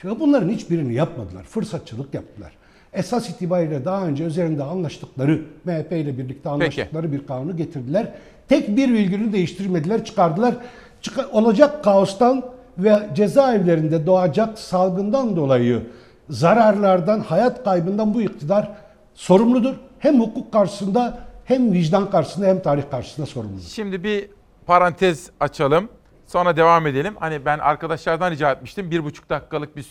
Şimdi 0.00 0.20
bunların 0.20 0.48
hiçbirini 0.48 0.94
yapmadılar. 0.94 1.44
Fırsatçılık 1.44 2.14
yaptılar. 2.14 2.52
Esas 2.92 3.30
itibariyle 3.30 3.84
daha 3.84 4.06
önce 4.06 4.24
üzerinde 4.24 4.62
anlaştıkları, 4.62 5.42
MHP 5.64 5.92
ile 5.92 6.18
birlikte 6.18 6.48
anlaştıkları 6.48 7.12
bir 7.12 7.26
kanunu 7.26 7.56
getirdiler. 7.56 8.12
Tek 8.48 8.76
bir 8.76 8.92
virgülünü 8.92 9.32
değiştirmediler, 9.32 10.04
çıkardılar. 10.04 10.54
Çık- 11.00 11.34
olacak 11.34 11.84
kaostan 11.84 12.44
ve 12.78 12.98
cezaevlerinde 13.14 14.06
doğacak 14.06 14.58
salgından 14.58 15.36
dolayı 15.36 15.82
zararlardan, 16.30 17.20
hayat 17.20 17.64
kaybından 17.64 18.14
bu 18.14 18.22
iktidar 18.22 18.70
sorumludur. 19.14 19.74
Hem 19.98 20.20
hukuk 20.20 20.52
karşısında 20.52 21.18
hem 21.44 21.72
vicdan 21.72 22.10
karşısında 22.10 22.46
hem 22.46 22.62
tarih 22.62 22.82
karşısında 22.90 23.26
sorumludur. 23.26 23.68
Şimdi 23.68 24.04
bir 24.04 24.28
parantez 24.66 25.30
açalım. 25.40 25.88
Sonra 26.26 26.56
devam 26.56 26.86
edelim. 26.86 27.14
Hani 27.20 27.44
ben 27.44 27.58
arkadaşlardan 27.58 28.30
rica 28.30 28.52
etmiştim. 28.52 28.90
Bir 28.90 29.04
buçuk 29.04 29.30
dakikalık 29.30 29.76
bir 29.76 29.86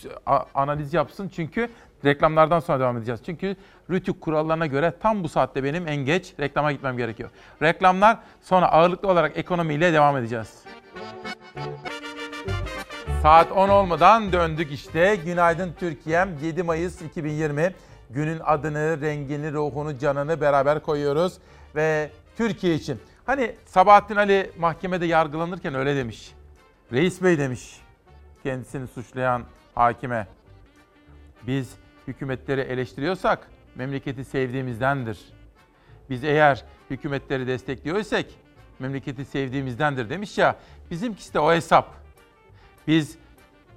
analiz 0.54 0.94
yapsın. 0.94 1.32
Çünkü 1.36 1.70
reklamlardan 2.06 2.60
sonra 2.60 2.80
devam 2.80 2.98
edeceğiz. 2.98 3.22
Çünkü 3.26 3.56
Rütük 3.90 4.22
kurallarına 4.22 4.66
göre 4.66 4.94
tam 5.02 5.24
bu 5.24 5.30
saatte 5.30 5.64
benim 5.64 5.88
en 5.88 5.96
geç 5.96 6.34
reklama 6.40 6.72
gitmem 6.72 6.98
gerekiyor. 6.98 7.30
Reklamlar 7.62 8.18
sonra 8.42 8.72
ağırlıklı 8.72 9.08
olarak 9.08 9.38
ekonomiyle 9.38 9.94
devam 9.94 10.18
edeceğiz. 10.18 10.64
Saat 13.22 13.52
10 13.52 13.70
olmadan 13.70 14.32
döndük 14.32 14.72
işte. 14.72 15.18
Günaydın 15.26 15.74
Türkiye'm 15.80 16.30
7 16.44 16.64
Mayıs 16.64 17.02
2020. 17.02 17.74
Günün 18.10 18.40
adını, 18.46 19.02
rengini, 19.02 19.54
ruhunu, 19.54 19.98
canını 19.98 20.42
beraber 20.42 20.80
koyuyoruz. 20.80 21.38
Ve 21.76 22.10
Türkiye 22.38 22.76
için. 22.76 23.00
Hani 23.32 23.56
Sabahattin 23.66 24.16
Ali 24.16 24.52
mahkemede 24.60 25.06
yargılanırken 25.06 25.76
öyle 25.76 25.96
demiş. 25.96 26.32
Reis 26.92 27.24
Bey 27.24 27.38
demiş 27.38 27.82
kendisini 28.44 28.88
suçlayan 28.88 29.44
hakime. 29.76 30.28
Biz 31.48 31.76
hükümetleri 32.08 32.62
eleştiriyorsak 32.62 33.48
memleketi 33.76 34.26
sevdiğimizdendir. 34.26 35.20
Biz 36.10 36.24
eğer 36.24 36.66
hükümetleri 36.90 37.48
destekliyorsak 37.48 38.26
memleketi 38.80 39.26
sevdiğimizdendir 39.26 40.10
demiş 40.10 40.38
ya. 40.38 40.56
Bizimkisi 40.92 41.34
de 41.34 41.40
o 41.40 41.54
hesap. 41.54 41.96
Biz 42.88 43.18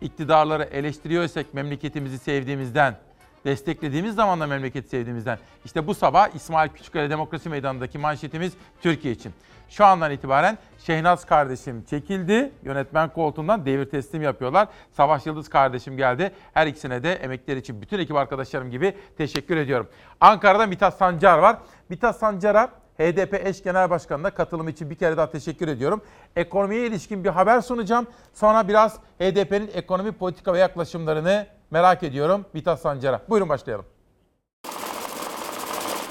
iktidarları 0.00 0.62
eleştiriyorsak 0.62 1.54
memleketimizi 1.54 2.18
sevdiğimizden, 2.18 2.98
desteklediğimiz 3.44 4.14
zaman 4.14 4.40
da 4.40 4.46
memleketi 4.46 4.88
sevdiğimizden. 4.88 5.38
İşte 5.64 5.86
bu 5.86 5.94
sabah 5.94 6.34
İsmail 6.34 6.70
Küçükkale 6.70 7.10
Demokrasi 7.10 7.48
Meydanı'ndaki 7.48 7.98
manşetimiz 7.98 8.52
Türkiye 8.80 9.14
için. 9.14 9.32
Şu 9.68 9.84
andan 9.84 10.10
itibaren 10.10 10.58
Şehnaz 10.78 11.24
kardeşim 11.24 11.84
çekildi. 11.90 12.52
Yönetmen 12.62 13.12
koltuğundan 13.12 13.66
devir 13.66 13.90
teslim 13.90 14.22
yapıyorlar. 14.22 14.68
Savaş 14.92 15.26
Yıldız 15.26 15.48
kardeşim 15.48 15.96
geldi. 15.96 16.32
Her 16.54 16.66
ikisine 16.66 17.02
de 17.02 17.12
emekleri 17.14 17.58
için 17.58 17.82
bütün 17.82 17.98
ekip 17.98 18.16
arkadaşlarım 18.16 18.70
gibi 18.70 18.96
teşekkür 19.18 19.56
ediyorum. 19.56 19.88
Ankara'da 20.20 20.66
Mithat 20.66 20.96
Sancar 20.96 21.38
var. 21.38 21.56
Mithat 21.88 22.16
Sancar'a 22.16 22.70
HDP 22.98 23.46
eş 23.46 23.62
genel 23.62 23.90
başkanına 23.90 24.30
katılım 24.30 24.68
için 24.68 24.90
bir 24.90 24.94
kere 24.94 25.16
daha 25.16 25.30
teşekkür 25.30 25.68
ediyorum. 25.68 26.02
Ekonomiye 26.36 26.86
ilişkin 26.86 27.24
bir 27.24 27.28
haber 27.28 27.60
sunacağım. 27.60 28.06
Sonra 28.34 28.68
biraz 28.68 28.96
HDP'nin 29.18 29.70
ekonomi 29.74 30.12
politika 30.12 30.54
ve 30.54 30.58
yaklaşımlarını 30.58 31.46
merak 31.70 32.02
ediyorum 32.02 32.46
Mithat 32.52 32.80
Sancar'a. 32.80 33.22
Buyurun 33.28 33.48
başlayalım. 33.48 33.86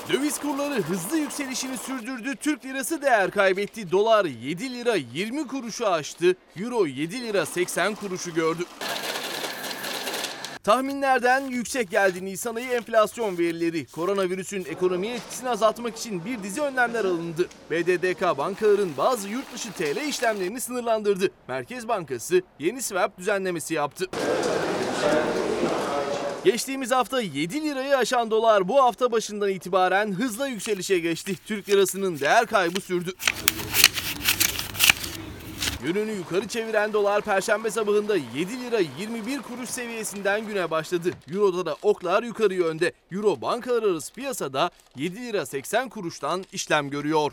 Döviz 0.09 0.39
kurları 0.39 0.81
hızlı 0.81 1.17
yükselişini 1.17 1.77
sürdürdü. 1.77 2.35
Türk 2.35 2.65
lirası 2.65 3.01
değer 3.01 3.31
kaybetti. 3.31 3.91
Dolar 3.91 4.25
7 4.25 4.73
lira 4.73 4.95
20 4.95 5.47
kuruşu 5.47 5.87
aştı. 5.87 6.35
Euro 6.55 6.85
7 6.85 7.21
lira 7.21 7.45
80 7.45 7.95
kuruşu 7.95 8.33
gördü. 8.33 8.63
Tahminlerden 10.63 11.41
yüksek 11.41 11.91
geldi 11.91 12.25
Nisan 12.25 12.55
ayı 12.55 12.69
enflasyon 12.69 13.37
verileri. 13.37 13.85
Koronavirüsün 13.85 14.65
ekonomiye 14.65 15.15
etkisini 15.15 15.49
azaltmak 15.49 15.97
için 15.97 16.25
bir 16.25 16.43
dizi 16.43 16.61
önlemler 16.61 17.05
alındı. 17.05 17.47
BDDK 17.71 18.37
bankaların 18.37 18.89
bazı 18.97 19.29
yurt 19.29 19.53
dışı 19.53 19.71
TL 19.71 20.07
işlemlerini 20.07 20.61
sınırlandırdı. 20.61 21.31
Merkez 21.47 21.87
Bankası 21.87 22.41
yeni 22.59 22.81
swap 22.81 23.17
düzenlemesi 23.17 23.73
yaptı. 23.73 24.05
Geçtiğimiz 26.45 26.91
hafta 26.91 27.21
7 27.21 27.61
lirayı 27.61 27.97
aşan 27.97 28.31
dolar 28.31 28.67
bu 28.67 28.83
hafta 28.83 29.11
başından 29.11 29.49
itibaren 29.49 30.11
hızla 30.11 30.47
yükselişe 30.47 30.99
geçti. 30.99 31.35
Türk 31.45 31.69
lirasının 31.69 32.19
değer 32.19 32.45
kaybı 32.45 32.81
sürdü. 32.81 33.13
Yönünü 35.83 36.11
yukarı 36.11 36.47
çeviren 36.47 36.93
dolar 36.93 37.21
perşembe 37.21 37.71
sabahında 37.71 38.15
7 38.35 38.61
lira 38.61 38.79
21 38.99 39.41
kuruş 39.41 39.69
seviyesinden 39.69 40.47
güne 40.47 40.71
başladı. 40.71 41.11
Euro'da 41.33 41.65
da 41.65 41.75
oklar 41.81 42.23
yukarı 42.23 42.53
yönde. 42.53 42.93
Euro 43.11 43.41
bankalar 43.41 43.83
arası 43.83 44.13
piyasada 44.13 44.71
7 44.95 45.21
lira 45.21 45.45
80 45.45 45.89
kuruştan 45.89 46.43
işlem 46.53 46.89
görüyor. 46.89 47.31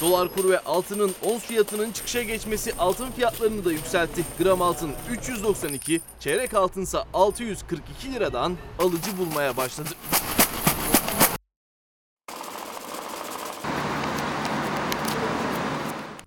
Dolar 0.00 0.34
kuru 0.34 0.50
ve 0.50 0.58
altının 0.58 1.12
ons 1.22 1.42
fiyatının 1.42 1.92
çıkışa 1.92 2.22
geçmesi 2.22 2.72
altın 2.78 3.10
fiyatlarını 3.10 3.64
da 3.64 3.72
yükseltti. 3.72 4.24
Gram 4.38 4.62
altın 4.62 4.90
392, 5.10 6.00
çeyrek 6.20 6.54
altınsa 6.54 7.04
642 7.14 8.12
liradan 8.12 8.56
alıcı 8.78 9.18
bulmaya 9.18 9.56
başladı. 9.56 9.88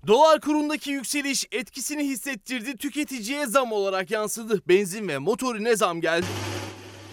Dolar 0.06 0.40
kurundaki 0.40 0.90
yükseliş 0.90 1.46
etkisini 1.52 2.04
hissettirdi. 2.04 2.76
Tüketiciye 2.76 3.46
zam 3.46 3.72
olarak 3.72 4.10
yansıdı. 4.10 4.62
Benzin 4.68 5.08
ve 5.08 5.18
motorine 5.18 5.76
zam 5.76 6.00
geldi. 6.00 6.26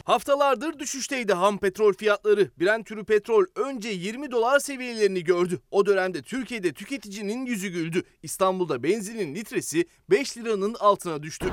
Haftalardır 0.07 0.79
düşüşteydi 0.79 1.33
ham 1.33 1.57
petrol 1.57 1.93
fiyatları. 1.93 2.51
Brent 2.59 2.87
türü 2.87 3.03
petrol 3.03 3.45
önce 3.55 3.89
20 3.89 4.31
dolar 4.31 4.59
seviyelerini 4.59 5.23
gördü. 5.23 5.59
O 5.71 5.85
dönemde 5.85 6.21
Türkiye'de 6.21 6.73
tüketicinin 6.73 7.45
yüzü 7.45 7.67
güldü. 7.67 8.03
İstanbul'da 8.23 8.83
benzinin 8.83 9.35
litresi 9.35 9.85
5 10.09 10.37
liranın 10.37 10.73
altına 10.79 11.23
düştü. 11.23 11.45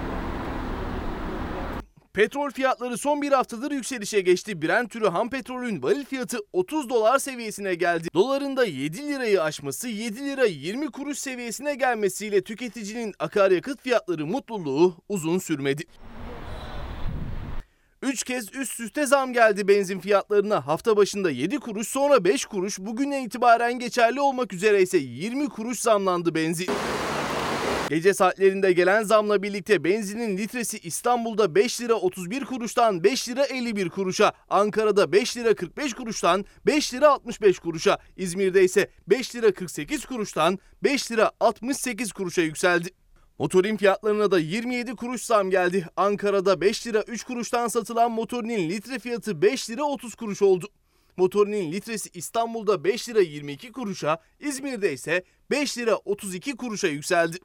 Petrol 2.13 2.51
fiyatları 2.51 2.99
son 2.99 3.23
bir 3.23 3.33
haftadır 3.33 3.71
yükselişe 3.71 4.21
geçti. 4.21 4.63
Brent 4.63 4.91
türü 4.91 5.09
ham 5.09 5.31
petrolün 5.31 5.83
varil 5.83 6.05
fiyatı 6.05 6.39
30 6.53 6.89
dolar 6.89 7.19
seviyesine 7.19 7.75
geldi. 7.75 8.09
Doların 8.15 8.57
da 8.57 8.65
7 8.65 9.09
lirayı 9.09 9.43
aşması 9.43 9.89
7 9.89 10.25
lira 10.25 10.45
20 10.45 10.91
kuruş 10.91 11.19
seviyesine 11.19 11.75
gelmesiyle 11.75 12.45
tüketicinin 12.45 13.15
akaryakıt 13.19 13.83
fiyatları 13.83 14.27
mutluluğu 14.27 14.95
uzun 15.09 15.39
sürmedi. 15.39 15.85
3 18.05 18.23
kez 18.23 18.55
üst 18.55 18.81
üste 18.81 19.07
zam 19.07 19.33
geldi 19.33 19.69
benzin 19.69 20.01
fiyatlarına. 20.01 20.67
Hafta 20.67 20.97
başında 20.97 21.31
7 21.31 21.59
kuruş 21.59 21.89
sonra 21.89 22.25
5 22.25 22.45
kuruş 22.45 22.79
bugünden 22.79 23.23
itibaren 23.23 23.79
geçerli 23.79 24.21
olmak 24.21 24.53
üzere 24.53 24.83
ise 24.83 24.99
20 24.99 25.49
kuruş 25.49 25.81
zamlandı 25.81 26.35
benzin. 26.35 26.69
Gece 27.89 28.15
saatlerinde 28.15 28.73
gelen 28.73 29.03
zamla 29.03 29.43
birlikte 29.43 29.85
benzinin 29.85 30.39
litresi 30.39 30.79
İstanbul'da 30.79 31.55
5 31.55 31.81
lira 31.81 31.95
31 31.95 32.45
kuruştan 32.45 33.05
5 33.05 33.29
lira 33.29 33.45
51 33.45 33.89
kuruşa, 33.89 34.33
Ankara'da 34.51 35.13
5 35.13 35.37
lira 35.37 35.55
45 35.55 35.95
kuruştan 35.95 36.45
5 36.67 36.95
lira 36.95 37.09
65 37.09 37.59
kuruşa, 37.59 37.99
İzmir'de 38.17 38.65
ise 38.65 38.91
5 39.07 39.35
lira 39.35 39.55
48 39.55 40.05
kuruştan 40.05 40.59
5 40.83 41.13
lira 41.13 41.31
68 41.41 42.13
kuruşa 42.13 42.43
yükseldi. 42.43 43.04
Motorin 43.39 43.77
fiyatlarına 43.77 44.31
da 44.31 44.39
27 44.39 44.97
kuruş 44.97 45.23
zam 45.23 45.51
geldi. 45.51 45.87
Ankara'da 45.97 46.61
5 46.61 46.87
lira 46.87 47.03
3 47.03 47.25
kuruştan 47.25 47.69
satılan 47.69 48.13
motorinin 48.13 48.71
litre 48.71 48.99
fiyatı 48.99 49.43
5 49.43 49.71
lira 49.71 49.83
30 49.85 50.15
kuruş 50.15 50.43
oldu. 50.43 50.69
Motorinin 51.17 51.73
litresi 51.73 52.11
İstanbul'da 52.15 52.85
5 52.85 53.09
lira 53.09 53.21
22 53.21 53.73
kuruşa, 53.73 54.19
İzmir'de 54.41 54.93
ise 54.93 55.25
5 55.51 55.79
lira 55.79 55.97
32 55.97 56.57
kuruşa 56.57 56.89
yükseldi. 56.89 57.37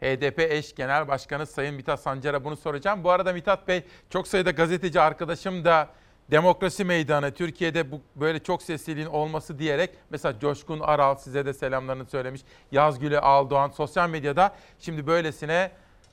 HDP 0.00 0.40
eş 0.40 0.74
genel 0.74 1.08
başkanı 1.08 1.46
Sayın 1.46 1.74
Mithat 1.74 2.00
Sancar'a 2.00 2.44
bunu 2.44 2.56
soracağım. 2.56 3.04
Bu 3.04 3.10
arada 3.10 3.32
Mithat 3.32 3.68
Bey 3.68 3.82
çok 4.10 4.28
sayıda 4.28 4.50
gazeteci 4.50 5.00
arkadaşım 5.00 5.64
da 5.64 5.90
Demokrasi 6.30 6.84
meydanı 6.84 7.32
Türkiye'de 7.32 7.92
bu 7.92 8.00
böyle 8.16 8.38
çok 8.38 8.62
sesliliğin 8.62 9.06
olması 9.06 9.58
diyerek 9.58 9.90
mesela 10.10 10.38
Coşkun 10.40 10.80
Aral 10.80 11.14
size 11.14 11.46
de 11.46 11.54
selamlarını 11.54 12.04
söylemiş. 12.04 12.40
Yazgül'e 12.72 13.20
Aldoğan 13.20 13.68
sosyal 13.68 14.10
medyada 14.10 14.54
şimdi 14.78 15.06
böylesine 15.06 15.70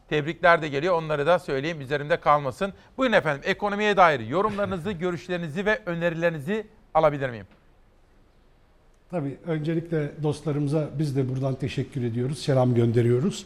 tebrikler 0.10 0.62
de 0.62 0.68
geliyor. 0.68 0.96
Onları 0.96 1.26
da 1.26 1.40
söyleyeyim 1.40 1.82
üzerimde 1.82 2.20
kalmasın. 2.20 2.74
Buyurun 2.98 3.16
efendim 3.16 3.42
ekonomiye 3.46 3.98
dair 3.98 4.20
yorumlarınızı, 4.20 4.92
görüşlerinizi 5.02 5.66
ve 5.66 5.82
önerilerinizi 5.86 6.68
alabilir 6.94 7.30
miyim? 7.30 7.48
Tabii 9.12 9.38
öncelikle 9.46 10.12
dostlarımıza 10.24 10.90
biz 11.00 11.16
de 11.16 11.30
buradan 11.30 11.56
teşekkür 11.56 12.04
ediyoruz, 12.04 12.38
selam 12.42 12.76
gönderiyoruz. 12.76 13.46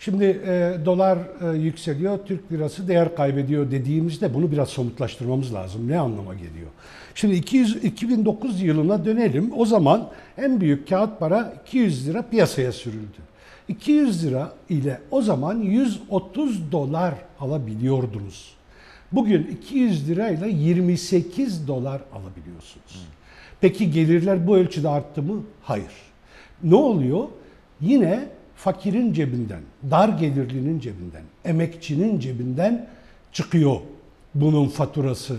Şimdi 0.00 0.24
e, 0.24 0.76
dolar 0.84 1.18
e, 1.18 1.58
yükseliyor, 1.58 2.18
Türk 2.26 2.52
lirası 2.52 2.88
değer 2.88 3.14
kaybediyor 3.16 3.70
dediğimizde 3.70 4.34
bunu 4.34 4.52
biraz 4.52 4.68
somutlaştırmamız 4.68 5.54
lazım. 5.54 5.88
Ne 5.88 5.98
anlama 5.98 6.34
geliyor? 6.34 6.68
Şimdi 7.14 7.34
200, 7.34 7.84
2009 7.84 8.62
yılına 8.62 9.04
dönelim. 9.04 9.52
O 9.56 9.66
zaman 9.66 10.08
en 10.38 10.60
büyük 10.60 10.88
kağıt 10.88 11.20
para 11.20 11.54
200 11.66 12.08
lira 12.08 12.22
piyasaya 12.22 12.72
sürüldü. 12.72 13.18
200 13.68 14.26
lira 14.26 14.52
ile 14.68 15.00
o 15.10 15.22
zaman 15.22 15.58
130 15.58 16.72
dolar 16.72 17.14
alabiliyordunuz. 17.40 18.54
Bugün 19.12 19.58
200 19.62 20.08
lirayla 20.08 20.46
28 20.46 21.68
dolar 21.68 22.00
alabiliyorsunuz. 22.12 23.06
Peki 23.60 23.90
gelirler 23.90 24.46
bu 24.46 24.56
ölçüde 24.56 24.88
arttı 24.88 25.22
mı? 25.22 25.42
Hayır. 25.62 25.92
Ne 26.62 26.74
oluyor? 26.74 27.24
Yine 27.80 28.28
fakirin 28.64 29.12
cebinden, 29.12 29.60
dar 29.90 30.08
gelirlinin 30.08 30.80
cebinden, 30.80 31.22
emekçinin 31.44 32.18
cebinden 32.20 32.86
çıkıyor 33.32 33.76
bunun 34.34 34.68
faturası. 34.68 35.36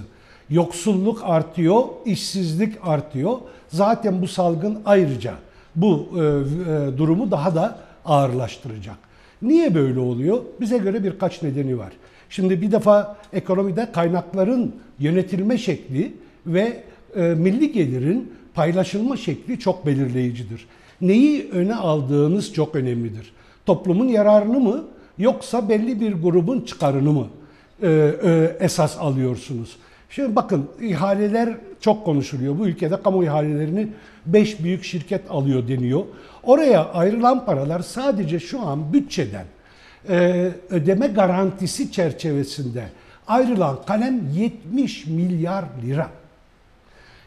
Yoksulluk 0.49 1.21
artıyor, 1.23 1.83
işsizlik 2.05 2.73
artıyor. 2.83 3.37
Zaten 3.67 4.21
bu 4.21 4.27
salgın 4.27 4.79
ayrıca 4.85 5.33
bu 5.75 6.09
e, 6.15 6.19
e, 6.19 6.97
durumu 6.97 7.31
daha 7.31 7.55
da 7.55 7.79
ağırlaştıracak. 8.05 8.97
Niye 9.41 9.75
böyle 9.75 9.99
oluyor? 9.99 10.41
Bize 10.61 10.77
göre 10.77 11.03
birkaç 11.03 11.43
nedeni 11.43 11.77
var. 11.77 11.91
Şimdi 12.29 12.61
bir 12.61 12.71
defa 12.71 13.17
ekonomide 13.33 13.91
kaynakların 13.91 14.75
yönetilme 14.99 15.57
şekli 15.57 16.13
ve 16.45 16.83
e, 17.15 17.21
milli 17.21 17.71
gelirin 17.71 18.33
paylaşılma 18.53 19.17
şekli 19.17 19.59
çok 19.59 19.85
belirleyicidir. 19.85 20.65
Neyi 21.01 21.49
öne 21.51 21.75
aldığınız 21.75 22.53
çok 22.53 22.75
önemlidir. 22.75 23.33
Toplumun 23.65 24.07
yararını 24.07 24.59
mı 24.59 24.83
yoksa 25.17 25.69
belli 25.69 26.01
bir 26.01 26.13
grubun 26.13 26.61
çıkarını 26.61 27.11
mı 27.11 27.27
e, 27.83 27.89
e, 28.23 28.57
esas 28.59 28.97
alıyorsunuz? 28.97 29.77
Şimdi 30.09 30.35
bakın 30.35 30.69
ihaleler 30.81 31.49
çok 31.81 32.05
konuşuluyor. 32.05 32.59
Bu 32.59 32.67
ülkede 32.67 33.01
kamu 33.01 33.23
ihalelerini 33.23 33.87
5 34.25 34.63
büyük 34.63 34.83
şirket 34.83 35.31
alıyor 35.31 35.67
deniyor. 35.67 36.01
Oraya 36.43 36.85
ayrılan 36.85 37.45
paralar 37.45 37.79
sadece 37.79 38.39
şu 38.39 38.61
an 38.61 38.93
bütçeden 38.93 39.45
e, 40.09 40.49
ödeme 40.69 41.07
garantisi 41.07 41.91
çerçevesinde 41.91 42.83
ayrılan 43.27 43.79
kalem 43.87 44.21
70 44.35 45.05
milyar 45.05 45.65
lira. 45.85 46.09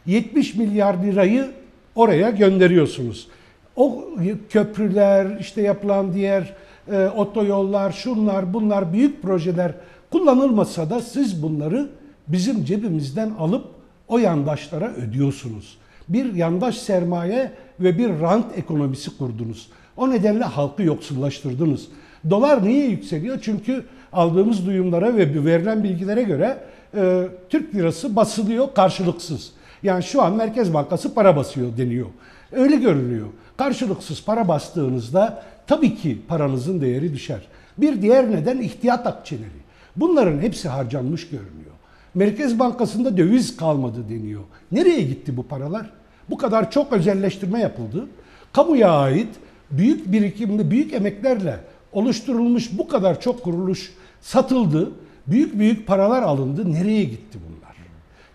70 0.05 0.55
milyar 0.55 1.03
lirayı 1.03 1.51
oraya 1.95 2.29
gönderiyorsunuz. 2.29 3.27
O 3.75 4.05
köprüler, 4.49 5.39
işte 5.39 5.61
yapılan 5.61 6.13
diğer 6.13 6.53
e, 6.91 7.07
otoyollar, 7.07 7.91
şunlar, 7.91 8.53
bunlar 8.53 8.93
büyük 8.93 9.21
projeler 9.21 9.71
kullanılmasa 10.11 10.89
da 10.89 11.01
siz 11.01 11.43
bunları 11.43 11.89
bizim 12.27 12.65
cebimizden 12.65 13.31
alıp 13.39 13.65
o 14.07 14.17
yandaşlara 14.17 14.91
ödüyorsunuz. 14.93 15.77
Bir 16.09 16.33
yandaş 16.33 16.77
sermaye 16.77 17.51
ve 17.79 17.97
bir 17.97 18.09
rant 18.21 18.57
ekonomisi 18.57 19.17
kurdunuz. 19.17 19.69
O 19.97 20.09
nedenle 20.09 20.43
halkı 20.43 20.83
yoksullaştırdınız. 20.83 21.87
Dolar 22.29 22.65
niye 22.65 22.85
yükseliyor? 22.85 23.39
Çünkü 23.41 23.83
aldığımız 24.13 24.65
duyumlara 24.65 25.15
ve 25.17 25.45
verilen 25.45 25.83
bilgilere 25.83 26.23
göre 26.23 26.57
e, 26.95 27.27
Türk 27.49 27.75
lirası 27.75 28.15
basılıyor 28.15 28.73
karşılıksız. 28.73 29.51
Yani 29.83 30.03
şu 30.03 30.21
an 30.21 30.35
Merkez 30.35 30.73
Bankası 30.73 31.13
para 31.13 31.35
basıyor 31.35 31.77
deniyor. 31.77 32.07
Öyle 32.51 32.75
görünüyor. 32.75 33.27
Karşılıksız 33.57 34.23
para 34.25 34.47
bastığınızda 34.47 35.43
tabii 35.67 35.95
ki 35.95 36.21
paranızın 36.27 36.81
değeri 36.81 37.13
düşer. 37.13 37.41
Bir 37.77 38.01
diğer 38.01 38.31
neden 38.31 38.57
ihtiyat 38.57 39.07
akçeleri. 39.07 39.65
Bunların 39.95 40.39
hepsi 40.39 40.69
harcanmış 40.69 41.29
görünüyor. 41.29 41.71
Merkez 42.15 42.59
Bankası'nda 42.59 43.17
döviz 43.17 43.57
kalmadı 43.57 44.09
deniyor. 44.09 44.41
Nereye 44.71 45.01
gitti 45.01 45.37
bu 45.37 45.43
paralar? 45.43 45.89
Bu 46.29 46.37
kadar 46.37 46.71
çok 46.71 46.93
özelleştirme 46.93 47.59
yapıldı. 47.59 48.07
Kamuya 48.53 48.91
ait 48.91 49.29
büyük 49.71 50.11
birikimli, 50.11 50.71
büyük 50.71 50.93
emeklerle 50.93 51.59
oluşturulmuş 51.93 52.77
bu 52.77 52.87
kadar 52.87 53.21
çok 53.21 53.43
kuruluş 53.43 53.93
satıldı. 54.21 54.91
Büyük 55.27 55.59
büyük 55.59 55.87
paralar 55.87 56.23
alındı. 56.23 56.71
Nereye 56.73 57.03
gitti 57.03 57.37
bunlar? 57.47 57.75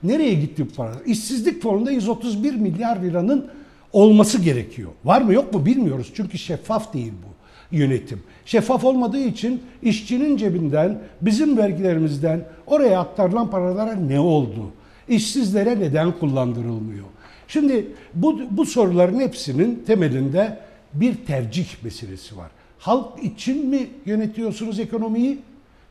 Nereye 0.03 0.35
gitti 0.35 0.67
bu 0.71 0.75
paralar? 0.75 1.01
İşsizlik 1.07 1.63
fonunda 1.63 1.91
131 1.91 2.55
milyar 2.55 3.03
liranın 3.03 3.51
olması 3.93 4.39
gerekiyor. 4.39 4.91
Var 5.05 5.23
mı 5.23 5.35
yok 5.35 5.55
mu 5.55 5.67
bilmiyoruz. 5.67 6.12
Çünkü 6.15 6.39
şeffaf 6.39 6.95
değil 6.95 7.12
bu 7.12 7.41
yönetim. 7.77 8.23
Şeffaf 8.45 8.85
olmadığı 8.85 9.21
için 9.21 9.62
işçinin 9.83 10.37
cebinden, 10.37 10.99
bizim 11.21 11.59
vergilerimizden 11.59 12.45
oraya 12.67 13.01
aktarılan 13.01 13.51
paralara 13.51 13.93
ne 13.93 14.21
oldu? 14.21 14.71
İşsizlere 15.09 15.81
neden 15.81 16.19
kullandırılmıyor? 16.19 17.05
Şimdi 17.49 17.87
bu, 18.15 18.41
bu 18.51 18.67
soruların 18.67 19.21
hepsinin 19.21 19.83
temelinde 19.87 20.59
bir 20.95 21.15
tercih 21.15 21.67
meselesi 21.83 22.37
var. 22.37 22.51
Halk 22.79 23.25
için 23.25 23.67
mi 23.67 23.87
yönetiyorsunuz 24.07 24.81
ekonomiyi 24.81 25.39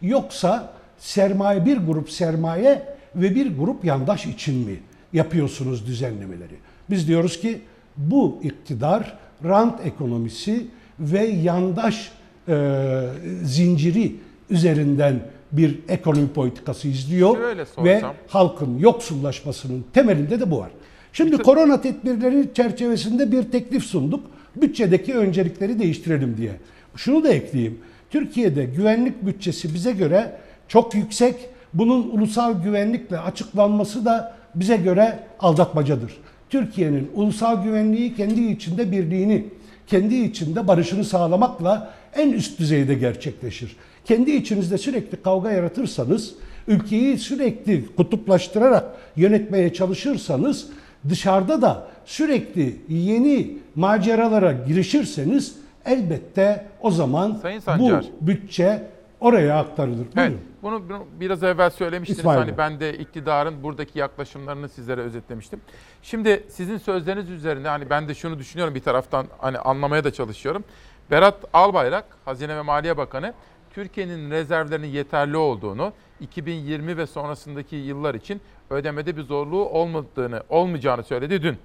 yoksa 0.02 0.74
sermaye 0.98 1.66
bir 1.66 1.78
grup 1.78 2.12
sermaye 2.12 2.84
ve 3.16 3.36
bir 3.36 3.58
grup 3.58 3.86
yandaş 3.86 4.26
için 4.26 4.56
mi 4.56 4.80
yapıyorsunuz 5.14 5.88
düzenlemeleri? 5.88 6.56
Biz 6.90 7.08
diyoruz 7.08 7.40
ki 7.40 7.62
bu 7.98 8.40
iktidar 8.44 9.18
rant 9.44 9.86
ekonomisi 9.86 10.68
ve 11.00 11.26
yandaş 11.26 12.12
e, 12.48 13.06
zinciri 13.44 14.16
üzerinden 14.50 15.20
bir 15.52 15.80
ekonomi 15.90 16.28
politikası 16.28 16.88
izliyor 16.88 17.38
ve 17.84 18.02
halkın 18.28 18.78
yoksullaşmasının 18.78 19.86
temelinde 19.94 20.40
de 20.40 20.52
bu 20.52 20.60
var. 20.60 20.72
Şimdi 21.14 21.38
korona 21.38 21.82
tedbirleri 21.82 22.54
çerçevesinde 22.54 23.32
bir 23.32 23.44
teklif 23.44 23.84
sunduk. 23.84 24.26
Bütçedeki 24.56 25.16
öncelikleri 25.16 25.80
değiştirelim 25.80 26.38
diye. 26.38 26.52
Şunu 26.96 27.24
da 27.24 27.30
ekleyeyim. 27.30 27.80
Türkiye'de 28.10 28.66
güvenlik 28.66 29.26
bütçesi 29.26 29.74
bize 29.74 29.92
göre 29.92 30.38
çok 30.68 30.96
yüksek. 30.96 31.36
Bunun 31.74 32.10
ulusal 32.10 32.64
güvenlikle 32.64 33.20
açıklanması 33.20 34.06
da 34.06 34.36
bize 34.56 34.78
göre 34.78 35.20
aldatmacadır. 35.40 36.18
Türkiye'nin 36.50 37.12
ulusal 37.16 37.64
güvenliği 37.64 38.16
kendi 38.16 38.42
içinde 38.42 38.92
birliğini, 38.92 39.46
kendi 39.88 40.16
içinde 40.16 40.68
barışını 40.68 41.06
sağlamakla 41.06 41.94
en 42.16 42.32
üst 42.32 42.60
düzeyde 42.60 42.94
gerçekleşir. 42.94 43.76
Kendi 44.06 44.32
içinizde 44.32 44.78
sürekli 44.78 45.22
kavga 45.22 45.52
yaratırsanız, 45.52 46.36
ülkeyi 46.68 47.18
sürekli 47.18 47.86
kutuplaştırarak 47.96 48.86
yönetmeye 49.16 49.74
çalışırsanız, 49.74 50.68
dışarıda 51.10 51.62
da 51.62 51.88
sürekli 52.06 52.76
yeni 52.90 53.58
maceralara 53.76 54.52
girişirseniz 54.68 55.56
elbette 55.86 56.66
o 56.82 56.92
zaman 56.92 57.40
Sayın 57.42 57.62
bu 57.80 58.02
bütçe 58.22 58.84
oraya 59.20 59.60
aktarılır. 59.60 60.06
Evet, 60.18 60.34
Buyurun. 60.64 60.90
bunu, 60.90 61.06
biraz 61.20 61.44
evvel 61.44 61.70
söylemiştiniz. 61.70 62.20
İsmail 62.20 62.38
Hani 62.38 62.48
Bey. 62.48 62.58
ben 62.58 62.80
de 62.80 62.98
iktidarın 62.98 63.64
buradaki 63.64 64.00
yaklaşımlarını 64.00 64.70
sizlere 64.70 65.02
özetlemiştim. 65.02 65.62
Şimdi 66.02 66.44
sizin 66.50 66.78
sözleriniz 66.78 67.30
üzerine 67.30 67.68
hani 67.68 67.90
ben 67.90 68.08
de 68.08 68.16
şunu 68.16 68.40
düşünüyorum 68.40 68.76
bir 68.76 68.84
taraftan 68.84 69.26
hani 69.38 69.58
anlamaya 69.58 70.04
da 70.04 70.14
çalışıyorum. 70.14 70.64
Berat 71.12 71.36
Albayrak, 71.54 72.06
Hazine 72.26 72.56
ve 72.56 72.62
Maliye 72.62 72.98
Bakanı, 72.98 73.34
Türkiye'nin 73.74 74.32
rezervlerinin 74.32 74.88
yeterli 74.88 75.38
olduğunu, 75.38 75.94
2020 76.20 76.98
ve 76.98 77.08
sonrasındaki 77.08 77.76
yıllar 77.76 78.16
için 78.16 78.42
ödemede 78.70 79.18
bir 79.18 79.22
zorluğu 79.22 79.66
olmadığını, 79.66 80.44
olmayacağını 80.50 81.04
söyledi 81.04 81.42
dün. 81.42 81.58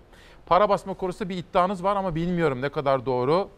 Para 0.47 0.69
basma 0.69 0.95
konusunda 0.95 1.29
bir 1.29 1.37
iddianız 1.37 1.85
var 1.85 1.97
ama 1.97 2.15
bilmiyorum 2.15 2.63
ne 2.63 2.69
kadar 2.69 3.07
doğru. 3.07 3.49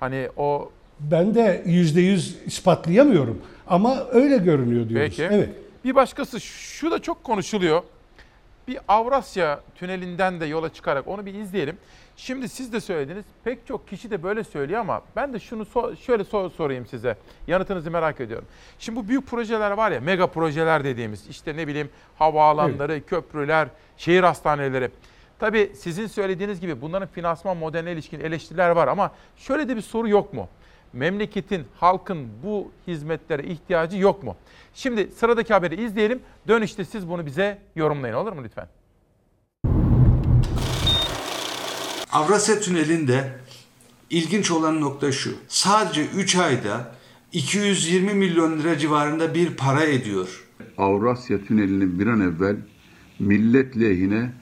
Hani 0.00 0.28
o 0.36 0.70
Ben 1.00 1.34
de 1.34 1.62
yüzde 1.66 2.00
yüz 2.00 2.36
ispatlayamıyorum 2.46 3.42
ama 3.66 4.04
öyle 4.12 4.36
görünüyor 4.38 4.88
diyoruz. 4.88 5.08
Peki. 5.16 5.22
Evet. 5.34 5.48
Bir 5.84 5.94
başkası 5.94 6.40
şu 6.40 6.90
da 6.90 7.02
çok 7.02 7.24
konuşuluyor. 7.24 7.82
Bir 8.68 8.78
Avrasya 8.88 9.60
tünelinden 9.74 10.40
de 10.40 10.46
yola 10.46 10.72
çıkarak 10.72 11.08
onu 11.08 11.26
bir 11.26 11.34
izleyelim. 11.34 11.76
Şimdi 12.16 12.48
siz 12.48 12.72
de 12.72 12.80
söylediniz. 12.80 13.24
Pek 13.44 13.66
çok 13.66 13.88
kişi 13.88 14.10
de 14.10 14.22
böyle 14.22 14.44
söylüyor 14.44 14.80
ama 14.80 15.02
ben 15.16 15.32
de 15.32 15.38
şunu 15.38 15.62
so- 15.62 15.96
şöyle 15.96 16.24
sor- 16.24 16.50
sorayım 16.50 16.86
size. 16.86 17.16
Yanıtınızı 17.46 17.90
merak 17.90 18.20
ediyorum. 18.20 18.46
Şimdi 18.78 18.98
bu 18.98 19.08
büyük 19.08 19.26
projeler 19.26 19.70
var 19.70 19.90
ya, 19.90 20.00
mega 20.00 20.26
projeler 20.26 20.84
dediğimiz 20.84 21.26
işte 21.28 21.56
ne 21.56 21.66
bileyim 21.66 21.88
havaalanları, 22.18 23.06
köprüler, 23.06 23.68
şehir 23.96 24.22
hastaneleri. 24.22 24.90
Tabii 25.38 25.72
sizin 25.74 26.06
söylediğiniz 26.06 26.60
gibi 26.60 26.80
bunların 26.80 27.08
finansman 27.08 27.56
modeline 27.56 27.92
ilişkin 27.92 28.20
eleştiriler 28.20 28.70
var 28.70 28.88
ama 28.88 29.12
şöyle 29.36 29.68
de 29.68 29.76
bir 29.76 29.82
soru 29.82 30.08
yok 30.08 30.32
mu? 30.34 30.48
Memleketin, 30.96 31.64
halkın 31.74 32.28
bu 32.42 32.70
hizmetlere 32.86 33.42
ihtiyacı 33.42 33.96
yok 33.96 34.22
mu? 34.22 34.36
Şimdi 34.74 35.10
sıradaki 35.16 35.52
haberi 35.52 35.84
izleyelim. 35.84 36.20
Dönüşte 36.48 36.84
siz 36.84 37.08
bunu 37.08 37.26
bize 37.26 37.58
yorumlayın 37.76 38.14
olur 38.14 38.32
mu 38.32 38.44
lütfen? 38.44 38.68
Avrasya 42.12 42.60
Tüneli'nde 42.60 43.38
ilginç 44.10 44.50
olan 44.50 44.80
nokta 44.80 45.12
şu. 45.12 45.34
Sadece 45.48 46.06
3 46.06 46.36
ayda 46.36 46.94
220 47.32 48.14
milyon 48.14 48.58
lira 48.58 48.78
civarında 48.78 49.34
bir 49.34 49.56
para 49.56 49.84
ediyor. 49.84 50.48
Avrasya 50.78 51.44
Tüneli'ni 51.44 51.98
bir 52.00 52.06
an 52.06 52.20
evvel 52.20 52.56
millet 53.18 53.80
lehine 53.80 54.32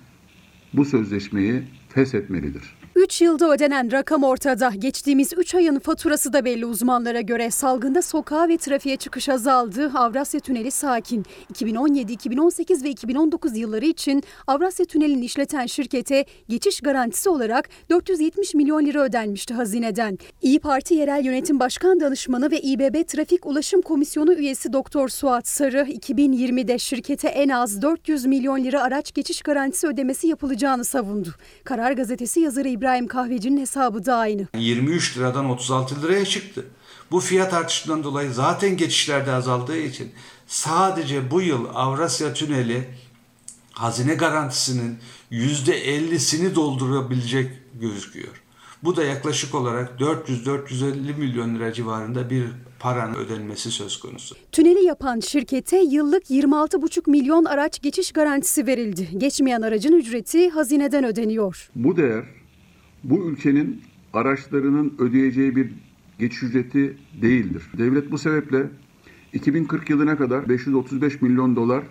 bu 0.73 0.85
sözleşmeyi 0.85 1.63
feshetmelidir. 1.89 2.84
3 2.97 3.21
yılda 3.21 3.51
ödenen 3.51 3.93
rakam 3.93 4.25
ortada. 4.25 4.73
Geçtiğimiz 4.79 5.33
3 5.37 5.55
ayın 5.55 5.79
faturası 5.79 6.33
da 6.33 6.45
belli 6.45 6.66
uzmanlara 6.66 7.21
göre. 7.21 7.51
Salgında 7.51 8.03
sokağa 8.03 8.49
ve 8.49 8.57
trafiğe 8.57 8.97
çıkış 8.97 9.29
azaldı. 9.29 9.91
Avrasya 9.95 10.41
Tüneli 10.41 10.71
sakin. 10.71 11.25
2017, 11.51 12.12
2018 12.12 12.85
ve 12.85 12.91
2019 12.91 13.57
yılları 13.57 13.85
için 13.85 14.23
Avrasya 14.47 14.87
Tüneli'ni 14.87 15.25
işleten 15.25 15.66
şirkete 15.66 16.25
geçiş 16.49 16.81
garantisi 16.81 17.29
olarak 17.29 17.69
470 17.91 18.55
milyon 18.55 18.87
lira 18.87 19.03
ödenmişti 19.03 19.55
hazineden. 19.55 20.19
İyi 20.43 20.61
Parti 20.61 20.95
Yerel 20.95 21.25
Yönetim 21.25 21.61
Başkan 21.61 22.01
Danışmanı 22.01 22.51
ve 22.51 22.61
İBB 22.61 23.07
Trafik 23.09 23.47
Ulaşım 23.47 23.83
Komisyonu 23.83 24.35
üyesi 24.35 24.73
Doktor 24.73 25.09
Suat 25.09 25.49
Sarı 25.49 25.81
2020'de 25.81 26.79
şirkete 26.79 27.29
en 27.29 27.49
az 27.49 27.83
400 27.83 28.27
milyon 28.27 28.65
lira 28.65 28.83
araç 28.83 29.15
geçiş 29.15 29.43
garantisi 29.43 29.87
ödemesi 29.87 30.27
yapılacağını 30.27 30.85
savundu. 30.85 31.29
Karar 31.65 31.93
Gazetesi 31.93 32.41
yazarı 32.41 32.69
İbrahim 32.69 32.84
Kahveci'nin 33.09 33.61
hesabı 33.61 34.06
da 34.06 34.16
aynı. 34.16 34.47
23 34.56 35.19
liradan 35.19 35.51
36 35.51 36.02
liraya 36.02 36.24
çıktı. 36.24 36.66
Bu 37.11 37.20
fiyat 37.20 37.55
artışından 37.55 38.05
dolayı 38.05 38.32
zaten 38.32 38.77
geçişlerde 38.77 39.32
azaldığı 39.32 39.78
için 39.78 40.12
sadece 40.47 41.31
bu 41.31 41.43
yıl 41.43 41.66
Avrasya 41.74 42.35
Tüneli 42.35 42.89
hazine 43.73 44.15
garantisinin 44.15 44.98
%50'sini 45.32 46.55
doldurabilecek 46.55 47.51
gözüküyor. 47.81 48.43
Bu 48.82 48.97
da 48.97 49.05
yaklaşık 49.05 49.55
olarak 49.55 50.01
400-450 50.01 51.16
milyon 51.16 51.55
lira 51.55 51.73
civarında 51.73 52.31
bir 52.31 52.44
paranın 52.81 53.15
ödenmesi 53.15 53.70
söz 53.70 54.01
konusu. 54.01 54.36
Tüneli 54.52 54.85
yapan 54.85 55.20
şirkete 55.20 55.78
yıllık 55.78 56.31
26,5 56.31 57.11
milyon 57.11 57.44
araç 57.44 57.82
geçiş 57.82 58.12
garantisi 58.12 58.66
verildi. 58.66 59.09
Geçmeyen 59.19 59.62
aracın 59.62 59.93
ücreti 59.93 60.51
hazineden 60.51 61.05
ödeniyor. 61.05 61.70
Bu 61.74 61.97
değer 61.97 62.24
bu 63.05 63.31
ülkenin 63.31 63.81
araçlarının 64.13 64.95
ödeyeceği 64.99 65.57
bir 65.57 65.71
geçiş 66.19 66.43
ücreti 66.43 66.97
değildir. 67.23 67.63
Devlet 67.79 68.11
bu 68.11 68.19
sebeple 68.19 68.67
2040 69.33 69.91
yılına 69.91 70.17
kadar 70.17 70.49
535 70.49 71.23
milyon 71.23 71.57
dolar 71.57 71.85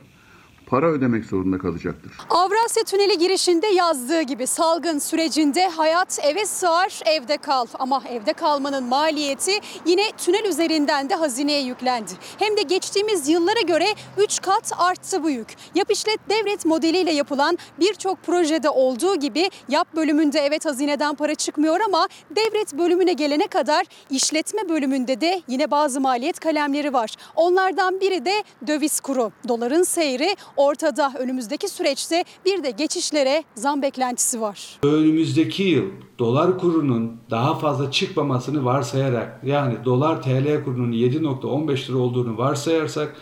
para 0.67 0.85
ödemek 0.87 1.25
zorunda 1.25 1.57
kalacaktır. 1.57 2.11
Avrasya 2.29 2.83
Tüneli 2.83 3.17
girişinde 3.17 3.67
yazdığı 3.67 4.21
gibi 4.21 4.47
salgın 4.47 4.99
sürecinde 4.99 5.67
hayat 5.69 6.19
eve 6.23 6.45
sığar 6.45 7.01
evde 7.05 7.37
kal. 7.37 7.65
Ama 7.79 8.03
evde 8.09 8.33
kalmanın 8.33 8.83
maliyeti 8.83 9.51
yine 9.85 10.11
tünel 10.17 10.45
üzerinden 10.45 11.09
de 11.09 11.15
hazineye 11.15 11.61
yüklendi. 11.61 12.11
Hem 12.39 12.57
de 12.57 12.61
geçtiğimiz 12.61 13.29
yıllara 13.29 13.61
göre 13.61 13.85
3 14.17 14.41
kat 14.41 14.71
arttı 14.77 15.23
bu 15.23 15.29
yük. 15.29 15.55
Yap 15.75 15.91
işlet 15.91 16.19
devlet 16.29 16.65
modeliyle 16.65 17.11
yapılan 17.11 17.57
birçok 17.79 18.23
projede 18.23 18.69
olduğu 18.69 19.15
gibi 19.15 19.49
yap 19.69 19.87
bölümünde 19.95 20.39
evet 20.39 20.65
hazineden 20.65 21.15
para 21.15 21.35
çıkmıyor 21.35 21.79
ama 21.79 22.07
devlet 22.35 22.73
bölümüne 22.77 23.13
gelene 23.13 23.47
kadar 23.47 23.85
işletme 24.09 24.69
bölümünde 24.69 25.21
de 25.21 25.41
yine 25.47 25.71
bazı 25.71 26.01
maliyet 26.01 26.39
kalemleri 26.39 26.93
var. 26.93 27.15
Onlardan 27.35 28.01
biri 28.01 28.25
de 28.25 28.43
döviz 28.67 28.99
kuru. 28.99 29.31
Doların 29.47 29.83
seyri 29.83 30.35
ortada. 30.63 31.13
Önümüzdeki 31.19 31.67
süreçte 31.67 32.23
bir 32.45 32.63
de 32.63 32.71
geçişlere 32.71 33.43
zam 33.55 33.81
beklentisi 33.81 34.41
var. 34.41 34.79
Önümüzdeki 34.83 35.63
yıl 35.63 35.85
dolar 36.19 36.57
kurunun 36.57 37.17
daha 37.29 37.55
fazla 37.55 37.91
çıkmamasını 37.91 38.65
varsayarak 38.65 39.41
yani 39.43 39.75
dolar 39.85 40.21
TL 40.21 40.63
kurunun 40.63 40.91
7.15 40.91 41.89
lira 41.89 41.97
olduğunu 41.97 42.37
varsayarsak 42.37 43.15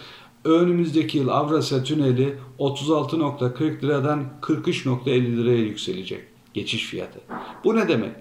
önümüzdeki 0.45 1.17
yıl 1.17 1.27
Avrasya 1.27 1.83
Tüneli 1.83 2.37
36.40 2.59 3.81
liradan 3.81 4.23
43.50 4.41 5.37
liraya 5.37 5.59
yükselecek 5.59 6.23
geçiş 6.53 6.85
fiyatı. 6.85 7.19
Bu 7.63 7.75
ne 7.75 7.87
demek? 7.87 8.11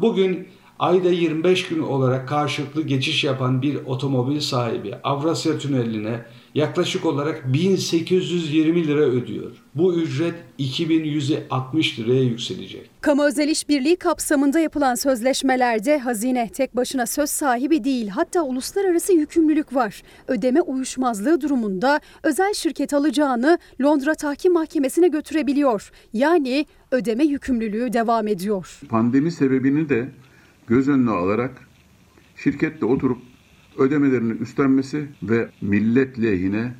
Bugün 0.00 0.48
ayda 0.78 1.10
25 1.10 1.68
gün 1.68 1.82
olarak 1.82 2.28
karşılıklı 2.28 2.82
geçiş 2.82 3.24
yapan 3.24 3.62
bir 3.62 3.76
otomobil 3.86 4.40
sahibi 4.40 4.94
Avrasya 5.04 5.58
Tüneli'ne 5.58 6.24
yaklaşık 6.54 7.06
olarak 7.06 7.52
1820 7.52 8.86
lira 8.86 9.00
ödüyor. 9.00 9.50
Bu 9.74 9.94
ücret 9.94 10.34
2160 10.58 11.98
liraya 11.98 12.22
yükselecek. 12.22 12.90
Kamu 13.00 13.24
özel 13.24 13.48
işbirliği 13.48 13.96
kapsamında 13.96 14.58
yapılan 14.58 14.94
sözleşmelerde 14.94 15.98
hazine 15.98 16.48
tek 16.48 16.76
başına 16.76 17.06
söz 17.06 17.30
sahibi 17.30 17.84
değil 17.84 18.08
hatta 18.08 18.42
uluslararası 18.42 19.12
yükümlülük 19.12 19.74
var. 19.74 20.02
Ödeme 20.28 20.60
uyuşmazlığı 20.60 21.40
durumunda 21.40 22.00
özel 22.22 22.54
şirket 22.54 22.94
alacağını 22.94 23.58
Londra 23.82 24.14
Tahkim 24.14 24.52
Mahkemesi'ne 24.52 25.08
götürebiliyor. 25.08 25.90
Yani 26.12 26.66
ödeme 26.90 27.24
yükümlülüğü 27.24 27.92
devam 27.92 28.28
ediyor. 28.28 28.80
Pandemi 28.88 29.32
sebebini 29.32 29.88
de 29.88 30.08
göz 30.66 30.88
önüne 30.88 31.10
alarak 31.10 31.68
şirketle 32.36 32.86
oturup 32.86 33.18
ödemelerini 33.78 34.32
üstlenmesi 34.32 35.06
ve 35.22 35.48
millet 35.60 36.22
lehine 36.22 36.72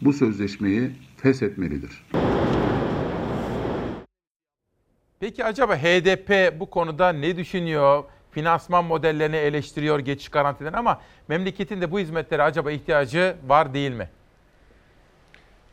bu 0.00 0.12
sözleşmeyi 0.12 0.90
feshetmelidir. 1.16 2.06
Peki 5.20 5.44
acaba 5.44 5.76
HDP 5.76 6.60
bu 6.60 6.70
konuda 6.70 7.12
ne 7.12 7.36
düşünüyor? 7.36 8.04
Finansman 8.30 8.84
modellerini 8.84 9.36
eleştiriyor, 9.36 9.98
geçiş 9.98 10.28
garantilerini 10.28 10.76
ama 10.76 11.00
memleketin 11.28 11.80
de 11.80 11.90
bu 11.90 11.98
hizmetlere 11.98 12.42
acaba 12.42 12.70
ihtiyacı 12.70 13.36
var 13.48 13.74
değil 13.74 13.92
mi? 13.92 14.08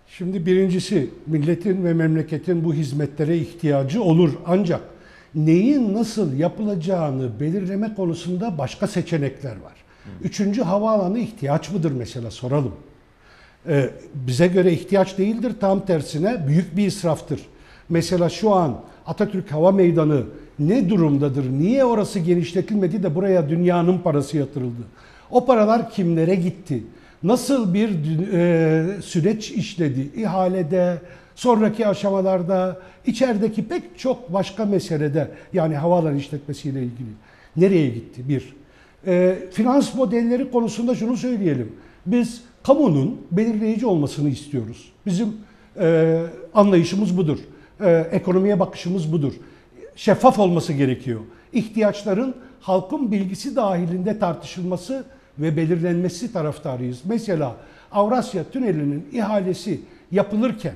Şimdi 0.08 0.46
birincisi 0.46 1.10
milletin 1.28 1.86
ve 1.86 1.94
memleketin 1.94 2.64
bu 2.64 2.74
hizmetlere 2.74 3.38
ihtiyacı 3.38 4.04
olur 4.04 4.34
ancak 4.46 4.82
neyin 5.36 5.94
nasıl 5.94 6.38
yapılacağını 6.38 7.40
belirleme 7.40 7.94
konusunda 7.94 8.58
başka 8.58 8.88
seçenekler 8.88 9.56
var. 9.62 9.79
Üçüncü 10.24 10.62
havaalanı 10.62 11.20
ihtiyaç 11.20 11.72
mıdır 11.72 11.92
mesela 11.92 12.32
soralım. 12.32 12.74
Ee, 13.68 13.90
bize 14.14 14.48
göre 14.48 14.72
ihtiyaç 14.72 15.18
değildir 15.18 15.54
tam 15.60 15.86
tersine 15.86 16.48
büyük 16.48 16.78
bir 16.78 16.88
israftır. 16.88 17.42
Mesela 17.90 18.30
şu 18.30 18.54
an 18.54 18.82
Atatürk 19.06 19.52
Hava 19.52 19.72
Meydanı 19.72 20.24
ne 20.60 20.90
durumdadır? 20.90 21.52
Niye 21.52 21.86
orası 21.86 22.20
genişletilmedi 22.20 23.04
de 23.04 23.16
buraya 23.16 23.50
dünyanın 23.50 23.98
parası 23.98 24.38
yatırıldı? 24.38 24.82
O 25.32 25.46
paralar 25.46 25.92
kimlere 25.92 26.36
gitti? 26.36 26.84
Nasıl 27.24 27.74
bir 27.74 27.90
e, 28.34 29.02
süreç 29.02 29.52
işledi? 29.52 30.10
İhalede, 30.16 30.98
sonraki 31.36 31.88
aşamalarda, 31.88 32.80
içerideki 33.06 33.68
pek 33.68 33.84
çok 33.98 34.34
başka 34.34 34.66
meselede 34.66 35.32
yani 35.54 35.76
havaalanı 35.76 36.18
işletmesiyle 36.18 36.80
ilgili. 36.80 37.10
Nereye 37.58 37.90
gitti? 37.90 38.30
Bir. 38.30 38.59
E, 39.08 39.38
finans 39.52 39.96
modelleri 39.96 40.52
konusunda 40.52 40.96
şunu 40.96 41.18
söyleyelim. 41.18 41.76
Biz 42.06 42.42
kamunun 42.64 43.22
belirleyici 43.32 43.86
olmasını 43.86 44.30
istiyoruz. 44.30 44.92
Bizim 45.06 45.36
e, 45.80 46.20
anlayışımız 46.54 47.18
budur. 47.18 47.40
E, 47.82 48.08
ekonomiye 48.12 48.60
bakışımız 48.60 49.12
budur. 49.12 49.34
Şeffaf 49.96 50.40
olması 50.40 50.74
gerekiyor. 50.74 51.20
İhtiyaçların 51.54 52.36
halkın 52.62 53.12
bilgisi 53.12 53.56
dahilinde 53.56 54.20
tartışılması 54.20 55.04
ve 55.40 55.58
belirlenmesi 55.58 56.34
taraftarıyız. 56.34 57.00
Mesela 57.06 57.56
Avrasya 57.92 58.44
Tüneli'nin 58.44 59.06
ihalesi 59.14 59.82
yapılırken 60.12 60.74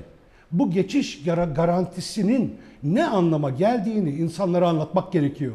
bu 0.52 0.70
geçiş 0.70 1.22
garantisinin 1.54 2.54
ne 2.82 3.06
anlama 3.06 3.50
geldiğini 3.50 4.10
insanlara 4.10 4.68
anlatmak 4.68 5.12
gerekiyor. 5.12 5.52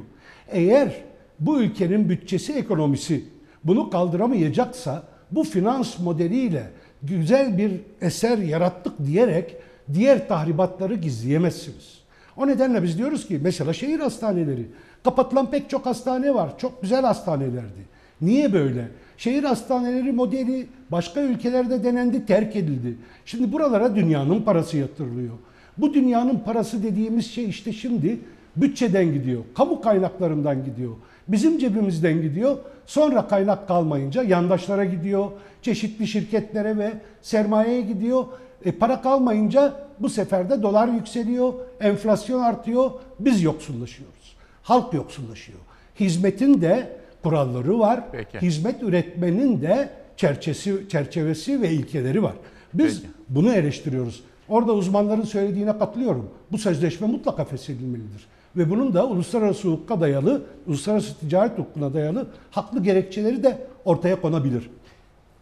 Eğer 0.51 1.08
bu 1.39 1.61
ülkenin 1.61 2.09
bütçesi 2.09 2.53
ekonomisi 2.53 3.23
bunu 3.63 3.89
kaldıramayacaksa 3.89 5.03
bu 5.31 5.43
finans 5.43 5.99
modeliyle 5.99 6.63
güzel 7.03 7.57
bir 7.57 7.71
eser 8.01 8.37
yarattık 8.37 8.93
diyerek 9.05 9.55
diğer 9.93 10.27
tahribatları 10.27 10.95
gizleyemezsiniz. 10.95 11.99
O 12.37 12.47
nedenle 12.47 12.83
biz 12.83 12.97
diyoruz 12.97 13.27
ki 13.27 13.39
mesela 13.43 13.73
şehir 13.73 13.99
hastaneleri, 13.99 14.65
kapatılan 15.03 15.51
pek 15.51 15.69
çok 15.69 15.85
hastane 15.85 16.33
var. 16.33 16.57
Çok 16.57 16.81
güzel 16.81 17.01
hastanelerdi. 17.01 17.89
Niye 18.21 18.53
böyle? 18.53 18.87
Şehir 19.17 19.43
hastaneleri 19.43 20.11
modeli 20.11 20.67
başka 20.91 21.21
ülkelerde 21.21 21.83
denendi, 21.83 22.25
terk 22.25 22.55
edildi. 22.55 22.95
Şimdi 23.25 23.51
buralara 23.51 23.95
dünyanın 23.95 24.41
parası 24.41 24.77
yatırılıyor. 24.77 25.33
Bu 25.77 25.93
dünyanın 25.93 26.39
parası 26.39 26.83
dediğimiz 26.83 27.31
şey 27.31 27.49
işte 27.49 27.73
şimdi 27.73 28.19
bütçeden 28.55 29.13
gidiyor, 29.13 29.43
kamu 29.55 29.81
kaynaklarından 29.81 30.65
gidiyor, 30.65 30.93
bizim 31.31 31.59
cebimizden 31.59 32.21
gidiyor. 32.21 32.57
Sonra 32.85 33.27
kaynak 33.27 33.67
kalmayınca 33.67 34.23
yandaşlara 34.23 34.85
gidiyor, 34.85 35.31
çeşitli 35.61 36.07
şirketlere 36.07 36.77
ve 36.77 36.91
sermayeye 37.21 37.81
gidiyor. 37.81 38.25
E, 38.65 38.71
para 38.71 39.01
kalmayınca 39.01 39.73
bu 39.99 40.09
sefer 40.09 40.49
de 40.49 40.63
dolar 40.63 40.87
yükseliyor, 40.87 41.53
enflasyon 41.79 42.41
artıyor, 42.41 42.91
biz 43.19 43.43
yoksullaşıyoruz. 43.43 44.35
Halk 44.63 44.93
yoksullaşıyor. 44.93 45.59
Hizmetin 45.99 46.61
de 46.61 46.99
kuralları 47.23 47.79
var. 47.79 48.03
Peki. 48.11 48.41
Hizmet 48.41 48.83
üretmenin 48.83 49.61
de 49.61 49.89
çerçevesi, 50.17 50.89
çerçevesi 50.89 51.61
ve 51.61 51.69
ilkeleri 51.69 52.23
var. 52.23 52.33
Biz 52.73 53.03
bunu 53.29 53.53
eleştiriyoruz. 53.53 54.23
Orada 54.49 54.73
uzmanların 54.73 55.23
söylediğine 55.23 55.77
katılıyorum. 55.77 56.29
Bu 56.51 56.57
sözleşme 56.57 57.07
mutlaka 57.07 57.45
feshedilmelidir. 57.45 58.27
Ve 58.59 58.69
bunun 58.69 58.93
da 58.93 59.07
uluslararası 59.07 59.67
hukuka 59.67 60.01
dayalı, 60.01 60.41
uluslararası 60.67 61.19
ticaret 61.19 61.57
hukukuna 61.57 61.93
dayalı 61.93 62.27
haklı 62.51 62.83
gerekçeleri 62.83 63.43
de 63.43 63.67
ortaya 63.85 64.21
konabilir. 64.21 64.69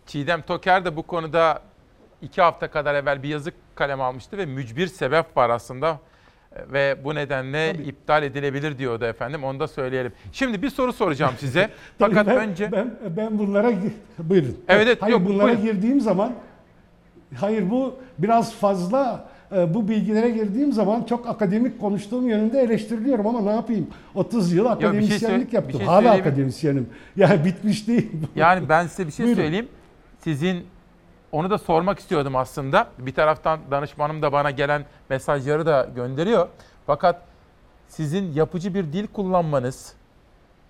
Çiğdem 0.06 0.42
Toker 0.42 0.86
de 0.86 0.96
bu 0.96 1.04
konuda 1.04 1.62
iki 2.22 2.42
hafta 2.42 2.72
kadar 2.72 2.96
evvel 2.96 3.24
bir 3.24 3.30
yazık 3.30 3.54
kalem 3.76 4.02
almıştı 4.02 4.38
ve 4.38 4.46
mücbir 4.46 4.88
sebep 4.88 5.38
var 5.38 5.50
aslında 5.50 6.00
ve 6.72 6.98
bu 7.04 7.16
nedenle 7.16 7.74
iptal 7.74 8.24
edilebilir 8.24 8.78
diyordu 8.78 9.06
efendim. 9.06 9.44
Onu 9.44 9.60
da 9.60 9.68
söyleyelim. 9.68 10.12
Şimdi 10.32 10.62
bir 10.62 10.70
soru 10.70 10.94
soracağım 10.94 11.34
size. 11.40 11.70
Fakat 12.00 12.28
ben, 12.28 12.38
önce 12.38 12.72
ben 12.72 12.96
ben 13.18 13.40
bunlara 13.40 13.72
buyurun. 14.20 14.58
Evet, 14.68 14.88
evet, 14.88 15.02
hayır 15.02 15.14
yok, 15.14 15.26
bunlara 15.26 15.48
buyurun. 15.48 15.62
girdiğim 15.64 16.02
zaman 16.02 16.34
hayır 17.36 17.70
bu 17.70 17.96
biraz 18.18 18.54
fazla 18.54 19.30
bu 19.52 19.88
bilgilere 19.88 20.30
girdiğim 20.30 20.74
zaman 20.74 21.04
çok 21.04 21.28
akademik 21.28 21.80
konuştuğum 21.82 22.28
yönünde 22.30 22.60
eleştiriliyorum 22.62 23.28
ama 23.28 23.42
ne 23.42 23.50
yapayım? 23.52 23.88
30 24.16 24.54
yıl 24.54 24.66
akademisyenlik 24.66 25.20
söyle- 25.22 25.48
bir 25.48 25.54
yaptım. 25.54 25.78
şey 25.78 25.86
Hala 25.88 26.12
akademisyenim. 26.12 26.90
Yani 27.16 27.46
bitmiş 27.46 27.88
değil. 27.88 28.12
Yani 28.36 28.70
ben 28.70 28.88
size 28.88 29.08
bir 29.08 29.12
şey 29.12 29.26
Buyurun. 29.26 29.42
söyleyeyim. 29.42 29.68
Sizin 30.20 30.66
onu 31.32 31.50
da 31.50 31.58
sormak 31.58 32.00
istiyordum 32.00 32.36
aslında. 32.36 32.88
Bir 33.00 33.14
taraftan 33.14 33.60
danışmanım 33.72 34.22
da 34.22 34.32
bana 34.32 34.52
gelen 34.52 34.86
mesajları 35.10 35.66
da 35.66 35.90
gönderiyor. 35.96 36.48
Fakat 36.88 37.22
sizin 37.88 38.34
yapıcı 38.34 38.74
bir 38.74 38.84
dil 38.94 39.08
kullanmanız, 39.08 39.94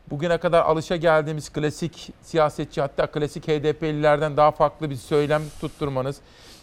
bugüne 0.09 0.37
kadar 0.37 0.61
alışa 0.63 0.95
geldiğimiz 0.95 1.49
klasik 1.49 2.13
siyasetçi 2.21 2.81
hatta 2.81 3.07
klasik 3.07 3.47
HDP'lilerden 3.47 4.37
daha 4.37 4.51
farklı 4.51 4.89
bir 4.89 4.95
söylem 4.95 5.41
tutturmanız 5.61 6.17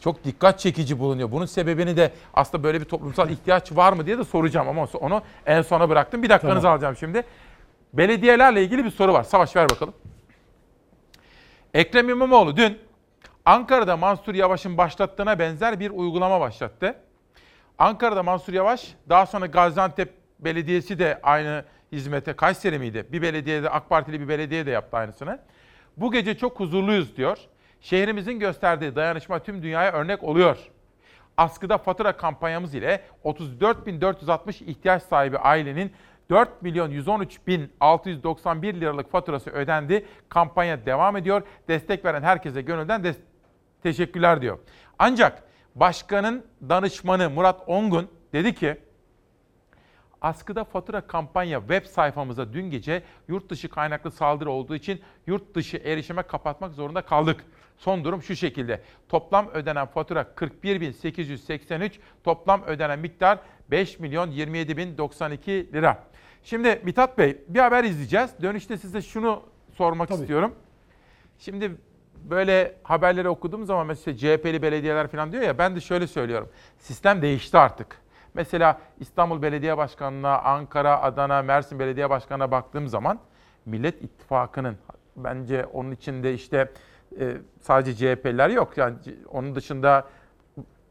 çok 0.05 0.25
dikkat 0.25 0.59
çekici 0.59 0.99
bulunuyor. 0.99 1.31
Bunun 1.31 1.47
sebebini 1.47 1.97
de 1.97 2.13
aslında 2.35 2.65
böyle 2.65 2.81
bir 2.81 2.85
toplumsal 2.85 3.31
ihtiyaç 3.31 3.73
var 3.73 3.93
mı 3.93 4.07
diye 4.07 4.19
de 4.19 4.25
soracağım 4.25 4.69
ama 4.69 4.89
onu 5.01 5.23
en 5.47 5.63
sona 5.63 5.89
bıraktım. 5.89 6.23
Bir 6.23 6.29
dakikanızı 6.29 6.63
Tamam. 6.63 6.75
alacağım 6.75 6.97
şimdi. 6.97 7.23
Belediyelerle 7.93 8.63
ilgili 8.63 8.85
bir 8.85 8.91
soru 8.91 9.13
var. 9.13 9.23
Savaş 9.23 9.57
ver 9.57 9.71
bakalım. 9.71 9.95
Ekrem 11.75 12.09
İmamoğlu 12.09 12.57
dün 12.57 12.79
Ankara'da 13.45 13.97
Mansur 13.97 14.35
Yavaş'ın 14.35 14.79
başlattığına 14.79 15.39
benzer 15.39 15.81
bir 15.81 15.91
uygulama 15.91 16.41
başlattı. 16.41 16.95
Ankara'da 17.79 18.23
Mansur 18.23 18.53
Yavaş, 18.53 18.95
daha 19.09 19.27
sonra 19.27 19.47
Gaziantep 19.47 20.13
Belediyesi 20.39 20.99
de 20.99 21.21
aynı 21.23 21.65
hizmete, 21.93 22.33
Kayseri 22.33 22.79
miydi? 22.79 23.07
Bir 23.13 23.23
belediyede, 23.23 23.71
AK 23.71 23.89
Partili 23.89 24.21
bir 24.21 24.29
belediye 24.29 24.67
de 24.67 24.71
yaptı 24.71 24.97
aynısını. 24.97 25.39
Bu 25.97 26.13
gece 26.13 26.39
çok 26.39 26.61
huzurluyuz 26.61 27.17
diyor. 27.17 27.39
Şehrimizin 27.85 28.39
gösterdiği 28.39 28.97
dayanışma 28.97 29.39
tüm 29.39 29.63
dünyaya 29.63 29.93
örnek 29.93 30.23
oluyor. 30.23 30.59
Askıda 31.37 31.79
fatura 31.79 32.17
kampanyamız 32.17 32.75
ile 32.75 33.05
34.460 33.25 34.65
ihtiyaç 34.65 35.03
sahibi 35.03 35.39
ailenin 35.39 35.93
4 36.31 36.63
milyon 36.63 36.91
113 36.91 37.47
bin 37.47 37.73
691 37.81 38.75
liralık 38.75 39.11
faturası 39.13 39.51
ödendi. 39.51 40.07
Kampanya 40.29 40.87
devam 40.87 41.17
ediyor. 41.17 41.43
Destek 41.69 42.05
veren 42.05 42.23
herkese 42.23 42.63
gönülden 42.63 43.01
des- 43.01 43.21
teşekkürler 43.83 44.43
diyor. 44.43 44.59
Ancak 44.99 45.43
başkanın 45.75 46.45
danışmanı 46.69 47.31
Murat 47.31 47.63
Ongun 47.67 48.11
dedi 48.33 48.55
ki 48.55 48.77
Askıda 50.21 50.65
fatura 50.65 51.01
kampanya 51.01 51.61
web 51.61 51.87
sayfamıza 51.87 52.53
dün 52.53 52.71
gece 52.71 53.03
yurt 53.29 53.51
dışı 53.51 53.69
kaynaklı 53.69 54.11
saldırı 54.11 54.51
olduğu 54.51 54.75
için 54.75 55.01
yurt 55.27 55.55
dışı 55.55 55.77
erişime 55.77 56.23
kapatmak 56.23 56.73
zorunda 56.73 57.03
kaldık. 57.03 57.45
Son 57.77 58.05
durum 58.05 58.23
şu 58.23 58.37
şekilde. 58.37 58.81
Toplam 59.09 59.49
ödenen 59.49 59.87
fatura 59.87 60.27
41.883, 60.37 61.91
toplam 62.25 62.63
ödenen 62.63 62.99
miktar 62.99 63.39
5 63.71 63.99
milyon 63.99 64.31
27 64.31 64.77
bin 64.77 64.99
92 64.99 65.73
lira. 65.73 66.05
Şimdi 66.45 66.81
Mithat 66.85 67.19
Bey 67.19 67.39
bir 67.49 67.59
haber 67.59 67.85
izleyeceğiz. 67.85 68.31
Dönüşte 68.43 68.77
size 68.77 69.03
şunu 69.03 69.43
sormak 69.73 70.11
istiyorum. 70.11 70.55
Şimdi 71.39 71.77
böyle 72.31 72.75
haberleri 72.83 73.29
okuduğum 73.29 73.65
zaman 73.65 73.87
mesela 73.87 74.17
CHP'li 74.17 74.63
belediyeler 74.63 75.09
falan 75.09 75.33
diyor 75.33 75.43
ya 75.43 75.59
ben 75.59 75.77
de 75.77 75.81
şöyle 75.81 76.07
söylüyorum. 76.07 76.49
Sistem 76.79 77.23
değişti 77.23 77.59
artık. 77.59 78.05
Mesela 78.35 78.81
İstanbul 79.01 79.43
Belediye 79.43 79.77
Başkanı'na, 79.77 80.39
Ankara, 80.39 81.03
Adana, 81.03 81.43
Mersin 81.43 81.79
Belediye 81.79 82.11
Başkanı'na 82.11 82.51
baktığım 82.51 82.89
zaman 82.89 83.19
Millet 83.67 84.03
İttifakı'nın 84.03 84.77
bence 85.17 85.67
onun 85.67 85.91
içinde 85.91 86.35
işte 86.35 86.73
e, 87.21 87.37
sadece 87.61 88.17
CHP'liler 88.17 88.49
yok. 88.49 88.77
Yani 88.77 88.95
onun 89.33 89.55
dışında 89.55 90.09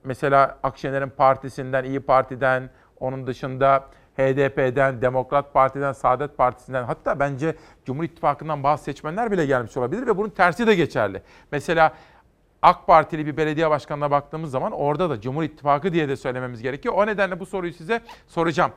mesela 0.03 0.57
Akşener'in 0.63 1.09
partisinden, 1.09 1.83
İyi 1.83 1.99
Parti'den, 1.99 2.69
onun 2.99 3.27
dışında 3.27 3.85
HDP'den, 4.17 5.01
Demokrat 5.01 5.53
Parti'den, 5.53 5.91
Saadet 5.91 6.37
Partisi'nden 6.37 6.83
hatta 6.83 7.19
bence 7.19 7.55
Cumhur 7.85 8.03
İttifakı'ndan 8.03 8.63
bazı 8.63 8.83
seçmenler 8.83 9.31
bile 9.31 9.45
gelmiş 9.45 9.77
olabilir 9.77 10.07
ve 10.07 10.17
bunun 10.17 10.29
tersi 10.29 10.67
de 10.67 10.75
geçerli. 10.75 11.21
Mesela 11.51 11.93
AK 12.61 12.87
Partili 12.87 13.25
bir 13.25 13.37
belediye 13.37 13.69
başkanına 13.69 14.11
baktığımız 14.11 14.51
zaman 14.51 14.71
orada 14.71 15.09
da 15.09 15.21
Cumhur 15.21 15.43
İttifakı 15.43 15.93
diye 15.93 16.09
de 16.09 16.15
söylememiz 16.15 16.61
gerekiyor. 16.61 16.93
O 16.97 17.07
nedenle 17.07 17.39
bu 17.39 17.45
soruyu 17.45 17.73
size 17.73 18.01
soracağım. 18.27 18.71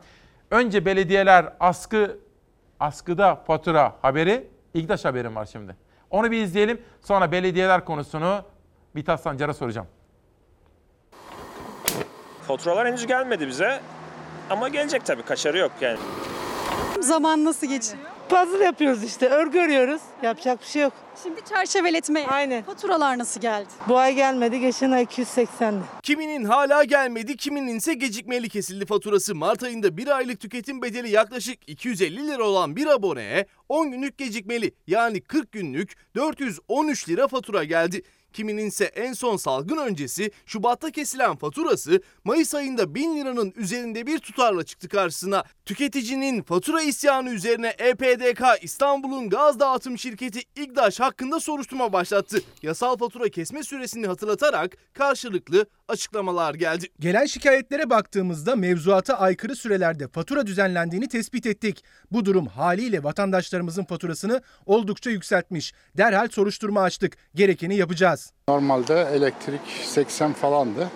Önce 0.50 0.84
belediyeler 0.84 1.52
askı 1.60 2.18
askıda 2.80 3.36
fatura 3.36 3.96
haberi, 4.02 4.48
İgdaş 4.74 5.04
haberim 5.04 5.36
var 5.36 5.44
şimdi. 5.44 5.76
Onu 6.10 6.30
bir 6.30 6.42
izleyelim. 6.42 6.82
Sonra 7.02 7.32
belediyeler 7.32 7.84
konusunu 7.84 8.42
Mithat 8.94 9.20
Sancar'a 9.22 9.54
soracağım. 9.54 9.86
Faturalar 12.42 12.86
henüz 12.86 13.06
gelmedi 13.06 13.48
bize 13.48 13.80
ama 14.50 14.68
gelecek 14.68 15.06
tabii 15.06 15.22
kaçarı 15.22 15.58
yok 15.58 15.72
yani. 15.80 15.98
Zaman 17.00 17.44
nasıl 17.44 17.66
geçiyor? 17.66 18.02
Puzzle 18.28 18.64
yapıyoruz 18.64 19.04
işte, 19.04 19.28
örgü 19.28 19.58
örüyoruz. 19.58 20.00
Yapacak 20.22 20.60
bir 20.60 20.66
şey 20.66 20.82
yok. 20.82 20.92
Şimdi 21.22 21.40
çerçeveletmeye. 21.48 22.26
Aynen. 22.26 22.62
Faturalar 22.62 23.18
nasıl 23.18 23.40
geldi? 23.40 23.68
Bu 23.88 23.98
ay 23.98 24.14
gelmedi, 24.14 24.60
geçen 24.60 24.90
ay 24.90 25.02
280'di. 25.02 25.82
Kiminin 26.02 26.44
hala 26.44 26.84
gelmedi, 26.84 27.36
kiminin 27.36 27.76
ise 27.76 27.94
gecikmeli 27.94 28.48
kesildi 28.48 28.86
faturası. 28.86 29.34
Mart 29.34 29.62
ayında 29.62 29.96
bir 29.96 30.16
aylık 30.16 30.40
tüketim 30.40 30.82
bedeli 30.82 31.10
yaklaşık 31.10 31.58
250 31.70 32.28
lira 32.28 32.42
olan 32.42 32.76
bir 32.76 32.86
aboneye 32.86 33.46
10 33.68 33.90
günlük 33.90 34.18
gecikmeli 34.18 34.72
yani 34.86 35.20
40 35.20 35.52
günlük 35.52 35.92
413 36.14 37.08
lira 37.08 37.28
fatura 37.28 37.64
geldi. 37.64 38.02
Kiminin 38.36 38.66
ise 38.66 38.84
en 38.84 39.12
son 39.12 39.36
salgın 39.36 39.76
öncesi 39.76 40.30
Şubat'ta 40.46 40.90
kesilen 40.90 41.36
faturası 41.36 42.00
Mayıs 42.24 42.54
ayında 42.54 42.94
1000 42.94 43.16
liranın 43.16 43.52
üzerinde 43.56 44.06
bir 44.06 44.18
tutarla 44.18 44.62
çıktı 44.62 44.88
karşısına. 44.88 45.44
Tüketicinin 45.64 46.42
fatura 46.42 46.82
isyanı 46.82 47.30
üzerine 47.30 47.68
EPDK 47.78 48.42
İstanbul'un 48.62 49.28
gaz 49.28 49.60
dağıtım 49.60 49.98
şirketi 49.98 50.40
İGDAŞ 50.56 51.00
hakkında 51.00 51.40
soruşturma 51.40 51.92
başlattı. 51.92 52.42
Yasal 52.62 52.96
fatura 52.96 53.28
kesme 53.28 53.62
süresini 53.62 54.06
hatırlatarak 54.06 54.76
karşılıklı 54.94 55.66
açıklamalar 55.88 56.54
geldi. 56.54 56.86
Gelen 57.00 57.26
şikayetlere 57.26 57.90
baktığımızda 57.90 58.56
mevzuata 58.56 59.18
aykırı 59.18 59.56
sürelerde 59.56 60.08
fatura 60.08 60.46
düzenlendiğini 60.46 61.08
tespit 61.08 61.46
ettik. 61.46 61.84
Bu 62.10 62.24
durum 62.24 62.46
haliyle 62.46 63.02
vatandaşlarımızın 63.02 63.84
faturasını 63.84 64.42
oldukça 64.66 65.10
yükseltmiş. 65.10 65.74
Derhal 65.96 66.28
soruşturma 66.28 66.82
açtık. 66.82 67.16
Gerekeni 67.34 67.76
yapacağız. 67.76 68.25
Normalde 68.48 69.08
elektrik 69.14 69.60
80 69.84 70.32
falandı. 70.32 70.90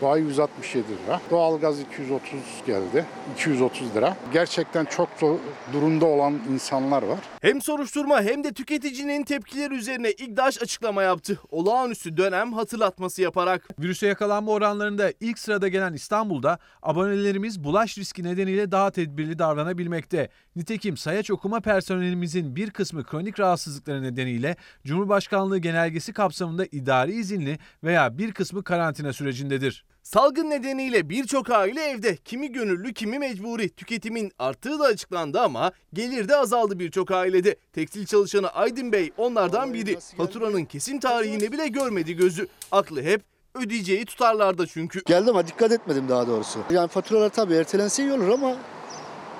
Bu 0.00 0.08
ay 0.08 0.20
167 0.20 0.84
lira. 0.88 1.20
Doğalgaz 1.30 1.80
230 1.80 2.40
geldi. 2.66 3.04
230 3.34 3.94
lira. 3.94 4.16
Gerçekten 4.32 4.84
çok 4.84 5.08
zor 5.20 5.38
durumda 5.72 6.06
olan 6.06 6.34
insanlar 6.52 7.02
var. 7.02 7.18
Hem 7.40 7.62
soruşturma 7.62 8.22
hem 8.22 8.44
de 8.44 8.52
tüketicinin 8.52 9.24
tepkileri 9.24 9.74
üzerine 9.74 10.10
İGDAŞ 10.10 10.62
açıklama 10.62 11.02
yaptı. 11.02 11.38
Olağanüstü 11.50 12.16
dönem 12.16 12.52
hatırlatması 12.52 13.22
yaparak. 13.22 13.68
Virüse 13.78 14.06
yakalanma 14.06 14.52
oranlarında 14.52 15.12
ilk 15.20 15.38
sırada 15.38 15.68
gelen 15.68 15.92
İstanbul'da 15.92 16.58
abonelerimiz 16.82 17.64
bulaş 17.64 17.98
riski 17.98 18.24
nedeniyle 18.24 18.70
daha 18.72 18.90
tedbirli 18.90 19.38
davranabilmekte. 19.38 20.28
Nitekim 20.56 20.96
sayaç 20.96 21.30
okuma 21.30 21.60
personelimizin 21.60 22.56
bir 22.56 22.70
kısmı 22.70 23.04
kronik 23.04 23.40
rahatsızlıkları 23.40 24.02
nedeniyle 24.02 24.56
Cumhurbaşkanlığı 24.84 25.58
genelgesi 25.58 26.12
kapsamında 26.12 26.66
idari 26.72 27.12
izinli 27.12 27.58
veya 27.84 28.18
bir 28.18 28.32
kısmı 28.32 28.64
karantina 28.64 29.12
sürecindedir. 29.12 29.84
Salgın 30.02 30.50
nedeniyle 30.50 31.08
birçok 31.08 31.50
aile 31.50 31.82
evde. 31.82 32.16
Kimi 32.16 32.52
gönüllü 32.52 32.94
kimi 32.94 33.18
mecburi. 33.18 33.68
Tüketimin 33.68 34.32
arttığı 34.38 34.78
da 34.78 34.84
açıklandı 34.84 35.40
ama 35.40 35.72
gelir 35.94 36.28
de 36.28 36.36
azaldı 36.36 36.78
birçok 36.78 37.10
ailede. 37.10 37.56
Tekstil 37.72 38.06
çalışanı 38.06 38.48
Aydın 38.48 38.92
Bey 38.92 39.10
onlardan 39.16 39.74
biri. 39.74 39.98
Faturanın 40.16 40.64
kesim 40.64 41.00
tarihini 41.00 41.52
bile 41.52 41.68
görmedi 41.68 42.16
gözü. 42.16 42.48
Aklı 42.72 43.02
hep 43.02 43.22
ödeyeceği 43.54 44.04
tutarlarda 44.04 44.66
çünkü. 44.66 45.02
Geldim 45.06 45.28
ama 45.28 45.46
dikkat 45.46 45.72
etmedim 45.72 46.08
daha 46.08 46.26
doğrusu. 46.26 46.58
Yani 46.70 46.88
faturalar 46.88 47.28
tabii 47.28 47.54
ertelense 47.54 48.02
iyi 48.02 48.12
olur 48.12 48.28
ama 48.28 48.56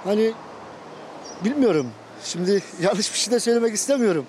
hani 0.04 0.32
bilmiyorum. 1.44 1.86
Şimdi 2.24 2.62
yanlış 2.82 3.12
bir 3.12 3.18
şey 3.18 3.32
de 3.32 3.40
söylemek 3.40 3.74
istemiyorum. 3.74 4.26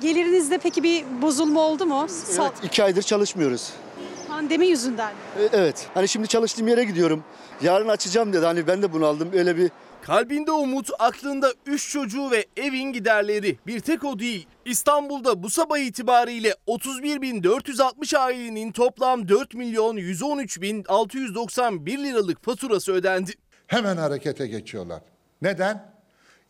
Gelirinizde 0.00 0.58
peki 0.58 0.82
bir 0.82 1.04
bozulma 1.22 1.60
oldu 1.60 1.86
mu? 1.86 2.06
Evet, 2.40 2.52
iki 2.62 2.84
aydır 2.84 3.02
çalışmıyoruz. 3.02 3.72
Pandemi 4.38 4.66
yüzünden. 4.66 5.10
E, 5.38 5.48
Evet. 5.52 5.86
Hani 5.94 6.08
şimdi 6.08 6.28
çalıştığım 6.28 6.68
yere 6.68 6.84
gidiyorum. 6.84 7.24
Yarın 7.62 7.88
açacağım 7.88 8.32
dedi. 8.32 8.46
Hani 8.46 8.66
ben 8.66 8.82
de 8.82 8.92
bunu 8.92 9.06
aldım. 9.06 9.30
Öyle 9.32 9.56
bir 9.56 9.70
Kalbinde 10.02 10.50
umut, 10.52 10.90
aklında 10.98 11.52
3 11.66 11.90
çocuğu 11.90 12.30
ve 12.30 12.46
evin 12.56 12.92
giderleri. 12.92 13.58
Bir 13.66 13.80
tek 13.80 14.04
o 14.04 14.18
değil. 14.18 14.46
İstanbul'da 14.64 15.42
bu 15.42 15.50
sabah 15.50 15.78
itibariyle 15.78 16.54
31.460 16.66 18.18
ailenin 18.18 18.72
toplam 18.72 19.28
4 19.28 19.54
milyon 19.54 19.96
113 19.96 20.60
bin 20.60 20.84
691 20.88 21.98
liralık 21.98 22.44
faturası 22.44 22.92
ödendi. 22.92 23.30
hemen 23.66 23.96
harekete 23.96 24.46
geçiyorlar. 24.46 25.02
Neden? 25.42 25.92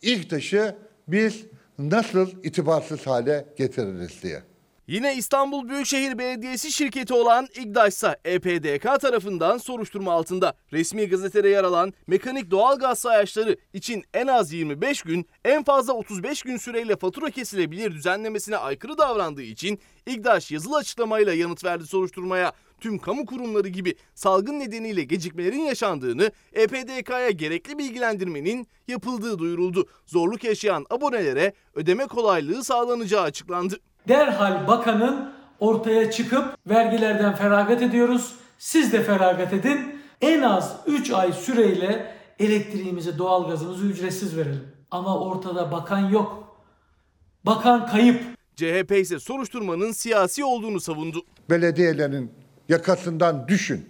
İhtaşı 0.01 0.75
biz 1.07 1.45
nasıl 1.79 2.29
itibarsız 2.43 3.07
hale 3.07 3.45
getiririz 3.57 4.23
diye. 4.23 4.48
Yine 4.89 5.15
İstanbul 5.15 5.69
Büyükşehir 5.69 6.17
Belediyesi 6.17 6.71
şirketi 6.71 7.13
olan 7.13 7.47
İGDAŞ 7.55 8.03
EPDK 8.25 9.01
tarafından 9.01 9.57
soruşturma 9.57 10.13
altında. 10.13 10.53
Resmi 10.73 11.09
gazetede 11.09 11.49
yer 11.49 11.63
alan 11.63 11.93
mekanik 12.07 12.51
doğalgaz 12.51 12.99
sayaçları 12.99 13.57
için 13.73 14.03
en 14.13 14.27
az 14.27 14.53
25 14.53 15.01
gün, 15.01 15.25
en 15.45 15.63
fazla 15.63 15.93
35 15.93 16.41
gün 16.41 16.57
süreyle 16.57 16.95
fatura 16.95 17.29
kesilebilir 17.29 17.91
düzenlemesine 17.91 18.57
aykırı 18.57 18.97
davrandığı 18.97 19.41
için 19.41 19.79
İGDAŞ 20.05 20.51
yazılı 20.51 20.77
açıklamayla 20.77 21.33
yanıt 21.33 21.63
verdi 21.63 21.87
soruşturmaya. 21.87 22.51
Tüm 22.79 22.99
kamu 22.99 23.25
kurumları 23.25 23.67
gibi 23.67 23.95
salgın 24.15 24.59
nedeniyle 24.59 25.03
gecikmelerin 25.03 25.61
yaşandığını, 25.61 26.31
EPDK'ya 26.53 27.29
gerekli 27.29 27.77
bilgilendirmenin 27.77 28.67
yapıldığı 28.87 29.39
duyuruldu. 29.39 29.87
Zorluk 30.05 30.43
yaşayan 30.43 30.85
abonelere 30.89 31.53
ödeme 31.75 32.05
kolaylığı 32.05 32.63
sağlanacağı 32.63 33.21
açıklandı. 33.21 33.79
Derhal 34.09 34.67
bakanın 34.67 35.33
ortaya 35.59 36.11
çıkıp 36.11 36.57
vergilerden 36.69 37.35
feragat 37.35 37.81
ediyoruz. 37.81 38.35
Siz 38.57 38.93
de 38.93 39.03
feragat 39.03 39.53
edin. 39.53 40.01
En 40.21 40.41
az 40.41 40.77
3 40.87 41.11
ay 41.11 41.33
süreyle 41.33 42.15
elektriğimizi, 42.39 43.17
doğalgazımızı 43.17 43.85
ücretsiz 43.85 44.37
verelim. 44.37 44.67
Ama 44.91 45.19
ortada 45.19 45.71
bakan 45.71 46.09
yok. 46.09 46.57
Bakan 47.45 47.87
kayıp. 47.87 48.23
CHP 48.55 48.91
ise 48.91 49.19
soruşturmanın 49.19 49.91
siyasi 49.91 50.43
olduğunu 50.43 50.79
savundu. 50.79 51.21
Belediyelerin 51.49 52.31
yakasından 52.69 53.47
düşün. 53.47 53.89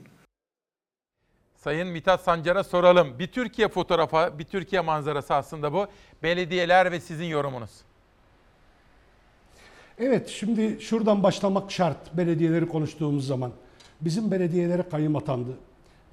Sayın 1.55 1.87
Mithat 1.87 2.21
Sancar'a 2.21 2.63
soralım. 2.63 3.19
Bir 3.19 3.27
Türkiye 3.27 3.67
fotoğrafı, 3.67 4.39
bir 4.39 4.43
Türkiye 4.43 4.81
manzarası 4.81 5.33
aslında 5.33 5.73
bu. 5.73 5.87
Belediyeler 6.23 6.91
ve 6.91 6.99
sizin 6.99 7.25
yorumunuz. 7.25 7.88
Evet, 10.01 10.27
şimdi 10.27 10.77
şuradan 10.79 11.23
başlamak 11.23 11.71
şart 11.71 12.17
belediyeleri 12.17 12.67
konuştuğumuz 12.67 13.27
zaman. 13.27 13.51
Bizim 14.01 14.31
belediyelere 14.31 14.83
kayyum 14.91 15.15
atandı. 15.15 15.51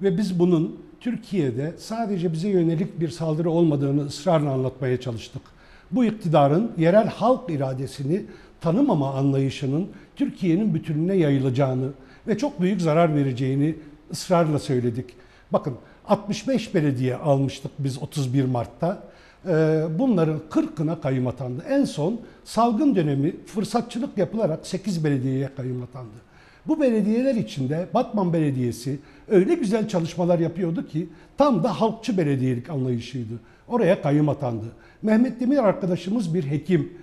Ve 0.01 0.17
biz 0.17 0.39
bunun 0.39 0.79
Türkiye'de 0.99 1.73
sadece 1.77 2.33
bize 2.33 2.49
yönelik 2.49 2.99
bir 2.99 3.09
saldırı 3.09 3.49
olmadığını 3.49 4.05
ısrarla 4.05 4.51
anlatmaya 4.51 4.99
çalıştık. 4.99 5.41
Bu 5.91 6.05
iktidarın 6.05 6.71
yerel 6.77 7.07
halk 7.07 7.49
iradesini 7.49 8.25
tanımama 8.61 9.13
anlayışının 9.13 9.89
Türkiye'nin 10.15 10.73
bütününe 10.73 11.15
yayılacağını 11.15 11.89
ve 12.27 12.37
çok 12.37 12.61
büyük 12.61 12.81
zarar 12.81 13.15
vereceğini 13.15 13.75
ısrarla 14.11 14.59
söyledik. 14.59 15.05
Bakın 15.51 15.73
65 16.07 16.75
belediye 16.75 17.15
almıştık 17.15 17.71
biz 17.79 18.01
31 18.01 18.45
Mart'ta. 18.45 19.03
Ee, 19.47 19.83
Bunların 19.99 20.39
40'ına 20.49 21.01
kayyum 21.01 21.27
atandı. 21.27 21.63
En 21.69 21.85
son 21.85 22.19
salgın 22.43 22.95
dönemi 22.95 23.35
fırsatçılık 23.45 24.17
yapılarak 24.17 24.67
8 24.67 25.03
belediyeye 25.03 25.49
kayyum 25.55 25.83
atandı. 25.83 26.27
Bu 26.67 26.81
belediyeler 26.81 27.35
içinde 27.35 27.87
Batman 27.93 28.33
Belediyesi 28.33 28.99
öyle 29.27 29.55
güzel 29.55 29.87
çalışmalar 29.87 30.39
yapıyordu 30.39 30.87
ki 30.87 31.09
tam 31.37 31.63
da 31.63 31.81
halkçı 31.81 32.17
belediyelik 32.17 32.69
anlayışıydı. 32.69 33.33
Oraya 33.67 34.01
kayyum 34.01 34.29
atandı. 34.29 34.65
Mehmet 35.01 35.39
Demir 35.39 35.57
arkadaşımız 35.57 36.33
bir 36.33 36.43
hekim. 36.43 36.93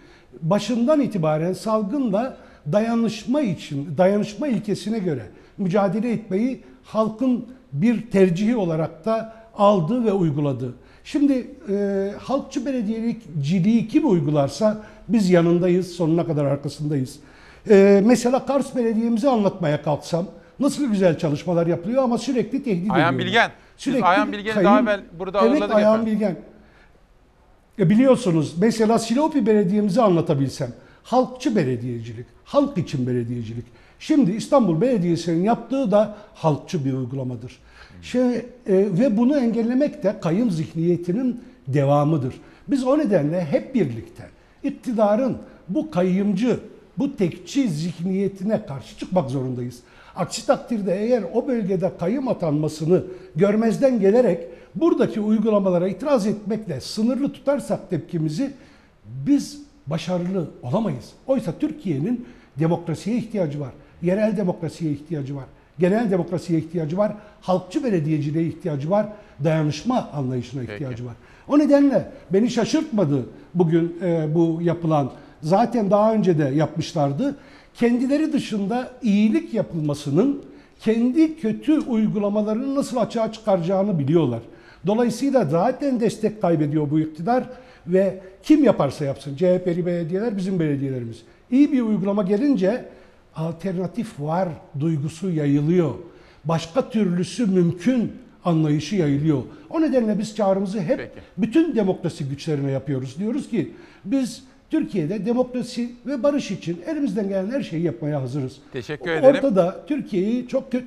Başından 0.43 1.01
itibaren 1.01 1.53
salgınla 1.53 2.37
dayanışma 2.73 3.41
için, 3.41 3.99
dayanışma 3.99 4.49
ilkesine 4.49 4.99
göre 4.99 5.27
mücadele 5.59 6.13
etmeyi 6.13 6.63
halkın 6.83 7.47
bir 7.73 8.11
tercihi 8.11 8.57
olarak 8.57 9.05
da 9.05 9.35
aldı 9.55 10.05
ve 10.05 10.13
uyguladı. 10.13 10.75
Şimdi 11.05 11.47
e, 11.71 12.11
halkçı 12.21 12.67
belediyelikciliği 12.67 13.89
kim 13.89 14.11
uygularsa 14.11 14.85
biz 15.09 15.31
yanındayız, 15.31 15.93
sonuna 15.93 16.27
kadar 16.27 16.45
arkasındayız. 16.45 17.17
E, 17.71 18.03
mesela 18.05 18.47
Kars 18.47 18.77
Belediye'mizi 18.77 19.29
anlatmaya 19.29 19.83
kalksam 19.83 20.27
nasıl 20.61 20.87
güzel 20.87 21.19
çalışmalar 21.19 21.67
yapılıyor 21.67 22.03
ama 22.03 22.19
sürekli 22.19 22.63
tehdit 22.63 22.91
Ayhan 22.91 23.15
ediyorlar. 23.15 23.19
Bilgen. 23.19 23.51
Biz 23.87 24.03
Ayhan 24.03 24.33
Bilgen'i 24.33 24.55
kayın- 24.55 24.67
daha 24.67 24.81
evvel 24.81 25.01
burada 25.19 25.41
evet, 25.41 25.53
ağırladık 25.53 25.77
Ayhan 25.77 25.95
efendim. 25.95 26.15
Bilgen. 26.15 26.37
E 27.79 27.91
biliyorsunuz 27.91 28.55
mesela 28.59 28.99
Silopi 28.99 29.47
Belediye'mizi 29.47 30.03
anlatabilsem. 30.03 30.71
Halkçı 31.03 31.57
belediyecilik, 31.57 32.27
halk 32.45 32.79
için 32.79 33.07
belediyecilik. 33.07 33.65
Şimdi 33.99 34.33
İstanbul 34.33 34.81
Belediyesi'nin 34.81 35.43
yaptığı 35.43 35.91
da 35.91 36.17
halkçı 36.35 36.85
bir 36.85 36.93
uygulamadır. 36.93 37.59
Şey, 38.03 38.35
e, 38.37 38.45
ve 38.67 39.17
bunu 39.17 39.39
engellemek 39.39 40.03
de 40.03 40.21
kayım 40.21 40.51
zihniyetinin 40.51 41.41
devamıdır. 41.69 42.35
Biz 42.69 42.85
o 42.85 42.99
nedenle 42.99 43.45
hep 43.45 43.75
birlikte 43.75 44.25
iktidarın 44.63 45.39
bu 45.69 45.91
kayımcı, 45.91 46.61
bu 46.99 47.17
tekçi 47.17 47.69
zihniyetine 47.69 48.67
karşı 48.67 48.99
çıkmak 48.99 49.31
zorundayız. 49.31 49.81
Aksi 50.17 50.47
takdirde 50.47 51.01
eğer 51.01 51.25
o 51.35 51.49
bölgede 51.49 51.93
kayım 51.99 52.29
atanmasını 52.29 53.05
görmezden 53.37 54.01
gelerek 54.01 54.41
buradaki 54.75 55.21
uygulamalara 55.21 55.89
itiraz 55.89 56.27
etmekle 56.27 56.81
sınırlı 56.81 57.33
tutarsak 57.33 57.91
tepkimizi 57.91 58.53
biz 59.07 59.61
başarılı 59.87 60.51
olamayız. 60.63 61.13
Oysa 61.27 61.53
Türkiye'nin 61.59 62.27
demokrasiye 62.59 63.17
ihtiyacı 63.17 63.61
var. 63.61 63.73
Yerel 64.05 64.37
demokrasiye 64.37 64.93
ihtiyacı 64.93 65.37
var. 65.37 65.45
Genel 65.79 66.11
demokrasiye 66.11 66.59
ihtiyacı 66.59 66.99
var. 66.99 67.13
Halkçı 67.41 67.85
belediyeciliğe 67.85 68.47
ihtiyacı 68.47 68.91
var. 68.91 69.07
Dayanışma 69.45 70.11
anlayışına 70.13 70.63
ihtiyacı 70.63 71.07
var. 71.07 71.15
O 71.49 71.59
nedenle 71.59 72.09
beni 72.31 72.51
şaşırtmadı 72.51 73.27
bugün 73.55 73.97
e, 74.03 74.35
bu 74.35 74.59
yapılan. 74.63 75.11
Zaten 75.43 75.91
daha 75.91 76.15
önce 76.15 76.39
de 76.39 76.45
yapmışlardı. 76.45 77.37
Kendileri 77.75 78.33
dışında 78.33 78.91
iyilik 79.03 79.55
yapılmasının 79.55 80.43
kendi 80.81 81.37
kötü 81.37 81.81
uygulamalarını 81.81 82.75
nasıl 82.75 82.97
açığa 82.97 83.33
çıkaracağını 83.33 83.99
biliyorlar. 83.99 84.41
Dolayısıyla 84.87 85.45
zaten 85.45 86.01
destek 86.01 86.43
kaybediyor 86.43 86.91
bu 86.91 87.01
iktidar 87.01 87.45
ve 87.87 88.21
kim 88.43 88.65
yaparsa 88.65 89.05
yapsın 89.05 89.37
CHP'li 89.37 89.87
belediyeler 89.87 90.37
bizim 90.37 90.61
belediyelerimiz. 90.61 91.23
İyi 91.51 91.73
bir 91.73 91.83
uygulama 91.83 92.23
gelince 92.23 92.85
alternatif 93.37 94.21
var 94.21 94.49
duygusu 94.81 95.31
yayılıyor. 95.31 95.95
Başka 96.45 96.91
türlüsü 96.91 97.47
mümkün 97.47 98.13
anlayışı 98.45 98.97
yayılıyor. 98.97 99.43
O 99.71 99.81
nedenle 99.81 100.19
biz 100.19 100.37
çağrımızı 100.37 100.81
hep 100.81 101.13
bütün 101.39 101.77
demokrasi 101.77 102.29
güçlerine 102.29 102.71
yapıyoruz. 102.71 103.19
Diyoruz 103.19 103.49
ki 103.51 103.73
biz 104.05 104.43
Türkiye'de 104.71 105.27
demokrasi 105.27 105.93
ve 106.07 106.23
barış 106.23 106.51
için 106.51 106.83
elimizden 106.87 107.29
gelen 107.29 107.51
her 107.51 107.63
şeyi 107.63 107.83
yapmaya 107.83 108.23
hazırız. 108.23 108.57
Teşekkür 108.73 109.11
ederim. 109.11 109.37
Ortada 109.37 109.87
Türkiye'yi 109.87 110.49
çok 110.49 110.73
kötü 110.73 110.87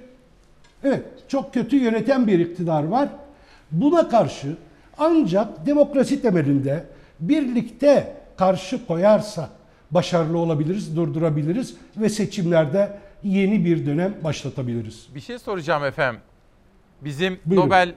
Evet, 0.83 1.03
çok 1.27 1.53
kötü 1.53 1.75
yöneten 1.75 2.27
bir 2.27 2.39
iktidar 2.39 2.83
var. 2.83 3.09
Buna 3.71 4.09
karşı 4.09 4.55
ancak 4.97 5.65
demokrasi 5.65 6.21
temelinde 6.21 6.83
birlikte 7.19 8.13
karşı 8.37 8.85
koyarsa 8.85 9.49
başarılı 9.91 10.37
olabiliriz, 10.37 10.95
durdurabiliriz 10.95 11.75
ve 11.97 12.09
seçimlerde 12.09 12.99
yeni 13.23 13.65
bir 13.65 13.85
dönem 13.85 14.15
başlatabiliriz. 14.23 15.07
Bir 15.15 15.19
şey 15.19 15.39
soracağım 15.39 15.83
efendim. 15.83 16.21
Bizim 17.01 17.39
Buyurun. 17.45 17.65
Nobel 17.65 17.93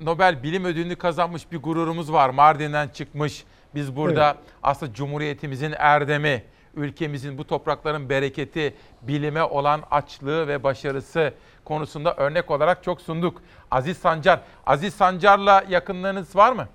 Nobel 0.00 0.42
Bilim 0.42 0.64
Ödülünü 0.64 0.96
kazanmış 0.96 1.52
bir 1.52 1.58
gururumuz 1.58 2.12
var. 2.12 2.30
Mardin'den 2.30 2.88
çıkmış. 2.88 3.44
Biz 3.74 3.96
burada 3.96 4.36
aslında 4.62 4.94
Cumhuriyetimizin 4.94 5.74
erdemi, 5.78 6.42
ülkemizin 6.74 7.38
bu 7.38 7.46
toprakların 7.46 8.08
bereketi, 8.08 8.74
bilime 9.02 9.42
olan 9.42 9.82
açlığı 9.90 10.48
ve 10.48 10.62
başarısı 10.62 11.34
konusunda 11.64 12.14
örnek 12.14 12.50
olarak 12.50 12.82
çok 12.84 13.00
sunduk. 13.00 13.42
Aziz 13.70 13.96
Sancar, 13.96 14.40
Aziz 14.66 14.94
Sancar'la 14.94 15.64
yakınlığınız 15.68 16.36
var 16.36 16.52
mı? 16.52 16.68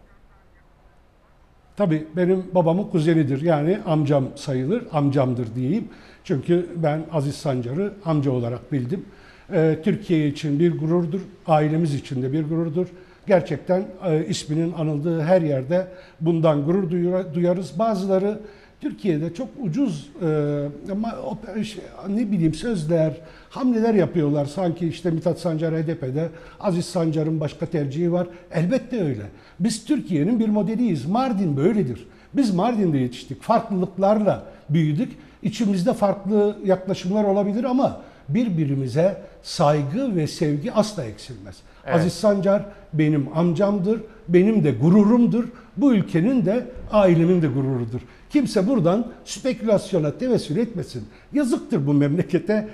Tabii 1.78 2.04
benim 2.16 2.44
babamın 2.56 2.84
kuzenidir. 2.84 3.42
Yani 3.42 3.80
amcam 3.86 4.26
sayılır, 4.36 4.84
amcamdır 4.92 5.56
diyeyim. 5.56 5.88
Çünkü 6.24 6.70
ben 6.76 7.06
Aziz 7.12 7.36
Sancar'ı 7.36 7.94
amca 8.06 8.32
olarak 8.32 8.72
bildim. 8.72 9.06
Ee, 9.54 9.80
Türkiye 9.84 10.28
için 10.28 10.60
bir 10.60 10.78
gururdur, 10.80 11.22
ailemiz 11.48 11.96
için 11.96 12.22
de 12.22 12.34
bir 12.34 12.44
gururdur. 12.44 12.88
Gerçekten 13.28 13.86
e, 14.06 14.26
isminin 14.26 14.74
anıldığı 14.74 15.22
her 15.22 15.42
yerde 15.42 15.88
bundan 16.22 16.66
gurur 16.66 16.90
duyarız. 17.34 17.80
Bazıları 17.80 18.40
Türkiye'de 18.84 19.34
çok 19.34 19.48
ucuz 19.62 20.10
e, 20.22 20.92
ama 20.92 21.16
şey, 21.64 21.84
ne 22.10 22.32
bileyim 22.32 22.54
sözler, 22.54 23.14
hamleler 23.50 23.94
yapıyorlar. 23.94 24.46
Sanki 24.46 24.88
işte 24.88 25.12
Mithat 25.12 25.40
Sancar 25.40 25.74
HDP'de, 25.74 26.30
Aziz 26.60 26.86
Sancar'ın 26.86 27.40
başka 27.40 27.66
tercihi 27.66 28.12
var. 28.12 28.28
Elbette 28.52 29.04
öyle. 29.04 29.24
Biz 29.60 29.86
Türkiye'nin 29.86 30.40
bir 30.40 30.50
modeliyiz. 30.50 31.06
Mardin 31.06 31.58
böyledir. 31.58 32.08
Biz 32.34 32.54
Mardin'de 32.54 32.98
yetiştik. 32.98 33.42
Farklılıklarla 33.42 34.44
büyüdük. 34.70 35.12
İçimizde 35.44 35.94
farklı 35.94 36.58
yaklaşımlar 36.66 37.24
olabilir 37.24 37.64
ama 37.64 38.02
birbirimize 38.30 39.22
saygı 39.44 40.16
ve 40.16 40.28
sevgi 40.28 40.72
asla 40.72 41.04
eksilmez. 41.04 41.56
Evet. 41.86 41.96
Aziz 41.96 42.14
Sancar 42.14 42.66
benim 42.94 43.38
amcamdır, 43.38 44.02
benim 44.28 44.64
de 44.64 44.72
gururumdur. 44.72 45.44
Bu 45.78 45.94
ülkenin 45.94 46.46
de 46.46 46.68
ailemin 46.92 47.42
de 47.42 47.48
gururudur. 47.48 48.02
Kimse 48.34 48.68
buradan 48.68 49.08
spekülasyona 49.26 50.18
tevessül 50.18 50.58
etmesin. 50.58 51.04
Yazıktır 51.34 51.88
bu 51.88 51.94
memlekete. 51.94 52.70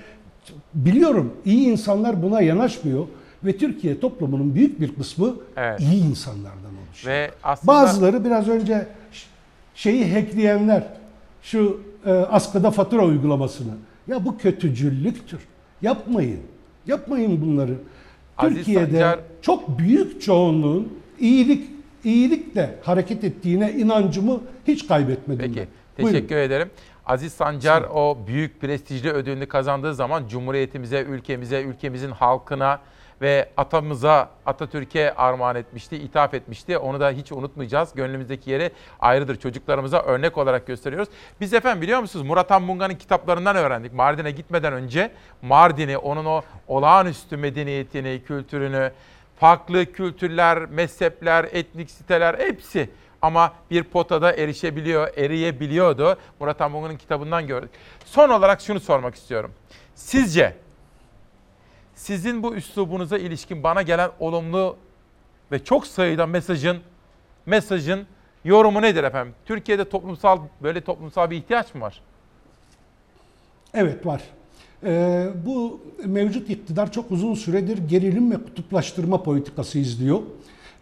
Biliyorum 0.74 1.32
iyi 1.44 1.68
insanlar 1.68 2.22
buna 2.22 2.40
yanaşmıyor 2.42 3.06
ve 3.44 3.56
Türkiye 3.56 4.00
toplumunun 4.00 4.54
büyük 4.54 4.80
bir 4.80 4.94
kısmı 4.94 5.34
Evet. 5.56 5.80
iyi 5.80 6.04
insanlardan 6.04 6.70
oluşuyor. 6.88 7.14
Ve 7.14 7.30
aslında 7.42 7.72
Bazıları 7.72 8.24
biraz 8.24 8.48
önce 8.48 8.86
şeyi 9.74 10.12
hackleyenler 10.14 10.82
şu 11.42 11.80
e, 12.06 12.10
askıda 12.10 12.70
fatura 12.70 13.06
uygulamasını. 13.06 13.72
Ya 14.08 14.24
bu 14.24 14.38
kötücüllüktür. 14.38 15.40
Yapmayın. 15.82 16.40
Yapmayın 16.86 17.40
bunları. 17.42 17.74
Aziz 18.38 18.56
Türkiye'de 18.56 18.98
Sancar- 19.00 19.18
çok 19.42 19.78
büyük 19.78 20.22
çoğunluğun 20.22 20.88
iyilik 21.18 21.79
iyilikle 22.04 22.78
hareket 22.82 23.24
ettiğine 23.24 23.72
inancımı 23.72 24.40
hiç 24.66 24.88
kaybetmedim. 24.88 25.52
Peki, 25.54 25.68
ben. 25.98 26.04
teşekkür 26.04 26.28
Buyurun. 26.28 26.46
ederim. 26.46 26.70
Aziz 27.06 27.32
Sancar 27.32 27.82
o 27.82 28.18
büyük 28.26 28.60
prestijli 28.60 29.10
ödülünü 29.10 29.46
kazandığı 29.46 29.94
zaman 29.94 30.28
Cumhuriyetimize, 30.28 31.00
ülkemize, 31.02 31.62
ülkemizin 31.62 32.10
halkına 32.10 32.80
ve 33.20 33.48
atamıza, 33.56 34.30
Atatürk'e 34.46 35.14
armağan 35.14 35.56
etmişti, 35.56 35.96
ithaf 35.96 36.34
etmişti. 36.34 36.78
Onu 36.78 37.00
da 37.00 37.10
hiç 37.10 37.32
unutmayacağız. 37.32 37.94
Gönlümüzdeki 37.94 38.50
yeri 38.50 38.70
ayrıdır. 39.00 39.36
Çocuklarımıza 39.36 40.02
örnek 40.02 40.38
olarak 40.38 40.66
gösteriyoruz. 40.66 41.08
Biz 41.40 41.54
efendim 41.54 41.82
biliyor 41.82 42.00
musunuz 42.00 42.26
Murat 42.26 42.52
Anmunga'nın 42.52 42.94
kitaplarından 42.94 43.56
öğrendik. 43.56 43.92
Mardin'e 43.92 44.30
gitmeden 44.30 44.72
önce 44.72 45.10
Mardin'i, 45.42 45.98
onun 45.98 46.24
o 46.24 46.42
olağanüstü 46.68 47.36
medeniyetini, 47.36 48.22
kültürünü, 48.26 48.92
farklı 49.40 49.92
kültürler, 49.92 50.58
mezhepler, 50.58 51.44
etnik 51.44 51.90
siteler 51.90 52.38
hepsi 52.38 52.90
ama 53.22 53.52
bir 53.70 53.82
potada 53.82 54.32
erişebiliyor, 54.32 55.08
eriyebiliyordu. 55.16 56.16
Murat 56.40 56.60
Anmungu'nun 56.60 56.96
kitabından 56.96 57.46
gördük. 57.46 57.70
Son 58.04 58.28
olarak 58.28 58.60
şunu 58.60 58.80
sormak 58.80 59.14
istiyorum. 59.14 59.52
Sizce 59.94 60.56
sizin 61.94 62.42
bu 62.42 62.54
üslubunuza 62.54 63.18
ilişkin 63.18 63.62
bana 63.62 63.82
gelen 63.82 64.10
olumlu 64.18 64.76
ve 65.52 65.64
çok 65.64 65.86
sayıda 65.86 66.26
mesajın 66.26 66.80
mesajın 67.46 68.06
yorumu 68.44 68.82
nedir 68.82 69.04
efendim? 69.04 69.34
Türkiye'de 69.46 69.88
toplumsal 69.88 70.40
böyle 70.62 70.80
toplumsal 70.80 71.30
bir 71.30 71.36
ihtiyaç 71.36 71.74
mı 71.74 71.80
var? 71.80 72.02
Evet 73.74 74.06
var. 74.06 74.22
Ee, 74.84 75.26
bu 75.46 75.80
mevcut 76.04 76.50
iktidar 76.50 76.92
çok 76.92 77.10
uzun 77.10 77.34
süredir 77.34 77.78
gerilim 77.88 78.30
ve 78.30 78.34
kutuplaştırma 78.34 79.22
politikası 79.22 79.78
izliyor. 79.78 80.20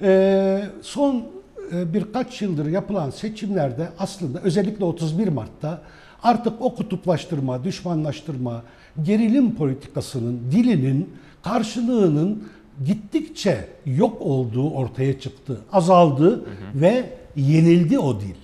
Ee, 0.03 0.63
son 0.83 1.25
e, 1.73 1.95
birkaç 1.95 2.43
yıldır 2.43 2.67
yapılan 2.67 3.11
seçimlerde 3.11 3.89
aslında 3.99 4.41
özellikle 4.41 4.85
31 4.85 5.29
Mart'ta 5.29 5.83
artık 6.23 6.53
o 6.61 6.75
kutuplaştırma, 6.75 7.65
düşmanlaştırma, 7.65 8.63
gerilim 9.03 9.55
politikasının, 9.55 10.41
dilinin 10.51 11.11
karşılığının 11.43 12.49
gittikçe 12.85 13.69
yok 13.87 14.23
olduğu 14.23 14.71
ortaya 14.71 15.21
çıktı, 15.21 15.61
azaldı 15.73 16.45
ve 16.75 17.05
yenildi 17.37 17.99
o 17.99 18.21
dil. 18.21 18.35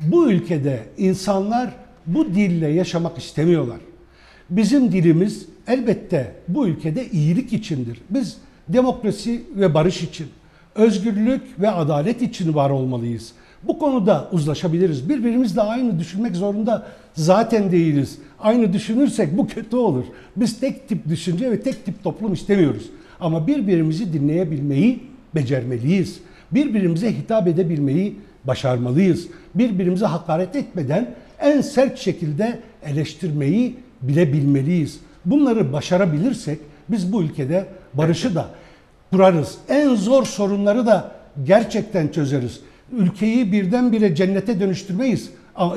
Bu 0.00 0.30
ülkede 0.30 0.82
insanlar 0.98 1.70
bu 2.06 2.26
dille 2.26 2.68
yaşamak 2.68 3.18
istemiyorlar. 3.18 3.78
Bizim 4.50 4.92
dilimiz 4.92 5.46
elbette 5.66 6.32
bu 6.48 6.66
ülkede 6.66 7.10
iyilik 7.10 7.52
içindir. 7.52 8.00
Biz 8.10 8.36
demokrasi 8.68 9.42
ve 9.56 9.74
barış 9.74 10.02
için, 10.02 10.26
özgürlük 10.74 11.42
ve 11.60 11.70
adalet 11.70 12.22
için 12.22 12.54
var 12.54 12.70
olmalıyız. 12.70 13.32
Bu 13.62 13.78
konuda 13.78 14.28
uzlaşabiliriz. 14.32 15.08
Birbirimizle 15.08 15.60
aynı 15.60 15.98
düşünmek 15.98 16.36
zorunda 16.36 16.86
zaten 17.14 17.72
değiliz. 17.72 18.18
Aynı 18.40 18.72
düşünürsek 18.72 19.38
bu 19.38 19.46
kötü 19.46 19.76
olur. 19.76 20.04
Biz 20.36 20.60
tek 20.60 20.88
tip 20.88 21.08
düşünce 21.08 21.50
ve 21.50 21.60
tek 21.60 21.84
tip 21.84 22.04
toplum 22.04 22.32
istemiyoruz. 22.32 22.90
Ama 23.20 23.46
birbirimizi 23.46 24.12
dinleyebilmeyi 24.12 25.00
becermeliyiz. 25.34 26.20
Birbirimize 26.52 27.12
hitap 27.12 27.48
edebilmeyi 27.48 28.16
başarmalıyız. 28.44 29.26
Birbirimize 29.54 30.06
hakaret 30.06 30.56
etmeden 30.56 31.14
en 31.40 31.60
sert 31.60 31.98
şekilde 31.98 32.58
eleştirmeyi 32.86 33.76
bilebilmeliyiz. 34.08 35.00
Bunları 35.24 35.72
başarabilirsek 35.72 36.58
biz 36.88 37.12
bu 37.12 37.22
ülkede 37.22 37.66
barışı 37.94 38.34
da 38.34 38.48
kurarız. 39.12 39.58
En 39.68 39.94
zor 39.94 40.24
sorunları 40.24 40.86
da 40.86 41.10
gerçekten 41.44 42.08
çözeriz. 42.08 42.60
Ülkeyi 42.92 43.52
birdenbire 43.52 44.14
cennete 44.14 44.60
dönüştürmeyiz, 44.60 45.30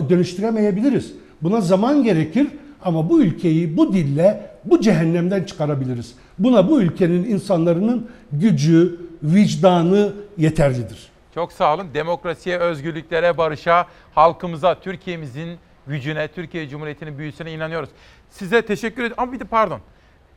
dönüştüremeyebiliriz. 0.10 1.14
Buna 1.42 1.62
zaman 1.62 2.04
gerekir 2.04 2.48
ama 2.84 3.10
bu 3.10 3.22
ülkeyi 3.22 3.78
bu 3.78 3.94
dille 3.94 4.50
bu 4.66 4.82
cehennemden 4.82 5.44
çıkarabiliriz. 5.44 6.14
Buna 6.40 6.70
bu 6.70 6.82
ülkenin 6.82 7.24
insanların 7.24 8.08
gücü, 8.32 9.00
vicdanı 9.24 10.14
yeterlidir. 10.38 11.08
Çok 11.36 11.52
sağ 11.52 11.76
olun. 11.76 11.88
Demokrasiye, 11.94 12.58
özgürlüklere, 12.58 13.38
barışa, 13.38 13.86
halkımıza, 14.16 14.80
Türkiye'mizin 14.80 15.58
gücüne, 15.88 16.28
Türkiye 16.28 16.70
Cumhuriyeti'nin 16.70 17.18
büyüsüne 17.18 17.54
inanıyoruz. 17.54 17.90
Size 18.30 18.62
teşekkür 18.62 19.02
ederim. 19.02 19.16
Ama 19.18 19.32
bir 19.34 19.40
de 19.40 19.44
pardon. 19.44 19.80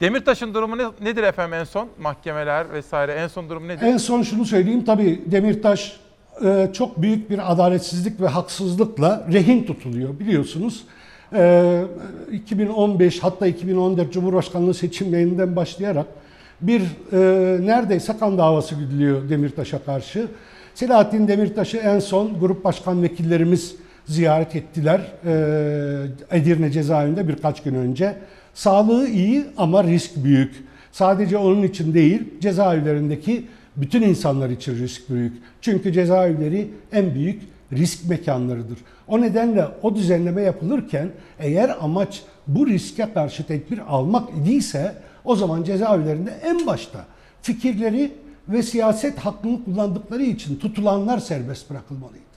Demirtaş'ın 0.01 0.55
durumu 0.55 0.79
ne- 0.79 1.09
nedir 1.09 1.23
efendim 1.23 1.55
en 1.55 1.65
son? 1.65 1.89
Mahkemeler 2.01 2.73
vesaire 2.73 3.13
en 3.13 3.29
son 3.29 3.49
durum 3.51 3.69
nedir? 3.69 3.87
En 3.87 3.97
son 3.97 4.23
şunu 4.23 4.45
söyleyeyim 4.45 4.85
tabii 4.85 5.23
Demirtaş 5.27 6.01
e, 6.45 6.69
çok 6.73 7.03
büyük 7.03 7.31
bir 7.31 7.53
adaletsizlik 7.53 8.21
ve 8.21 8.27
haksızlıkla 8.29 9.27
rehin 9.33 9.65
tutuluyor 9.65 10.19
biliyorsunuz. 10.19 10.85
E, 11.35 11.83
2015 12.33 13.23
hatta 13.23 13.47
2014 13.47 14.13
Cumhurbaşkanlığı 14.13 14.75
seçimlerinden 14.75 15.57
başlayarak 15.57 16.07
bir 16.61 16.81
e, 17.13 17.17
neredeyse 17.67 18.17
kan 18.21 18.39
davası 18.39 18.75
güdülüyor 18.75 19.29
Demirtaş'a 19.29 19.85
karşı. 19.85 20.29
Selahattin 20.75 21.29
Demirtaş'ı 21.29 21.77
en 21.77 21.99
son 21.99 22.41
grup 22.41 22.65
başkan 22.65 23.03
vekillerimiz 23.03 23.77
ziyaret 24.11 24.57
ettiler 24.57 25.01
e, 25.27 26.37
Edirne 26.39 26.71
cezaevinde 26.71 27.29
birkaç 27.29 27.63
gün 27.63 27.75
önce. 27.75 28.17
Sağlığı 28.55 29.09
iyi 29.09 29.45
ama 29.57 29.85
risk 29.85 30.25
büyük. 30.25 30.65
Sadece 30.93 31.37
onun 31.37 31.63
için 31.63 31.95
değil, 31.95 32.41
cezaevlerindeki 32.41 33.47
bütün 33.77 34.03
insanlar 34.03 34.51
için 34.51 34.79
risk 34.79 35.11
büyük. 35.11 35.33
Çünkü 35.61 35.93
cezaevleri 35.93 36.71
en 36.93 37.15
büyük 37.15 37.43
risk 37.73 38.09
mekanlarıdır. 38.09 38.79
O 39.09 39.21
nedenle 39.21 39.65
o 39.83 39.95
düzenleme 39.95 40.43
yapılırken 40.43 41.09
eğer 41.39 41.77
amaç 41.81 42.23
bu 42.47 42.67
riske 42.67 43.13
karşı 43.15 43.47
tedbir 43.47 43.79
almak 43.89 44.29
idiyse 44.43 44.95
o 45.25 45.37
zaman 45.37 45.63
cezaevlerinde 45.63 46.31
en 46.45 46.67
başta 46.67 47.05
fikirleri 47.43 48.13
ve 48.49 48.63
siyaset 48.63 49.19
hakkını 49.19 49.65
kullandıkları 49.65 50.23
için 50.23 50.57
tutulanlar 50.57 51.19
serbest 51.19 51.71
bırakılmalıydı. 51.71 52.30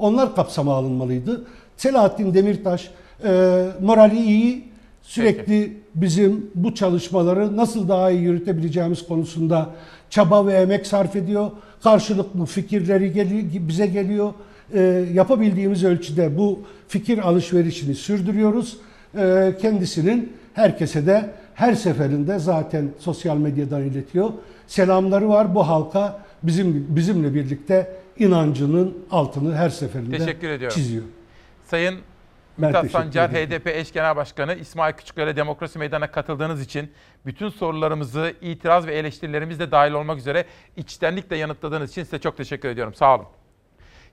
Onlar 0.00 0.36
kapsama 0.36 0.74
alınmalıydı. 0.74 1.44
Selahattin 1.76 2.34
Demirtaş 2.34 2.90
e, 3.24 3.66
morali 3.80 4.18
iyi, 4.18 4.64
sürekli 5.02 5.76
bizim 5.94 6.50
bu 6.54 6.74
çalışmaları 6.74 7.56
nasıl 7.56 7.88
daha 7.88 8.10
iyi 8.10 8.20
yürütebileceğimiz 8.20 9.06
konusunda 9.06 9.70
çaba 10.10 10.46
ve 10.46 10.54
emek 10.54 10.86
sarf 10.86 11.16
ediyor. 11.16 11.50
Karşılıklı 11.82 12.44
fikirleri 12.44 13.12
geliyor, 13.12 13.42
bize 13.68 13.86
geliyor. 13.86 14.32
E, 14.74 15.04
yapabildiğimiz 15.12 15.84
ölçüde 15.84 16.38
bu 16.38 16.58
fikir 16.88 17.18
alışverişini 17.18 17.94
sürdürüyoruz. 17.94 18.76
E, 19.18 19.54
kendisinin 19.60 20.32
herkese 20.54 21.06
de 21.06 21.30
her 21.54 21.74
seferinde 21.74 22.38
zaten 22.38 22.88
sosyal 22.98 23.36
medyadan 23.36 23.82
iletiyor. 23.82 24.30
Selamları 24.66 25.28
var 25.28 25.54
bu 25.54 25.68
halka 25.68 26.18
bizim 26.42 26.86
bizimle 26.88 27.34
birlikte 27.34 27.99
inancının 28.20 28.98
altını 29.10 29.56
her 29.56 29.68
seferinde 29.68 30.18
Teşekkür 30.18 30.48
ediyorum. 30.48 30.76
çiziyor. 30.76 31.04
Sayın 31.64 32.00
Mithat 32.56 32.90
Sancar. 32.90 33.30
HDP 33.30 33.66
eş 33.66 33.92
genel 33.92 34.16
başkanı 34.16 34.54
İsmail 34.54 34.94
Küçükler'e 34.94 35.36
Demokrasi 35.36 35.78
Meydanı'na 35.78 36.10
katıldığınız 36.10 36.62
için 36.62 36.92
bütün 37.26 37.48
sorularımızı, 37.48 38.34
itiraz 38.40 38.86
ve 38.86 38.94
eleştirilerimiz 38.94 39.60
de 39.60 39.70
dahil 39.70 39.92
olmak 39.92 40.18
üzere 40.18 40.44
içtenlikle 40.76 41.36
yanıtladığınız 41.36 41.90
için 41.90 42.04
size 42.04 42.18
çok 42.18 42.36
teşekkür 42.36 42.68
ediyorum. 42.68 42.94
Sağ 42.94 43.14
olun. 43.14 43.26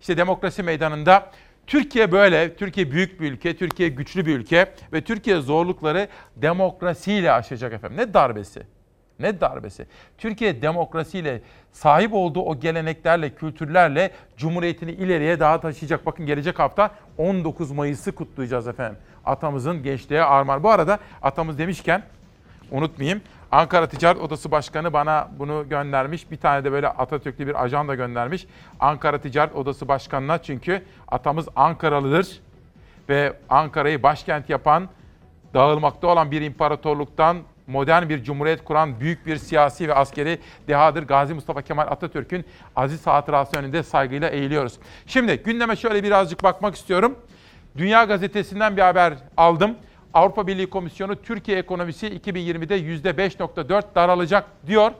İşte 0.02 0.18
Demokrasi 0.18 0.64
Meydanı'nda 0.64 1.32
Türkiye 1.68 2.12
böyle, 2.12 2.56
Türkiye 2.56 2.92
büyük 2.92 3.22
bir 3.22 3.32
ülke, 3.32 3.58
Türkiye 3.58 3.90
güçlü 3.90 4.26
bir 4.26 4.38
ülke 4.38 4.74
ve 4.94 5.02
Türkiye 5.02 5.42
zorlukları 5.42 6.08
demokrasiyle 6.36 7.32
aşacak 7.32 7.74
efendim. 7.74 7.98
Ne 7.98 8.14
darbesi? 8.14 8.64
Ne 9.20 9.42
darbesi? 9.42 9.86
Türkiye 10.18 10.62
demokrasiyle 10.62 11.42
sahip 11.72 12.14
olduğu 12.14 12.42
o 12.42 12.60
geleneklerle, 12.60 13.36
kültürlerle 13.36 14.12
Cumhuriyetini 14.38 14.92
ileriye 14.92 15.40
daha 15.40 15.60
taşıyacak. 15.60 16.06
Bakın 16.06 16.26
gelecek 16.26 16.60
hafta 16.60 16.92
19 17.18 17.72
Mayıs'ı 17.72 18.12
kutlayacağız 18.12 18.68
efendim. 18.68 18.98
Atamızın 19.26 19.84
gençliğe 19.84 20.24
armağan. 20.24 20.64
Bu 20.64 20.70
arada 20.70 21.00
atamız 21.22 21.58
demişken 21.58 22.04
unutmayayım. 22.72 23.22
Ankara 23.52 23.88
Ticaret 23.88 24.22
Odası 24.22 24.52
Başkanı 24.52 24.94
bana 24.94 25.30
bunu 25.40 25.70
göndermiş. 25.70 26.32
Bir 26.32 26.38
tane 26.38 26.64
de 26.64 26.72
böyle 26.72 26.88
Atatürk'lü 26.88 27.48
bir 27.48 27.64
ajan 27.64 27.88
da 27.88 27.96
göndermiş. 27.96 28.48
Ankara 28.80 29.22
Ticaret 29.22 29.56
Odası 29.56 29.88
Başkanı'na 29.88 30.38
çünkü 30.38 30.84
atamız 31.08 31.48
Ankaralıdır. 31.56 32.40
Ve 33.10 33.34
Ankara'yı 33.50 34.04
başkent 34.04 34.50
yapan, 34.50 34.90
dağılmakta 35.54 36.08
olan 36.08 36.32
bir 36.32 36.42
imparatorluktan 36.42 37.38
modern 37.68 38.10
bir 38.10 38.24
cumhuriyet 38.24 38.64
kuran 38.64 39.00
büyük 39.00 39.26
bir 39.26 39.38
siyasi 39.38 39.88
ve 39.88 39.94
askeri 39.94 40.40
dehadır. 40.68 41.04
Gazi 41.04 41.34
Mustafa 41.34 41.62
Kemal 41.62 41.88
Atatürk'ün 41.88 42.46
aziz 42.76 43.08
hatırası 43.08 43.58
önünde 43.58 43.84
saygıyla 43.84 44.30
eğiliyoruz. 44.30 44.74
Şimdi 45.06 45.36
gündeme 45.36 45.76
şöyle 45.76 46.04
birazcık 46.04 46.44
bakmak 46.44 46.76
istiyorum. 46.76 47.18
Dünya 47.78 48.04
Gazetesi'nden 48.04 48.78
bir 48.78 48.82
haber 48.82 49.14
aldım. 49.38 49.76
Avrupa 50.14 50.48
Birliği 50.48 50.70
Komisyonu 50.70 51.22
Türkiye 51.22 51.58
ekonomisi 51.58 52.08
2020'de 52.08 52.80
%5.4 52.80 53.84
daralacak 53.96 54.46
diyor. 54.68 54.92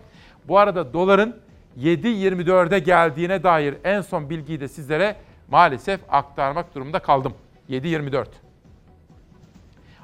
Bu 0.48 0.60
arada 0.60 0.94
doların 0.94 1.36
7.24'e 1.80 2.80
geldiğine 2.80 3.44
dair 3.44 3.76
en 3.84 4.02
son 4.02 4.30
bilgiyi 4.30 4.60
de 4.60 4.68
sizlere 4.68 5.16
maalesef 5.48 6.00
aktarmak 6.10 6.76
durumunda 6.76 7.00
kaldım. 7.00 7.34
7.24. 7.70 8.26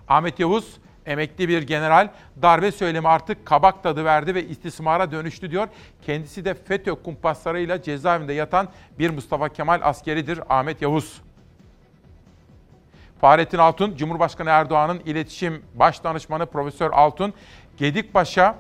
Ahmet 0.07 0.39
Yavuz 0.39 0.77
emekli 1.05 1.49
bir 1.49 1.61
general 1.61 2.09
darbe 2.41 2.71
söylemi 2.71 3.07
artık 3.07 3.45
kabak 3.45 3.83
tadı 3.83 4.05
verdi 4.05 4.35
ve 4.35 4.47
istismara 4.47 5.11
dönüştü 5.11 5.51
diyor. 5.51 5.67
Kendisi 6.01 6.45
de 6.45 6.53
FETÖ 6.53 6.95
kumpaslarıyla 6.95 7.81
cezaevinde 7.81 8.33
yatan 8.33 8.67
bir 8.99 9.09
Mustafa 9.09 9.49
Kemal 9.49 9.79
askeridir 9.83 10.39
Ahmet 10.49 10.81
Yavuz. 10.81 11.21
Fahrettin 13.21 13.57
Altun, 13.57 13.95
Cumhurbaşkanı 13.95 14.49
Erdoğan'ın 14.49 14.99
iletişim 15.05 15.63
baş 15.75 16.03
danışmanı 16.03 16.45
Profesör 16.45 16.91
Altun, 16.91 17.33
Gedikpaşa 17.77 18.55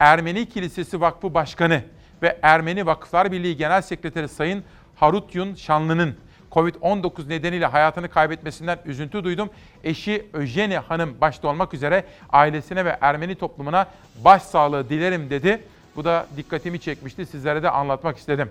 Ermeni 0.00 0.48
Kilisesi 0.48 1.00
Vakfı 1.00 1.34
Başkanı 1.34 1.82
ve 2.22 2.38
Ermeni 2.42 2.86
Vakıflar 2.86 3.32
Birliği 3.32 3.56
Genel 3.56 3.82
Sekreteri 3.82 4.28
Sayın 4.28 4.64
Harutyun 4.96 5.54
Şanlı'nın 5.54 6.16
Covid-19 6.50 7.28
nedeniyle 7.28 7.66
hayatını 7.66 8.08
kaybetmesinden 8.08 8.78
üzüntü 8.84 9.24
duydum. 9.24 9.50
Eşi 9.84 10.26
Öjeni 10.32 10.78
Hanım 10.78 11.20
başta 11.20 11.48
olmak 11.48 11.74
üzere 11.74 12.04
ailesine 12.30 12.84
ve 12.84 12.98
Ermeni 13.00 13.34
toplumuna 13.34 13.86
başsağlığı 14.24 14.88
dilerim 14.88 15.30
dedi. 15.30 15.62
Bu 15.96 16.04
da 16.04 16.26
dikkatimi 16.36 16.80
çekmişti. 16.80 17.26
Sizlere 17.26 17.62
de 17.62 17.70
anlatmak 17.70 18.16
istedim. 18.16 18.50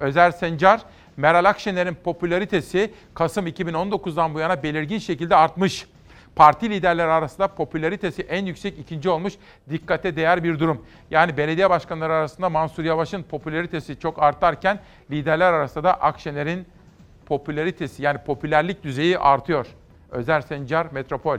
Özer 0.00 0.30
Sencar, 0.30 0.80
Meral 1.16 1.44
Akşener'in 1.44 1.94
popülaritesi 1.94 2.94
Kasım 3.14 3.46
2019'dan 3.46 4.34
bu 4.34 4.38
yana 4.38 4.62
belirgin 4.62 4.98
şekilde 4.98 5.36
artmış. 5.36 5.86
Parti 6.36 6.70
liderleri 6.70 7.10
arasında 7.10 7.48
popülaritesi 7.48 8.22
en 8.22 8.46
yüksek 8.46 8.78
ikinci 8.78 9.08
olmuş. 9.08 9.34
Dikkate 9.70 10.16
değer 10.16 10.44
bir 10.44 10.58
durum. 10.58 10.84
Yani 11.10 11.36
belediye 11.36 11.70
başkanları 11.70 12.12
arasında 12.12 12.48
Mansur 12.48 12.84
Yavaş'ın 12.84 13.22
popülaritesi 13.22 13.98
çok 13.98 14.22
artarken 14.22 14.80
liderler 15.10 15.52
arasında 15.52 15.84
da 15.84 15.94
Akşener'in 15.94 16.66
popülaritesi 17.26 18.02
yani 18.02 18.18
popülerlik 18.26 18.84
düzeyi 18.84 19.18
artıyor. 19.18 19.66
Özer 20.10 20.40
Sencar 20.40 20.86
Metropol. 20.92 21.38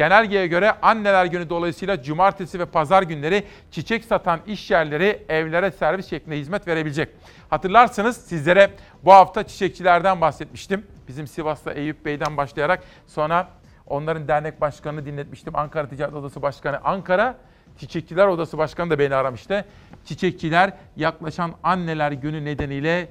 Genelgeye 0.00 0.46
göre 0.46 0.72
anneler 0.82 1.26
günü 1.26 1.50
dolayısıyla 1.50 2.02
cumartesi 2.02 2.58
ve 2.58 2.64
pazar 2.66 3.02
günleri 3.02 3.44
çiçek 3.70 4.04
satan 4.04 4.40
iş 4.46 4.70
yerleri 4.70 5.22
evlere 5.28 5.70
servis 5.70 6.10
şeklinde 6.10 6.38
hizmet 6.38 6.68
verebilecek. 6.68 7.08
Hatırlarsınız 7.50 8.16
sizlere 8.16 8.70
bu 9.04 9.12
hafta 9.12 9.46
çiçekçilerden 9.46 10.20
bahsetmiştim. 10.20 10.86
Bizim 11.08 11.26
Sivas'ta 11.26 11.72
Eyüp 11.72 12.04
Bey'den 12.04 12.36
başlayarak 12.36 12.82
sonra 13.06 13.48
onların 13.86 14.28
dernek 14.28 14.60
başkanını 14.60 15.06
dinletmiştim. 15.06 15.56
Ankara 15.56 15.88
Ticaret 15.88 16.14
Odası 16.14 16.42
Başkanı. 16.42 16.78
Ankara 16.84 17.36
Çiçekçiler 17.78 18.26
Odası 18.26 18.58
Başkanı 18.58 18.90
da 18.90 18.98
beni 18.98 19.14
aramıştı. 19.14 19.64
Çiçekçiler 20.04 20.72
yaklaşan 20.96 21.52
anneler 21.62 22.12
günü 22.12 22.44
nedeniyle 22.44 23.08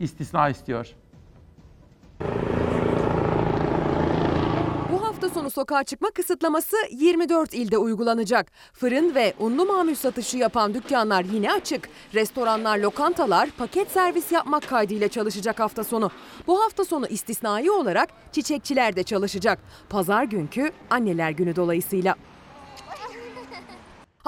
istisna 0.00 0.48
istiyor. 0.48 0.94
Sonu 5.50 5.62
sokağa 5.62 5.84
çıkma 5.84 6.10
kısıtlaması 6.10 6.76
24 6.90 7.54
ilde 7.54 7.78
uygulanacak. 7.78 8.52
Fırın 8.72 9.14
ve 9.14 9.34
unlu 9.38 9.64
mamul 9.64 9.94
satışı 9.94 10.38
yapan 10.38 10.74
dükkanlar 10.74 11.24
yine 11.24 11.52
açık. 11.52 11.88
Restoranlar, 12.14 12.78
lokantalar 12.78 13.50
paket 13.50 13.90
servis 13.90 14.32
yapmak 14.32 14.68
kaydıyla 14.68 15.08
çalışacak 15.08 15.60
hafta 15.60 15.84
sonu. 15.84 16.10
Bu 16.46 16.64
hafta 16.64 16.84
sonu 16.84 17.06
istisnai 17.06 17.70
olarak 17.70 18.08
çiçekçiler 18.32 18.96
de 18.96 19.02
çalışacak. 19.02 19.58
Pazar 19.88 20.24
günkü 20.24 20.70
anneler 20.90 21.30
günü 21.30 21.56
dolayısıyla. 21.56 22.14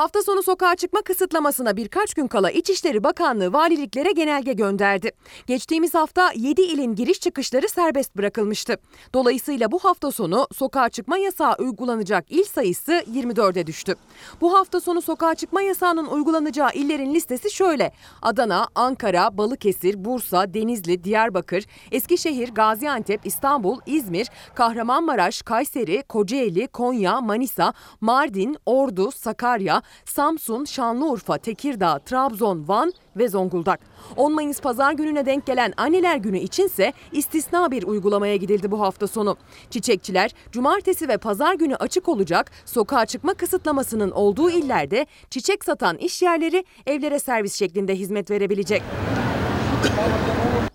Hafta 0.02 0.22
sonu 0.22 0.42
sokağa 0.42 0.74
çıkma 0.74 1.02
kısıtlamasına 1.02 1.76
birkaç 1.76 2.14
gün 2.14 2.28
kala 2.28 2.50
İçişleri 2.50 3.04
Bakanlığı 3.04 3.52
valiliklere 3.52 4.12
genelge 4.12 4.52
gönderdi. 4.52 5.10
Geçtiğimiz 5.46 5.94
hafta 5.94 6.32
7 6.34 6.62
ilin 6.62 6.94
giriş 6.94 7.20
çıkışları 7.20 7.68
serbest 7.68 8.16
bırakılmıştı. 8.16 8.76
Dolayısıyla 9.14 9.72
bu 9.72 9.78
hafta 9.78 10.10
sonu 10.12 10.46
sokağa 10.52 10.88
çıkma 10.88 11.18
yasağı 11.18 11.54
uygulanacak 11.58 12.24
il 12.30 12.44
sayısı 12.44 12.92
24'e 12.92 13.66
düştü. 13.66 13.94
Bu 14.40 14.54
hafta 14.54 14.80
sonu 14.80 15.02
sokağa 15.02 15.34
çıkma 15.34 15.62
yasağının 15.62 16.06
uygulanacağı 16.06 16.70
illerin 16.74 17.14
listesi 17.14 17.50
şöyle. 17.50 17.92
Adana, 18.22 18.68
Ankara, 18.74 19.38
Balıkesir, 19.38 20.04
Bursa, 20.04 20.54
Denizli, 20.54 21.04
Diyarbakır, 21.04 21.64
Eskişehir, 21.92 22.48
Gaziantep, 22.54 23.26
İstanbul, 23.26 23.80
İzmir, 23.86 24.28
Kahramanmaraş, 24.54 25.42
Kayseri, 25.42 26.02
Kocaeli, 26.08 26.66
Konya, 26.66 27.20
Manisa, 27.20 27.72
Mardin, 28.00 28.56
Ordu, 28.66 29.10
Sakarya, 29.10 29.82
Samsun, 30.04 30.64
Şanlıurfa, 30.64 31.38
Tekirdağ, 31.38 31.98
Trabzon, 31.98 32.68
Van 32.68 32.92
ve 33.16 33.28
Zonguldak. 33.28 33.80
10 34.16 34.32
Mayıs 34.32 34.60
pazar 34.60 34.92
gününe 34.92 35.26
denk 35.26 35.46
gelen 35.46 35.72
Anneler 35.76 36.16
Günü 36.16 36.38
içinse 36.38 36.92
istisna 37.12 37.70
bir 37.70 37.82
uygulamaya 37.82 38.36
gidildi 38.36 38.70
bu 38.70 38.80
hafta 38.80 39.06
sonu. 39.06 39.36
Çiçekçiler 39.70 40.30
cumartesi 40.52 41.08
ve 41.08 41.16
pazar 41.16 41.54
günü 41.54 41.76
açık 41.76 42.08
olacak 42.08 42.50
sokağa 42.64 43.06
çıkma 43.06 43.34
kısıtlamasının 43.34 44.10
olduğu 44.10 44.50
illerde 44.50 45.06
çiçek 45.30 45.64
satan 45.64 45.98
iş 45.98 46.22
yerleri 46.22 46.64
evlere 46.86 47.18
servis 47.18 47.58
şeklinde 47.58 47.94
hizmet 47.94 48.30
verebilecek. 48.30 48.82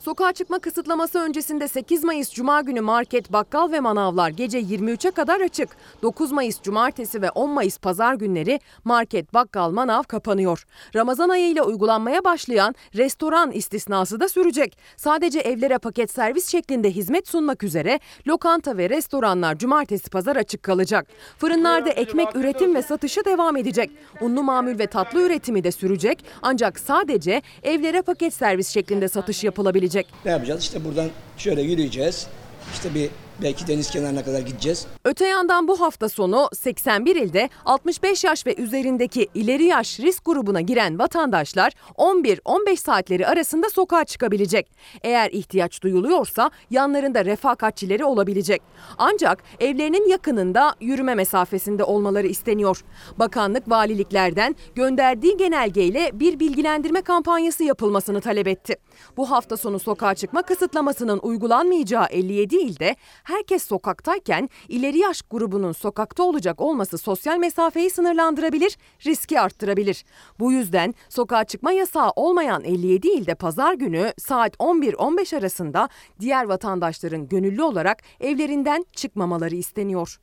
Sokağa 0.07 0.33
çıkma 0.33 0.59
kısıtlaması 0.59 1.19
öncesinde 1.19 1.67
8 1.67 2.03
Mayıs 2.03 2.31
Cuma 2.31 2.61
günü 2.61 2.81
market, 2.81 3.33
bakkal 3.33 3.71
ve 3.71 3.79
manavlar 3.79 4.29
gece 4.29 4.59
23'e 4.59 5.11
kadar 5.11 5.41
açık. 5.41 5.69
9 6.01 6.31
Mayıs 6.31 6.61
Cumartesi 6.61 7.21
ve 7.21 7.31
10 7.31 7.49
Mayıs 7.49 7.77
Pazar 7.77 8.13
günleri 8.13 8.59
market, 8.83 9.33
bakkal, 9.33 9.71
manav 9.71 10.03
kapanıyor. 10.03 10.65
Ramazan 10.95 11.29
ayı 11.29 11.49
ile 11.49 11.61
uygulanmaya 11.61 12.23
başlayan 12.23 12.75
restoran 12.95 13.51
istisnası 13.51 14.19
da 14.19 14.29
sürecek. 14.29 14.77
Sadece 14.97 15.39
evlere 15.39 15.77
paket 15.77 16.11
servis 16.11 16.51
şeklinde 16.51 16.91
hizmet 16.91 17.27
sunmak 17.27 17.63
üzere 17.63 17.99
lokanta 18.27 18.77
ve 18.77 18.89
restoranlar 18.89 19.57
Cumartesi 19.57 20.09
Pazar 20.09 20.35
açık 20.35 20.63
kalacak. 20.63 21.07
Fırınlarda 21.37 21.89
ekmek 21.89 22.35
üretim 22.35 22.75
ve 22.75 22.81
satışı 22.81 23.25
devam 23.25 23.57
edecek. 23.57 23.91
Unlu 24.21 24.43
mamul 24.43 24.79
ve 24.79 24.87
tatlı 24.87 25.21
üretimi 25.21 25.63
de 25.63 25.71
sürecek. 25.71 26.25
Ancak 26.41 26.79
sadece 26.79 27.41
evlere 27.63 28.01
paket 28.01 28.33
servis 28.33 28.69
şeklinde 28.69 29.07
satış 29.07 29.43
yapılabilecek. 29.43 29.96
Ne 30.25 30.31
yapacağız? 30.31 30.63
İşte 30.63 30.85
buradan 30.85 31.09
şöyle 31.37 31.61
yürüyeceğiz. 31.61 32.27
İşte 32.73 32.95
bir 32.95 33.09
belki 33.43 33.67
deniz 33.67 33.89
kenarına 33.89 34.23
kadar 34.23 34.39
gideceğiz. 34.39 34.87
Öte 35.05 35.27
yandan 35.27 35.67
bu 35.67 35.81
hafta 35.81 36.09
sonu 36.09 36.49
81 36.53 37.15
ilde 37.15 37.49
65 37.65 38.23
yaş 38.23 38.47
ve 38.47 38.55
üzerindeki 38.55 39.27
ileri 39.33 39.63
yaş 39.63 39.99
risk 39.99 40.25
grubuna 40.25 40.61
giren 40.61 40.99
vatandaşlar 40.99 41.73
11-15 41.97 42.77
saatleri 42.77 43.27
arasında 43.27 43.69
sokağa 43.69 44.05
çıkabilecek. 44.05 44.71
Eğer 45.01 45.29
ihtiyaç 45.31 45.81
duyuluyorsa 45.83 46.51
yanlarında 46.69 47.25
refakatçileri 47.25 48.05
olabilecek. 48.05 48.61
Ancak 48.97 49.43
evlerinin 49.59 50.09
yakınında 50.09 50.75
yürüme 50.81 51.15
mesafesinde 51.15 51.83
olmaları 51.83 52.27
isteniyor. 52.27 52.83
Bakanlık 53.19 53.69
valiliklerden 53.69 54.55
gönderdiği 54.75 55.37
genelgeyle 55.37 56.11
bir 56.13 56.39
bilgilendirme 56.39 57.01
kampanyası 57.01 57.63
yapılmasını 57.63 58.21
talep 58.21 58.47
etti. 58.47 58.75
Bu 59.17 59.31
hafta 59.31 59.57
sonu 59.57 59.79
sokağa 59.79 60.15
çıkma 60.15 60.41
kısıtlamasının 60.41 61.19
uygulanmayacağı 61.19 62.05
57 62.05 62.55
ilde 62.55 62.95
herkes 63.27 63.63
sokaktayken 63.63 64.49
ileri 64.67 64.97
yaş 64.97 65.21
grubunun 65.21 65.71
sokakta 65.71 66.23
olacak 66.23 66.61
olması 66.61 66.97
sosyal 66.97 67.37
mesafeyi 67.37 67.89
sınırlandırabilir, 67.89 68.77
riski 69.05 69.39
arttırabilir. 69.39 70.05
Bu 70.39 70.51
yüzden 70.51 70.93
sokağa 71.09 71.43
çıkma 71.43 71.71
yasağı 71.71 72.11
olmayan 72.15 72.63
57 72.63 73.07
ilde 73.07 73.35
pazar 73.35 73.73
günü 73.73 74.13
saat 74.17 74.55
11-15 74.55 75.37
arasında 75.37 75.89
diğer 76.19 76.45
vatandaşların 76.45 77.29
gönüllü 77.29 77.63
olarak 77.63 78.03
evlerinden 78.19 78.85
çıkmamaları 78.93 79.55
isteniyor. 79.55 80.19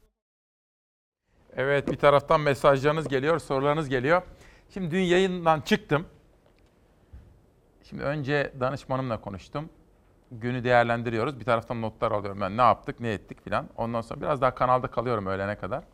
Evet 1.57 1.89
bir 1.89 1.97
taraftan 1.97 2.41
mesajlarınız 2.41 3.08
geliyor, 3.08 3.39
sorularınız 3.39 3.89
geliyor. 3.89 4.23
Şimdi 4.70 4.91
dün 4.91 5.02
yayından 5.02 5.60
çıktım. 5.60 6.07
Şimdi 7.83 8.02
önce 8.02 8.52
danışmanımla 8.60 9.20
konuştum. 9.20 9.68
Günü 10.41 10.65
değerlendiriyoruz. 10.65 11.41
Bir 11.41 11.45
taraftan 11.45 11.83
notlar 11.83 12.13
alıyorum 12.13 12.41
ben 12.41 12.57
ne 12.57 12.63
yaptık, 12.63 13.01
ne 13.01 13.13
ettik 13.13 13.45
filan. 13.45 13.69
Ondan 13.77 14.01
sonra 14.01 14.21
biraz 14.21 14.41
daha 14.41 14.55
kanalda 14.55 14.87
kalıyorum 14.87 15.27
öğlene 15.27 15.57
kadar. 15.57 15.85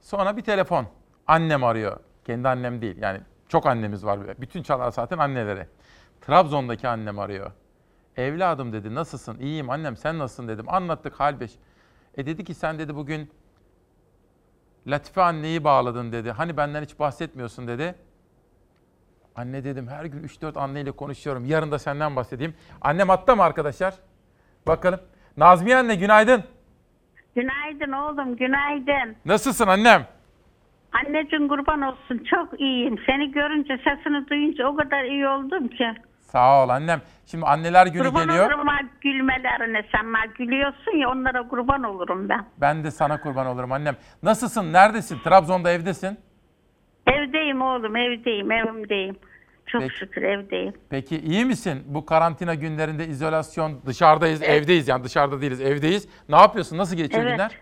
Sonra 0.00 0.36
bir 0.36 0.42
telefon. 0.42 0.86
Annem 1.26 1.64
arıyor. 1.64 2.00
Kendi 2.24 2.48
annem 2.48 2.82
değil. 2.82 2.96
Yani 3.02 3.20
çok 3.48 3.66
annemiz 3.66 4.04
var. 4.04 4.40
Bütün 4.40 4.62
çalar 4.62 4.90
zaten 4.90 5.18
anneleri. 5.18 5.66
Trabzon'daki 6.20 6.88
annem 6.88 7.18
arıyor. 7.18 7.52
Evladım 8.16 8.72
dedi 8.72 8.94
nasılsın? 8.94 9.38
İyiyim 9.38 9.70
annem 9.70 9.96
sen 9.96 10.18
nasılsın 10.18 10.48
dedim. 10.48 10.64
Anlattık 10.68 11.20
hal 11.20 11.40
beş. 11.40 11.52
E 12.16 12.26
dedi 12.26 12.44
ki 12.44 12.54
sen 12.54 12.78
dedi 12.78 12.96
bugün 12.96 13.30
Latife 14.86 15.22
anneyi 15.22 15.64
bağladın 15.64 16.12
dedi. 16.12 16.30
Hani 16.30 16.56
benden 16.56 16.82
hiç 16.82 16.98
bahsetmiyorsun 16.98 17.68
dedi. 17.68 17.94
Anne 19.38 19.64
dedim 19.64 19.88
her 19.88 20.04
gün 20.04 20.22
3-4 20.22 20.58
anneyle 20.58 20.90
konuşuyorum. 20.90 21.44
Yarın 21.46 21.70
da 21.70 21.78
senden 21.78 22.16
bahsedeyim. 22.16 22.54
Annem 22.80 23.08
hatta 23.08 23.36
mı 23.36 23.42
arkadaşlar? 23.42 23.94
Bakalım. 24.66 25.00
Nazmiye 25.36 25.76
anne 25.76 25.94
günaydın. 25.94 26.44
Günaydın 27.34 27.92
oğlum, 27.92 28.36
günaydın. 28.36 29.16
Nasılsın 29.26 29.66
annem? 29.66 30.06
Anneciğim 30.92 31.48
kurban 31.48 31.82
olsun, 31.82 32.24
çok 32.30 32.60
iyiyim. 32.60 32.98
Seni 33.06 33.32
görünce, 33.32 33.78
sesini 33.84 34.28
duyunca 34.28 34.66
o 34.66 34.76
kadar 34.76 35.04
iyi 35.04 35.28
oldum 35.28 35.68
ki. 35.68 35.94
Sağ 36.20 36.64
ol 36.64 36.68
annem. 36.68 37.00
Şimdi 37.26 37.44
anneler 37.46 37.86
günü 37.86 38.02
kurban 38.08 38.26
geliyor. 38.26 38.46
olurum 38.50 38.66
ha 38.66 38.78
gülmelerine, 39.00 39.82
sen 39.92 40.14
ha 40.14 40.26
gülüyorsun 40.38 40.96
ya 40.96 41.10
onlara 41.10 41.48
kurban 41.48 41.82
olurum 41.82 42.28
ben. 42.28 42.44
Ben 42.60 42.84
de 42.84 42.90
sana 42.90 43.20
kurban 43.20 43.46
olurum 43.46 43.72
annem. 43.72 43.96
Nasılsın? 44.22 44.72
Neredesin? 44.72 45.18
Trabzon'da 45.24 45.70
evdesin. 45.70 46.18
Evdeyim 47.06 47.62
oğlum, 47.62 47.96
evdeyim, 47.96 48.52
evimdeyim. 48.52 49.16
Çok 49.68 49.82
Peki. 49.82 49.94
şükür 49.94 50.22
evdeyim. 50.22 50.72
Peki 50.90 51.18
iyi 51.18 51.44
misin? 51.44 51.82
Bu 51.86 52.06
karantina 52.06 52.54
günlerinde 52.54 53.06
izolasyon, 53.06 53.80
dışarıdayız, 53.86 54.42
evdeyiz 54.42 54.88
yani 54.88 55.04
dışarıda 55.04 55.40
değiliz, 55.40 55.60
evdeyiz. 55.60 56.08
Ne 56.28 56.36
yapıyorsun? 56.36 56.78
Nasıl 56.78 56.96
geçiyor 56.96 57.22
Evet. 57.22 57.32
günler? 57.32 57.52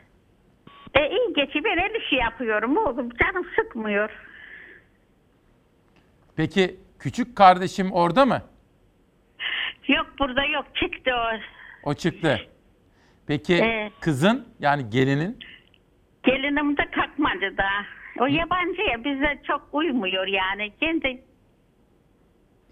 E 0.95 1.11
iyi 1.11 1.33
geçi 1.35 1.65
ben 1.65 1.77
el 1.79 1.95
işi 1.95 2.15
yapıyorum 2.15 2.77
oğlum, 2.77 3.09
canım 3.11 3.47
sıkmıyor. 3.57 4.11
Peki 6.37 6.77
küçük 6.99 7.37
kardeşim 7.37 7.93
orada 7.93 8.27
mı? 8.27 8.43
Yok 9.89 10.07
burada 10.19 10.45
yok, 10.45 10.67
çıktı 10.75 11.11
o. 11.15 11.37
O 11.91 11.95
çıktı. 11.95 12.41
Peki 13.27 13.55
Evet. 13.55 13.93
kızın 14.01 14.49
yani 14.61 14.91
gelinin 14.91 15.39
Gelinim 16.25 16.77
de 16.77 16.91
kalkmadı 16.91 17.57
daha. 17.59 17.83
O 18.21 18.27
yabancı 18.27 18.83
ya 18.83 19.05
bize 19.05 19.43
çok 19.47 19.69
uymuyor 19.73 20.27
yani. 20.27 20.73
Kendi 20.81 21.23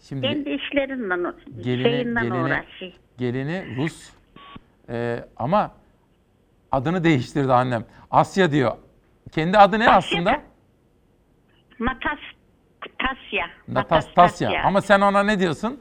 şimdi 0.08 0.26
kendi 0.26 0.50
işlerinden, 0.50 1.34
gelini, 1.60 1.83
şeyinden 1.83 2.24
gelini, 2.24 2.39
uğraşıyor. 2.39 2.92
gelini 3.18 3.76
Rus 3.76 4.15
Ee, 4.89 5.24
ama 5.36 5.74
adını 6.73 7.05
değiştirdi 7.05 7.52
annem. 7.52 7.84
Asya 8.10 8.52
diyor. 8.52 8.76
Kendi 9.33 9.58
adı 9.58 9.78
ne 9.78 9.91
aslında? 9.91 10.42
Natas, 11.81 12.18
Tasya. 12.99 13.50
Natastasya. 13.68 14.65
Ama 14.65 14.81
sen 14.81 15.00
ona 15.00 15.23
ne 15.23 15.39
diyorsun? 15.39 15.81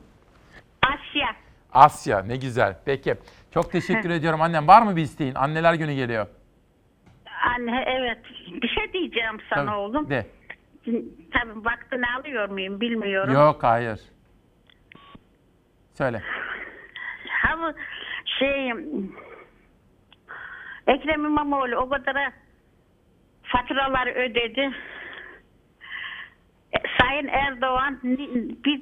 Asya. 0.82 1.36
Asya. 1.74 2.24
Ne 2.24 2.36
güzel. 2.36 2.78
Peki. 2.86 3.16
Çok 3.54 3.72
teşekkür 3.72 4.10
ediyorum 4.10 4.42
annem. 4.42 4.68
Var 4.68 4.82
mı 4.82 4.96
bir 4.96 5.02
isteğin? 5.02 5.36
Anneler 5.36 5.74
günü 5.74 5.94
geliyor. 5.94 6.28
Anne 7.58 7.84
evet. 7.88 8.20
Bir 8.62 8.68
şey 8.68 8.94
diyeceğim 8.94 9.38
sana 9.50 9.66
Tabii, 9.66 9.76
oğlum. 9.76 10.10
De. 10.10 10.26
Tabii 11.32 11.66
vaktini 11.66 12.06
alıyor 12.20 12.50
muyum 12.50 12.82
bilmiyorum. 12.82 13.34
Yok 13.34 13.64
hayır. 13.64 14.00
Söyle. 15.94 16.22
Ha 17.30 17.58
bu 17.58 17.74
şey 18.40 18.70
Ekrem 20.88 21.26
İmamoğlu 21.26 21.76
o 21.76 21.90
kadar 21.90 22.32
faturaları 23.44 24.10
ödedi. 24.14 24.72
E, 26.74 26.78
Sayın 27.00 27.28
Erdoğan 27.28 28.00
bir 28.66 28.82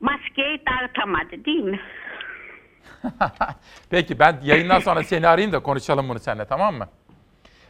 maskeyi 0.00 0.62
dağıtamadı 0.66 1.44
değil 1.44 1.64
mi? 1.64 1.80
Peki 3.90 4.18
ben 4.18 4.38
yayından 4.42 4.78
sonra 4.78 5.02
seni 5.02 5.28
arayayım 5.28 5.52
da 5.52 5.60
konuşalım 5.62 6.08
bunu 6.08 6.18
seninle 6.18 6.44
tamam 6.44 6.74
mı? 6.74 6.88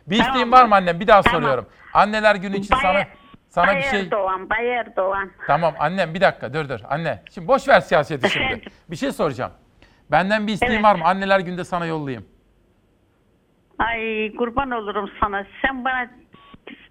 Bir 0.06 0.16
isteğin 0.20 0.52
var 0.52 0.64
mı 0.64 0.74
annem? 0.74 1.00
Bir 1.00 1.06
daha 1.06 1.22
Tamam. 1.22 1.40
soruyorum. 1.42 1.66
Anneler 1.94 2.34
günü 2.34 2.56
için 2.56 2.70
Bay- 2.70 2.82
sana 2.82 3.04
sana 3.52 3.66
Bay 3.66 3.76
bir 3.76 3.82
şey 3.82 4.00
Erdoğan, 4.00 4.50
Bay 4.50 4.68
Erdoğan. 4.70 5.30
Tamam 5.46 5.74
annem 5.78 6.14
bir 6.14 6.20
dakika 6.20 6.54
dur 6.54 6.68
dur 6.68 6.80
anne. 6.88 7.22
Şimdi 7.34 7.48
boş 7.48 7.68
ver 7.68 7.80
siyaseti 7.80 8.30
şimdi. 8.30 8.60
Bir 8.90 8.96
şey 8.96 9.12
soracağım. 9.12 9.52
Benden 10.10 10.46
bir 10.46 10.52
isteğin 10.52 10.72
Evet. 10.72 10.84
var 10.84 10.94
mı? 10.96 11.04
Anneler 11.04 11.40
günde 11.40 11.64
sana 11.64 11.86
yollayayım. 11.86 12.26
Ay 13.78 14.32
kurban 14.38 14.70
olurum 14.70 15.10
sana. 15.20 15.46
Sen 15.62 15.84
bana 15.84 16.10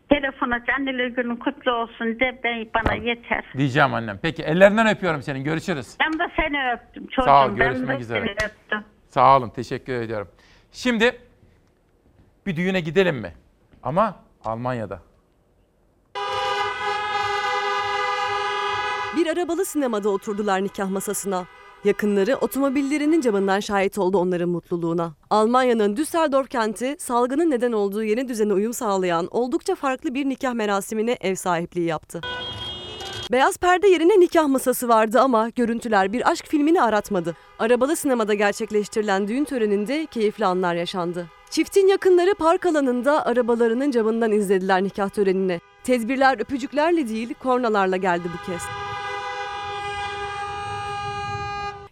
telefon 0.10 0.52
aç 0.52 0.70
anneler 0.80 1.08
günün 1.08 1.36
kutlu 1.36 1.72
olsun 1.72 2.20
de 2.20 2.40
ben 2.44 2.66
bana 2.76 2.94
yeter. 2.94 3.44
Diyeceğim 3.58 3.94
annem. 3.94 4.20
Peki 4.22 4.44
ellerinden 4.44 4.88
öpüyorum 4.88 5.22
senin. 5.22 5.44
Görüşürüz. 5.44 5.98
Ben 6.00 6.14
de 6.20 6.32
seni 6.36 6.74
öptüm 6.74 7.08
çocuğum. 7.08 7.26
Sağ 7.26 7.46
ol, 7.46 7.50
ben 7.50 7.56
görüşmek 7.56 7.98
de 7.98 8.02
üzere. 8.02 8.20
seni 8.20 8.50
öptüm. 8.50 8.84
Sağ 9.10 9.38
olun. 9.38 9.50
Teşekkür 9.50 9.94
ediyorum. 9.94 10.28
Şimdi 10.72 11.18
bir 12.46 12.56
düğüne 12.56 12.80
gidelim 12.80 13.16
mi? 13.16 13.34
Ama 13.84 14.16
Almanya'da. 14.46 15.00
Arabalı 19.32 19.66
sinemada 19.66 20.10
oturdular 20.10 20.64
nikah 20.64 20.90
masasına. 20.90 21.46
Yakınları 21.84 22.36
otomobillerinin 22.36 23.22
camından 23.22 23.60
şahit 23.60 23.98
oldu 23.98 24.18
onların 24.18 24.50
mutluluğuna. 24.50 25.14
Almanya'nın 25.30 25.98
Düsseldorf 25.98 26.50
kenti 26.50 26.96
salgının 27.00 27.52
neden 27.52 27.72
olduğu 27.72 28.04
yeni 28.04 28.28
düzene 28.28 28.54
uyum 28.54 28.74
sağlayan 28.74 29.28
oldukça 29.32 29.76
farklı 29.76 30.14
bir 30.14 30.30
nikah 30.30 30.54
merasimine 30.54 31.18
ev 31.22 31.36
sahipliği 31.36 31.86
yaptı. 31.86 32.22
Beyaz 33.32 33.58
perde 33.58 33.88
yerine 33.88 34.20
nikah 34.20 34.48
masası 34.48 34.90
vardı 34.90 35.20
ama 35.20 35.50
görüntüler 35.50 36.14
bir 36.14 36.32
aşk 36.32 36.48
filmini 36.48 36.82
aratmadı. 36.82 37.36
Arabalı 37.60 37.96
sinemada 37.96 38.34
gerçekleştirilen 38.34 39.28
düğün 39.28 39.44
töreninde 39.44 40.06
keyifli 40.06 40.46
anlar 40.46 40.76
yaşandı. 40.76 41.28
Çiftin 41.50 41.88
yakınları 41.88 42.36
park 42.36 42.66
alanında 42.66 43.26
arabalarının 43.26 43.92
camından 43.92 44.32
izlediler 44.32 44.84
nikah 44.84 45.10
törenini. 45.10 45.62
Tedbirler 45.84 46.40
öpücüklerle 46.40 47.08
değil 47.08 47.34
kornalarla 47.34 47.98
geldi 47.98 48.24
bu 48.34 48.52
kez. 48.52 48.62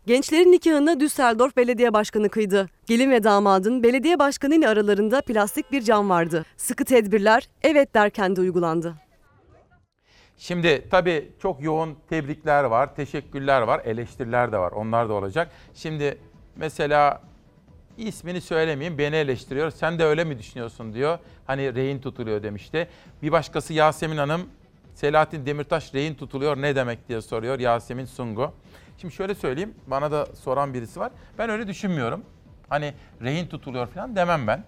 Gençlerin 0.10 0.52
nikahını 0.52 1.00
Düsseldorf 1.00 1.58
Belediye 1.58 1.94
Başkanı 1.94 2.30
kıydı. 2.30 2.70
Gelin 2.86 3.12
ve 3.12 3.24
damadın 3.24 3.84
belediye 3.84 4.20
başkanı 4.20 4.56
ile 4.56 4.70
aralarında 4.70 5.22
plastik 5.22 5.72
bir 5.72 5.82
cam 5.82 6.10
vardı. 6.10 6.46
Sıkı 6.58 6.86
tedbirler 6.86 7.50
evet 7.62 7.94
derken 7.94 8.36
de 8.36 8.42
uygulandı. 8.42 8.96
Şimdi 10.38 10.88
tabii 10.92 11.32
çok 11.42 11.64
yoğun 11.64 11.96
tebrikler 12.10 12.64
var, 12.64 12.96
teşekkürler 12.96 13.62
var, 13.62 13.82
eleştiriler 13.86 14.52
de 14.52 14.58
var. 14.58 14.72
Onlar 14.72 15.10
da 15.10 15.14
olacak. 15.14 15.52
Şimdi 15.74 16.18
mesela 16.56 17.22
ismini 17.98 18.42
söylemeyeyim 18.42 18.98
beni 18.98 19.16
eleştiriyor. 19.16 19.72
Sen 19.72 20.00
de 20.00 20.06
öyle 20.06 20.24
mi 20.24 20.40
düşünüyorsun 20.40 20.94
diyor. 20.94 21.20
Hani 21.46 21.76
rehin 21.76 22.00
tutuluyor 22.00 22.44
demişti. 22.44 22.88
Bir 23.22 23.32
başkası 23.32 23.74
Yasemin 23.74 24.18
Hanım 24.18 24.42
Selahattin 24.96 25.46
Demirtaş 25.46 25.94
rehin 25.94 26.16
tutuluyor 26.16 26.62
ne 26.62 26.76
demek 26.76 27.10
diye 27.10 27.22
soruyor 27.22 27.60
Yasemin 27.60 28.06
Sungu. 28.06 28.54
Şimdi 29.02 29.14
şöyle 29.14 29.36
söyleyeyim 29.36 29.76
bana 29.88 30.12
da 30.12 30.26
soran 30.26 30.74
birisi 30.74 31.00
var. 31.00 31.12
Ben 31.38 31.50
öyle 31.50 31.68
düşünmüyorum. 31.68 32.26
Hani 32.70 32.94
rehin 33.22 33.48
tutuluyor 33.48 33.88
falan 33.88 34.16
demem 34.16 34.48
ben. 34.48 34.64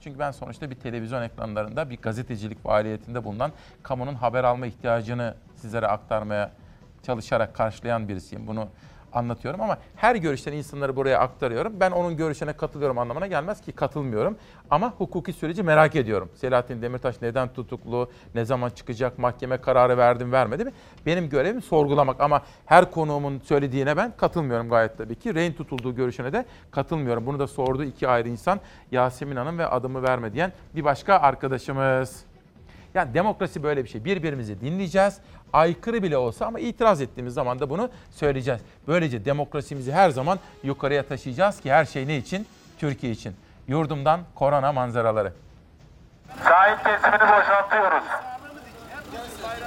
Çünkü 0.00 0.18
ben 0.18 0.30
sonuçta 0.30 0.70
bir 0.70 0.74
televizyon 0.74 1.22
ekranlarında 1.22 1.90
bir 1.90 1.96
gazetecilik 1.96 2.62
faaliyetinde 2.62 3.24
bulunan 3.24 3.52
kamunun 3.82 4.14
haber 4.14 4.44
alma 4.44 4.66
ihtiyacını 4.66 5.34
sizlere 5.56 5.86
aktarmaya 5.86 6.52
çalışarak 7.02 7.54
karşılayan 7.54 8.08
birisiyim. 8.08 8.46
Bunu 8.46 8.68
anlatıyorum 9.14 9.60
ama 9.60 9.78
her 9.96 10.16
görüşten 10.16 10.52
insanları 10.52 10.96
buraya 10.96 11.18
aktarıyorum. 11.18 11.72
Ben 11.80 11.90
onun 11.90 12.16
görüşüne 12.16 12.52
katılıyorum 12.52 12.98
anlamına 12.98 13.26
gelmez 13.26 13.60
ki 13.60 13.72
katılmıyorum. 13.72 14.36
Ama 14.70 14.90
hukuki 14.90 15.32
süreci 15.32 15.62
merak 15.62 15.96
ediyorum. 15.96 16.30
Selahattin 16.34 16.82
Demirtaş 16.82 17.22
neden 17.22 17.52
tutuklu, 17.52 18.10
ne 18.34 18.44
zaman 18.44 18.70
çıkacak, 18.70 19.18
mahkeme 19.18 19.56
kararı 19.56 19.98
verdim 19.98 20.32
vermedi 20.32 20.64
mi? 20.64 20.72
Benim 21.06 21.28
görevim 21.28 21.62
sorgulamak 21.62 22.20
ama 22.20 22.42
her 22.66 22.90
konuğumun 22.90 23.38
söylediğine 23.38 23.96
ben 23.96 24.12
katılmıyorum 24.16 24.68
gayet 24.68 24.98
tabii 24.98 25.14
ki. 25.14 25.34
Rehin 25.34 25.52
tutulduğu 25.52 25.94
görüşüne 25.94 26.32
de 26.32 26.44
katılmıyorum. 26.70 27.26
Bunu 27.26 27.38
da 27.38 27.46
sordu 27.46 27.84
iki 27.84 28.08
ayrı 28.08 28.28
insan 28.28 28.60
Yasemin 28.92 29.36
Hanım 29.36 29.58
ve 29.58 29.66
adımı 29.66 30.02
verme 30.02 30.32
diyen 30.32 30.52
bir 30.74 30.84
başka 30.84 31.14
arkadaşımız. 31.14 32.24
Yani 32.94 33.14
demokrasi 33.14 33.62
böyle 33.62 33.84
bir 33.84 33.88
şey. 33.88 34.04
Birbirimizi 34.04 34.60
dinleyeceğiz. 34.60 35.18
Aykırı 35.52 36.02
bile 36.02 36.16
olsa 36.16 36.46
ama 36.46 36.60
itiraz 36.60 37.00
ettiğimiz 37.00 37.34
zaman 37.34 37.60
da 37.60 37.70
bunu 37.70 37.90
söyleyeceğiz. 38.10 38.60
Böylece 38.88 39.24
demokrasimizi 39.24 39.92
her 39.92 40.10
zaman 40.10 40.38
yukarıya 40.62 41.02
taşıyacağız 41.02 41.60
ki 41.60 41.72
her 41.72 41.84
şey 41.84 42.08
ne 42.08 42.16
için? 42.16 42.46
Türkiye 42.78 43.12
için. 43.12 43.36
Yurdumdan 43.68 44.20
korona 44.34 44.72
manzaraları. 44.72 45.32
Sahil 46.44 46.76
kesimini 46.76 47.20
boşaltıyoruz. 47.38 48.04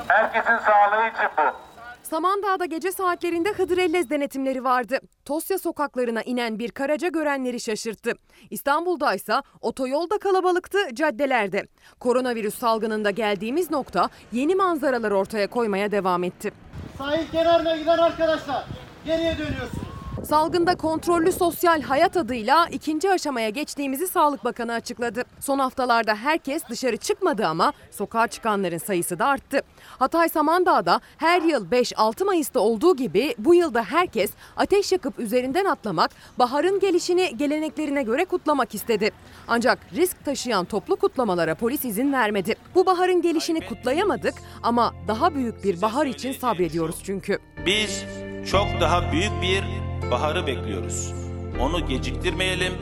Herkesin 0.07 0.57
sağlığı 0.57 1.07
için 1.07 1.29
bu. 1.37 1.74
Samandağ'da 2.09 2.65
gece 2.65 2.91
saatlerinde 2.91 3.49
Hıdrellez 3.51 4.09
denetimleri 4.09 4.63
vardı. 4.63 4.99
Tosya 5.25 5.59
sokaklarına 5.59 6.21
inen 6.21 6.59
bir 6.59 6.71
karaca 6.71 7.07
görenleri 7.07 7.59
şaşırttı. 7.59 8.11
İstanbul'da 8.49 9.13
ise 9.15 9.33
otoyolda 9.61 10.17
kalabalıktı, 10.17 10.77
caddelerde. 10.93 11.63
Koronavirüs 11.99 12.55
salgınında 12.55 13.11
geldiğimiz 13.11 13.71
nokta 13.71 14.09
yeni 14.31 14.55
manzaralar 14.55 15.11
ortaya 15.11 15.47
koymaya 15.47 15.91
devam 15.91 16.23
etti. 16.23 16.51
Sahil 16.97 17.31
kenarına 17.31 17.77
giden 17.77 17.97
arkadaşlar 17.97 18.65
geriye 19.05 19.37
dönüyorsunuz. 19.37 19.94
Salgında 20.25 20.75
kontrollü 20.75 21.31
sosyal 21.31 21.81
hayat 21.81 22.17
adıyla 22.17 22.67
ikinci 22.71 23.11
aşamaya 23.11 23.49
geçtiğimizi 23.49 24.07
Sağlık 24.07 24.43
Bakanı 24.43 24.73
açıkladı. 24.73 25.23
Son 25.39 25.59
haftalarda 25.59 26.15
herkes 26.15 26.63
dışarı 26.69 26.97
çıkmadı 26.97 27.47
ama 27.47 27.73
sokağa 27.91 28.27
çıkanların 28.27 28.77
sayısı 28.77 29.19
da 29.19 29.25
arttı. 29.25 29.61
Hatay 29.99 30.29
Samandağ'da 30.29 31.01
her 31.17 31.41
yıl 31.41 31.71
5-6 31.71 32.25
Mayıs'ta 32.25 32.59
olduğu 32.59 32.95
gibi 32.95 33.35
bu 33.37 33.55
yılda 33.55 33.83
herkes 33.83 34.31
ateş 34.57 34.91
yakıp 34.91 35.19
üzerinden 35.19 35.65
atlamak, 35.65 36.11
baharın 36.39 36.79
gelişini 36.79 37.37
geleneklerine 37.37 38.03
göre 38.03 38.25
kutlamak 38.25 38.75
istedi. 38.75 39.11
Ancak 39.47 39.79
risk 39.95 40.25
taşıyan 40.25 40.65
toplu 40.65 40.95
kutlamalara 40.95 41.55
polis 41.55 41.85
izin 41.85 42.13
vermedi. 42.13 42.55
Bu 42.75 42.85
baharın 42.85 43.21
gelişini 43.21 43.65
kutlayamadık 43.67 44.33
ama 44.63 44.93
daha 45.07 45.35
büyük 45.35 45.63
bir 45.63 45.81
bahar 45.81 46.05
için 46.05 46.31
sabrediyoruz 46.31 46.95
çünkü. 47.03 47.39
Biz 47.65 48.05
çok 48.51 48.67
daha 48.81 49.11
büyük 49.11 49.31
bir 49.41 49.63
baharı 50.11 50.47
bekliyoruz. 50.47 51.13
Onu 51.61 51.87
geciktirmeyelim, 51.87 52.73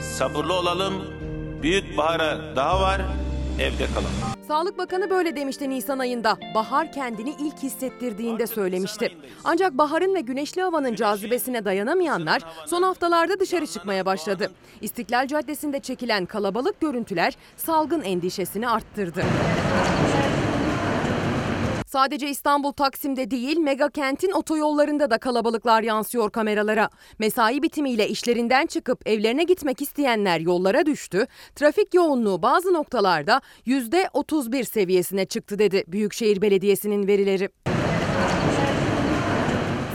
sabırlı 0.00 0.52
olalım. 0.54 0.94
Büyük 1.62 1.96
bahara 1.96 2.56
daha 2.56 2.80
var, 2.80 3.00
evde 3.60 3.86
kalalım. 3.86 4.34
Sağlık 4.48 4.78
Bakanı 4.78 5.10
böyle 5.10 5.36
demişti 5.36 5.70
Nisan 5.70 5.98
ayında. 5.98 6.38
Bahar 6.54 6.92
kendini 6.92 7.30
ilk 7.30 7.58
hissettirdiğinde 7.62 8.46
söylemişti. 8.46 9.16
Ancak 9.44 9.72
baharın 9.78 10.14
ve 10.14 10.20
güneşli 10.20 10.62
havanın 10.62 10.94
cazibesine 10.94 11.64
dayanamayanlar 11.64 12.42
son 12.66 12.82
haftalarda 12.82 13.40
dışarı 13.40 13.66
çıkmaya 13.66 14.06
başladı. 14.06 14.50
İstiklal 14.80 15.26
Caddesi'nde 15.26 15.80
çekilen 15.80 16.26
kalabalık 16.26 16.80
görüntüler 16.80 17.36
salgın 17.56 18.02
endişesini 18.02 18.68
arttırdı. 18.68 19.24
Sadece 21.94 22.30
İstanbul 22.30 22.72
Taksim'de 22.72 23.30
değil, 23.30 23.56
mega 23.56 23.88
kentin 23.88 24.30
otoyollarında 24.32 25.10
da 25.10 25.18
kalabalıklar 25.18 25.82
yansıyor 25.82 26.30
kameralara. 26.30 26.88
Mesai 27.18 27.62
bitimiyle 27.62 28.08
işlerinden 28.08 28.66
çıkıp 28.66 29.08
evlerine 29.08 29.44
gitmek 29.44 29.82
isteyenler 29.82 30.40
yollara 30.40 30.86
düştü. 30.86 31.26
Trafik 31.54 31.94
yoğunluğu 31.94 32.42
bazı 32.42 32.72
noktalarda 32.72 33.40
%31 33.66 34.64
seviyesine 34.64 35.24
çıktı 35.24 35.58
dedi 35.58 35.84
Büyükşehir 35.88 36.42
Belediyesi'nin 36.42 37.06
verileri. 37.06 37.48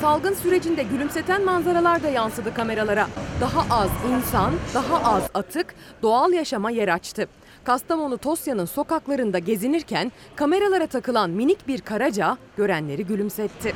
Salgın 0.01 0.33
sürecinde 0.33 0.83
gülümseten 0.83 1.45
manzaralar 1.45 2.03
da 2.03 2.09
yansıdı 2.09 2.53
kameralara. 2.53 3.07
Daha 3.41 3.81
az 3.81 3.89
insan, 4.11 4.53
daha 4.73 5.15
az 5.15 5.23
atık, 5.33 5.75
doğal 6.01 6.31
yaşama 6.31 6.71
yer 6.71 6.87
açtı. 6.87 7.27
Kastamonu 7.69 8.17
Tosya'nın 8.17 8.65
sokaklarında 8.65 9.39
gezinirken 9.39 10.11
kameralara 10.35 10.87
takılan 10.87 11.29
minik 11.29 11.67
bir 11.67 11.81
karaca 11.81 12.37
görenleri 12.57 13.05
gülümsetti. 13.05 13.75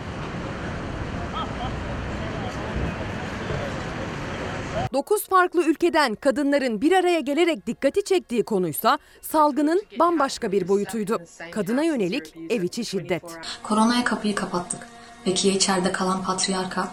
Dokuz 4.93 5.29
farklı 5.29 5.63
ülkeden 5.63 6.15
kadınların 6.15 6.81
bir 6.81 6.91
araya 6.91 7.19
gelerek 7.19 7.67
dikkati 7.67 8.03
çektiği 8.03 8.43
konuysa 8.43 8.99
salgının 9.21 9.83
bambaşka 9.99 10.51
bir 10.51 10.67
boyutuydu. 10.67 11.19
Kadına 11.51 11.83
yönelik 11.83 12.35
ev 12.49 12.61
içi 12.61 12.85
şiddet. 12.85 13.23
Koronaya 13.63 14.03
kapıyı 14.03 14.35
kapattık. 14.35 14.87
Peki 15.25 15.47
ya 15.47 15.53
içeride 15.53 15.91
kalan 15.91 16.23
patriarka? 16.23 16.91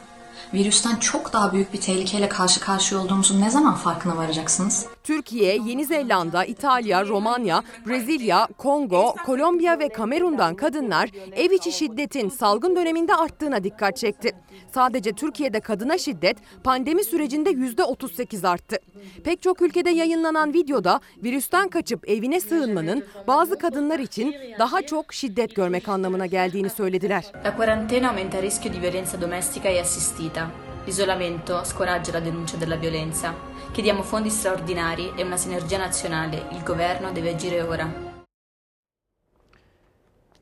Virüsten 0.55 0.97
çok 0.97 1.33
daha 1.33 1.53
büyük 1.53 1.73
bir 1.73 1.81
tehlikeyle 1.81 2.29
karşı 2.29 2.61
karşıya 2.61 3.01
olduğumuzun 3.01 3.41
ne 3.41 3.51
zaman 3.51 3.75
farkına 3.75 4.17
varacaksınız? 4.17 4.87
Türkiye, 5.11 5.57
Yeni 5.67 5.85
Zelanda, 5.85 6.45
İtalya, 6.45 7.07
Romanya, 7.07 7.63
Brezilya, 7.87 8.49
Kongo, 8.59 9.15
Kolombiya 9.27 9.79
ve 9.79 9.89
Kamerun'dan 9.89 10.55
kadınlar 10.55 11.11
ev 11.37 11.51
içi 11.51 11.73
şiddetin 11.73 12.29
salgın 12.29 12.77
döneminde 12.77 13.15
arttığına 13.15 13.65
dikkat 13.65 13.97
çekti. 13.97 14.33
Sadece 14.75 15.13
Türkiye'de 15.13 15.61
kadına 15.61 15.99
şiddet 15.99 16.37
pandemi 16.65 17.05
sürecinde 17.05 17.51
%38 17.51 18.49
arttı. 18.49 18.77
Pek 19.25 19.43
çok 19.43 19.63
ülkede 19.63 19.91
yayınlanan 19.91 20.55
videoda 20.55 21.01
virüsten 21.25 21.69
kaçıp 21.69 22.09
evine 22.09 22.41
sığınmanın 22.41 23.05
bazı 23.27 23.59
kadınlar 23.59 23.99
için 23.99 24.35
daha 24.59 24.83
çok 24.83 25.13
şiddet 25.13 25.57
görmek 25.57 25.89
anlamına 25.89 26.27
geldiğini 26.27 26.71
söylediler. 26.71 27.25
La 27.45 27.57
quarantena 27.57 28.09
aumenta 28.09 28.39
il 28.39 28.43
rischio 28.43 28.73
di 28.73 28.83
violenza 28.83 29.21
domestica 29.21 29.69
e 29.69 29.81
assistita. 29.81 30.51
L'isolamento 30.89 31.65
scoraggia 31.65 32.15
la 32.15 32.25
denuncia 32.25 32.61
della 32.61 32.83
violenza. 32.83 33.35
Chiediamo 33.73 34.03
fondi 34.03 34.31
straordinari 34.31 35.13
e 35.17 35.23
una 35.23 35.37
sinergia 35.37 35.79
nazionale. 35.79 36.49
Il 36.51 36.63
governo 36.65 37.13
deve 37.13 37.31
agire 37.31 37.63
ora. 37.63 37.89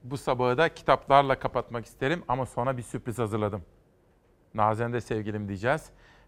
Bu 0.05 0.17
sabahı 0.17 0.59
da 0.59 0.69
kitaplarla 0.75 1.39
kapatmak 1.39 1.87
isterim 1.87 2.23
ama 2.29 2.47
sonra 2.47 2.77
bir 2.77 2.83
sürpriz 2.83 3.19
hazırladım. 3.19 3.63
Nazen 4.55 4.93
de 4.93 5.01
sevgilim 5.01 5.49
diyeceğiz. 5.49 5.83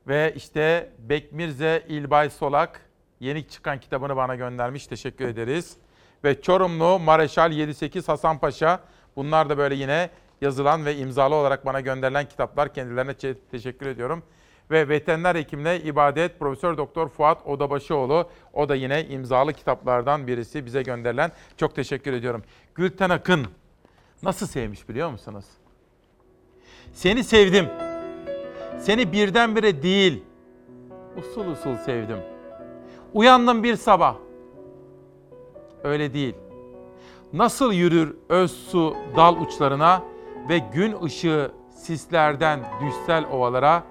Ve 0.09 0.33
işte 0.37 0.93
Bekmirze 0.99 1.85
İlbay 1.89 2.31
Solak 2.31 2.81
yeni 3.20 3.49
çıkan 3.49 3.81
kitabını 3.81 4.17
bana 4.17 4.35
göndermiş. 4.35 4.87
Teşekkür 4.87 5.29
ederiz. 5.29 5.77
Ve 6.25 6.43
Çorumlu 6.43 6.99
Mareşal 6.99 7.53
78 7.53 8.09
Hasan 8.09 8.39
Paşa. 8.39 8.81
Bunlar 9.17 9.49
da 9.49 9.59
böyle 9.59 9.75
yine 9.75 10.11
yazılan 10.41 10.85
ve 10.85 10.97
imzalı 10.97 11.35
olarak 11.35 11.67
bana 11.67 11.81
gönderilen 11.81 12.29
kitaplar. 12.29 12.75
Kendilerine 12.75 13.15
teşekkür 13.51 13.87
ediyorum. 13.87 14.23
Ve 14.70 14.89
veteriner 14.89 15.34
hekimle 15.34 15.81
ibadet 15.81 16.39
Profesör 16.39 16.76
Doktor 16.76 17.08
Fuat 17.08 17.47
Odabaşıoğlu. 17.47 18.28
O 18.52 18.68
da 18.68 18.74
yine 18.74 19.07
imzalı 19.07 19.52
kitaplardan 19.52 20.26
birisi 20.26 20.66
bize 20.66 20.82
gönderilen. 20.82 21.32
Çok 21.57 21.74
teşekkür 21.74 22.12
ediyorum. 22.12 22.42
Gülten 22.74 23.10
Akın 23.10 23.47
nasıl 24.23 24.47
sevmiş 24.47 24.89
biliyor 24.89 25.10
musunuz? 25.10 25.44
Seni 26.92 27.24
sevdim. 27.24 27.68
Seni 28.81 29.12
birdenbire 29.12 29.82
değil, 29.82 30.23
usul 31.16 31.47
usul 31.47 31.76
sevdim. 31.76 32.18
Uyandım 33.12 33.62
bir 33.62 33.76
sabah. 33.76 34.16
Öyle 35.84 36.15
değil. 36.15 36.34
Nasıl 37.32 37.73
yürür 37.73 38.16
öz 38.28 38.50
su 38.50 38.97
dal 39.16 39.36
uçlarına 39.40 40.02
ve 40.49 40.58
gün 40.58 41.02
ışığı 41.02 41.50
sislerden 41.74 42.60
düşsel 42.81 43.24
ovalara 43.32 43.82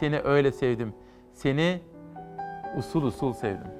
Seni 0.00 0.20
öyle 0.20 0.52
sevdim. 0.52 0.94
Seni 1.32 1.80
usul 2.78 3.02
usul 3.02 3.32
sevdim. 3.32 3.75